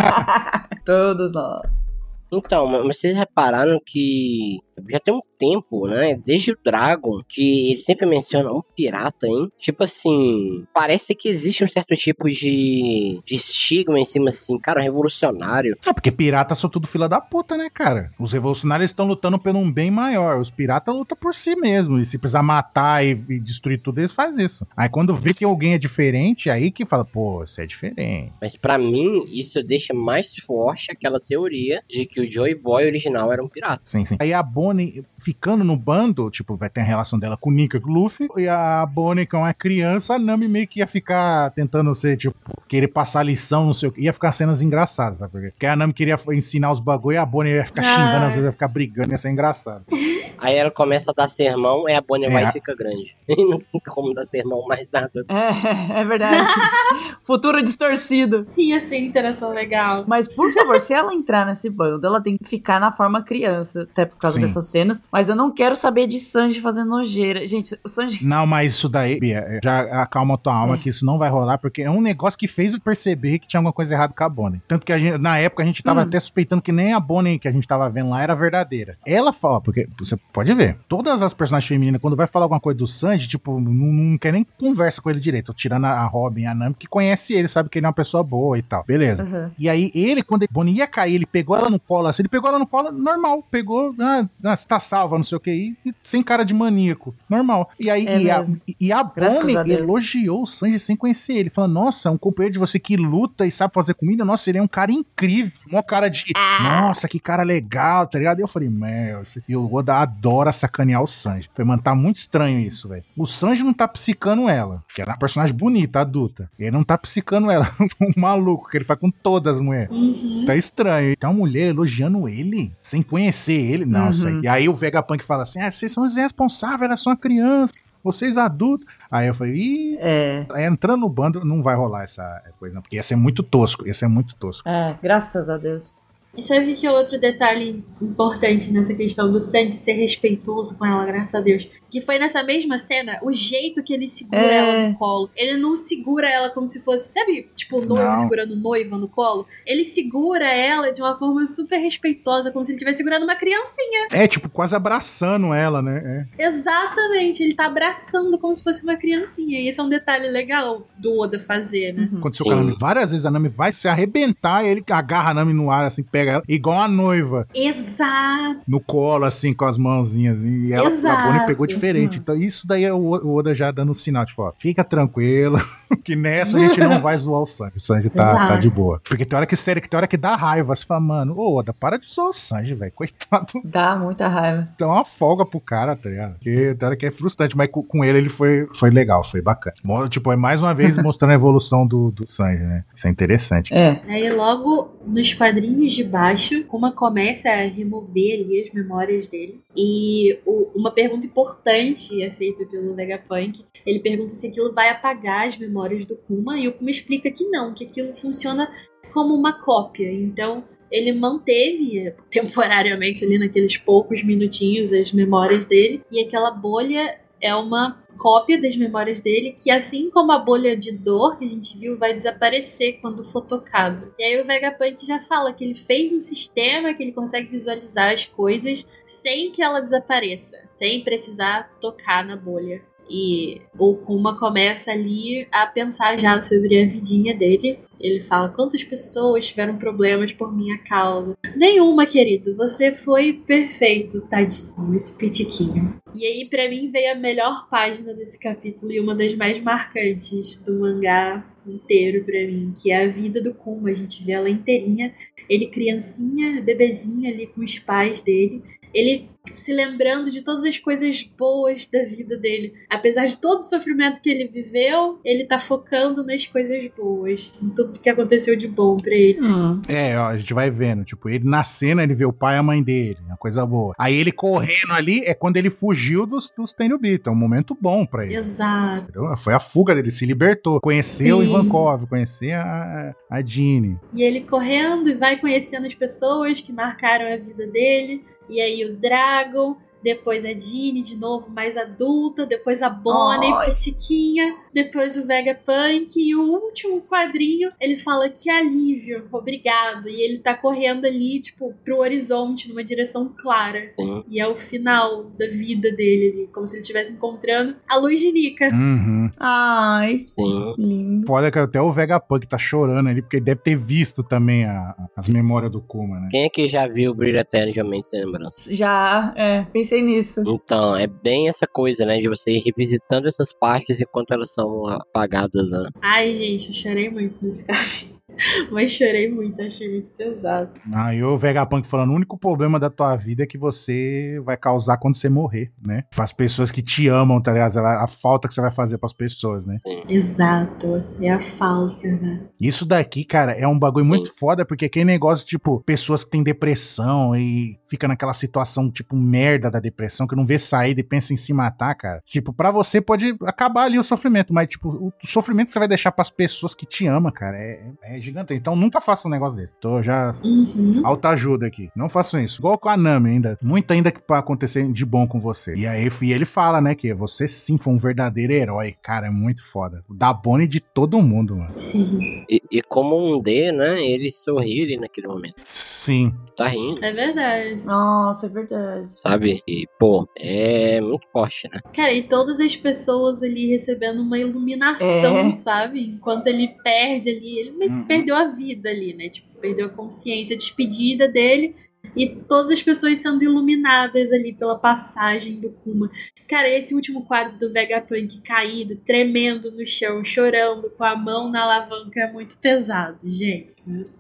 Todos 0.86 1.34
nós. 1.34 1.86
Então, 2.32 2.68
mas 2.68 2.98
vocês 2.98 3.16
repararam 3.18 3.80
que 3.84 4.60
já 4.90 5.00
tem 5.00 5.14
um 5.14 5.22
tempo, 5.38 5.88
né? 5.88 6.16
Desde 6.16 6.52
o 6.52 6.58
Dragon, 6.64 7.22
que 7.28 7.72
ele 7.72 7.78
sempre 7.78 8.06
menciona 8.06 8.52
um 8.52 8.62
pirata, 8.76 9.28
hein? 9.28 9.52
Tipo 9.60 9.84
assim, 9.84 10.66
parece 10.74 11.16
que 11.16 11.30
existe 11.30 11.64
um 11.64 11.68
certo 11.68 11.96
tipo 11.96 12.30
de, 12.30 13.22
de 13.26 13.36
estigma 13.36 14.00
em 14.00 14.06
cima, 14.06 14.30
assim, 14.30 14.58
cara, 14.58 14.82
revolucionário. 14.82 15.78
É, 15.86 15.94
porque 15.94 16.12
piratas 16.12 16.58
são 16.58 16.70
tudo 16.70 16.88
fila 16.88 17.08
da 17.08 17.22
puta, 17.22 17.58
né, 17.58 17.70
cara? 17.70 18.12
Os 18.20 18.32
revolucionários 18.32 18.92
estão 18.92 19.06
lutando 19.06 19.40
por 19.40 19.56
um 19.56 19.72
bem 19.72 19.92
maior. 19.92 20.40
Os 20.40 20.52
piratas 20.52 20.94
lutam 20.94 21.18
por 21.18 21.34
si 21.34 21.56
mesmo. 21.56 22.00
E 22.00 22.06
se 22.06 22.18
precisar 22.18 22.44
matar 22.44 23.06
e, 23.06 23.12
e 23.30 23.40
destruir 23.40 23.82
tudo, 23.82 24.00
eles 24.00 24.14
fazem 24.14 24.46
isso. 24.46 24.66
Aí 24.76 24.90
quando 24.90 25.16
vê 25.16 25.34
que 25.34 25.46
alguém 25.46 25.74
é 25.74 25.78
diferente, 25.78 26.50
aí 26.50 26.72
que 26.72 26.86
fala, 26.86 27.06
pô, 27.06 27.40
você 27.40 27.64
é 27.64 27.66
diferente. 27.66 28.34
Mas 28.42 28.56
pra 28.56 28.78
mim, 28.78 29.26
isso 29.30 29.62
deixa 29.64 29.94
mais 29.94 30.36
forte 30.36 30.92
aquela 30.92 31.20
teoria 31.20 31.82
de 31.90 32.06
que 32.06 32.22
o 32.22 32.32
Joy 32.32 32.56
Boy 32.56 32.86
original 32.86 33.32
era 33.32 33.44
um 33.44 33.48
pirata. 33.48 33.82
Sim, 33.86 34.06
sim. 34.06 34.18
Aí 34.20 34.34
a 34.34 34.44
Bonnie 34.68 35.06
ficando 35.18 35.64
no 35.64 35.76
bando, 35.78 36.30
tipo, 36.30 36.58
vai 36.58 36.70
ter 36.70 36.82
a 36.82 36.84
relação 36.84 37.18
dela 37.18 37.38
com 37.38 37.50
o 37.50 37.54
Nika 37.54 37.78
e 37.78 37.80
com 37.80 37.90
o 37.90 37.94
Luffy. 37.94 38.28
E 38.38 38.48
a 38.48 38.86
Bonnie, 38.86 39.26
que 39.26 39.36
é 39.36 39.40
uma 39.40 39.54
criança, 39.54 40.16
a 40.16 40.20
Nami 40.20 40.48
meio 40.48 40.68
que 40.68 40.80
ia 40.80 40.88
ficar 40.88 41.52
tentando 41.52 41.94
ser, 41.96 42.18
tipo, 42.18 42.36
querer 42.68 42.90
passar 42.90 43.24
lição, 43.24 43.66
não 43.66 43.74
sei 43.74 43.90
o 43.90 43.92
que. 43.92 44.02
Ia 44.02 44.14
ficar 44.14 44.32
cenas 44.32 44.62
engraçadas, 44.62 45.20
sabe? 45.20 45.50
Porque 45.52 45.66
a 45.66 45.76
Nami 45.76 45.94
queria 45.94 46.18
ensinar 46.34 46.72
os 46.72 46.80
bagulho 46.80 47.16
e 47.16 47.18
a 47.18 47.26
Bonnie 47.26 47.54
ia 47.54 47.66
ficar 47.66 47.82
Ah. 47.82 47.86
xingando, 47.96 48.26
às 48.26 48.34
vezes 48.34 48.46
ia 48.46 48.52
ficar 48.52 48.68
brigando, 48.68 49.12
ia 49.12 49.18
ser 49.18 49.30
engraçado. 49.30 49.86
Aí 50.40 50.56
ela 50.56 50.72
começa 50.72 51.12
a 51.12 51.14
dar 51.14 51.28
sermão, 51.28 51.86
aí 51.88 51.96
a 51.96 52.02
Bonnie 52.02 52.28
É. 52.28 52.30
vai 52.32 52.44
e 52.46 52.52
fica 52.52 52.76
grande. 52.76 53.16
E 53.28 53.46
não 53.46 53.58
tem 53.60 53.80
como 53.86 54.14
dar 54.14 54.26
sermão 54.26 54.66
mais 54.68 54.90
nada. 54.92 55.26
É, 55.30 56.00
é 56.02 56.06
verdade. 56.06 56.48
Futuro 57.22 57.62
distorcido. 57.62 58.48
Ia 58.58 58.82
ser 58.82 58.98
interação 59.00 59.52
legal. 59.54 60.06
Mas, 60.08 60.28
por 60.28 60.52
favor, 60.54 60.80
se 60.80 60.94
ela 60.94 61.14
entrar 61.14 61.46
nesse 61.46 61.70
bando, 61.70 62.06
ela 62.08 62.22
tem 62.22 62.38
que 62.38 62.48
ficar 62.48 62.80
na 62.80 62.92
forma 62.92 63.22
criança, 63.24 63.82
até 63.84 64.06
por 64.06 64.18
causa 64.18 64.36
Sim. 64.36 64.42
dessas 64.42 64.66
cenas. 64.68 65.04
Mas 65.12 65.30
eu 65.30 65.36
não 65.36 65.52
quero 65.54 65.76
saber 65.76 66.08
de 66.08 66.20
Sanji 66.20 66.62
fazendo 66.62 66.90
nojeira. 66.90 67.46
Gente, 67.46 67.78
o 67.84 67.90
Sanji. 67.90 68.26
Não, 68.26 68.46
mas 68.46 68.74
isso 68.74 68.88
daí, 68.90 69.20
Bia, 69.20 69.60
já 69.64 70.02
acalma 70.02 70.38
tua 70.38 70.56
alma 70.56 70.76
É. 70.76 70.78
que 70.78 70.90
isso 70.90 71.06
não 71.06 71.18
vai 71.18 71.30
rolar, 71.30 71.58
porque 71.58 71.82
é 71.82 71.90
um 71.92 72.02
negócio 72.02 72.40
que 72.40 72.48
fez 72.48 72.74
eu 72.74 72.80
perceber 72.80 73.40
que 73.40 73.48
tinha 73.48 73.60
alguma 73.60 73.74
coisa 73.74 73.94
errada 73.94 74.14
com 74.18 74.24
a 74.24 74.30
Bonnie. 74.30 74.62
Tanto 74.68 74.86
que 74.86 74.94
a 74.94 74.98
gente, 75.00 75.18
na 75.18 75.38
época 75.38 75.64
a 75.64 75.66
gente 75.66 75.84
tava 75.84 76.00
Hum. 76.02 76.04
até 76.04 76.20
suspeitando 76.20 76.62
que 76.62 76.72
nem 76.72 76.94
a 76.94 77.00
Bonnie 77.00 77.38
que 77.40 77.48
a 77.48 77.52
gente 77.52 77.68
tava 77.68 77.90
vendo 77.90 78.10
lá 78.12 78.22
era 78.22 78.34
verdadeira. 78.36 78.98
Ela 79.06 79.34
fala, 79.34 79.60
porque 79.62 79.88
você 80.00 80.18
pode 80.34 80.54
ver, 80.54 80.78
todas 80.88 81.22
as 81.22 81.34
personagens 81.34 81.68
femininas, 81.68 82.00
quando 82.02 82.16
vai 82.16 82.28
falar 82.28 82.46
alguma 82.46 82.60
coisa 82.60 82.78
do 82.78 82.86
Sanji, 82.88 83.28
tipo, 83.28 83.60
não, 83.60 83.72
não 83.72 84.18
quer 84.18 84.32
nem 84.34 84.46
conversa 84.60 85.02
com 85.02 85.10
ele 85.10 85.20
direito, 85.20 85.54
tirando 85.54 85.86
a 85.86 86.06
Robin 86.06 86.42
e 86.42 86.46
a 86.46 86.54
Nami, 86.54 86.76
que 86.78 86.88
conhece 86.88 87.34
ele, 87.34 87.48
sabe 87.48 87.70
que 87.70 87.80
ele 87.80 87.86
é 87.86 87.90
uma 87.90 87.94
pessoa 87.94 88.24
boa 88.24 88.58
e 88.58 88.62
tal. 88.62 88.84
Beleza. 88.86 89.24
Aham. 89.24 89.52
E 89.58 89.68
aí, 89.70 89.92
ele, 89.96 90.22
quando 90.24 90.44
a 90.44 90.48
Bonnie 90.52 90.76
ia 90.78 90.88
cair, 90.88 91.16
ele 91.16 91.26
pegou 91.26 91.56
ela 91.56 91.70
no 91.70 91.80
colo, 91.80 92.08
assim, 92.08 92.22
ele 92.22 92.30
pegou 92.30 92.50
ela 92.50 92.60
no 92.60 92.68
colo 92.68 92.92
normal, 92.92 93.44
pegou, 93.50 93.96
ah, 94.00 94.28
ah, 94.44 94.56
você 94.56 94.68
tá 94.68 94.80
salva, 94.80 95.16
não 95.18 95.24
sei 95.24 95.38
o 95.38 95.42
que, 95.42 95.52
e, 95.52 95.78
e 95.90 95.94
sem 96.04 96.22
cara 96.22 96.44
de 96.44 96.54
maníaco, 96.54 97.16
normal. 97.30 97.70
E 97.80 97.90
aí, 97.90 98.08
É 98.08 98.22
e, 98.22 98.32
a, 98.32 98.44
e- 98.68 98.76
e 98.88 98.92
a 98.92 99.04
Bonnie 99.04 99.58
a 99.58 99.68
elogiou 99.68 100.44
o 100.44 100.46
Sanji 100.48 100.80
sem 100.80 100.96
conhecer 100.96 101.34
ele, 101.34 101.50
falando, 101.50 101.74
nossa, 101.74 102.12
um 102.12 102.18
companheiro 102.18 102.54
de 102.54 102.60
você 102.60 102.80
que 102.80 102.96
luta 102.96 103.46
e 103.46 103.52
sabe 103.52 103.74
fazer 103.74 103.94
comida, 103.96 104.24
nossa, 104.24 104.50
ele 104.50 104.58
é 104.60 104.62
um 104.62 104.68
cara 104.68 104.92
incrível, 104.92 105.60
um 105.74 105.82
cara 105.82 106.10
de, 106.10 106.26
nossa, 106.64 107.08
que 107.08 107.20
cara 107.20 107.44
legal, 107.44 108.06
tá 108.08 108.18
ligado? 108.18 108.40
E 108.40 108.42
eu 108.44 108.48
falei, 108.48 108.70
meu, 108.70 109.22
e 109.48 109.56
o 109.56 109.74
Oda 109.74 110.06
adora 110.18 110.52
sacanear 110.52 111.02
o 111.02 111.08
Sanji. 111.08 111.50
Falei, 111.54 111.68
mano, 111.70 111.82
tá 111.82 111.94
muito 111.94 112.18
estranho 112.18 112.60
isso, 112.60 112.88
velho. 112.90 113.04
O 113.16 113.26
Sanji 113.26 113.64
não 113.64 113.74
tá 113.74 113.88
psicando 113.88 114.50
ela, 114.50 114.84
que 114.94 115.02
ela 115.02 115.12
é 115.12 115.14
uma 115.14 115.20
personagem 115.20 115.56
bonita, 115.56 116.02
adulta. 116.02 116.50
Ele 116.58 116.72
não 116.72 116.84
tá 116.84 116.98
psicando 116.98 117.50
ela, 117.52 117.70
um 118.02 118.12
maluco, 118.20 118.70
que 118.70 118.78
ele 118.78 118.86
faz 118.86 119.00
com 119.00 119.12
todas 119.12 119.56
as 119.56 119.62
mulheres. 119.62 119.90
Uhum. 119.92 120.44
Tá 120.46 120.56
estranho. 120.56 121.16
Tem 121.16 121.30
uma 121.30 121.36
mulher 121.36 121.68
elogiando 121.70 122.28
ele, 122.28 122.74
sem 122.82 123.02
conhecer 123.02 123.54
ele. 123.54 123.86
Não, 123.86 124.08
Uhum. 124.08 124.14
sei. 124.14 124.40
E 124.42 124.48
aí 124.48 124.68
o 124.70 124.74
Vegapunk 124.74 125.24
fala 125.24 125.44
assim: 125.44 125.60
ah, 125.62 125.70
vocês 125.72 125.92
são 125.92 126.04
os 126.04 126.16
irresponsáveis, 126.16 126.82
ela 126.84 126.94
é 126.94 126.98
só 126.98 127.10
uma 127.12 127.18
criança. 127.18 127.74
Vocês 128.04 128.38
adultos. 128.38 128.88
Aí 129.12 129.28
eu 129.28 129.34
falei, 129.34 129.54
ih, 129.56 129.98
É. 130.00 130.46
entrando 130.66 131.02
no 131.02 131.10
bando 131.10 131.44
não 131.44 131.62
vai 131.62 131.76
rolar 131.76 132.04
essa, 132.04 132.42
essa 132.46 132.58
coisa, 132.58 132.74
não. 132.76 132.82
Porque 132.82 132.96
ia 132.96 133.04
ser 133.04 133.16
muito 133.18 133.44
tosco. 133.44 133.86
Ia 133.86 133.94
ser 133.94 134.08
muito 134.08 134.34
tosco. 134.36 134.68
É, 134.68 134.98
graças 135.04 135.50
a 135.50 135.58
Deus. 135.58 135.94
E 136.38 136.42
sabe 136.42 136.72
o 136.72 136.76
que 136.76 136.86
é 136.86 136.92
outro 136.92 137.20
detalhe 137.20 137.84
importante 138.02 138.72
nessa 138.72 138.94
questão 138.94 139.32
do 139.32 139.40
Sandy 139.40 139.74
ser 139.76 139.94
respeitoso 139.94 140.78
com 140.78 140.86
ela, 140.86 141.04
graças 141.06 141.34
a 141.34 141.42
Deus? 141.42 141.68
Que 141.90 142.00
foi 142.02 142.20
nessa 142.20 142.44
mesma 142.44 142.78
cena, 142.78 143.18
o 143.24 143.32
jeito 143.32 143.82
que 143.82 143.94
ele 143.94 144.08
segura 144.08 144.40
É. 144.42 144.56
ela 144.58 144.90
no 144.90 144.96
colo. 144.98 145.30
Ele 145.36 145.58
não 145.58 145.76
segura 145.76 146.30
ela 146.30 146.50
como 146.52 146.68
se 146.68 146.84
fosse, 146.84 147.12
sabe, 147.14 147.50
tipo, 147.56 147.82
noivo 147.82 148.04
Não. 148.04 148.16
segurando 148.18 148.56
noiva 148.56 148.98
no 148.98 149.08
colo? 149.08 149.48
Ele 149.66 149.84
segura 149.84 150.46
ela 150.46 150.92
de 150.92 151.02
uma 151.02 151.16
forma 151.18 151.46
super 151.48 151.78
respeitosa, 151.78 152.52
como 152.52 152.64
se 152.64 152.72
ele 152.72 152.76
estivesse 152.78 152.98
segurando 153.00 153.24
uma 153.24 153.36
criancinha. 153.36 154.08
É, 154.12 154.28
tipo, 154.28 154.48
quase 154.50 154.76
abraçando 154.76 155.54
ela, 155.54 155.82
né? 155.82 156.28
É. 156.38 156.46
Exatamente, 156.46 157.42
ele 157.42 157.56
tá 157.56 157.66
abraçando 157.66 158.38
como 158.38 158.54
se 158.54 158.64
fosse 158.64 158.84
uma 158.84 158.96
criancinha. 158.96 159.60
E 159.60 159.68
esse 159.70 159.80
é 159.80 159.84
um 159.84 159.90
detalhe 159.90 160.30
legal 160.30 160.88
do 161.00 161.18
Oda 161.20 161.40
fazer, 161.40 161.94
né? 161.94 162.10
Uhum. 162.12 162.20
Aconteceu 162.20 162.44
Sim. 162.44 162.50
com 162.52 162.56
a 162.58 162.64
Nami 162.64 162.76
várias 162.80 163.12
vezes. 163.12 163.26
A 163.26 163.32
Nami 163.32 163.48
vai 163.50 163.72
se 163.74 163.88
arrebentar 163.88 164.64
e 164.64 164.68
ele 164.70 164.84
agarra 164.92 165.32
a 165.32 165.34
Nami 165.34 165.54
no 165.54 165.72
ar, 165.72 165.86
assim, 165.86 166.04
pega 166.04 166.27
ela, 166.30 166.44
igual 166.48 166.82
a 166.82 166.88
noiva, 166.88 167.48
Exato. 167.54 168.62
no 168.68 168.80
colo, 168.80 169.26
assim, 169.26 169.54
com 169.54 169.66
as 169.66 169.78
mãozinhas. 169.78 170.44
E 170.44 170.72
ela, 170.74 170.88
a 170.88 170.92
Exato. 170.92 171.24
Bonnie 171.24 171.46
pegou 171.46 171.66
diferente. 171.68 172.16
Uhum. 172.18 172.22
Então, 172.22 172.36
isso 172.36 172.68
daí 172.68 172.84
é 172.84 172.94
o 172.94 173.08
o 173.08 173.36
Oda 173.36 173.54
já 173.56 173.72
dando 173.72 173.92
um 173.92 173.94
sinal, 173.94 174.26
tipo, 174.26 174.42
ó, 174.42 174.52
fica 174.58 174.84
tranquilo, 174.84 175.58
que 176.04 176.16
nessa 176.16 176.58
a 176.58 176.62
gente 176.62 176.80
não 176.80 177.02
vai 177.02 177.18
zoar 177.18 177.42
o 177.42 177.46
Sanji. 177.46 177.74
O 177.78 177.80
Sanji 177.80 178.10
tá, 178.10 178.24
Exato. 178.24 178.48
tá 178.48 178.56
de 178.58 178.70
boa. 178.70 179.02
Porque 179.08 179.26
tem 179.26 179.38
hora 179.38 179.46
que 179.46 179.56
sério, 179.56 179.82
que 179.82 179.90
tem 179.90 179.98
hora 179.98 180.08
que 180.08 180.18
dá 180.18 180.36
raiva. 180.36 180.76
Você 180.76 180.86
fala, 180.86 181.00
mano, 181.00 181.34
ô 181.38 181.58
Oda, 181.58 181.74
para 181.74 181.98
de 181.98 182.06
zoar 182.06 182.30
o 182.30 182.34
Sanji, 182.34 182.74
velho. 182.74 182.92
Coitado, 182.94 183.62
Dá 183.64 183.96
muita 183.96 184.28
raiva. 184.28 184.68
dá 184.78 184.88
uma 184.88 185.06
folga 185.06 185.46
pro 185.46 185.60
cara, 185.60 185.96
tá 185.96 186.10
ligado? 186.10 186.34
Porque 186.34 186.76
tem 186.76 186.86
hora 186.86 186.96
que 186.96 187.06
é 187.06 187.12
frustrante, 187.12 187.56
mas 187.56 187.70
com, 187.70 187.84
com 187.84 188.04
ele 188.04 188.18
ele 188.18 188.30
foi, 188.30 188.68
foi 188.74 188.90
legal, 188.90 189.24
foi 189.24 189.42
bacana. 189.42 189.76
Tipo, 190.10 190.32
é 190.32 190.36
mais 190.36 190.62
uma 190.62 190.74
vez 190.74 190.98
mostrando 190.98 191.32
a 191.32 191.36
evolução 191.36 191.86
do, 191.86 192.12
do 192.12 192.28
Sanji, 192.28 192.64
né? 192.64 192.84
Isso 192.94 193.08
é 193.08 193.12
interessante. 193.12 193.74
É. 193.74 194.02
Aí 194.08 194.30
logo 194.32 194.97
nos 195.08 195.34
quadrinhos 195.34 195.94
de 195.94 196.04
baixo, 196.04 196.66
Kuma 196.66 196.92
começa 196.92 197.50
a 197.50 197.62
remover 197.62 198.42
ali 198.42 198.62
as 198.62 198.74
memórias 198.74 199.28
dele. 199.28 199.62
E 199.76 200.38
o- 200.46 200.70
uma 200.76 200.92
pergunta 200.92 201.26
importante 201.26 202.22
é 202.22 202.30
feita 202.30 202.66
pelo 202.66 202.94
Vegapunk. 202.94 203.64
Ele 203.86 204.00
pergunta 204.00 204.30
se 204.30 204.48
aquilo 204.48 204.74
vai 204.74 204.90
apagar 204.90 205.48
as 205.48 205.58
memórias 205.58 206.06
do 206.06 206.16
Kuma 206.18 206.60
e 206.60 206.68
o 206.68 206.74
Kuma 206.74 206.92
explica 206.92 207.32
que 207.32 207.46
não, 207.46 207.74
que 207.74 207.86
aquilo 207.86 208.16
funciona 208.16 208.70
como 209.14 209.34
uma 209.34 209.54
cópia. 209.54 210.12
Então 210.12 210.64
ele 210.92 211.12
manteve 211.12 212.14
temporariamente 212.30 213.24
ali 213.26 213.38
naqueles 213.38 213.76
poucos 213.78 214.24
minutinhos 214.24 214.94
as 214.94 215.12
memórias 215.12 215.66
dele 215.66 216.02
e 216.12 216.22
aquela 216.22 216.52
bolha 216.52 217.20
é 217.42 217.54
uma 217.56 218.02
cópia 218.18 218.60
das 218.60 218.76
memórias 218.76 219.22
dele, 219.22 219.54
que 219.54 219.72
assim 219.72 220.10
como 220.10 220.32
a 220.32 220.40
bolha 220.40 220.76
de 220.76 220.92
dor 220.92 221.38
que 221.38 221.46
a 221.46 221.48
gente 221.48 221.78
viu, 221.78 221.98
vai 221.98 222.14
desaparecer 222.14 223.00
quando 223.00 223.24
for 223.24 223.42
tocado. 223.42 224.14
E 224.18 224.24
aí 224.24 224.42
o 224.42 224.46
Vegapunk 224.46 225.06
já 225.06 225.22
fala 225.22 225.54
que 225.54 225.64
ele 225.64 225.76
fez 225.76 226.12
um 226.12 226.20
sistema 226.20 226.94
que 226.94 227.04
ele 227.04 227.14
consegue 227.14 227.50
visualizar 227.50 228.12
as 228.12 228.26
coisas 228.26 228.88
sem 229.06 229.52
que 229.52 229.62
ela 229.62 229.80
desapareça, 229.80 230.68
sem 230.72 231.04
precisar 231.04 231.72
tocar 231.80 232.26
na 232.26 232.36
bolha. 232.36 232.82
E 233.10 233.62
o 233.78 233.96
Kuma 233.96 234.38
começa 234.38 234.92
ali 234.92 235.48
a 235.52 235.66
pensar 235.68 236.18
já 236.20 236.40
sobre 236.42 236.82
a 236.82 236.88
vidinha 236.88 237.34
dele. 237.36 237.80
Ele 238.00 238.22
fala: 238.22 238.50
quantas 238.50 238.84
pessoas 238.84 239.48
tiveram 239.48 239.78
problemas 239.78 240.32
por 240.32 240.56
minha 240.56 240.78
causa? 240.80 241.38
Nenhuma, 241.56 242.06
querido. 242.06 242.56
Você 242.56 242.94
foi 242.94 243.34
perfeito, 243.34 244.22
tadinho. 244.28 244.74
Muito 244.78 245.16
pitiquinho. 245.16 246.00
E 246.14 246.26
aí, 246.26 246.48
pra 246.50 246.70
mim, 246.70 246.90
veio 246.90 247.12
a 247.12 247.16
melhor 247.16 247.70
página 247.70 248.14
desse 248.14 248.40
capítulo 248.40 248.92
e 248.92 249.00
uma 249.00 249.16
das 249.16 249.34
mais 249.36 249.60
marcantes 249.60 250.58
do 250.58 250.80
mangá 250.80 251.46
inteiro 251.66 252.24
pra 252.24 252.40
mim, 252.48 252.74
que 252.76 252.92
é 252.92 253.04
a 253.04 253.08
vida 253.08 253.42
do 253.42 253.54
Kuma. 253.54 253.90
A 253.90 253.94
gente 253.94 254.24
vê 254.24 254.32
ela 254.32 254.50
inteirinha, 254.50 255.14
ele 255.50 255.68
criancinha, 255.68 256.62
bebezinho 256.62 257.30
ali 257.30 257.48
com 257.48 257.62
os 257.62 257.78
pais 257.78 258.22
dele, 258.22 258.64
ele 258.94 259.30
se 259.54 259.74
lembrando 259.74 260.30
de 260.30 260.42
todas 260.42 260.64
as 260.64 260.78
coisas 260.78 261.24
boas 261.38 261.86
da 261.88 262.04
vida 262.04 262.38
dele. 262.38 262.74
Apesar 262.90 263.26
de 263.26 263.38
todo 263.38 263.58
o 263.60 263.64
sofrimento 263.64 264.22
que 264.22 264.30
ele 264.30 264.48
viveu, 264.48 265.20
ele 265.24 265.46
tá 265.46 265.60
focando 265.60 266.24
nas 266.24 266.46
coisas 266.46 266.90
boas, 266.98 267.52
em 267.62 267.70
tudo 267.70 268.00
que 268.00 268.10
aconteceu 268.10 268.56
de 268.56 268.68
bom 268.68 268.98
pra 268.98 269.14
ele. 269.14 269.42
Hum. 269.42 269.82
É, 269.88 270.18
ó, 270.18 270.28
a 270.28 270.38
gente 270.38 270.54
vai 270.54 270.70
vendo, 270.70 271.04
tipo, 271.04 271.30
ele 271.30 271.46
na 271.46 271.64
cena, 271.64 272.04
ele 272.04 272.14
vê 272.14 272.26
o 272.26 272.34
pai 272.34 272.56
e 272.56 272.58
a 272.58 272.64
mãe 272.64 272.84
dele, 272.84 273.18
uma 273.26 273.38
coisa 273.38 273.66
boa. 273.66 273.94
Aí 273.98 274.16
ele 274.16 274.32
correndo 274.32 274.94
ali, 274.94 275.22
é 275.26 275.34
quando 275.34 275.58
ele 275.58 275.70
fugiu 275.70 276.26
dos, 276.26 276.52
dos 276.56 276.74
Tenryubito, 276.74 277.30
é 277.30 277.34
um 277.34 277.36
momento 277.36 277.78
bom 277.80 278.06
pra 278.06 278.26
ele. 278.26 278.36
Exato. 278.36 279.04
entendeu? 279.10 279.36
Foi 279.38 279.54
a 279.54 279.60
fuga 279.60 279.96
dele, 279.96 280.12
se 280.12 280.26
libertou. 280.26 280.80
Conheceu 280.80 281.38
o 281.38 281.44
Sim. 281.44 281.50
Ivankov, 281.50 282.06
conhecer 282.08 282.54
a, 282.54 283.16
a 283.30 283.42
Jeanne. 283.46 284.00
E 284.14 284.22
ele 284.22 284.42
correndo 284.42 285.10
e 285.10 285.16
vai 285.16 285.40
conhecendo 285.40 285.86
as 285.86 285.96
pessoas 285.96 286.62
que 286.62 286.72
marcaram 286.72 287.32
a 287.32 287.38
vida 287.38 287.68
dele. 287.68 288.24
E 288.50 288.62
aí 288.62 288.86
o 288.86 288.96
Dragon, 289.38 289.78
depois 290.02 290.46
a 290.46 290.54
Jeanne 290.54 291.02
de 291.02 291.16
novo, 291.16 291.50
mais 291.50 291.78
adulta, 291.78 292.46
depois 292.46 292.82
a 292.82 292.90
Bonnie, 292.90 293.54
Ai. 293.54 293.66
pitiquinha, 293.66 294.56
depois 294.84 295.18
o 295.18 295.26
Vegapunk 295.26 296.14
e 296.18 296.36
o 296.36 296.42
último 296.42 297.02
quadrinho, 297.02 297.72
ele 297.82 297.98
fala 297.98 298.30
que 298.30 298.50
alívio, 298.50 299.28
obrigado. 299.32 300.08
E 300.08 300.22
ele 300.22 300.40
tá 300.40 300.54
correndo 300.56 301.06
ali, 301.06 301.40
tipo, 301.40 301.74
pro 301.84 301.98
horizonte, 302.00 302.70
numa 302.70 302.84
direção 302.84 303.34
clara. 303.42 303.84
Sim. 304.00 304.24
E 304.30 304.40
é 304.40 304.48
o 304.48 304.56
final 304.56 305.24
da 305.38 305.48
vida 305.48 305.92
dele 305.92 306.32
ali, 306.34 306.48
como 306.54 306.68
se 306.68 306.76
ele 306.76 306.82
estivesse 306.82 307.14
encontrando 307.14 307.76
a 307.88 307.98
luz 307.98 308.20
de 308.20 308.32
Nika. 308.32 308.68
Uhum. 308.72 309.30
Ai, 309.40 310.24
Sim. 310.28 310.76
lindo. 310.78 311.28
Foda 311.28 311.50
que 311.52 311.58
até 311.60 311.82
o 311.82 311.92
Vegapunk 311.92 312.46
tá 312.48 312.58
chorando 312.58 313.08
ali, 313.10 313.22
porque 313.22 313.38
ele 313.38 313.46
deve 313.46 313.62
ter 313.62 313.76
visto 313.76 314.24
também 314.24 314.66
a- 314.66 314.96
a- 314.98 315.08
as 315.16 315.28
memórias 315.28 315.72
do 315.72 315.82
Kuma, 315.82 316.20
né? 316.20 316.28
Quem 316.32 316.44
é 316.44 316.50
que 316.50 316.68
já 316.68 316.88
viu 316.88 317.12
o 317.12 317.16
Brilho 317.16 317.40
Eterno 317.40 317.72
de 317.74 317.82
Uma 317.82 317.90
Mente 317.90 318.10
Sem 318.10 318.24
Lembrança? 318.24 318.74
Já, 318.74 319.34
é, 319.36 319.66
pensei 319.74 320.02
nisso. 320.02 320.44
Então, 320.46 320.96
é 320.96 321.08
bem 321.08 321.48
essa 321.50 321.66
coisa, 321.66 322.06
né? 322.06 322.20
De 322.20 322.28
você 322.30 322.52
ir 322.52 322.60
revisitando 322.64 323.28
essas 323.28 323.52
partes 323.54 324.00
enquanto 324.02 324.32
elas 324.32 324.52
são 324.54 324.67
apagadas, 324.88 325.72
né? 325.72 325.90
Ai, 326.02 326.34
gente, 326.34 326.68
eu 326.70 326.74
chorei 326.74 327.10
muito 327.10 327.44
nesse 327.44 327.66
capítulo. 327.66 328.17
Mas 328.72 328.92
chorei 328.92 329.32
muito, 329.32 329.62
achei 329.62 329.90
muito 329.90 330.12
pesado. 330.12 330.70
Aí 330.94 331.24
o 331.24 331.38
Vegapunk 331.38 331.88
falando, 331.88 332.12
o 332.12 332.16
único 332.16 332.38
problema 332.38 332.80
da 332.80 332.90
tua 332.90 333.16
vida 333.16 333.44
é 333.44 333.48
que 333.48 333.58
você 333.58 334.40
vai 334.44 334.58
causar 334.58 334.98
quando 334.98 335.16
você 335.16 335.30
morrer, 335.30 335.72
né? 335.82 336.04
Para 336.12 336.24
as 336.24 336.32
pessoas 336.32 336.72
que 336.72 336.82
te 336.82 337.08
amam, 337.08 337.42
tá 337.42 337.54
ligado? 337.54 337.78
A 337.78 338.08
falta 338.08 338.48
que 338.48 338.54
você 338.54 338.62
vai 338.62 338.72
fazer 338.72 338.98
para 338.98 339.08
as 339.08 339.14
pessoas, 339.14 339.66
né? 339.66 339.76
Sim. 339.78 340.04
Exato. 340.10 341.04
É 341.22 341.32
a 341.32 341.42
falta, 341.42 342.08
né? 342.08 342.42
Isso 342.60 342.86
daqui, 342.86 343.24
cara, 343.24 343.54
é 343.54 343.68
um 343.68 343.78
bagulho 343.78 344.06
muito 344.06 344.34
foda, 344.38 344.66
porque 344.66 344.86
aquele 344.86 345.06
negócio, 345.06 345.46
tipo, 345.46 345.82
pessoas 345.84 346.24
que 346.24 346.32
têm 346.32 346.44
depressão 346.44 347.36
e 347.36 347.78
fica 347.88 348.08
naquela 348.08 348.34
situação, 348.34 348.92
tipo, 348.92 349.16
merda 349.16 349.72
da 349.72 349.80
depressão, 349.80 350.28
que 350.28 350.36
não 350.36 350.46
vê 350.46 350.60
saída 350.60 351.00
e 351.00 351.04
pensa 351.04 351.34
em 351.34 351.38
se 351.38 351.54
matar, 351.54 351.96
cara. 351.96 352.22
Tipo, 352.26 352.54
pra 352.54 352.72
você 352.72 353.00
pode 353.00 353.36
acabar 353.44 353.84
ali 353.86 353.98
o 353.98 354.04
sofrimento, 354.04 354.54
mas, 354.54 354.70
tipo, 354.70 354.90
o 354.90 355.28
sofrimento 355.28 355.68
que 355.68 355.74
você 355.74 355.80
vai 355.80 355.88
deixar 355.88 356.12
pras 356.12 356.30
pessoas 356.30 356.76
que 356.76 356.86
te 356.86 357.08
amam, 357.08 357.32
cara, 357.32 357.58
é, 357.58 357.92
é 358.04 358.17
gigante. 358.22 358.54
Então 358.54 358.76
nunca 358.76 359.00
faça 359.02 359.28
um 359.28 359.32
negócio 359.32 359.58
desse. 359.58 359.74
Tô 359.80 360.02
já. 360.04 360.32
Uhum. 360.44 361.02
Alta 361.04 361.30
ajuda 361.30 361.68
aqui. 361.68 361.90
Não 361.96 362.10
façam 362.10 362.40
isso. 362.40 362.60
Igual 362.62 362.78
com 362.78 362.90
a 362.90 362.98
Nami 362.98 363.32
ainda. 363.32 363.58
Muito 363.62 363.92
ainda 363.92 364.12
que 364.12 364.22
pra 364.22 364.40
acontecer 364.40 364.92
de 364.92 365.06
bom 365.06 365.28
com 365.28 365.40
você. 365.40 365.76
E 365.76 365.86
aí 365.86 366.08
e 366.22 366.32
ele 366.34 366.46
fala, 366.46 366.82
né, 366.82 366.96
que 366.96 367.14
você 367.14 367.48
sim 367.48 367.78
foi 367.78 367.94
um 367.94 367.98
verdadeiro 367.98 368.52
herói. 368.54 368.96
Cara, 369.02 369.28
é 369.28 369.30
muito 369.30 369.64
foda. 369.64 370.04
O 370.10 370.14
da 370.14 370.34
Bonnie 370.34 370.68
de 370.68 370.80
todo 370.80 371.22
mundo, 371.22 371.56
mano. 371.56 371.74
Sim. 371.78 372.44
E, 372.50 372.62
e 372.72 372.82
como 372.82 373.18
um 373.18 373.42
D, 373.42 373.72
né? 373.72 374.02
Ele 374.02 374.32
sorriu 374.32 374.86
ali 374.86 374.98
naquele 374.98 375.28
momento. 375.28 375.56
Sim. 375.66 376.34
Tá 376.56 376.68
rindo, 376.68 377.04
É 377.04 377.12
verdade. 377.12 377.86
Nossa, 377.86 378.48
é 378.48 378.50
verdade. 378.50 379.16
sabe? 379.16 379.62
E, 379.68 379.86
pô, 380.00 380.28
é 380.38 381.00
muito 381.02 381.28
forte, 381.32 381.70
né? 381.72 381.80
Cara, 381.94 382.12
e 382.14 382.28
todas 382.28 382.60
as 382.60 382.76
pessoas 382.76 383.44
ali 383.44 383.68
recebendo 383.68 384.22
uma 384.22 384.38
iluminação, 384.40 385.38
É. 385.50 385.54
sabe? 385.54 386.00
Enquanto 386.16 386.48
ele 386.48 386.70
perde 386.84 387.30
ali, 387.30 387.60
ele. 387.60 387.72
Perdeu 388.08 388.36
a 388.36 388.46
vida 388.46 388.90
ali, 388.90 389.14
né? 389.14 389.30
Tipo, 389.30 389.48
perdeu 389.60 389.88
a 389.88 389.90
consciência, 389.90 390.56
a 390.56 390.58
despedida 390.58 391.28
dele. 391.28 391.76
E 392.16 392.30
todas 392.30 392.72
as 392.72 392.82
pessoas 392.82 393.20
sendo 393.20 393.44
iluminadas 393.44 394.32
ali 394.32 394.54
pela 394.54 394.78
passagem 394.78 395.60
do 395.60 395.70
Kuma. 395.70 396.10
Cara, 396.48 396.70
esse 396.70 396.96
último 396.96 397.26
quadro 397.26 397.60
do 397.60 397.72
Vegapunk 397.72 398.42
caído, 398.42 398.96
tremendo 398.96 399.72
no 399.72 399.86
chão, 399.86 400.24
chorando, 400.24 400.90
com 400.90 401.04
a 401.04 401.16
mão 401.16 401.52
na 401.52 401.64
alavanca, 401.64 402.22
é 402.22 402.32
muito 402.32 402.58
pesado, 402.58 403.18
gente. 403.24 403.76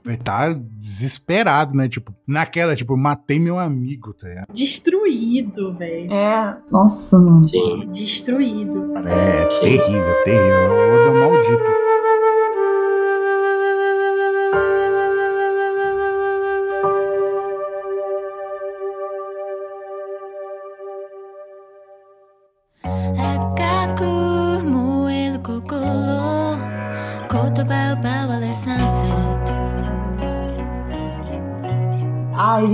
Ele 0.05 0.17
tá 0.17 0.49
desesperado, 0.53 1.73
né? 1.73 1.87
Tipo, 1.87 2.13
naquela, 2.27 2.75
tipo, 2.75 2.97
matei 2.97 3.39
meu 3.39 3.57
amigo, 3.57 4.13
tá 4.13 4.27
ligado? 4.27 4.53
Destruído, 4.53 5.73
velho. 5.73 6.11
É. 6.11 6.57
Nossa, 6.69 7.17
mano. 7.17 7.43
Sim. 7.43 7.89
Destruído. 7.91 8.93
É 9.07 9.45
terrível, 9.45 10.23
terrível. 10.25 10.71
O 10.71 10.95
Oda 10.95 11.03
é 11.03 11.09
um 11.09 11.19
maldito. 11.19 11.86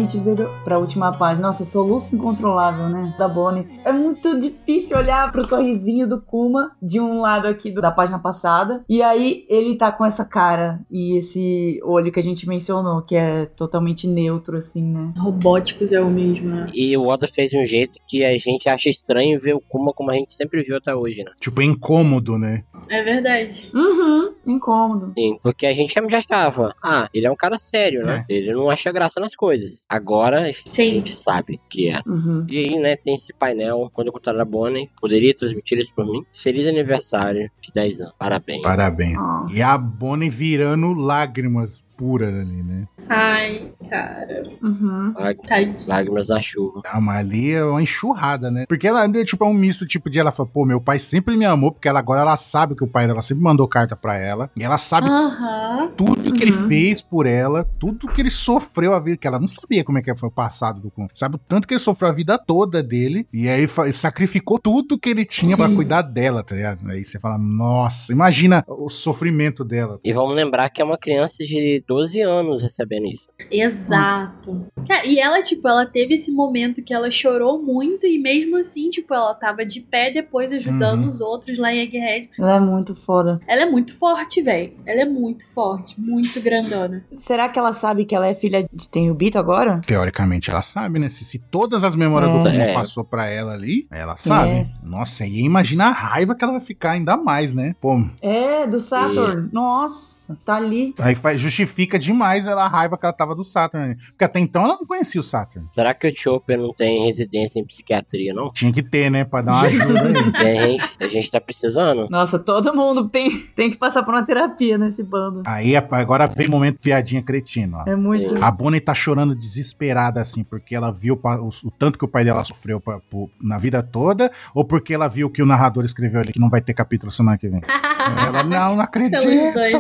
Gente 0.03 0.17
vira 0.19 0.47
pra 0.63 0.77
última 0.79 1.11
página. 1.17 1.47
Nossa, 1.47 1.65
soluço 1.65 2.15
incontrolável, 2.15 2.89
né? 2.89 3.13
Da 3.17 3.27
Bonnie. 3.27 3.65
É 3.83 3.91
muito 3.91 4.39
difícil 4.39 4.97
olhar 4.97 5.31
pro 5.31 5.43
sorrisinho 5.43 6.07
do 6.07 6.21
Kuma 6.21 6.71
de 6.81 6.99
um 6.99 7.21
lado 7.21 7.47
aqui 7.47 7.71
do- 7.71 7.81
da 7.81 7.91
página 7.91 8.19
passada. 8.19 8.83
E 8.89 9.01
aí 9.01 9.45
ele 9.49 9.75
tá 9.75 9.91
com 9.91 10.05
essa 10.05 10.25
cara 10.25 10.79
e 10.91 11.17
esse 11.17 11.79
olho 11.83 12.11
que 12.11 12.19
a 12.19 12.23
gente 12.23 12.47
mencionou, 12.47 13.01
que 13.01 13.15
é 13.15 13.45
totalmente 13.45 14.07
neutro, 14.07 14.57
assim, 14.57 14.83
né? 14.83 15.13
Robóticos 15.17 15.91
é 15.93 16.01
o 16.01 16.09
mesmo, 16.09 16.49
né? 16.49 16.65
E 16.73 16.95
o 16.97 17.07
Oda 17.07 17.27
fez 17.27 17.49
de 17.49 17.57
um 17.57 17.65
jeito 17.65 17.99
que 18.07 18.23
a 18.23 18.37
gente 18.37 18.69
acha 18.69 18.89
estranho 18.89 19.39
ver 19.39 19.55
o 19.55 19.61
Kuma 19.61 19.93
como 19.93 20.11
a 20.11 20.13
gente 20.13 20.35
sempre 20.35 20.61
viu 20.63 20.77
até 20.77 20.93
hoje, 20.95 21.23
né? 21.23 21.31
Tipo, 21.39 21.61
é 21.61 21.65
incômodo, 21.65 22.37
né? 22.37 22.63
É 22.89 23.03
verdade. 23.03 23.71
Uhum, 23.73 24.33
incômodo. 24.45 25.13
Sim, 25.17 25.37
porque 25.41 25.65
a 25.65 25.73
gente 25.73 25.93
já 26.09 26.19
estava. 26.19 26.73
Ah, 26.83 27.07
ele 27.13 27.25
é 27.25 27.31
um 27.31 27.35
cara 27.35 27.57
sério, 27.59 28.05
né? 28.05 28.25
Ele 28.27 28.53
não 28.53 28.69
acha 28.69 28.91
graça 28.91 29.19
nas 29.19 29.35
coisas. 29.35 29.85
Agora 29.93 30.49
a 30.49 30.53
Sim. 30.71 30.93
gente 30.93 31.15
sabe 31.15 31.61
que 31.69 31.87
é. 31.87 32.01
Uhum. 32.07 32.47
E 32.49 32.57
aí, 32.57 32.79
né, 32.79 32.95
tem 32.95 33.13
esse 33.13 33.31
painel. 33.31 33.91
Quando 33.93 34.07
eu 34.07 34.13
contar 34.13 34.39
a 34.39 34.43
Bonnie, 34.43 34.89
poderia 34.99 35.35
transmitir 35.35 35.77
isso 35.77 35.93
por 35.93 36.03
mim. 36.03 36.25
Feliz 36.33 36.67
aniversário 36.67 37.47
de 37.61 37.71
10 37.71 38.01
anos. 38.01 38.13
Parabéns. 38.17 38.63
Parabéns. 38.63 39.17
Ah. 39.19 39.45
E 39.53 39.61
a 39.61 39.77
Bonnie 39.77 40.31
virando 40.31 40.93
lágrimas 40.93 41.85
puras 41.97 42.33
ali, 42.33 42.63
né? 42.63 42.87
Ai, 43.09 43.71
cara. 43.89 44.43
Uhum. 44.61 45.13
Lá- 45.17 45.33
Tadinho. 45.35 45.75
Lágrimas 45.87 46.27
na 46.29 46.41
chuva. 46.41 46.81
Ah, 46.85 47.01
mas 47.01 47.17
ali 47.17 47.51
é 47.51 47.63
uma 47.63 47.81
enxurrada, 47.81 48.49
né? 48.49 48.65
Porque 48.67 48.87
ela, 48.87 49.07
tipo, 49.23 49.43
é 49.43 49.47
um 49.47 49.53
misto, 49.53 49.85
tipo, 49.85 50.09
de 50.09 50.19
ela 50.19 50.31
fala, 50.31 50.49
pô, 50.49 50.65
meu 50.65 50.79
pai 50.81 50.99
sempre 50.99 51.35
me 51.37 51.45
amou, 51.45 51.71
porque 51.71 51.87
ela 51.87 51.99
agora 51.99 52.21
ela 52.21 52.37
sabe 52.37 52.75
que 52.75 52.83
o 52.83 52.87
pai 52.87 53.07
dela 53.07 53.21
sempre 53.21 53.43
mandou 53.43 53.67
carta 53.67 53.95
pra 53.95 54.17
ela. 54.17 54.49
E 54.55 54.63
ela 54.63 54.77
sabe 54.77 55.07
Aham. 55.09 55.91
tudo 55.95 56.33
que 56.33 56.41
ele 56.43 56.51
Uhum. 56.51 56.67
fez 56.67 57.01
por 57.01 57.25
ela, 57.25 57.63
tudo 57.79 58.07
que 58.07 58.21
ele 58.21 58.31
sofreu 58.31 58.93
a 58.93 58.99
vida, 58.99 59.17
que 59.17 59.27
ela 59.27 59.39
não 59.39 59.47
sabia 59.47 59.83
como 59.83 59.97
é 59.97 60.01
que 60.01 60.15
foi 60.15 60.29
o 60.29 60.31
passado 60.31 60.79
do 60.81 60.89
Kun. 60.89 61.07
Sabe 61.13 61.35
o 61.35 61.39
tanto 61.39 61.67
que 61.67 61.73
ele 61.73 61.79
sofreu 61.79 62.09
a 62.09 62.13
vida 62.13 62.37
toda 62.37 62.81
dele, 62.81 63.27
e 63.33 63.49
aí 63.49 63.67
sacrificou 63.91 64.57
tudo 64.59 64.97
que 64.97 65.09
ele 65.09 65.25
tinha 65.25 65.55
pra 65.57 65.67
Sim. 65.67 65.75
cuidar 65.75 66.01
dela, 66.01 66.43
tá 66.43 66.55
ligado? 66.55 66.89
Aí 66.89 67.03
você 67.03 67.19
fala, 67.19 67.37
nossa, 67.37 68.11
imagina 68.13 68.63
o 68.67 68.89
sofrimento 68.89 69.63
dela. 69.65 69.99
E 70.03 70.13
vamos 70.13 70.35
lembrar 70.35 70.69
que 70.69 70.81
é 70.81 70.85
uma 70.85 70.97
criança 70.97 71.43
de 71.43 71.82
12 71.87 72.21
anos 72.21 72.61
recebendo 72.61 73.05
isso. 73.07 73.27
Exato. 73.51 74.65
Cara, 74.87 75.05
e 75.05 75.19
ela, 75.19 75.41
tipo, 75.41 75.67
ela 75.67 75.85
teve 75.85 76.15
esse 76.15 76.31
momento 76.31 76.81
que 76.81 76.93
ela 76.93 77.09
chorou 77.09 77.61
muito 77.61 78.05
e 78.05 78.17
mesmo 78.19 78.57
assim, 78.57 78.89
tipo, 78.89 79.13
ela 79.13 79.33
tava 79.33 79.65
de 79.65 79.81
pé 79.81 80.11
depois 80.11 80.51
ajudando 80.51 81.01
Uhum. 81.01 81.07
os 81.07 81.21
outros 81.21 81.57
lá 81.57 81.73
em 81.73 81.79
Egghead. 81.79 82.29
Ela 82.37 82.55
é 82.55 82.59
muito 82.59 82.95
foda. 82.95 83.39
Ela 83.47 83.63
é 83.63 83.65
muito 83.65 83.97
forte, 83.97 84.41
velho. 84.41 84.73
Ela 84.85 85.01
é 85.01 85.05
muito 85.05 85.47
forte, 85.53 85.99
muito 85.99 86.39
grandona. 86.41 87.03
Será 87.11 87.47
que 87.49 87.57
ela 87.59 87.73
sabe 87.73 88.05
que 88.05 88.15
ela 88.15 88.27
é 88.27 88.35
filha 88.35 88.65
de 88.71 88.89
Tenryubito 88.89 89.37
agora? 89.37 89.81
Teoricamente 89.85 90.49
ela 90.49 90.61
sabe, 90.61 90.99
né? 90.99 91.09
Se, 91.09 91.23
se 91.23 91.39
todas 91.39 91.83
as 91.83 91.95
memórias 91.95 92.31
É. 92.45 92.51
do 92.51 92.61
É. 92.63 92.73
passou 92.73 93.03
pra 93.03 93.29
ela 93.29 93.53
ali, 93.53 93.87
ela 93.91 94.15
sabe. 94.17 94.49
É. 94.51 94.67
Nossa, 94.83 95.25
e 95.25 95.39
imagina 95.41 95.85
a 95.87 95.91
raiva 95.91 96.35
que 96.35 96.43
ela 96.43 96.53
vai 96.53 96.61
ficar 96.61 96.91
ainda 96.91 97.15
mais, 97.17 97.53
né? 97.53 97.75
Pô, 97.81 98.03
É, 98.21 98.65
do 98.67 98.79
Saturn. 98.79 99.49
Nossa, 99.51 100.37
tá 100.45 100.55
ali. 100.55 100.93
aí 100.99 101.15
faz, 101.15 101.39
justifica 101.39 101.72
demais 101.99 102.47
ela, 102.47 102.65
a 102.65 102.67
raiva 102.67 102.97
que 102.97 103.05
ela 103.05 103.13
tava 103.13 103.35
do 103.35 103.43
Saturn. 103.43 103.95
Porque 104.09 104.23
até 104.23 104.39
então 104.39 104.63
ela 104.63 104.75
não 104.75 104.85
conhecia 104.85 105.19
o 105.19 105.23
Saturn. 105.23 105.67
Será 105.69 105.93
que 105.93 106.07
o 106.07 106.15
Chopper 106.15 106.57
não 106.57 106.73
tem 106.73 107.05
residência 107.05 107.59
em 107.59 107.65
psiquiatria, 107.65 108.33
não? 108.33 108.47
Tinha 108.49 108.71
que 108.71 108.83
ter, 108.83 109.09
né? 109.09 109.23
Pra 109.23 109.41
dar 109.41 109.53
uma 109.53 109.61
ajuda 109.63 110.01
aí. 110.03 110.13
A 110.53 110.67
gente, 110.67 110.83
a 110.99 111.07
gente 111.07 111.31
tá 111.31 111.39
precisando. 111.41 112.05
Nossa, 112.09 112.39
todo 112.39 112.73
mundo 112.75 113.07
tem, 113.09 113.45
tem 113.55 113.69
que 113.69 113.77
passar 113.77 114.03
por 114.03 114.13
uma 114.13 114.23
terapia 114.23 114.77
nesse 114.77 115.03
bando. 115.03 115.43
Aí 115.45 115.75
agora 115.75 116.27
vem 116.27 116.47
o 116.47 116.51
momento 116.51 116.79
piadinha 116.79 117.21
cretina, 117.21 117.79
ó. 117.79 117.89
É 117.89 117.95
muito. 117.95 118.43
A 118.43 118.49
Bonnie 118.51 118.79
tá 118.81 118.93
chorando 118.93 119.35
desesperada, 119.35 120.19
assim, 120.21 120.43
porque 120.43 120.75
ela 120.75 120.91
viu 120.91 121.19
o, 121.21 121.47
o 121.67 121.71
tanto 121.71 121.97
que 121.97 122.05
o 122.05 122.07
pai 122.07 122.23
dela 122.23 122.43
sofreu 122.43 122.79
pra- 122.79 122.99
po- 123.09 123.29
na 123.41 123.57
vida 123.57 123.81
toda, 123.83 124.31
ou 124.53 124.63
porque 124.65 124.93
ela 124.93 125.07
viu 125.07 125.29
que 125.29 125.41
o 125.41 125.45
narrador 125.45 125.85
escreveu 125.85 126.21
ali 126.21 126.33
que 126.33 126.39
não 126.39 126.49
vai 126.49 126.61
ter 126.61 126.73
capítulo 126.73 127.11
semana 127.11 127.37
que 127.37 127.47
vem. 127.47 127.61
ela, 128.05 128.43
não, 128.43 128.75
não 128.75 128.81
acredito! 128.83 129.21
Pelos 129.21 129.53
dois, 129.53 129.75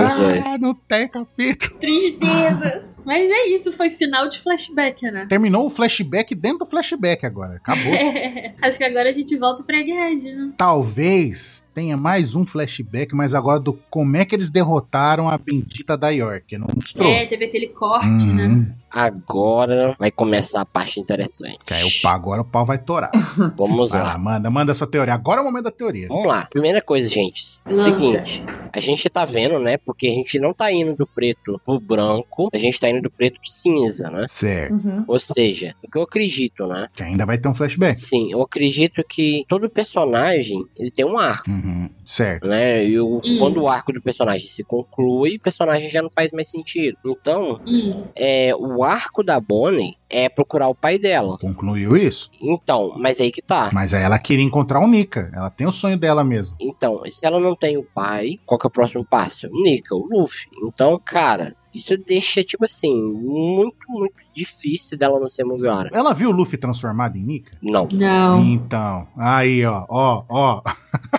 Ah, 0.00 0.16
dois. 0.16 0.60
não 0.60 0.74
tem 0.74 1.08
capítulo. 1.08 1.78
Tristeza. 1.80 2.84
Mas 3.04 3.30
é 3.30 3.48
isso, 3.48 3.70
foi 3.70 3.90
final 3.90 4.26
de 4.30 4.38
flashback, 4.38 5.02
né? 5.10 5.26
Terminou 5.28 5.66
o 5.66 5.70
flashback 5.70 6.34
dentro 6.34 6.60
do 6.60 6.66
flashback 6.66 7.26
agora. 7.26 7.56
Acabou. 7.56 7.92
Acho 8.62 8.78
que 8.78 8.84
agora 8.84 9.10
a 9.10 9.12
gente 9.12 9.36
volta 9.36 9.62
pra 9.62 9.76
Egghead, 9.78 10.24
né? 10.34 10.52
Talvez 10.56 11.66
tenha 11.74 11.98
mais 11.98 12.34
um 12.34 12.46
flashback, 12.46 13.14
mas 13.14 13.34
agora 13.34 13.60
do 13.60 13.74
como 13.90 14.16
é 14.16 14.24
que 14.24 14.34
eles 14.34 14.48
derrotaram 14.48 15.28
a 15.28 15.36
bendita 15.36 15.98
da 15.98 16.08
York. 16.08 16.56
Não 16.56 16.66
mostrou. 16.74 17.06
É, 17.06 17.26
teve 17.26 17.44
aquele 17.44 17.66
corte, 17.68 18.24
né? 18.24 18.66
Uhum. 18.94 19.02
Agora 19.04 19.96
vai 19.98 20.10
começar 20.10 20.60
a 20.60 20.64
parte 20.64 21.00
interessante. 21.00 21.58
Que 21.64 21.74
aí 21.74 21.84
o 21.84 21.90
pau, 22.02 22.12
agora 22.14 22.40
o 22.42 22.44
pau 22.44 22.64
vai 22.64 22.78
torar. 22.78 23.10
Vamos 23.56 23.90
Vai 23.90 24.00
lá. 24.00 24.12
lá, 24.12 24.18
manda, 24.18 24.50
manda 24.50 24.74
sua 24.74 24.86
teoria. 24.86 25.14
Agora 25.14 25.40
é 25.40 25.42
o 25.42 25.44
momento 25.44 25.64
da 25.64 25.70
teoria. 25.70 26.08
Vamos 26.08 26.26
lá. 26.26 26.46
Primeira 26.50 26.80
coisa, 26.80 27.08
gente. 27.08 27.42
É 27.66 27.72
seguinte. 27.72 28.44
A 28.72 28.80
gente 28.80 29.08
tá 29.08 29.24
vendo, 29.24 29.58
né? 29.58 29.76
Porque 29.78 30.06
a 30.06 30.10
gente 30.12 30.38
não 30.38 30.52
tá 30.52 30.70
indo 30.72 30.94
do 30.94 31.06
preto 31.06 31.60
pro 31.64 31.80
branco. 31.80 32.48
A 32.52 32.58
gente 32.58 32.78
tá 32.78 32.88
indo 32.88 33.02
do 33.02 33.10
preto 33.10 33.40
pro 33.40 33.50
cinza, 33.50 34.10
né? 34.10 34.26
Certo. 34.28 34.74
Uhum. 34.74 35.04
Ou 35.08 35.18
seja, 35.18 35.74
o 35.82 35.90
que 35.90 35.98
eu 35.98 36.02
acredito, 36.02 36.66
né? 36.66 36.86
Que 36.94 37.02
ainda 37.02 37.26
vai 37.26 37.38
ter 37.38 37.48
um 37.48 37.54
flashback. 37.54 38.00
Sim, 38.00 38.30
eu 38.32 38.42
acredito 38.42 39.02
que 39.08 39.44
todo 39.48 39.68
personagem, 39.68 40.64
ele 40.76 40.90
tem 40.90 41.04
um 41.04 41.18
arco, 41.18 41.50
Uhum. 41.50 41.88
Certo. 42.04 42.48
né? 42.48 42.84
E 42.86 42.98
o- 43.00 43.20
Hum. 43.24 43.38
quando 43.38 43.62
o 43.62 43.68
arco 43.68 43.92
do 43.92 44.00
personagem 44.02 44.46
se 44.46 44.62
conclui, 44.62 45.36
o 45.36 45.40
personagem 45.40 45.90
já 45.90 46.02
não 46.02 46.10
faz 46.10 46.30
mais 46.32 46.48
sentido. 46.48 46.96
Então, 47.04 47.60
Hum, 47.66 48.04
é, 48.14 48.54
o 48.54 48.83
arco 48.84 49.22
da 49.22 49.40
Bonnie 49.40 49.96
é 50.08 50.28
procurar 50.28 50.68
o 50.68 50.74
pai 50.74 50.98
dela. 50.98 51.38
Concluiu 51.38 51.96
isso. 51.96 52.30
Então, 52.40 52.94
mas 52.98 53.20
aí 53.20 53.30
que 53.30 53.42
tá. 53.42 53.70
Mas 53.72 53.94
aí 53.94 54.02
ela 54.02 54.18
queria 54.18 54.44
encontrar 54.44 54.80
o 54.80 54.86
Nika. 54.86 55.30
Ela 55.34 55.50
tem 55.50 55.66
o 55.66 55.72
sonho 55.72 55.98
dela 55.98 56.22
mesmo. 56.24 56.56
Então, 56.60 57.02
se 57.06 57.26
ela 57.26 57.40
não 57.40 57.54
tem 57.56 57.76
o 57.76 57.82
pai, 57.82 58.38
qual 58.46 58.58
que 58.58 58.66
é 58.66 58.68
o 58.68 58.72
próximo 58.72 59.04
passo? 59.04 59.48
Nika, 59.50 59.94
o 59.94 60.06
Luffy. 60.10 60.48
Então, 60.62 61.00
cara, 61.04 61.56
isso 61.74 61.96
deixa, 61.98 62.42
tipo 62.44 62.64
assim, 62.64 62.94
muito, 63.12 63.76
muito 63.88 64.14
difícil 64.34 64.96
dela 64.98 65.18
não 65.20 65.28
ser 65.28 65.44
Mugiwara. 65.44 65.90
Ela 65.92 66.12
viu 66.12 66.28
o 66.30 66.32
Luffy 66.32 66.58
transformado 66.58 67.16
em 67.16 67.22
Nika? 67.22 67.56
Não. 67.62 67.86
Não. 67.92 68.42
Então, 68.44 69.06
aí, 69.16 69.64
ó, 69.64 69.84
ó, 69.88 70.24
ó. 70.28 70.62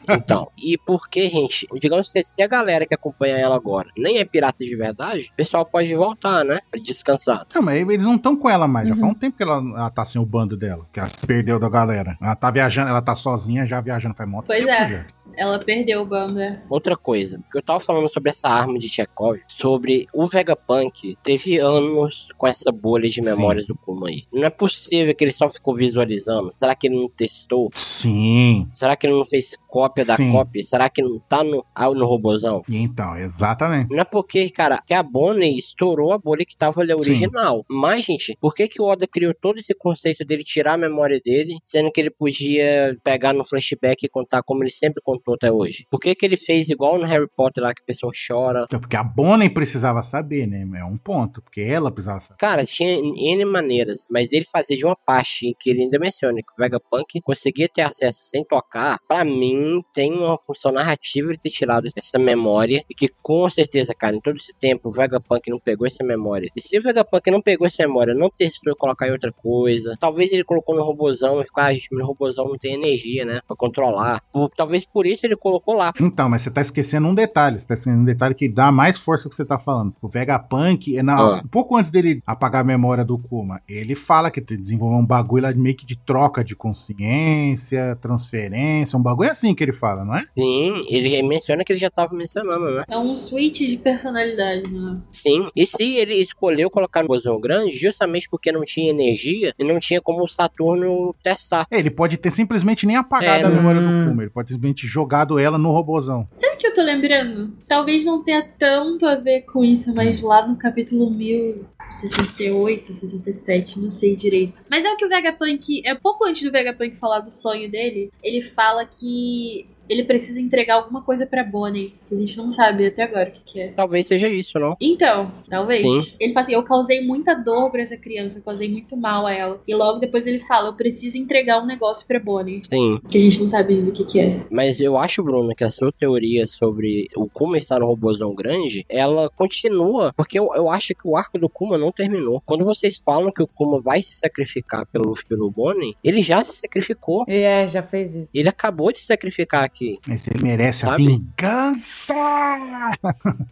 Então, 0.08 0.50
e 0.58 0.78
porque, 0.78 1.28
gente, 1.30 1.68
digamos 1.82 2.12
que 2.12 2.24
se 2.24 2.42
a 2.42 2.48
galera 2.48 2.86
que 2.86 2.94
acompanha 2.94 3.38
ela 3.38 3.56
agora 3.56 3.90
nem 3.98 4.20
é 4.20 4.26
pirata 4.26 4.64
de 4.64 4.76
verdade, 4.76 5.30
o 5.34 5.36
pessoal 5.36 5.66
pode 5.66 5.94
voltar, 5.96 6.46
né? 6.46 6.60
Pra 6.70 6.80
descansar. 6.80 7.46
Não, 7.54 7.62
mas 7.62 7.82
eles 7.82 8.06
não 8.06 8.16
estão 8.16 8.36
com 8.36 8.48
ela 8.50 8.68
mais. 8.68 8.88
Já 8.88 8.94
Uhum. 8.96 9.02
faz 9.02 9.12
um 9.12 9.16
tempo 9.16 9.36
que 9.38 9.44
ela, 9.44 9.56
ela 9.58 9.90
tá 9.90 10.06
sem 10.06 10.22
o 10.22 10.26
bando 10.26 10.56
dela. 10.56 10.86
Que 10.94 11.00
ela 11.00 11.10
se 11.10 11.26
perdeu 11.26 11.60
da 11.60 11.68
galera. 11.70 12.16
Ela 12.22 12.36
tá 12.36 12.52
viajando, 12.52 12.90
ela 12.90 13.02
tá 13.02 13.16
sozinha, 13.16 13.66
já 13.66 13.82
viajando 13.82 14.14
faz 14.16 14.30
muito 14.30 14.46
Pois 14.46 14.60
tempo 14.64 14.72
é. 14.72 14.88
já. 14.90 15.06
Ela 15.38 15.60
perdeu 15.60 16.02
o 16.02 16.06
bando, 16.06 16.40
é. 16.40 16.62
Outra 16.70 16.96
coisa, 16.96 17.40
que 17.52 17.58
eu 17.58 17.62
tava 17.62 17.80
falando 17.80 18.10
sobre 18.10 18.30
essa 18.30 18.48
arma 18.48 18.78
de 18.80 18.90
Chekhov, 18.90 19.40
sobre 19.48 20.08
o 20.14 20.28
Vegapunk, 20.28 21.18
teve 21.24 21.58
anos 21.58 22.30
com 22.38 22.48
essa 22.48 22.72
bolha 22.72 23.10
de 23.10 23.24
Sim. 23.24 23.32
memórias 23.32 23.68
do 23.68 23.76
Kuma 23.76 24.10
aí. 24.10 24.24
Não 24.32 24.44
é 24.44 24.50
possível 24.50 25.14
que 25.14 25.24
ele 25.24 25.32
só 25.32 25.50
ficou 25.50 25.76
visualizando. 25.76 26.52
Será 26.54 26.76
que 26.76 26.88
ele 26.88 26.96
não 26.96 27.10
testou? 27.10 27.70
Sim. 27.74 28.68
Será 28.72 28.96
que 28.96 29.08
ele 29.08 29.16
não 29.16 29.26
fez 29.26 29.56
cópia 29.68 30.06
da 30.06 30.16
Sim. 30.16 30.32
cópia? 30.32 30.64
Será 30.64 30.90
que 30.90 31.02
não 31.02 31.20
tá 31.20 31.44
no, 31.44 31.66
ah, 31.74 31.90
no 31.90 32.06
robozão? 32.06 32.64
Então, 32.70 33.18
exatamente. 33.18 33.90
Não 33.90 34.00
é 34.00 34.04
porque, 34.04 34.50
cara, 34.50 34.82
que 34.86 34.94
a 34.94 35.04
Bonnie 35.04 35.58
estourou 35.58 36.14
a 36.14 36.18
bolha 36.18 36.46
que 36.46 36.56
tava 36.56 36.82
ali 36.82 36.92
Sim. 37.04 37.12
original. 37.12 37.66
Mas, 37.70 38.06
gente, 38.06 38.38
por 38.40 38.54
que 38.54 38.68
que 38.68 38.82
o 38.82 38.86
Oda 38.86 39.08
criou 39.08 39.34
todo 39.34 39.58
esse 39.58 39.74
conceito 39.74 40.24
dele 40.24 40.44
tirar 40.44 40.74
a 40.74 40.78
memória 40.78 41.20
dele, 41.24 41.58
sendo 41.64 41.92
que 41.92 42.00
ele 42.00 42.10
podia 42.10 42.98
pegar 43.04 43.34
no 43.34 43.46
flashback 43.46 44.06
e 44.06 44.10
contar 44.10 44.44
como 44.44 44.64
ele 44.64 44.72
sempre 44.72 45.02
contou 45.04 45.25
até 45.34 45.52
hoje? 45.52 45.86
Por 45.90 46.00
que 46.00 46.14
que 46.16 46.26
ele 46.26 46.38
fez 46.38 46.70
igual 46.70 46.98
no 47.00 47.06
Harry 47.06 47.28
Potter 47.36 47.64
lá, 47.64 47.74
que 47.74 47.82
a 47.82 47.86
pessoa 47.86 48.12
chora? 48.28 48.64
Então, 48.68 48.80
Porque 48.80 48.96
a 48.96 49.04
Bonnie 49.04 49.50
precisava 49.50 50.02
saber, 50.02 50.46
né? 50.48 50.66
É 50.80 50.86
um 50.86 50.98
ponto. 50.98 51.42
Porque 51.42 51.62
ela 51.62 51.92
precisava 51.92 52.20
saber. 52.20 52.38
Cara, 52.38 52.66
tinha 52.66 52.96
N 53.00 53.46
maneiras, 53.46 54.06
mas 54.10 54.32
ele 54.32 54.46
fazer 54.46 54.76
de 54.78 54.86
uma 54.86 54.96
parte 54.96 55.48
em 55.48 55.54
que 55.60 55.70
ele 55.70 55.84
ainda 55.84 55.98
menciona 56.00 56.38
que 56.38 56.52
o 56.52 56.62
Vegapunk 56.62 57.20
conseguia 57.22 57.68
ter 57.68 57.82
acesso 57.82 58.22
sem 58.24 58.44
tocar, 58.44 58.98
pra 59.08 59.24
mim 59.26 59.82
tem 59.94 60.14
uma 60.14 60.38
função 60.40 60.72
narrativa 60.72 61.30
ele 61.30 61.38
ter 61.38 61.50
tirado 61.50 61.88
essa 61.96 62.20
memória 62.20 62.84
e 62.90 62.94
que 62.94 63.08
com 63.22 63.50
certeza, 63.50 63.94
cara, 63.94 64.16
em 64.16 64.22
todo 64.22 64.38
esse 64.38 64.54
tempo 64.60 64.90
o 64.90 64.92
Vegapunk 64.92 65.50
não 65.50 65.60
pegou 65.60 65.88
essa 65.88 66.04
memória. 66.04 66.50
E 66.56 66.62
se 66.62 66.78
o 66.78 66.82
Vegapunk 66.82 67.30
não 67.32 67.42
pegou 67.42 67.66
essa 67.68 67.84
memória, 67.86 68.14
não 68.14 68.30
testou 68.30 68.76
colocar 68.76 69.08
em 69.08 69.12
outra 69.12 69.32
coisa, 69.32 69.96
talvez 70.00 70.32
ele 70.32 70.44
colocou 70.44 70.76
no 70.76 70.84
robozão 70.84 71.40
e 71.42 71.46
ficou, 71.46 71.64
ah, 71.64 71.74
gente, 71.74 71.88
meu 71.92 72.06
robozão 72.06 72.46
não 72.48 72.58
tem 72.58 72.74
energia, 72.74 73.26
né, 73.26 73.40
pra 73.48 73.56
controlar. 73.56 74.22
Por- 74.32 74.50
talvez 74.56 74.86
por 74.86 75.06
isso 75.06 75.15
ele 75.24 75.36
colocou 75.36 75.76
lá. 75.76 75.92
Então, 76.00 76.30
mas 76.30 76.42
você 76.42 76.52
tá 76.52 76.62
esquecendo 76.62 77.08
um 77.08 77.14
detalhe. 77.16 77.60
Você 77.60 77.68
tá 77.68 77.74
esquecendo 77.74 78.02
um 78.02 78.06
detalhe 78.06 78.34
que 78.34 78.48
dá 78.50 78.72
mais 78.72 78.98
força 78.98 79.30
que 79.30 79.36
você 79.36 79.46
tá 79.46 79.58
falando. 79.60 79.94
O 80.02 80.08
Vegapunk, 80.08 80.98
é 80.98 81.04
na, 81.04 81.16
Ah. 81.18 81.42
um 81.44 81.48
pouco 81.48 81.76
antes 81.78 81.92
dele 81.92 82.22
apagar 82.26 82.62
a 82.62 82.64
memória 82.64 83.04
do 83.06 83.18
Kuma, 83.18 83.62
ele 83.68 83.96
fala 83.96 84.30
que 84.32 84.42
desenvolveu 84.42 84.98
um 85.00 85.06
bagulho 85.06 85.44
lá 85.44 85.54
meio 85.54 85.76
que 85.76 85.86
de 85.86 85.98
troca 85.98 86.44
de 86.44 86.56
consciência, 86.56 87.96
transferência, 88.02 88.98
um 88.98 89.02
bagulho 89.02 89.30
assim 89.30 89.54
que 89.54 89.64
ele 89.64 89.74
fala, 89.74 90.04
não 90.04 90.16
é? 90.16 90.24
Sim, 90.38 90.86
ele 90.90 91.22
menciona 91.24 91.64
que 91.64 91.72
ele 91.72 91.80
já 91.80 91.90
tava 91.90 92.16
mencionando, 92.16 92.66
né? 92.76 92.84
É 92.88 92.98
um 92.98 93.16
switch 93.16 93.60
de 93.60 93.78
personalidade, 93.78 94.70
né? 94.74 94.98
Sim. 95.12 95.50
E 95.56 95.66
se 95.66 95.96
ele 95.98 96.16
escolheu 96.16 96.70
colocar 96.70 97.02
no 97.02 97.08
Bozão 97.08 97.40
Grande, 97.40 97.78
justamente 97.78 98.30
porque 98.30 98.52
não 98.52 98.64
tinha 98.66 98.90
energia 98.90 99.54
e 99.58 99.64
não 99.64 99.80
tinha 99.80 100.02
como 100.02 100.24
o 100.24 100.28
Saturno 100.28 101.16
testar. 101.24 101.66
É, 101.72 101.80
ele 101.80 101.90
pode 101.92 102.18
ter 102.18 102.32
simplesmente 102.32 102.86
nem 102.86 102.96
apagado 102.96 103.44
É, 103.44 103.46
a 103.46 103.50
memória 103.50 103.82
hum. 103.82 104.04
do 104.06 104.10
Kuma, 104.10 104.24
ele 104.24 104.32
pode 104.32 104.50
simplesmente 104.52 104.88
jogado 105.06 105.38
ela 105.38 105.58
no 105.58 105.70
robozão. 105.70 106.28
Sabe 106.34 106.56
o 106.56 106.58
que 106.58 106.66
eu 106.68 106.74
tô 106.74 106.82
lembrando? 106.82 107.54
Talvez 107.68 108.04
não 108.04 108.24
tenha 108.24 108.42
tanto 108.42 109.06
a 109.06 109.14
ver 109.16 109.42
com 109.42 109.64
isso, 109.64 109.94
mas 109.94 110.24
lá 110.24 110.48
no 110.48 110.58
capítulo 110.58 111.12
1068, 111.12 112.92
67, 112.92 113.80
não 113.80 113.92
sei 113.92 114.16
direito. 114.16 114.62
Mas 114.70 114.84
é 114.84 114.92
o 114.92 114.98
que 114.98 115.06
o 115.06 115.10
Vegapunk. 115.10 115.84
É 115.86 115.94
pouco 115.94 116.26
antes 116.26 116.42
do 116.42 116.52
Vegapunk 116.52 116.98
falar 116.98 117.20
do 117.20 117.30
sonho 117.30 117.70
dele, 117.70 118.12
ele 118.24 118.42
fala 118.42 118.84
que 118.84 119.68
ele 119.90 120.04
precisa 120.04 120.42
entregar 120.42 120.76
alguma 120.76 121.02
coisa 121.02 121.26
pra 121.26 121.44
Bonnie, 121.44 121.94
que 122.08 122.14
a 122.14 122.18
gente 122.18 122.38
não 122.38 122.50
sabe 122.50 122.86
até 122.86 123.04
agora 123.04 123.30
o 123.30 123.32
que, 123.32 123.42
que 123.44 123.60
é. 123.60 123.68
Talvez 123.70 124.08
seja 124.08 124.28
isso, 124.28 124.60
não? 124.60 124.76
Então, 124.80 125.32
talvez. 125.50 125.82
Sim. 125.82 126.18
Ele 126.20 126.34
fala 126.34 126.44
assim: 126.46 126.54
eu 126.54 126.64
causei 126.64 127.06
muita 127.06 127.34
dor 127.34 127.72
pra 127.72 127.82
essa 127.82 127.98
criança, 127.98 128.40
eu 128.40 128.44
causei 128.44 128.70
muito 128.70 128.96
mal 128.98 129.26
a 129.26 129.34
ela. 129.34 129.62
E 129.68 129.76
logo 129.76 130.00
depois 130.00 130.28
ele 130.28 130.40
fala: 130.40 130.70
eu 130.70 130.74
preciso 130.74 131.18
entregar 131.18 131.62
um 131.62 131.66
negócio 131.66 132.08
pra 132.08 132.20
Bonnie. 132.20 132.62
Sim. 132.70 133.00
Que 133.10 133.18
a 133.18 133.22
gente 133.22 133.42
não 133.42 133.48
sabe 133.48 133.74
ainda 133.74 133.90
o 133.90 133.94
que, 133.94 134.06
que 134.06 134.20
é. 134.20 134.46
Mas 134.50 134.80
eu 134.80 134.98
acho, 134.98 135.24
Bruno, 135.24 135.56
que 135.56 135.64
a 135.64 135.72
sua 135.72 135.92
teoria 135.92 136.48
sobre 136.48 137.08
o 137.16 137.28
Kuma 137.28 137.58
estar 137.58 137.80
no 137.80 137.88
robôzão 137.88 138.34
grande, 138.34 138.86
ela 138.90 139.30
continua. 139.30 140.14
Porque 140.16 140.38
eu, 140.40 140.52
eu 140.56 140.70
acho 140.70 140.94
que 140.94 141.08
o 141.08 141.18
arco 141.18 141.38
do 141.38 141.50
Kuma 141.50 141.78
não 141.78 141.92
terminou. 141.92 142.42
Quando 142.46 142.66
vocês 142.66 142.98
falam 142.98 143.32
que 143.32 143.44
o 143.44 143.48
Kuma 143.48 143.82
vai 143.82 144.02
se 144.02 144.16
sacrificar 144.16 144.86
pelo 144.88 145.16
pelo 145.28 145.50
Bonnie, 145.50 145.96
ele 146.04 146.22
já 146.22 146.44
se 146.44 146.54
sacrificou. 146.58 147.26
É, 147.28 147.68
já 147.68 147.82
fez 147.82 148.16
isso. 148.16 148.30
Ele 148.34 148.50
acabou 148.50 148.92
de 148.92 149.00
se 149.00 149.06
sacrificar 149.06 149.64
aqui. 149.76 150.00
Mas 150.08 150.26
ele 150.28 150.42
merece 150.42 150.86
a 150.86 150.92
Sabe? 150.92 151.08
vingança! 151.08 152.14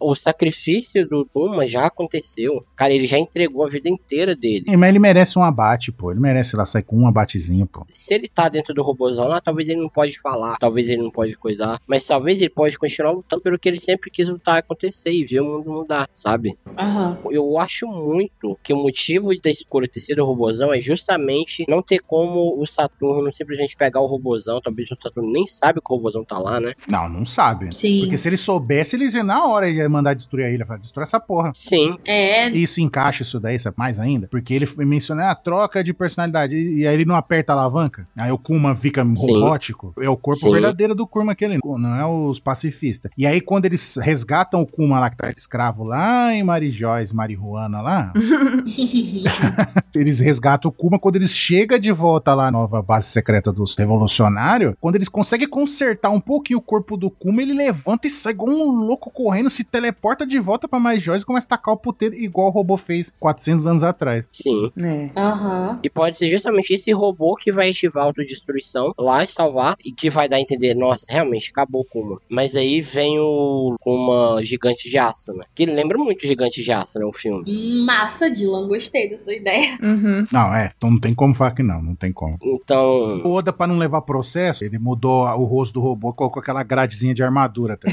O 0.00 0.14
sacrifício 0.14 1.06
do 1.06 1.26
Kuma 1.26 1.66
já 1.68 1.86
aconteceu. 1.86 2.64
Cara, 2.74 2.92
ele 2.92 3.06
já 3.06 3.18
entregou 3.18 3.64
a 3.64 3.68
vida 3.68 3.88
inteira 3.88 4.34
dele. 4.34 4.64
É, 4.68 4.76
Mas 4.76 4.88
ele 4.88 4.98
merece 4.98 5.38
um 5.38 5.42
abate, 5.42 5.92
pô. 5.92 6.10
Ele 6.10 6.20
merece 6.20 6.56
lá 6.56 6.64
sair 6.64 6.82
com 6.82 6.96
um 6.96 7.06
abatezinho, 7.06 7.66
pô. 7.66 7.86
Se 7.92 8.14
ele 8.14 8.28
tá 8.28 8.48
dentro 8.48 8.72
do 8.72 8.82
robôzão 8.82 9.28
lá, 9.28 9.40
talvez 9.40 9.68
ele 9.68 9.80
não 9.80 9.88
pode 9.88 10.18
falar, 10.20 10.56
talvez 10.56 10.88
ele 10.88 11.02
não 11.02 11.10
pode 11.10 11.36
coisar, 11.36 11.78
mas 11.86 12.06
talvez 12.06 12.40
ele 12.40 12.50
pode 12.50 12.78
continuar 12.78 13.12
lutando 13.12 13.42
pelo 13.42 13.58
que 13.58 13.68
ele 13.68 13.78
sempre 13.80 14.10
quis 14.10 14.28
lutar 14.28 14.58
acontecer 14.58 15.10
e 15.10 15.24
ver 15.24 15.40
o 15.40 15.44
mundo 15.44 15.70
mudar, 15.70 16.08
sabe? 16.14 16.56
Aham. 16.78 17.18
Eu 17.30 17.58
acho 17.58 17.86
muito 17.86 18.58
que 18.62 18.72
o 18.72 18.76
motivo 18.76 19.28
da 19.40 19.50
escolha 19.50 19.88
ter 19.88 20.00
sido 20.00 20.22
o 20.22 20.26
robôzão 20.26 20.72
é 20.72 20.80
justamente 20.80 21.64
não 21.68 21.82
ter 21.82 21.98
como 22.00 22.60
o 22.60 22.66
Saturno 22.66 23.32
simplesmente 23.32 23.76
pegar 23.76 24.00
o 24.00 24.06
robôzão, 24.06 24.60
talvez 24.60 24.90
o 24.90 24.96
Saturno 25.00 25.30
nem 25.30 25.46
sabe 25.46 25.80
que 25.80 25.92
o 25.92 25.96
robôzão 25.96 26.13
tá 26.22 26.38
lá, 26.38 26.60
né? 26.60 26.74
Não, 26.86 27.08
não 27.08 27.24
sabe. 27.24 27.74
Sim. 27.74 28.00
Porque 28.00 28.18
se 28.18 28.28
ele 28.28 28.36
soubesse, 28.36 28.94
ele 28.96 29.08
ia 29.08 29.24
na 29.24 29.46
hora 29.46 29.68
ele 29.68 29.78
ia 29.78 29.88
mandar 29.88 30.12
destruir 30.12 30.44
a 30.44 30.50
ilha. 30.50 30.66
Falar, 30.66 30.78
destrói 30.78 31.04
essa 31.04 31.18
porra. 31.18 31.50
Sim, 31.54 31.96
É, 32.06 32.48
Isso 32.50 32.80
encaixa 32.80 33.22
isso 33.22 33.40
daí, 33.40 33.58
sabe? 33.58 33.76
Mais 33.78 33.98
ainda. 33.98 34.28
Porque 34.28 34.52
ele 34.52 34.66
foi 34.66 34.84
mencionar 34.84 35.30
a 35.30 35.34
troca 35.34 35.82
de 35.82 35.94
personalidade. 35.94 36.54
E, 36.54 36.80
e 36.80 36.86
aí 36.86 36.94
ele 36.94 37.04
não 37.04 37.16
aperta 37.16 37.52
a 37.52 37.56
alavanca. 37.56 38.06
Aí 38.16 38.30
o 38.30 38.38
Kuma 38.38 38.76
fica 38.76 39.02
robótico. 39.02 39.94
É 39.98 40.08
o 40.08 40.16
corpo 40.16 40.46
Sim. 40.46 40.52
verdadeiro 40.52 40.94
do 40.94 41.06
Kuma 41.06 41.32
aquele. 41.32 41.58
Não 41.64 41.96
é 41.96 42.06
os 42.06 42.38
pacifistas. 42.38 43.10
E 43.16 43.26
aí 43.26 43.40
quando 43.40 43.64
eles 43.64 43.96
resgatam 43.96 44.60
o 44.60 44.66
Kuma 44.66 45.00
lá, 45.00 45.08
que 45.08 45.16
tá 45.16 45.30
escravo 45.30 45.84
lá 45.84 46.32
em 46.34 46.42
Marijóis, 46.42 47.12
Marihuana 47.12 47.80
lá. 47.80 48.12
eles 49.94 50.20
resgatam 50.20 50.68
o 50.70 50.72
Kuma 50.72 50.98
quando 50.98 51.16
eles 51.16 51.34
chegam 51.36 51.78
de 51.78 51.92
volta 51.92 52.34
lá 52.34 52.44
na 52.44 52.64
nova 52.64 52.82
base 52.82 53.08
secreta 53.08 53.52
dos 53.52 53.76
revolucionários. 53.76 54.74
Quando 54.80 54.96
eles 54.96 55.08
conseguem 55.08 55.48
consertar 55.48 56.03
um 56.10 56.20
pouquinho 56.20 56.58
o 56.58 56.62
corpo 56.62 56.96
do 56.96 57.10
Kuma, 57.10 57.42
ele 57.42 57.52
levanta 57.52 58.06
e 58.06 58.10
sai 58.10 58.32
igual 58.32 58.50
um 58.50 58.70
louco 58.72 59.10
correndo, 59.10 59.50
se 59.50 59.64
teleporta 59.64 60.26
de 60.26 60.38
volta 60.38 60.66
pra 60.68 60.78
mais 60.80 61.02
joias 61.02 61.22
e 61.22 61.26
começa 61.26 61.46
a 61.46 61.50
tacar 61.50 61.74
o 61.74 61.78
puteiro 61.78 62.14
igual 62.14 62.48
o 62.48 62.50
robô 62.50 62.76
fez 62.76 63.12
400 63.18 63.66
anos 63.66 63.82
atrás. 63.82 64.28
sim. 64.32 64.70
É. 64.80 65.10
aham. 65.18 65.78
E 65.82 65.90
pode 65.90 66.16
ser 66.18 66.30
justamente 66.30 66.72
esse 66.74 66.92
robô 66.92 67.34
que 67.34 67.52
vai 67.52 67.70
ativar 67.70 68.04
a 68.04 68.06
autodestruição 68.06 68.92
lá 68.98 69.22
e 69.24 69.26
salvar, 69.28 69.76
e 69.84 69.92
que 69.92 70.10
vai 70.10 70.28
dar 70.28 70.36
a 70.36 70.40
entender, 70.40 70.74
nossa, 70.74 71.06
realmente 71.08 71.50
acabou 71.50 71.82
o 71.82 71.84
Kuma. 71.84 72.18
Mas 72.28 72.54
aí 72.54 72.80
vem 72.80 73.18
o 73.18 73.76
Kuma 73.80 74.42
gigante 74.42 74.88
de 74.88 74.98
aço, 74.98 75.32
né? 75.32 75.44
Que 75.54 75.66
lembra 75.66 75.98
muito 75.98 76.24
o 76.24 76.26
gigante 76.26 76.62
de 76.62 76.72
aço, 76.72 76.98
né? 76.98 77.04
O 77.04 77.12
filme. 77.12 77.84
Massa, 77.84 78.30
Dylan, 78.30 78.68
gostei 78.68 79.08
dessa 79.08 79.32
ideia. 79.32 79.78
Uhum. 79.82 80.26
Não, 80.32 80.54
é, 80.54 80.70
então 80.76 80.90
não 80.90 81.00
tem 81.00 81.14
como 81.14 81.34
falar 81.34 81.52
que 81.52 81.62
não, 81.62 81.82
não 81.82 81.94
tem 81.94 82.12
como. 82.12 82.38
Então, 82.42 83.20
O 83.24 83.32
Oda, 83.32 83.52
pra 83.52 83.66
não 83.66 83.78
levar 83.78 84.02
processo, 84.02 84.64
ele 84.64 84.78
mudou 84.78 85.24
o 85.24 85.44
rosto 85.44 85.74
do 85.74 85.80
robô, 85.80 85.93
colocou 85.98 86.40
aquela 86.40 86.62
gradezinha 86.62 87.14
de 87.14 87.22
armadura. 87.22 87.76
Tá? 87.76 87.88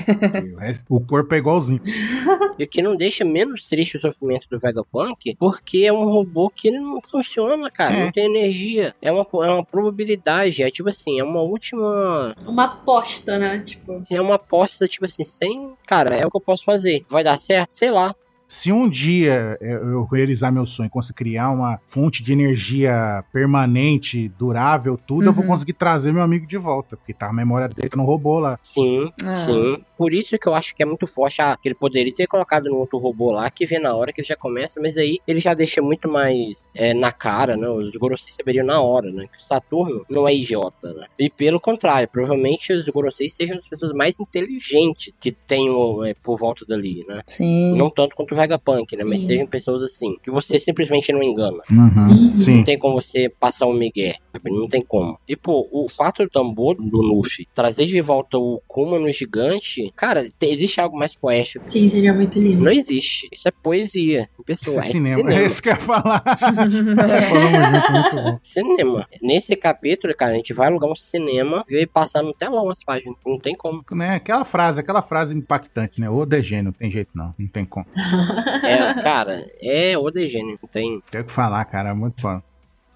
o, 0.53 0.57
resto- 0.57 0.85
o 0.89 0.99
corpo 1.01 1.33
é 1.35 1.37
igualzinho. 1.37 1.81
E 2.59 2.63
o 2.63 2.67
que 2.67 2.81
não 2.83 2.95
deixa 2.95 3.25
menos 3.25 3.65
triste 3.65 3.97
o 3.97 3.99
sofrimento 3.99 4.45
do 4.47 4.59
Vegapunk, 4.59 5.35
porque 5.39 5.79
é 5.79 5.91
um 5.91 6.03
robô 6.03 6.47
que 6.53 6.67
ele 6.67 6.79
não 6.79 7.01
funciona, 7.01 7.71
cara. 7.71 7.95
É. 7.95 8.03
Não 8.05 8.11
tem 8.11 8.25
energia. 8.25 8.93
É 9.01 9.11
uma, 9.11 9.21
é 9.43 9.49
uma 9.49 9.65
probabilidade. 9.65 10.61
É 10.61 10.69
tipo 10.69 10.87
assim, 10.89 11.19
é 11.19 11.23
uma 11.23 11.41
última. 11.41 12.35
Uma 12.45 12.65
aposta, 12.65 13.39
né? 13.39 13.59
Tipo. 13.65 14.03
É 14.11 14.21
uma 14.21 14.35
aposta, 14.35 14.87
tipo 14.87 15.05
assim, 15.05 15.23
sem. 15.23 15.71
Cara, 15.87 16.15
é 16.15 16.23
o 16.25 16.29
que 16.29 16.37
eu 16.37 16.41
posso 16.41 16.63
fazer. 16.63 17.03
Vai 17.09 17.23
dar 17.23 17.39
certo? 17.39 17.71
Sei 17.71 17.89
lá. 17.89 18.13
Se 18.53 18.69
um 18.69 18.89
dia 18.89 19.57
eu 19.61 20.03
realizar 20.11 20.51
meu 20.51 20.65
sonho, 20.65 20.89
conseguir 20.89 21.15
criar 21.19 21.51
uma 21.51 21.79
fonte 21.85 22.21
de 22.21 22.33
energia 22.33 23.23
permanente, 23.31 24.27
durável, 24.37 24.97
tudo, 24.97 25.23
eu 25.27 25.31
vou 25.31 25.43
Uhum. 25.45 25.51
conseguir 25.51 25.71
trazer 25.71 26.11
meu 26.11 26.21
amigo 26.21 26.45
de 26.45 26.57
volta, 26.57 26.97
porque 26.97 27.13
tá 27.13 27.29
a 27.29 27.33
memória 27.33 27.69
dele 27.69 27.91
no 27.95 28.03
robô 28.03 28.39
lá. 28.39 28.59
Sim, 28.61 29.09
Ah. 29.23 29.35
sim. 29.37 29.77
Por 29.97 30.13
isso 30.13 30.37
que 30.37 30.47
eu 30.49 30.53
acho 30.53 30.75
que 30.75 30.83
é 30.83 30.85
muito 30.85 31.07
forte 31.07 31.41
ah, 31.41 31.55
que 31.61 31.69
ele 31.69 31.75
poderia 31.75 32.13
ter 32.13 32.27
colocado 32.27 32.65
no 32.65 32.75
outro 32.75 32.97
robô 32.97 33.31
lá, 33.31 33.49
que 33.49 33.65
vê 33.65 33.79
na 33.79 33.95
hora 33.95 34.11
que 34.11 34.19
ele 34.19 34.27
já 34.27 34.35
começa, 34.35 34.81
mas 34.81 34.97
aí 34.97 35.19
ele 35.25 35.39
já 35.39 35.53
deixa 35.53 35.81
muito 35.81 36.09
mais 36.09 36.67
é, 36.75 36.93
na 36.93 37.11
cara, 37.13 37.55
né? 37.55 37.69
Os 37.69 37.93
Gorosei 37.95 38.33
saberiam 38.33 38.65
na 38.65 38.81
hora, 38.81 39.11
né? 39.13 39.27
Que 39.31 39.37
o 39.41 39.45
Saturno 39.45 40.03
não 40.09 40.27
é 40.27 40.33
idiota, 40.35 40.91
né? 40.93 41.05
E 41.17 41.29
pelo 41.29 41.59
contrário, 41.59 42.09
provavelmente 42.09 42.73
os 42.73 42.89
Gorosei 42.89 43.29
sejam 43.29 43.57
as 43.59 43.69
pessoas 43.69 43.93
mais 43.93 44.19
inteligentes 44.19 45.13
que 45.19 45.31
tenham 45.31 46.03
é, 46.03 46.13
por 46.15 46.37
volta 46.37 46.65
dali, 46.65 47.05
né? 47.07 47.21
Sim. 47.27 47.77
Não 47.77 47.89
tanto 47.89 48.13
quanto 48.15 48.33
o 48.33 48.37
Vegapunk, 48.41 48.95
né? 48.97 49.03
Mas 49.03 49.21
Sim. 49.21 49.27
sejam 49.27 49.47
pessoas 49.47 49.83
assim, 49.83 50.15
que 50.21 50.31
você 50.31 50.59
simplesmente 50.59 51.11
não 51.11 51.21
engana. 51.21 51.59
Uhum. 51.71 52.35
Sim. 52.35 52.57
Não 52.57 52.63
tem 52.63 52.77
como 52.77 53.01
você 53.01 53.29
passar 53.29 53.67
um 53.67 53.73
migué, 53.73 54.15
sabe? 54.31 54.49
Não 54.51 54.67
tem 54.67 54.81
como. 54.81 55.19
E, 55.27 55.35
pô, 55.35 55.67
o 55.71 55.87
fato 55.89 56.23
do 56.23 56.29
tambor 56.29 56.75
do 56.75 56.97
Luffy 57.01 57.47
trazer 57.53 57.85
de 57.85 58.01
volta 58.01 58.37
o 58.37 58.61
Kuma 58.67 58.97
no 58.99 59.11
gigante, 59.11 59.91
cara, 59.95 60.23
te- 60.29 60.45
existe 60.47 60.79
algo 60.81 60.97
mais 60.97 61.13
poético. 61.15 61.65
Sim, 61.69 61.87
seria 61.89 62.13
muito 62.13 62.39
lindo. 62.39 62.63
Não 62.63 62.71
existe. 62.71 63.27
Isso 63.31 63.47
é 63.47 63.51
poesia. 63.51 64.29
Em 64.49 64.53
Isso 64.53 64.63
pessoa. 64.65 64.79
é 64.79 64.81
cinema. 64.81 65.33
É 65.33 65.45
isso 65.45 65.61
que 65.61 65.69
eu 65.69 65.73
ia 65.73 65.79
falar. 65.79 66.23
Falamos 66.39 66.73
junto, 66.73 67.91
muito 67.91 68.15
bom. 68.15 68.39
Cinema. 68.41 69.07
Nesse 69.21 69.55
capítulo, 69.55 70.15
cara, 70.15 70.33
a 70.33 70.35
gente 70.35 70.53
vai 70.53 70.67
alugar 70.67 70.89
um 70.89 70.95
cinema 70.95 71.63
e 71.69 71.85
passar 71.85 72.23
no 72.23 72.33
telão 72.33 72.69
as 72.69 72.83
páginas. 72.83 73.15
Não 73.25 73.37
tem 73.39 73.55
como. 73.55 73.83
Né? 73.91 74.15
Aquela 74.15 74.45
frase, 74.45 74.79
aquela 74.79 75.01
frase 75.01 75.35
impactante, 75.35 75.99
né? 76.01 76.09
O 76.09 76.25
DG, 76.25 76.61
não 76.61 76.71
tem 76.71 76.89
jeito 76.89 77.11
não. 77.13 77.33
Não 77.37 77.47
tem 77.47 77.65
como. 77.65 77.85
É, 78.63 78.93
cara, 79.01 79.45
é 79.61 79.97
o. 79.97 80.57
Não 80.61 80.69
tem. 80.69 81.01
Tem 81.11 81.21
o 81.21 81.25
que 81.25 81.31
falar, 81.31 81.63
cara. 81.65 81.89
é 81.89 81.93
Muito 81.93 82.21
foda. 82.21 82.43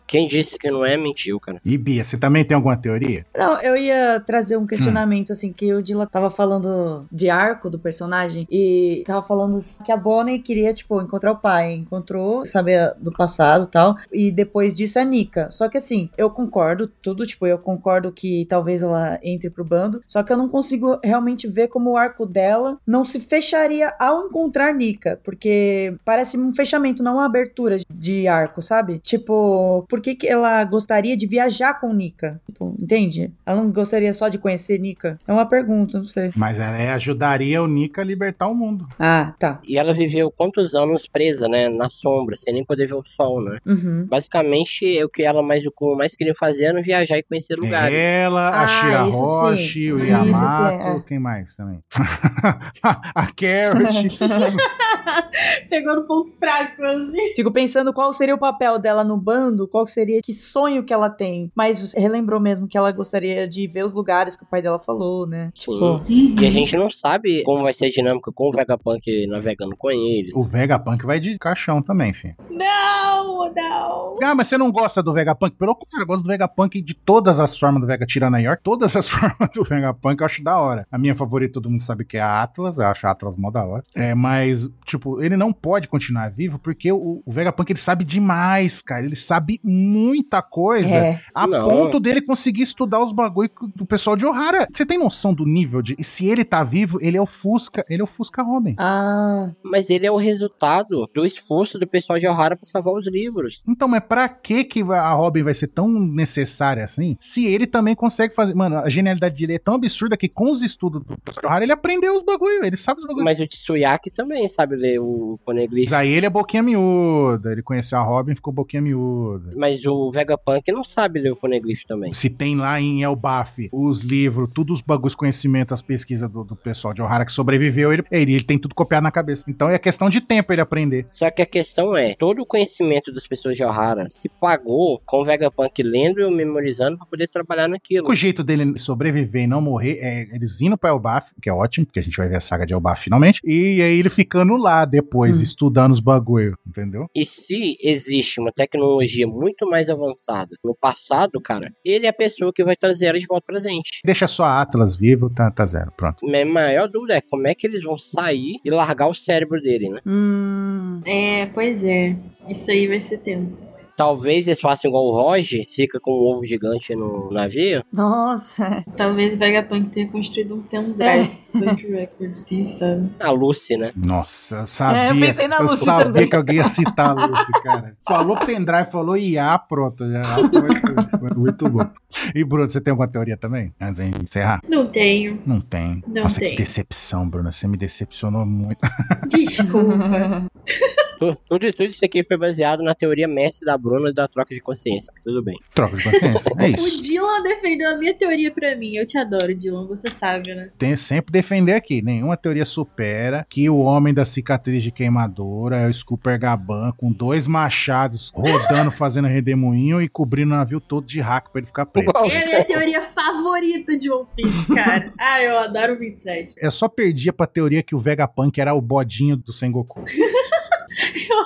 Quem 0.07 0.27
disse 0.27 0.57
que 0.57 0.69
não 0.69 0.86
é, 0.86 0.98
mentiu, 0.98 1.40
cara. 1.40 1.60
E 1.64 1.77
Bia, 1.77 2.03
você 2.03 2.18
também 2.18 2.45
tem 2.45 2.56
alguma 2.56 2.77
teoria? 2.77 3.26
Não, 3.36 3.60
eu 3.61 3.76
ia 3.76 4.19
trazer 4.19 4.57
um 4.57 4.68
questionamento, 4.68 5.34
assim, 5.34 5.52
que 5.52 5.73
o 5.73 5.82
Dila 5.82 6.06
tava 6.06 6.30
falando 6.30 7.06
de 7.11 7.30
arco 7.30 7.69
do 7.69 7.80
personagem 7.80 8.48
e 8.49 9.03
tava 9.06 9.22
falando 9.22 9.57
que 9.84 9.91
a 9.91 9.98
Bonnie 9.98 10.40
queria, 10.40 10.73
tipo, 10.73 11.02
encontrar 11.02 11.32
o 11.32 11.38
pai. 11.38 11.73
Encontrou, 11.73 12.45
saber 12.45 12.94
do 12.99 13.11
passado 13.11 13.65
e 13.65 13.68
tal. 13.68 13.95
E 14.11 14.32
depois 14.32 14.76
disso 14.76 14.99
a 14.99 15.03
Nika. 15.03 15.49
Só 15.49 15.68
que 15.69 15.77
assim, 15.77 16.10
eu 16.18 16.30
concordo 16.30 16.88
tudo, 17.02 17.26
tipo, 17.26 17.48
eu 17.48 17.57
concordo 17.57 18.11
que 18.11 18.45
talvez 18.45 18.82
ela 18.82 19.19
entre 19.23 19.49
pro 19.49 19.64
bando. 19.64 20.02
Só 20.07 20.23
que 20.23 20.32
eu 20.32 20.38
não 20.38 20.49
consigo 20.49 20.99
realmente 21.03 21.48
ver 21.48 21.68
como 21.68 21.91
o 21.91 21.98
arco 21.98 22.26
dela 22.26 22.77
não 22.86 23.03
se 23.03 23.19
fecharia 23.19 23.94
ao 23.99 24.26
encontrar 24.26 24.73
Nika. 24.73 25.19
Porque 25.23 25.95
parece 26.06 26.38
um 26.38 26.53
fechamento, 26.53 27.03
não 27.03 27.15
uma 27.15 27.26
abertura 27.26 27.77
de 27.90 28.27
arco, 28.27 28.61
sabe? 28.61 28.99
Tipo, 28.99 29.86
por 29.96 30.02
que, 30.02 30.14
que 30.14 30.28
ela 30.28 30.62
gostaria 30.66 31.16
de 31.16 31.26
viajar 31.26 31.80
com 31.80 31.94
Nika? 31.94 32.42
Tipo, 32.46 32.76
entende? 32.78 33.32
Ela 33.46 33.62
não 33.62 33.72
gostaria 33.72 34.14
só 34.14 34.28
de 34.28 34.38
conhecer 34.38 34.78
Nika? 34.78 35.18
É 35.26 35.32
uma 35.32 35.46
pergunta, 35.48 35.98
não 35.98 36.06
sei. 36.06 36.32
Mas 36.36 36.60
ela 36.60 36.76
é- 36.78 36.92
ajudaria 36.92 37.64
o 37.64 37.68
Nika 37.68 38.02
a 38.02 38.04
libertar 38.06 38.50
o 38.50 38.54
mundo. 38.56 38.86
Ah, 39.00 39.34
tá. 39.40 39.62
E 39.66 39.78
ela 39.78 39.94
viveu 39.94 40.30
quantos 40.30 40.76
anos 40.76 41.08
presa, 41.08 41.48
né? 41.48 41.70
Na 41.70 41.88
sombra, 41.88 42.36
sem 42.36 42.54
nem 42.54 42.66
poder 42.66 42.88
ver 42.88 42.96
o 42.96 43.06
sol, 43.06 43.42
né? 43.42 43.58
Uhum. 43.66 44.06
Basicamente, 44.10 45.02
o 45.02 45.08
que 45.08 45.24
ela 45.24 45.42
mais 45.42 45.64
o 45.66 45.96
mais 45.96 46.14
queriam 46.14 46.36
fazer 46.38 46.66
era 46.66 46.82
viajar 46.82 47.18
e 47.18 47.24
conhecer 47.24 47.56
lugares. 47.58 47.98
Ela, 47.98 48.50
a 48.50 48.64
Ah, 48.64 48.68
Shira 48.68 49.08
isso 49.08 49.18
sim. 49.18 49.24
Roshi, 49.24 49.92
o 49.94 50.00
Sim, 50.00 50.10
Yamato, 50.12 50.88
é. 50.88 51.04
quem 51.08 51.20
mais 51.20 51.56
também? 51.56 51.80
a 52.84 53.28
Carrot. 53.28 54.10
Pegou 55.70 55.96
no 55.96 56.06
ponto 56.06 56.32
fraco, 56.38 56.84
assim. 56.84 57.34
Fico 57.36 57.52
pensando 57.52 57.94
qual 57.94 58.12
seria 58.14 58.36
o 58.36 58.40
papel 58.40 58.80
dela 58.80 59.04
no 59.04 59.18
bando, 59.18 59.68
qual 59.68 59.85
seria, 59.88 60.22
que 60.24 60.34
sonho 60.34 60.84
que 60.84 60.94
ela 60.94 61.10
tem. 61.10 61.52
Mas 61.56 61.82
você 61.82 61.99
relembrou 61.99 62.40
mesmo 62.40 62.68
que 62.68 62.78
ela 62.78 62.91
gostaria 62.91 63.48
de 63.48 63.68
ver 63.68 63.86
os 63.86 63.94
lugares 63.94 64.36
que 64.36 64.44
o 64.44 64.48
pai 64.48 64.62
dela 64.62 64.80
falou, 64.80 65.28
né? 65.28 65.52
Sim. 65.56 65.74
Tipo, 65.74 66.02
E 66.07 66.45
a 66.48 66.52
gente 66.52 66.76
não 66.78 66.90
sabe 66.90 67.44
como 67.44 67.64
vai 67.64 67.74
ser 67.74 67.86
a 67.86 67.91
dinâmica 67.91 68.32
com 68.32 68.49
o 68.49 68.52
Vegapunk 68.52 69.28
navegando 69.28 69.76
com 69.76 69.91
eles. 69.91 70.36
o 70.36 70.44
Vegapunk 70.44 71.06
vai 71.06 71.20
de 71.20 71.38
caixão 71.38 71.82
também, 71.82 72.14
filho. 72.14 72.36
Não, 72.52 73.49
não. 73.56 74.16
Ah, 74.24 74.34
mas 74.36 74.48
você 74.48 74.57
não 74.57 74.72
gosta 74.72 75.03
do 75.03 75.14
Vegapunk? 75.14 75.56
Pelo 75.57 75.76
contrário, 75.76 76.03
eu 76.03 76.07
gosto 76.07 76.24
do 76.24 76.28
Vegapunk 76.28 76.82
de 76.82 76.94
todas 76.94 77.40
as 77.40 77.57
formas 77.57 77.82
do 77.82 77.88
Vega, 77.88 78.06
tirando 78.06 78.36
a 78.36 78.40
York, 78.40 78.62
todas 78.64 78.95
as 78.95 79.07
formas 79.10 79.49
do 79.53 79.64
Vegapunk 79.64 80.20
eu 80.22 80.26
acho 80.26 80.44
da 80.44 80.60
hora. 80.60 80.88
A 80.91 80.98
minha 80.98 81.16
favorita, 81.16 81.53
todo 81.53 81.70
mundo 81.70 81.82
sabe 81.82 82.06
que 82.06 82.18
é 82.18 82.22
a 82.22 82.41
Atlas, 82.44 82.78
eu 82.78 82.86
acho 82.88 83.06
a 83.07 83.12
Atlas 83.12 83.36
mó 83.36 83.52
da 83.52 83.64
hora. 83.66 83.84
É, 83.94 84.14
mas, 84.16 84.70
tipo, 84.86 85.22
ele 85.22 85.36
não 85.38 85.52
pode 85.53 85.88
continuar 85.88 86.30
vivo 86.32 86.57
porque 86.60 86.91
o, 86.91 87.22
o 87.26 87.32
Vegapunk 87.32 87.72
ele 87.72 87.80
sabe 87.80 88.03
demais, 88.03 88.82
cara. 88.82 89.06
Ele 89.06 89.16
sabe 89.16 89.60
muita 89.76 90.42
coisa. 90.42 90.96
é. 90.96 91.22
A 91.34 91.46
Não. 91.46 91.68
ponto 91.68 92.00
dele 92.00 92.22
conseguir 92.22 92.62
estudar 92.64 93.04
os 93.04 93.12
bagulho 93.12 93.50
do 93.76 93.86
pessoal 93.86 94.16
de 94.16 94.26
Ohara. 94.26 94.68
Você 94.72 94.86
tem 94.86 94.98
noção 94.98 95.34
do 95.34 95.46
nível 95.46 95.82
de. 95.82 95.96
E 96.00 96.04
se 96.04 96.28
ele 96.28 96.44
tá 96.44 96.64
vivo, 96.64 96.98
ele 97.02 97.18
é 97.18 97.22
o 97.22 97.26
Fusca. 97.26 97.86
Ele 97.90 98.02
é 98.02 98.04
o 98.04 98.08
Fusca 98.08 98.42
Robin. 98.42 98.76
Ah, 98.78 99.52
Mas 99.64 99.90
ele 99.90 100.06
é 100.06 100.12
o 100.12 100.16
resultado 100.18 101.08
do 101.14 101.26
esforço 101.26 101.78
do 101.78 101.88
pessoal 101.88 102.20
de 102.20 102.28
Ohara 102.28 102.56
pra 102.56 102.66
salvar 102.68 102.94
os 102.94 103.06
livros. 103.08 103.62
Então, 103.68 103.88
mas 103.88 104.02
pra 104.08 104.28
que 104.30 104.64
que 104.64 104.82
a 104.82 105.12
Robin 105.14 105.44
vai 105.44 105.54
ser 105.54 105.68
tão 105.68 105.90
necessária 105.90 106.84
assim? 106.84 107.16
Se 107.20 107.46
ele 107.46 107.68
também 107.68 107.96
consegue 107.96 108.34
fazer. 108.34 108.56
Mano, 108.56 108.78
a 108.78 108.90
genialidade 108.90 109.40
dele 109.40 109.56
é 109.56 109.60
tão 109.60 109.76
absurda 109.76 110.16
que 110.18 110.28
com 110.30 110.52
os 110.52 110.62
estudos 110.62 111.04
do 111.04 111.18
pessoal 111.20 111.42
de 111.42 111.48
Ohara, 111.48 111.64
ele 111.66 111.72
aprendeu 111.74 112.16
os 112.16 112.24
bagulho. 112.24 112.64
Ele 112.64 112.78
sabe 112.78 113.00
os 113.02 113.06
bagulho. 113.08 113.24
Mas 113.26 113.40
o 113.40 113.48
Tsuyaki 113.48 114.10
também 114.12 114.48
sabe 114.48 114.76
ler 114.76 115.00
o 115.00 115.40
Poneglyph. 115.46 115.86
Mas 115.90 115.94
aí 115.94 116.10
ele 116.12 116.26
é 116.26 116.30
boquinha 116.30 116.64
miúda. 116.64 117.52
Ele 117.52 117.62
conheceu 117.62 117.98
a 117.98 118.02
Robin 118.02 118.32
e 118.34 118.36
ficou 118.36 118.54
boquinha 118.54 118.82
miúda. 118.82 119.52
Mas 119.56 119.65
o 119.86 120.12
Vegapunk 120.12 120.72
não 120.72 120.84
sabe 120.84 121.20
ler 121.20 121.32
o 121.32 121.36
Poneglyph 121.36 121.84
também. 121.88 122.12
Se 122.14 122.30
tem 122.30 122.56
lá 122.56 122.80
em 122.80 123.04
Elbaf 123.04 123.70
os 123.72 124.02
livros, 124.02 124.50
todos 124.54 124.80
os 124.80 124.82
bagulhos, 124.86 125.16
conhecimentos, 125.16 125.74
as 125.74 125.82
pesquisas 125.82 126.30
do, 126.30 126.44
do 126.44 126.56
pessoal 126.56 126.94
de 126.94 127.02
Ohara 127.02 127.26
que 127.26 127.32
sobreviveu, 127.32 127.92
ele, 127.94 128.04
ele, 128.12 128.34
ele 128.36 128.44
tem 128.44 128.58
tudo 128.58 128.76
copiado 128.76 129.04
na 129.04 129.12
cabeça. 129.12 129.46
Então 129.48 129.70
é 129.70 129.78
questão 129.78 130.10
de 130.10 130.22
tempo 130.22 130.52
ele 130.54 130.62
aprender. 130.62 131.08
Só 131.12 131.30
que 131.32 131.42
a 131.42 131.46
questão 131.46 131.96
é, 131.96 132.14
todo 132.16 132.42
o 132.42 132.46
conhecimento 132.46 133.12
das 133.14 133.28
pessoas 133.28 133.56
de 133.58 133.64
Ohara 133.64 134.08
se 134.10 134.30
pagou 134.30 135.02
com 135.06 135.22
o 135.22 135.26
Vegapunk 135.26 135.82
lendo 135.84 136.22
e 136.22 136.30
memorizando 136.36 136.98
pra 136.98 137.06
poder 137.06 137.28
trabalhar 137.28 137.68
naquilo. 137.68 138.10
O 138.10 138.16
jeito 138.16 138.44
dele 138.44 138.78
sobreviver 138.78 139.44
e 139.44 139.48
não 139.48 139.62
morrer 139.62 139.98
é 140.02 140.28
eles 140.36 140.60
indo 140.62 140.78
pra 140.78 140.90
Elbaf, 140.90 141.32
que 141.42 141.50
é 141.50 141.54
ótimo, 141.54 141.86
porque 141.86 142.00
a 142.00 142.04
gente 142.04 142.18
vai 142.18 142.28
ver 142.28 142.38
a 142.38 142.42
saga 142.42 142.66
de 142.66 142.74
Elbaf 142.74 143.04
finalmente, 143.04 143.40
e 143.44 143.82
aí 143.82 144.00
ele 144.00 144.10
ficando 144.10 144.56
lá 144.56 144.84
depois, 144.86 145.40
Hum. 145.40 145.44
estudando 145.44 145.92
os 145.92 146.00
bagulho, 146.00 146.58
entendeu? 146.68 147.08
E 147.16 147.26
se 147.26 147.78
existe 147.82 148.40
uma 148.40 148.52
tecnologia 148.52 149.28
muito 149.28 149.55
mais 149.64 149.88
avançada 149.90 150.56
no 150.64 150.76
passado, 150.76 151.40
cara, 151.40 151.72
ele 151.86 152.06
é 152.07 152.10
a 152.10 152.14
pessoa 152.14 152.52
que 152.52 152.64
vai 152.64 152.76
trazer 152.76 153.06
ela 153.06 153.19
de 153.19 153.27
volta 153.27 153.45
pra 153.45 153.60
gente. 153.60 154.02
Deixa 154.03 154.27
só 154.27 154.44
a 154.44 154.61
Atlas 154.61 154.95
vivo, 154.95 155.30
tá, 155.30 155.52
tá 155.52 155.65
zero, 155.65 155.91
pronto. 155.95 156.26
Minha 156.26 156.45
maior 156.45 156.88
dúvida 156.90 157.14
é 157.15 157.22
como 157.22 157.48
é 157.48 157.53
que 157.53 157.68
eles 157.68 157.84
vão 157.84 157.98
sair 157.98 158.56
e 158.65 158.69
largar 158.72 159.07
o 159.07 159.14
cérebro 159.14 159.61
dele, 159.61 159.90
né? 159.90 159.99
hum, 160.06 160.99
É, 161.06 161.45
pois 161.48 161.84
é. 161.84 162.15
Isso 162.48 162.69
aí 162.69 162.88
vai 162.88 162.99
ser 163.02 163.18
tenso. 163.19 163.88
Talvez 163.98 164.45
eles 164.48 164.60
façam 164.60 164.90
igual 164.90 165.03
o 165.06 165.11
Roger, 165.11 165.65
fica 165.68 165.99
com 165.99 166.11
um 166.11 166.23
ovo 166.36 166.45
gigante 166.45 166.95
no 166.95 167.30
navio. 167.32 167.84
nossa. 167.91 168.84
Talvez 168.95 169.36
o 169.36 169.38
Vegapunk 169.40 169.90
tenha 169.90 170.07
construído 170.10 170.56
um 170.56 170.61
pendrive 170.61 171.30
de 171.76 171.88
records, 171.88 172.44
quem 172.44 172.64
sabe. 172.64 173.10
A 173.19 173.32
Lucy, 173.32 173.77
né? 173.77 173.91
Nossa, 173.95 174.57
eu 174.57 174.68
sabia. 174.68 175.02
É, 175.02 175.11
eu 175.11 175.19
pensei 175.19 175.48
na 175.48 175.60
Lucy 175.60 175.86
sabia 175.86 176.06
também. 176.06 176.30
que 176.30 176.36
alguém 176.36 176.56
ia 176.57 176.65
citar 176.65 177.18
a 177.18 177.26
Lucy, 177.26 177.52
cara. 177.64 177.98
Falou 178.07 178.38
pendrive, 178.38 178.91
falou 178.91 179.18
IA, 179.18 179.45
pronto. 179.60 180.10
Já, 180.10 180.24
muito 181.36 181.70
bom. 181.70 181.88
E 182.34 182.44
Bruno, 182.44 182.68
você 182.68 182.82
tem 182.82 182.92
alguma 182.92 183.08
teoria 183.08 183.38
também? 183.38 183.74
Antes 183.80 183.98
de 183.98 184.04
a 184.04 184.22
encerrar? 184.22 184.62
Não 184.68 184.88
tenho. 184.88 185.40
Não 185.46 185.62
tem. 185.62 186.04
Não 186.08 186.24
Nossa, 186.24 186.40
tem. 186.40 186.52
que 186.52 186.56
decepção, 186.58 187.28
Bruno. 187.30 187.52
Você 187.52 187.68
me 187.68 187.78
decepcionou 187.78 188.46
muito. 188.46 188.80
Desculpa. 189.28 190.46
Tu- 191.34 191.38
Tudo, 191.50 191.74
tudo 191.74 191.90
isso 191.90 192.06
aqui 192.06 192.24
foi 192.24 192.38
baseado 192.38 192.84
na 192.84 192.94
teoria 192.94 193.28
Messi 193.28 193.64
da 193.66 193.78
Bruna 193.78 194.12
da 194.14 194.28
troca 194.28 194.54
de 194.54 194.62
consciência. 194.62 195.12
Tudo 195.24 195.44
bem. 195.44 195.58
Troca 195.74 195.96
de 195.98 196.04
consciência. 196.04 196.52
É 196.58 196.66
o 196.82 196.88
isso. 196.88 197.02
Dylan 197.02 197.42
defendeu 197.44 197.90
a 197.92 197.98
minha 197.98 198.14
teoria 198.14 198.52
pra 198.52 198.76
mim. 198.76 198.96
Eu 198.96 199.06
te 199.06 199.18
adoro, 199.18 199.54
Dylan. 199.56 199.88
Você 199.88 200.10
sabe, 200.10 200.54
né? 200.54 200.70
Tem 200.78 200.92
que 200.92 200.98
sempre 200.98 201.32
defender 201.32 201.74
aqui. 201.74 202.02
Nenhuma 202.02 202.38
teoria 202.38 202.66
supera 202.66 203.46
que 203.50 203.70
o 203.70 203.78
homem 203.80 204.14
da 204.14 204.26
cicatriz 204.26 204.84
de 204.84 204.92
queimadura 204.92 205.78
é 205.78 205.88
o 205.88 205.94
Scooper 205.94 206.40
Gaban 206.40 206.92
com 206.98 207.12
dois 207.12 207.48
machados 207.48 208.32
rodando, 208.36 208.92
fazendo 208.92 209.28
redemoinho 209.28 210.02
e 210.02 210.08
cobrindo 210.10 210.54
o 210.54 210.58
navio 210.58 210.80
todo 210.80 211.06
de 211.06 211.20
hack 211.22 211.50
pra 211.52 211.60
ele 211.60 211.68
ficar 211.68 211.86
preso. 211.86 212.12
É 212.32 212.44
a 212.44 212.46
minha 212.46 212.64
teoria 212.66 213.02
favorita 213.02 213.98
de 213.98 214.12
One 214.12 214.28
Piece, 214.36 214.68
cara. 214.74 215.14
ah, 215.20 215.42
eu 215.42 215.60
adoro 215.60 215.94
o 215.94 215.98
27. 216.00 216.56
Eu 216.58 216.72
só 216.72 216.88
perdia 216.88 217.34
pra 217.34 217.48
teoria 217.48 217.82
que 217.84 217.96
o 217.96 218.00
Vegapunk 218.00 218.60
era 218.60 218.74
o 218.74 218.82
bodinho 218.82 219.36
do 219.36 219.52
Sengoku. 219.54 220.04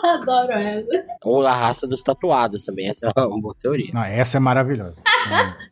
Eu 0.03 0.10
adoro 0.10 0.52
ela. 0.53 0.86
Ou 1.24 1.45
a 1.45 1.53
raça 1.53 1.88
dos 1.88 2.03
tatuados 2.03 2.66
também. 2.66 2.88
Essa 2.88 3.11
é 3.16 3.22
uma 3.22 3.41
boa 3.41 3.56
teoria. 3.60 3.91
Não, 3.94 4.03
essa 4.03 4.38
é 4.38 4.40
maravilhosa. 4.40 5.02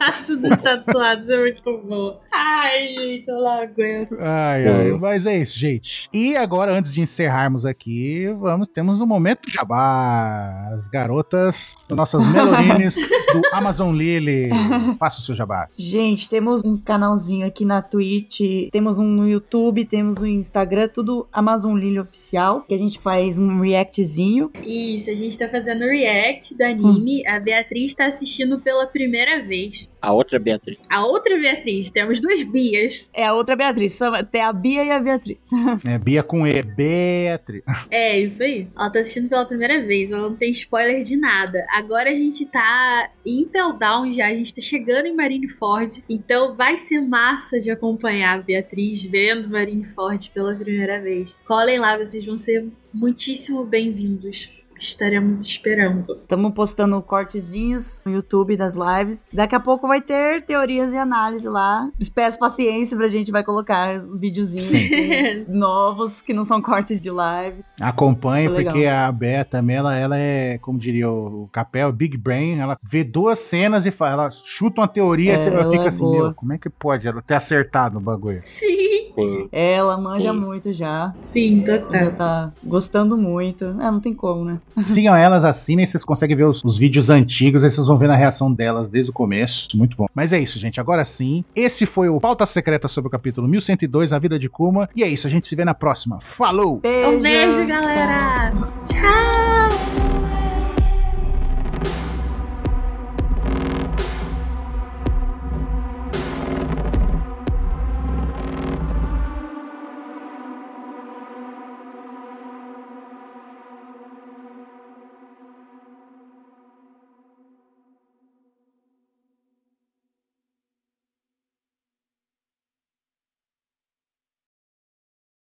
Raça 0.00 0.36
dos 0.36 0.56
tatuados 0.56 1.28
é 1.28 1.38
muito 1.38 1.78
boa. 1.78 2.20
A 2.32 2.50
Ai, 2.62 2.94
gente, 2.96 3.28
eu 3.28 3.36
não 3.36 3.48
aguento. 3.48 4.16
Ai, 4.20 4.68
ai, 4.68 4.90
mas 4.92 5.24
é 5.24 5.38
isso, 5.38 5.58
gente. 5.58 6.08
E 6.12 6.36
agora, 6.36 6.72
antes 6.72 6.92
de 6.92 7.00
encerrarmos 7.00 7.64
aqui, 7.64 8.26
vamos, 8.38 8.68
temos 8.68 9.00
um 9.00 9.06
momento 9.06 9.50
jabá. 9.50 10.68
As 10.72 10.86
garotas, 10.88 11.86
nossas 11.90 12.26
melorines 12.26 12.96
do 12.96 13.42
Amazon 13.52 13.94
Lily. 13.94 14.50
Faça 14.98 15.20
o 15.20 15.22
seu 15.22 15.34
jabá. 15.34 15.68
Gente, 15.76 16.28
temos 16.28 16.62
um 16.62 16.76
canalzinho 16.76 17.46
aqui 17.46 17.64
na 17.64 17.80
Twitch, 17.80 18.70
temos 18.70 18.98
um 18.98 19.06
no 19.06 19.28
YouTube, 19.28 19.84
temos 19.86 20.20
um 20.20 20.26
Instagram, 20.26 20.88
tudo 20.88 21.26
Amazon 21.32 21.76
Lily 21.76 21.98
Oficial, 21.98 22.62
que 22.68 22.74
a 22.74 22.78
gente 22.78 22.98
faz 22.98 23.38
um 23.38 23.60
reactzinho. 23.60 24.50
Isso, 24.62 25.10
a 25.10 25.14
gente 25.14 25.38
tá 25.38 25.48
fazendo 25.48 25.80
react 25.80 26.56
do 26.56 26.62
anime. 26.62 27.26
A 27.26 27.40
Beatriz 27.40 27.94
tá 27.94 28.06
assistindo 28.06 28.60
pela 28.60 28.86
primeira 28.86 29.39
vez. 29.42 29.96
A 30.00 30.12
outra 30.12 30.38
Beatriz. 30.38 30.78
A 30.88 31.04
outra 31.04 31.36
Beatriz, 31.38 31.90
temos 31.90 32.20
duas 32.20 32.42
Bias. 32.42 33.10
É 33.14 33.24
a 33.26 33.34
outra 33.34 33.56
Beatriz, 33.56 33.94
só- 33.94 34.22
tem 34.22 34.40
a 34.42 34.52
Bia 34.52 34.84
e 34.84 34.90
a 34.90 34.98
Beatriz. 35.00 35.48
É 35.86 35.98
Bia 35.98 36.22
com 36.22 36.46
E. 36.46 36.62
Beatriz. 36.62 37.62
É, 37.90 38.18
isso 38.18 38.42
aí. 38.42 38.68
Ela 38.76 38.90
tá 38.90 38.98
assistindo 39.00 39.28
pela 39.28 39.44
primeira 39.46 39.84
vez, 39.86 40.10
ela 40.12 40.28
não 40.28 40.36
tem 40.36 40.50
spoiler 40.50 41.02
de 41.02 41.16
nada. 41.16 41.64
Agora 41.70 42.10
a 42.10 42.14
gente 42.14 42.46
tá 42.46 43.10
em 43.24 43.40
Impel 43.42 43.72
Down 43.72 44.12
já, 44.12 44.26
a 44.26 44.34
gente 44.34 44.54
tá 44.54 44.60
chegando 44.60 45.06
em 45.06 45.14
Marineford. 45.14 46.04
Então 46.08 46.54
vai 46.56 46.76
ser 46.76 47.00
massa 47.00 47.60
de 47.60 47.70
acompanhar 47.70 48.38
a 48.38 48.42
Beatriz 48.42 49.02
vendo 49.04 49.48
Marineford 49.48 50.30
pela 50.30 50.54
primeira 50.54 51.00
vez. 51.00 51.38
Colhem 51.46 51.78
lá, 51.78 51.96
vocês 51.98 52.24
vão 52.24 52.36
ser 52.38 52.66
muitíssimo 52.92 53.64
bem-vindos. 53.64 54.52
Estaremos 54.80 55.42
esperando. 55.42 56.14
Estamos 56.14 56.52
postando 56.54 57.00
cortezinhos 57.02 58.02
no 58.06 58.12
YouTube 58.12 58.56
das 58.56 58.74
lives. 58.74 59.26
Daqui 59.32 59.54
a 59.54 59.60
pouco 59.60 59.86
vai 59.86 60.00
ter 60.00 60.42
teorias 60.42 60.92
e 60.92 60.96
análise 60.96 61.48
lá. 61.48 61.88
Peço 62.14 62.38
paciência 62.38 62.96
pra 62.96 63.06
gente 63.08 63.30
vai 63.30 63.44
colocar 63.44 63.94
os 63.96 64.18
videozinhos 64.18 64.66
Sim. 64.66 64.76
assim, 64.86 65.44
novos 65.48 66.22
que 66.22 66.32
não 66.32 66.44
são 66.44 66.60
cortes 66.62 67.00
de 67.00 67.10
live. 67.10 67.62
Acompanhe, 67.80 68.48
Foi 68.48 68.56
legal. 68.58 68.72
porque 68.72 68.86
a 68.86 69.12
Bea 69.12 69.44
também, 69.44 69.76
ela, 69.76 69.94
ela 69.94 70.16
é, 70.16 70.58
como 70.58 70.78
diria 70.78 71.10
o 71.10 71.48
Capel, 71.52 71.92
Big 71.92 72.16
Brain. 72.16 72.58
Ela 72.58 72.78
vê 72.82 73.04
duas 73.04 73.38
cenas 73.38 73.84
e 73.86 73.90
fala, 73.90 74.12
ela 74.24 74.30
chuta 74.30 74.80
uma 74.80 74.88
teoria 74.88 75.32
É, 75.32 75.36
e 75.36 75.38
você 75.38 75.48
ela 75.50 75.70
fica 75.70 75.84
é 75.84 75.86
assim, 75.88 76.04
boa. 76.04 76.16
meu, 76.24 76.34
como 76.34 76.52
é 76.54 76.58
que 76.58 76.70
pode 76.70 77.06
ela 77.06 77.20
ter 77.20 77.34
acertado 77.34 77.98
o 77.98 78.00
bagulho? 78.00 78.40
Sim, 78.42 78.88
Sim. 79.14 79.48
Ela 79.52 79.98
manja 79.98 80.32
Sim. 80.32 80.38
muito 80.38 80.72
já. 80.72 81.12
sim, 81.20 81.64
Já 81.66 81.78
total. 81.80 82.12
tá 82.12 82.52
gostando 82.64 83.18
muito. 83.18 83.64
É, 83.64 83.90
não 83.90 84.00
tem 84.00 84.14
como, 84.14 84.44
né? 84.44 84.60
Sigam 84.84 85.14
elas, 85.14 85.44
assinem, 85.44 85.84
vocês 85.84 86.04
conseguem 86.04 86.36
ver 86.36 86.44
os, 86.44 86.62
os 86.64 86.76
vídeos 86.76 87.10
antigos, 87.10 87.64
aí 87.64 87.70
vocês 87.70 87.86
vão 87.86 87.98
ver 87.98 88.10
a 88.10 88.16
reação 88.16 88.52
delas 88.52 88.88
desde 88.88 89.10
o 89.10 89.12
começo. 89.12 89.76
Muito 89.76 89.96
bom. 89.96 90.06
Mas 90.14 90.32
é 90.32 90.38
isso, 90.38 90.58
gente. 90.58 90.80
Agora 90.80 91.04
sim, 91.04 91.44
esse 91.54 91.86
foi 91.86 92.08
o 92.08 92.20
Pauta 92.20 92.46
Secreta 92.46 92.88
sobre 92.88 93.08
o 93.08 93.10
capítulo 93.10 93.48
1102, 93.48 94.12
A 94.12 94.18
Vida 94.18 94.38
de 94.38 94.48
Kuma. 94.48 94.88
E 94.94 95.02
é 95.02 95.08
isso, 95.08 95.26
a 95.26 95.30
gente 95.30 95.46
se 95.46 95.56
vê 95.56 95.64
na 95.64 95.74
próxima. 95.74 96.18
Falou! 96.20 96.78
Beijo! 96.80 97.10
Um 97.10 97.20
beijo, 97.20 97.66
galera! 97.66 98.52
Tchau! 98.84 99.49